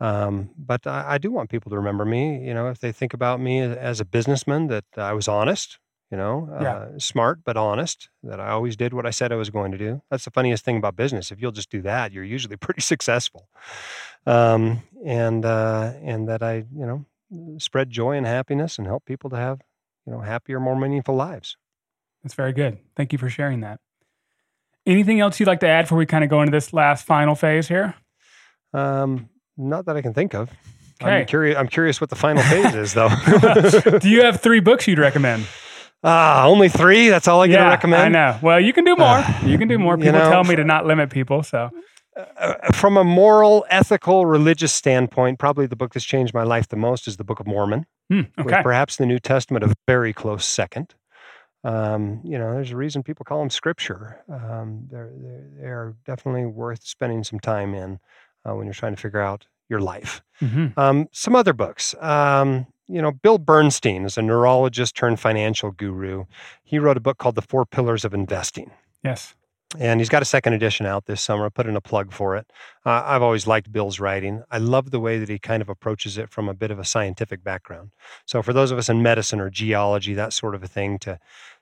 Um, 0.02 0.50
but 0.58 0.84
I, 0.84 1.12
I, 1.14 1.18
do 1.18 1.30
want 1.30 1.48
people 1.48 1.70
to 1.70 1.76
remember 1.76 2.04
me. 2.04 2.44
You 2.44 2.54
know, 2.54 2.66
if 2.66 2.80
they 2.80 2.90
think 2.90 3.14
about 3.14 3.40
me 3.40 3.60
as 3.60 4.00
a 4.00 4.04
businessman, 4.04 4.66
that 4.66 4.84
I 4.96 5.12
was 5.12 5.28
honest, 5.28 5.78
you 6.10 6.16
know, 6.16 6.48
yeah. 6.60 6.74
uh, 6.74 6.98
smart 6.98 7.38
but 7.44 7.56
honest. 7.56 8.08
That 8.24 8.40
I 8.40 8.48
always 8.48 8.74
did 8.74 8.94
what 8.94 9.06
I 9.06 9.10
said 9.10 9.30
I 9.30 9.36
was 9.36 9.48
going 9.48 9.70
to 9.70 9.78
do. 9.78 10.02
That's 10.10 10.24
the 10.24 10.32
funniest 10.32 10.64
thing 10.64 10.76
about 10.76 10.96
business. 10.96 11.30
If 11.30 11.40
you'll 11.40 11.52
just 11.52 11.70
do 11.70 11.82
that, 11.82 12.10
you're 12.10 12.24
usually 12.24 12.56
pretty 12.66 12.80
successful. 12.80 13.48
Um, 14.26 14.82
and 15.06 15.44
uh, 15.44 15.92
and 16.02 16.28
that 16.28 16.42
I, 16.42 16.64
you 16.74 16.84
know, 16.84 17.06
spread 17.58 17.88
joy 17.88 18.16
and 18.16 18.26
happiness 18.26 18.78
and 18.78 18.88
help 18.88 19.04
people 19.04 19.30
to 19.30 19.36
have, 19.36 19.60
you 20.04 20.12
know, 20.12 20.18
happier, 20.18 20.58
more 20.58 20.74
meaningful 20.74 21.14
lives. 21.14 21.56
That's 22.24 22.34
very 22.34 22.52
good. 22.52 22.78
Thank 22.96 23.12
you 23.12 23.18
for 23.18 23.30
sharing 23.30 23.60
that. 23.60 23.78
Anything 24.84 25.20
else 25.20 25.38
you'd 25.38 25.46
like 25.46 25.60
to 25.60 25.68
add 25.68 25.82
before 25.82 25.98
we 25.98 26.06
kind 26.06 26.24
of 26.24 26.30
go 26.30 26.42
into 26.42 26.50
this 26.50 26.72
last 26.72 27.06
final 27.06 27.36
phase 27.36 27.68
here? 27.68 27.94
Um, 28.74 29.28
not 29.56 29.86
that 29.86 29.96
I 29.96 30.02
can 30.02 30.14
think 30.14 30.34
of. 30.34 30.50
Okay. 31.02 31.20
I'm 31.20 31.26
curious. 31.26 31.56
I'm 31.56 31.68
curious 31.68 32.00
what 32.00 32.10
the 32.10 32.16
final 32.16 32.42
phase 32.44 32.74
is, 32.74 32.94
though. 32.94 33.08
Do 33.98 34.08
you 34.08 34.22
have 34.22 34.40
three 34.40 34.60
books 34.60 34.86
you'd 34.86 34.98
recommend? 34.98 35.46
Ah, 36.04 36.46
only 36.46 36.68
three. 36.68 37.08
That's 37.08 37.28
all 37.28 37.42
I 37.42 37.46
yeah, 37.46 37.58
can 37.58 37.68
recommend. 37.68 38.02
I 38.02 38.08
know. 38.08 38.38
Well, 38.42 38.60
you 38.60 38.72
can 38.72 38.84
do 38.84 38.96
more. 38.96 39.24
you 39.44 39.58
can 39.58 39.68
do 39.68 39.78
more. 39.78 39.96
People 39.96 40.06
you 40.06 40.12
know, 40.12 40.30
tell 40.30 40.44
me 40.44 40.56
to 40.56 40.64
not 40.64 40.84
limit 40.84 41.10
people. 41.10 41.42
So, 41.42 41.70
uh, 42.16 42.72
from 42.72 42.96
a 42.96 43.04
moral, 43.04 43.64
ethical, 43.70 44.26
religious 44.26 44.72
standpoint, 44.72 45.38
probably 45.38 45.66
the 45.66 45.76
book 45.76 45.94
that's 45.94 46.04
changed 46.04 46.34
my 46.34 46.42
life 46.42 46.68
the 46.68 46.76
most 46.76 47.06
is 47.06 47.16
the 47.18 47.24
Book 47.24 47.40
of 47.40 47.46
Mormon. 47.46 47.86
Hmm, 48.10 48.20
okay. 48.38 48.42
With 48.44 48.62
perhaps 48.64 48.96
the 48.96 49.06
New 49.06 49.18
Testament 49.18 49.64
a 49.64 49.74
very 49.86 50.12
close 50.12 50.44
second. 50.44 50.94
Um, 51.64 52.20
you 52.24 52.38
know, 52.38 52.52
there's 52.54 52.72
a 52.72 52.76
reason 52.76 53.04
people 53.04 53.24
call 53.24 53.38
them 53.38 53.50
Scripture. 53.50 54.24
Um, 54.28 54.88
they're, 54.90 55.12
they're, 55.16 55.50
they're 55.60 55.96
definitely 56.04 56.46
worth 56.46 56.82
spending 56.82 57.22
some 57.22 57.38
time 57.38 57.74
in 57.74 58.00
uh, 58.48 58.54
when 58.54 58.66
you're 58.66 58.74
trying 58.74 58.94
to 58.94 59.00
figure 59.00 59.20
out 59.20 59.46
your 59.68 59.80
life. 59.80 60.22
Mm-hmm. 60.40 60.78
Um, 60.78 61.08
some 61.12 61.34
other 61.34 61.52
books. 61.52 61.94
Um, 62.00 62.66
you 62.88 63.00
know, 63.00 63.12
Bill 63.12 63.38
Bernstein 63.38 64.04
is 64.04 64.18
a 64.18 64.22
neurologist 64.22 64.94
turned 64.94 65.18
financial 65.18 65.70
guru. 65.70 66.24
He 66.62 66.78
wrote 66.78 66.96
a 66.96 67.00
book 67.00 67.18
called 67.18 67.36
The 67.36 67.42
Four 67.42 67.64
Pillars 67.64 68.04
of 68.04 68.12
Investing. 68.12 68.70
Yes. 69.02 69.34
And 69.78 70.00
he's 70.00 70.10
got 70.10 70.20
a 70.20 70.26
second 70.26 70.52
edition 70.52 70.84
out 70.84 71.06
this 71.06 71.22
summer. 71.22 71.46
I 71.46 71.48
put 71.48 71.66
in 71.66 71.76
a 71.76 71.80
plug 71.80 72.12
for 72.12 72.36
it. 72.36 72.52
Uh, 72.84 73.02
I've 73.06 73.22
always 73.22 73.46
liked 73.46 73.72
Bill's 73.72 73.98
writing. 73.98 74.42
I 74.50 74.58
love 74.58 74.90
the 74.90 75.00
way 75.00 75.18
that 75.18 75.30
he 75.30 75.38
kind 75.38 75.62
of 75.62 75.70
approaches 75.70 76.18
it 76.18 76.28
from 76.28 76.48
a 76.48 76.54
bit 76.54 76.70
of 76.70 76.78
a 76.78 76.84
scientific 76.84 77.42
background. 77.42 77.92
So, 78.26 78.42
for 78.42 78.52
those 78.52 78.70
of 78.70 78.76
us 78.76 78.90
in 78.90 79.02
medicine 79.02 79.40
or 79.40 79.48
geology, 79.48 80.12
that 80.12 80.34
sort 80.34 80.54
of 80.54 80.62
a 80.62 80.68
thing, 80.68 80.98
to 81.00 81.18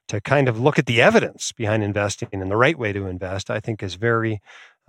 to 0.09 0.21
kind 0.21 0.49
of 0.49 0.59
look 0.59 0.77
at 0.77 0.87
the 0.87 1.01
evidence 1.01 1.53
behind 1.53 1.85
investing 1.85 2.29
and 2.33 2.51
the 2.51 2.57
right 2.57 2.77
way 2.77 2.93
to 2.93 3.07
invest, 3.07 3.49
I 3.49 3.61
think 3.61 3.81
is 3.81 3.95
very 3.95 4.41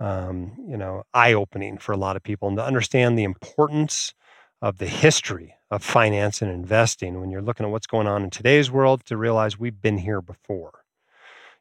um, 0.02 0.56
you 0.66 0.76
know, 0.76 1.04
eye 1.14 1.32
opening 1.32 1.78
for 1.78 1.92
a 1.92 1.96
lot 1.96 2.16
of 2.16 2.24
people 2.24 2.48
and 2.48 2.56
to 2.56 2.64
understand 2.64 3.16
the 3.16 3.22
importance 3.22 4.14
of 4.60 4.78
the 4.78 4.88
history 4.88 5.54
of 5.70 5.82
finance 5.82 6.42
and 6.42 6.50
investing 6.50 7.20
when 7.20 7.30
you're 7.30 7.40
looking 7.40 7.64
at 7.64 7.70
what's 7.70 7.86
going 7.86 8.08
on 8.08 8.24
in 8.24 8.30
today's 8.30 8.70
world 8.70 9.04
to 9.06 9.16
realize 9.16 9.58
we've 9.58 9.80
been 9.80 9.98
here 9.98 10.20
before. 10.20 10.72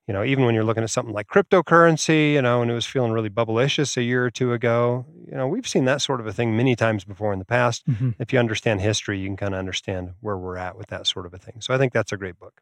You 0.07 0.15
know, 0.15 0.23
even 0.23 0.43
when 0.43 0.55
you're 0.55 0.63
looking 0.63 0.83
at 0.83 0.89
something 0.89 1.13
like 1.13 1.27
cryptocurrency, 1.27 2.33
you 2.33 2.41
know, 2.41 2.63
and 2.63 2.71
it 2.71 2.73
was 2.73 2.87
feeling 2.87 3.11
really 3.11 3.29
bubblicious 3.29 3.95
a 3.95 4.01
year 4.01 4.25
or 4.25 4.31
two 4.31 4.51
ago, 4.51 5.05
you 5.27 5.37
know, 5.37 5.47
we've 5.47 5.67
seen 5.67 5.85
that 5.85 6.01
sort 6.01 6.19
of 6.19 6.25
a 6.25 6.33
thing 6.33 6.57
many 6.57 6.75
times 6.75 7.03
before 7.03 7.31
in 7.33 7.39
the 7.39 7.45
past. 7.45 7.87
Mm-hmm. 7.87 8.09
If 8.19 8.33
you 8.33 8.39
understand 8.39 8.81
history, 8.81 9.19
you 9.19 9.27
can 9.27 9.37
kind 9.37 9.53
of 9.53 9.59
understand 9.59 10.13
where 10.19 10.37
we're 10.37 10.57
at 10.57 10.75
with 10.75 10.87
that 10.87 11.05
sort 11.05 11.27
of 11.27 11.33
a 11.35 11.37
thing. 11.37 11.61
So 11.61 11.75
I 11.75 11.77
think 11.77 11.93
that's 11.93 12.11
a 12.11 12.17
great 12.17 12.39
book. 12.39 12.61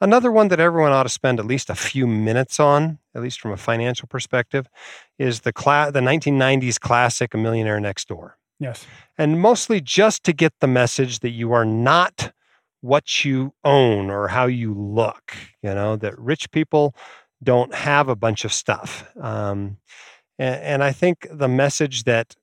Another 0.00 0.30
one 0.30 0.48
that 0.48 0.60
everyone 0.60 0.92
ought 0.92 1.04
to 1.04 1.08
spend 1.08 1.40
at 1.40 1.46
least 1.46 1.70
a 1.70 1.74
few 1.74 2.06
minutes 2.06 2.60
on, 2.60 2.98
at 3.14 3.22
least 3.22 3.40
from 3.40 3.52
a 3.52 3.56
financial 3.56 4.06
perspective, 4.06 4.66
is 5.18 5.40
the 5.40 5.52
cla- 5.52 5.90
the 5.90 6.00
1990s 6.00 6.78
classic 6.78 7.32
A 7.32 7.38
Millionaire 7.38 7.80
Next 7.80 8.08
Door. 8.08 8.36
Yes. 8.60 8.86
And 9.16 9.40
mostly 9.40 9.80
just 9.80 10.22
to 10.24 10.32
get 10.32 10.52
the 10.60 10.66
message 10.66 11.20
that 11.20 11.30
you 11.30 11.52
are 11.52 11.64
not 11.64 12.32
what 12.80 13.24
you 13.24 13.54
own 13.64 14.10
or 14.10 14.28
how 14.28 14.46
you 14.46 14.74
look, 14.74 15.34
you 15.62 15.74
know, 15.74 15.96
that 15.96 16.18
rich 16.18 16.50
people 16.50 16.94
don't 17.42 17.74
have 17.74 18.08
a 18.08 18.16
bunch 18.16 18.44
of 18.44 18.52
stuff. 18.52 19.10
Um, 19.20 19.78
and, 20.38 20.62
and 20.62 20.84
I 20.84 20.92
think 20.92 21.26
the 21.30 21.48
message 21.48 22.04
that 22.04 22.34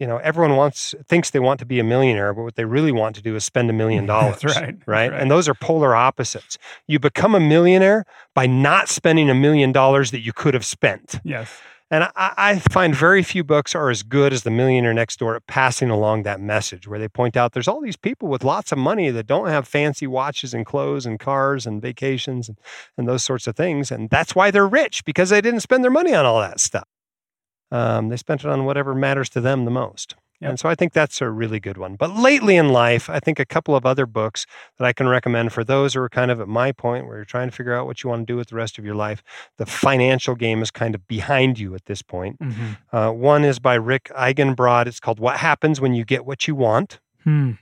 you 0.00 0.06
know 0.06 0.16
everyone 0.18 0.56
wants 0.56 0.94
thinks 1.06 1.30
they 1.30 1.38
want 1.38 1.60
to 1.60 1.66
be 1.66 1.78
a 1.78 1.84
millionaire 1.84 2.34
but 2.34 2.42
what 2.42 2.56
they 2.56 2.64
really 2.64 2.90
want 2.90 3.14
to 3.14 3.22
do 3.22 3.36
is 3.36 3.44
spend 3.44 3.70
a 3.70 3.72
million 3.72 4.06
dollars 4.14 4.42
right, 4.44 4.76
right? 4.86 5.12
and 5.12 5.30
those 5.30 5.48
are 5.48 5.54
polar 5.54 5.94
opposites 5.94 6.58
you 6.88 6.98
become 6.98 7.34
a 7.34 7.40
millionaire 7.40 8.04
by 8.34 8.46
not 8.46 8.88
spending 8.88 9.30
a 9.30 9.34
million 9.34 9.70
dollars 9.70 10.10
that 10.10 10.20
you 10.20 10.32
could 10.32 10.54
have 10.54 10.64
spent 10.64 11.20
yes 11.22 11.60
and 11.92 12.04
I, 12.04 12.32
I, 12.36 12.58
find 12.60 12.94
very 12.94 13.24
few 13.24 13.42
books 13.42 13.74
are 13.74 13.90
as 13.90 14.04
good 14.04 14.32
as 14.32 14.44
The 14.44 14.50
Millionaire 14.50 14.94
Next 14.94 15.18
Door 15.18 15.34
at 15.34 15.46
passing 15.48 15.90
along 15.90 16.22
that 16.22 16.40
message, 16.40 16.86
where 16.86 17.00
they 17.00 17.08
point 17.08 17.36
out 17.36 17.52
there's 17.52 17.66
all 17.66 17.80
these 17.80 17.96
people 17.96 18.28
with 18.28 18.44
lots 18.44 18.70
of 18.70 18.78
money 18.78 19.10
that 19.10 19.26
don't 19.26 19.48
have 19.48 19.66
fancy 19.66 20.06
watches 20.06 20.54
and 20.54 20.64
clothes 20.64 21.04
and 21.04 21.18
cars 21.18 21.66
and 21.66 21.82
vacations 21.82 22.48
and, 22.48 22.58
and 22.96 23.08
those 23.08 23.24
sorts 23.24 23.48
of 23.48 23.56
things. 23.56 23.90
And 23.90 24.08
that's 24.08 24.36
why 24.36 24.52
they're 24.52 24.68
rich, 24.68 25.04
because 25.04 25.30
they 25.30 25.40
didn't 25.40 25.60
spend 25.60 25.82
their 25.82 25.90
money 25.90 26.14
on 26.14 26.24
all 26.24 26.40
that 26.40 26.60
stuff. 26.60 26.86
Um, 27.70 28.08
they 28.08 28.16
spent 28.16 28.42
it 28.42 28.48
on 28.48 28.64
whatever 28.64 28.94
matters 28.94 29.28
to 29.30 29.40
them 29.40 29.64
the 29.64 29.70
most. 29.70 30.14
Yep. 30.40 30.50
And 30.50 30.58
so 30.58 30.70
I 30.70 30.74
think 30.74 30.94
that's 30.94 31.20
a 31.20 31.28
really 31.28 31.60
good 31.60 31.76
one. 31.76 31.96
But 31.96 32.16
lately 32.16 32.56
in 32.56 32.70
life, 32.70 33.10
I 33.10 33.20
think 33.20 33.38
a 33.38 33.44
couple 33.44 33.76
of 33.76 33.84
other 33.84 34.06
books 34.06 34.46
that 34.78 34.86
I 34.86 34.94
can 34.94 35.06
recommend 35.06 35.52
for 35.52 35.64
those 35.64 35.92
who 35.92 36.00
are 36.00 36.08
kind 36.08 36.30
of 36.30 36.40
at 36.40 36.48
my 36.48 36.72
point 36.72 37.06
where 37.06 37.16
you're 37.16 37.26
trying 37.26 37.50
to 37.50 37.54
figure 37.54 37.74
out 37.74 37.86
what 37.86 38.02
you 38.02 38.08
want 38.08 38.26
to 38.26 38.32
do 38.32 38.38
with 38.38 38.48
the 38.48 38.56
rest 38.56 38.78
of 38.78 38.84
your 38.84 38.94
life. 38.94 39.22
The 39.58 39.66
financial 39.66 40.34
game 40.34 40.62
is 40.62 40.70
kind 40.70 40.94
of 40.94 41.06
behind 41.06 41.58
you 41.58 41.74
at 41.74 41.84
this 41.84 42.00
point. 42.00 42.38
Mm-hmm. 42.40 42.96
Uh, 42.96 43.12
one 43.12 43.44
is 43.44 43.58
by 43.58 43.74
Rick 43.74 44.10
Eigenbrod. 44.16 44.86
It's 44.86 44.98
called 44.98 45.20
What 45.20 45.36
Happens 45.36 45.78
When 45.78 45.92
You 45.92 46.06
Get 46.06 46.24
What 46.24 46.48
You 46.48 46.54
Want. 46.54 47.00
Hmm. 47.24 47.52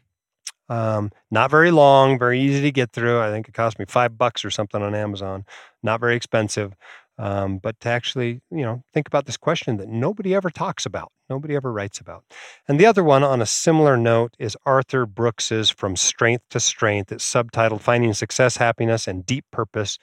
Um, 0.69 1.11
not 1.31 1.51
very 1.51 1.71
long, 1.71 2.19
very 2.19 2.41
easy 2.41 2.61
to 2.61 2.71
get 2.71 2.93
through. 2.93 3.21
I 3.21 3.31
think 3.31 3.49
it 3.49 3.55
cost 3.55 3.79
me 3.79 3.87
five 3.89 4.19
bucks 4.19 4.45
or 4.45 4.51
something 4.51 4.83
on 4.83 4.95
Amazon. 4.95 5.47
Not 5.83 5.99
very 5.99 6.15
expensive. 6.15 6.75
Um, 7.19 7.59
but 7.59 7.81
to 7.81 7.89
actually, 7.89 8.41
you 8.51 8.63
know, 8.63 8.85
think 8.95 9.09
about 9.09 9.27
this 9.27 9.37
question 9.37 9.77
that 9.79 9.89
nobody 9.89 10.35
ever 10.35 10.51
talks 10.51 10.87
about, 10.87 11.11
nobody 11.29 11.57
ever 11.57 11.73
writes 11.73 11.99
about. 11.99 12.25
And 12.69 12.79
the 12.79 12.87
other 12.87 13.03
one 13.03 13.25
on 13.25 13.43
a 13.43 13.47
similar 13.47 13.97
note 13.97 14.35
is 14.39 14.57
Arthur 14.65 15.05
Brooks's 15.05 15.69
From 15.69 15.97
Strength 15.97 16.45
to 16.51 16.61
Strength. 16.61 17.11
It's 17.11 17.29
subtitled 17.29 17.81
Finding 17.81 18.15
Success, 18.15 18.57
Happiness, 18.59 19.09
and 19.09 19.27
Deep 19.27 19.45
Purpose 19.51 19.99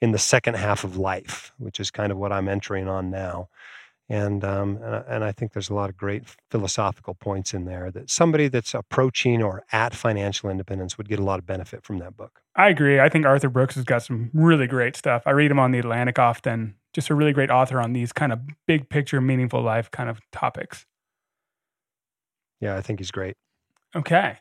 in 0.00 0.12
the 0.12 0.18
Second 0.18 0.54
Half 0.54 0.84
of 0.84 0.96
Life, 0.96 1.52
which 1.58 1.80
is 1.80 1.90
kind 1.90 2.12
of 2.12 2.18
what 2.18 2.32
I'm 2.32 2.48
entering 2.48 2.88
on 2.88 3.10
now. 3.10 3.48
And, 4.10 4.42
um, 4.42 4.80
and 4.82 5.22
I 5.22 5.30
think 5.30 5.52
there's 5.52 5.70
a 5.70 5.74
lot 5.74 5.88
of 5.88 5.96
great 5.96 6.24
philosophical 6.50 7.14
points 7.14 7.54
in 7.54 7.64
there 7.64 7.92
that 7.92 8.10
somebody 8.10 8.48
that's 8.48 8.74
approaching 8.74 9.40
or 9.40 9.62
at 9.70 9.94
financial 9.94 10.50
independence 10.50 10.98
would 10.98 11.08
get 11.08 11.20
a 11.20 11.22
lot 11.22 11.38
of 11.38 11.46
benefit 11.46 11.84
from 11.84 11.98
that 11.98 12.16
book. 12.16 12.42
I 12.56 12.70
agree. 12.70 12.98
I 12.98 13.08
think 13.08 13.24
Arthur 13.24 13.48
Brooks 13.48 13.76
has 13.76 13.84
got 13.84 14.02
some 14.02 14.30
really 14.34 14.66
great 14.66 14.96
stuff. 14.96 15.22
I 15.26 15.30
read 15.30 15.52
him 15.52 15.60
on 15.60 15.70
the 15.70 15.78
Atlantic 15.78 16.18
often. 16.18 16.74
Just 16.92 17.08
a 17.08 17.14
really 17.14 17.32
great 17.32 17.50
author 17.50 17.80
on 17.80 17.92
these 17.92 18.12
kind 18.12 18.32
of 18.32 18.40
big 18.66 18.88
picture, 18.88 19.20
meaningful 19.20 19.62
life 19.62 19.92
kind 19.92 20.10
of 20.10 20.20
topics. 20.32 20.86
Yeah, 22.60 22.76
I 22.76 22.80
think 22.80 22.98
he's 22.98 23.12
great. 23.12 23.36
Okay. 23.94 24.38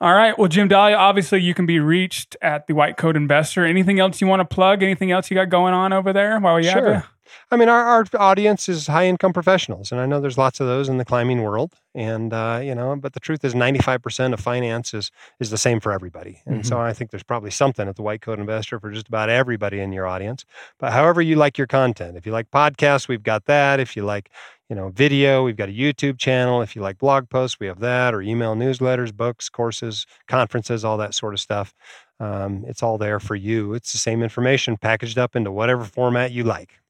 All 0.00 0.14
right. 0.14 0.36
Well, 0.36 0.48
Jim 0.48 0.68
Dahle, 0.68 0.98
obviously 0.98 1.40
you 1.40 1.54
can 1.54 1.64
be 1.64 1.78
reached 1.78 2.36
at 2.42 2.66
the 2.66 2.74
White 2.74 2.96
Coat 2.96 3.14
Investor. 3.14 3.64
Anything 3.64 4.00
else 4.00 4.20
you 4.20 4.26
want 4.26 4.40
to 4.40 4.52
plug? 4.52 4.82
Anything 4.82 5.12
else 5.12 5.30
you 5.30 5.36
got 5.36 5.48
going 5.48 5.74
on 5.74 5.92
over 5.92 6.12
there 6.12 6.40
while 6.40 6.56
we 6.56 6.64
sure. 6.64 6.94
have 6.94 7.04
you? 7.04 7.08
I 7.50 7.56
mean, 7.56 7.68
our, 7.68 7.82
our 7.82 8.04
audience 8.18 8.68
is 8.68 8.86
high 8.86 9.06
income 9.06 9.32
professionals, 9.32 9.92
and 9.92 10.00
I 10.00 10.06
know 10.06 10.20
there's 10.20 10.38
lots 10.38 10.60
of 10.60 10.66
those 10.66 10.88
in 10.88 10.98
the 10.98 11.04
climbing 11.04 11.42
world. 11.42 11.74
And 11.94 12.32
uh, 12.32 12.60
you 12.62 12.74
know, 12.74 12.94
but 12.96 13.14
the 13.14 13.20
truth 13.20 13.44
is, 13.44 13.54
95% 13.54 14.34
of 14.34 14.40
finance 14.40 14.92
is 14.92 15.10
is 15.40 15.50
the 15.50 15.58
same 15.58 15.80
for 15.80 15.92
everybody. 15.92 16.42
And 16.44 16.56
mm-hmm. 16.56 16.68
so 16.68 16.78
I 16.78 16.92
think 16.92 17.10
there's 17.10 17.22
probably 17.22 17.50
something 17.50 17.88
at 17.88 17.96
the 17.96 18.02
White 18.02 18.20
Coat 18.20 18.38
Investor 18.38 18.78
for 18.78 18.90
just 18.90 19.08
about 19.08 19.30
everybody 19.30 19.80
in 19.80 19.92
your 19.92 20.06
audience. 20.06 20.44
But 20.78 20.92
however 20.92 21.22
you 21.22 21.36
like 21.36 21.56
your 21.56 21.66
content, 21.66 22.16
if 22.16 22.26
you 22.26 22.32
like 22.32 22.50
podcasts, 22.50 23.08
we've 23.08 23.22
got 23.22 23.46
that. 23.46 23.80
If 23.80 23.96
you 23.96 24.04
like 24.04 24.30
you 24.68 24.74
know, 24.74 24.88
video. 24.88 25.44
We've 25.44 25.56
got 25.56 25.68
a 25.68 25.72
YouTube 25.72 26.18
channel. 26.18 26.60
If 26.62 26.74
you 26.74 26.82
like 26.82 26.98
blog 26.98 27.28
posts, 27.28 27.60
we 27.60 27.66
have 27.66 27.80
that, 27.80 28.14
or 28.14 28.20
email 28.20 28.54
newsletters, 28.56 29.14
books, 29.14 29.48
courses, 29.48 30.06
conferences, 30.26 30.84
all 30.84 30.96
that 30.98 31.14
sort 31.14 31.34
of 31.34 31.40
stuff. 31.40 31.72
Um, 32.18 32.64
it's 32.66 32.82
all 32.82 32.98
there 32.98 33.20
for 33.20 33.34
you. 33.36 33.74
It's 33.74 33.92
the 33.92 33.98
same 33.98 34.22
information 34.22 34.76
packaged 34.76 35.18
up 35.18 35.36
into 35.36 35.52
whatever 35.52 35.84
format 35.84 36.32
you 36.32 36.44
like. 36.44 36.80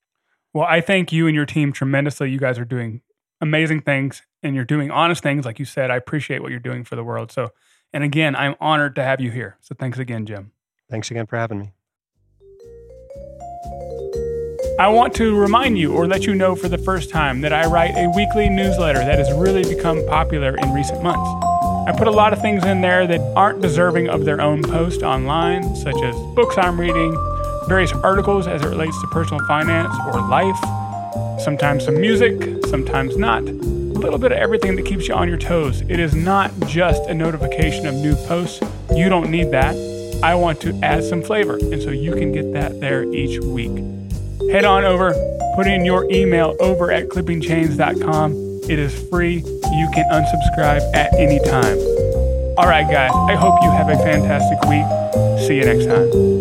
Well, 0.56 0.66
I 0.66 0.80
thank 0.80 1.12
you 1.12 1.26
and 1.26 1.34
your 1.34 1.44
team 1.44 1.70
tremendously. 1.70 2.30
You 2.30 2.38
guys 2.38 2.58
are 2.58 2.64
doing 2.64 3.02
amazing 3.42 3.82
things 3.82 4.22
and 4.42 4.54
you're 4.54 4.64
doing 4.64 4.90
honest 4.90 5.22
things. 5.22 5.44
Like 5.44 5.58
you 5.58 5.66
said, 5.66 5.90
I 5.90 5.96
appreciate 5.96 6.40
what 6.40 6.50
you're 6.50 6.60
doing 6.60 6.82
for 6.82 6.96
the 6.96 7.04
world. 7.04 7.30
So 7.30 7.48
And 7.92 8.02
again, 8.02 8.34
I'm 8.34 8.54
honored 8.58 8.94
to 8.94 9.02
have 9.02 9.20
you 9.20 9.30
here. 9.30 9.58
So 9.60 9.74
thanks 9.78 9.98
again, 9.98 10.24
Jim. 10.24 10.52
Thanks 10.90 11.10
again 11.10 11.26
for 11.26 11.36
having 11.36 11.58
me. 11.58 11.72
I 14.80 14.88
want 14.88 15.14
to 15.16 15.36
remind 15.36 15.76
you 15.76 15.92
or 15.92 16.06
let 16.06 16.24
you 16.24 16.34
know 16.34 16.56
for 16.56 16.70
the 16.70 16.78
first 16.78 17.10
time 17.10 17.42
that 17.42 17.52
I 17.52 17.66
write 17.66 17.94
a 17.94 18.10
weekly 18.16 18.48
newsletter 18.48 19.00
that 19.00 19.18
has 19.18 19.30
really 19.34 19.62
become 19.62 20.06
popular 20.06 20.56
in 20.56 20.72
recent 20.72 21.02
months. 21.02 21.28
I 21.86 21.94
put 21.94 22.08
a 22.08 22.10
lot 22.10 22.32
of 22.32 22.40
things 22.40 22.64
in 22.64 22.80
there 22.80 23.06
that 23.06 23.20
aren't 23.36 23.60
deserving 23.60 24.08
of 24.08 24.24
their 24.24 24.40
own 24.40 24.62
post 24.62 25.02
online, 25.02 25.76
such 25.76 26.02
as 26.02 26.16
books 26.34 26.56
I'm 26.56 26.80
reading, 26.80 27.14
various 27.68 27.92
articles 27.92 28.46
as 28.46 28.62
it 28.62 28.68
relates 28.68 29.00
to 29.00 29.06
personal 29.08 29.44
finance 29.46 29.94
or 30.06 30.20
life, 30.28 30.58
sometimes 31.40 31.84
some 31.84 32.00
music, 32.00 32.64
sometimes 32.66 33.16
not. 33.16 33.42
A 33.42 33.52
little 33.98 34.18
bit 34.18 34.32
of 34.32 34.38
everything 34.38 34.76
that 34.76 34.86
keeps 34.86 35.08
you 35.08 35.14
on 35.14 35.28
your 35.28 35.38
toes. 35.38 35.80
It 35.82 35.98
is 35.98 36.14
not 36.14 36.50
just 36.66 37.02
a 37.08 37.14
notification 37.14 37.86
of 37.86 37.94
new 37.94 38.14
posts. 38.26 38.62
You 38.94 39.08
don't 39.08 39.30
need 39.30 39.50
that. 39.52 39.74
I 40.22 40.34
want 40.34 40.60
to 40.62 40.78
add 40.82 41.04
some 41.04 41.22
flavor, 41.22 41.56
and 41.56 41.82
so 41.82 41.90
you 41.90 42.12
can 42.12 42.32
get 42.32 42.52
that 42.52 42.80
there 42.80 43.04
each 43.04 43.40
week 43.40 43.96
head 44.50 44.64
on 44.64 44.84
over, 44.84 45.12
put 45.54 45.66
in 45.66 45.84
your 45.84 46.10
email 46.10 46.56
over 46.60 46.90
at 46.90 47.08
clippingchains.com. 47.08 48.32
It 48.68 48.78
is 48.78 49.08
free. 49.08 49.36
You 49.36 49.90
can 49.92 50.08
unsubscribe 50.10 50.82
at 50.94 51.14
any 51.14 51.38
time. 51.40 51.78
All 52.58 52.66
right, 52.66 52.88
guys, 52.90 53.10
I 53.28 53.34
hope 53.34 53.62
you 53.62 53.70
have 53.70 53.88
a 53.88 53.96
fantastic 53.96 54.60
week. 54.68 55.46
See 55.46 55.56
you 55.56 55.64
next 55.64 55.86
time. 55.86 56.35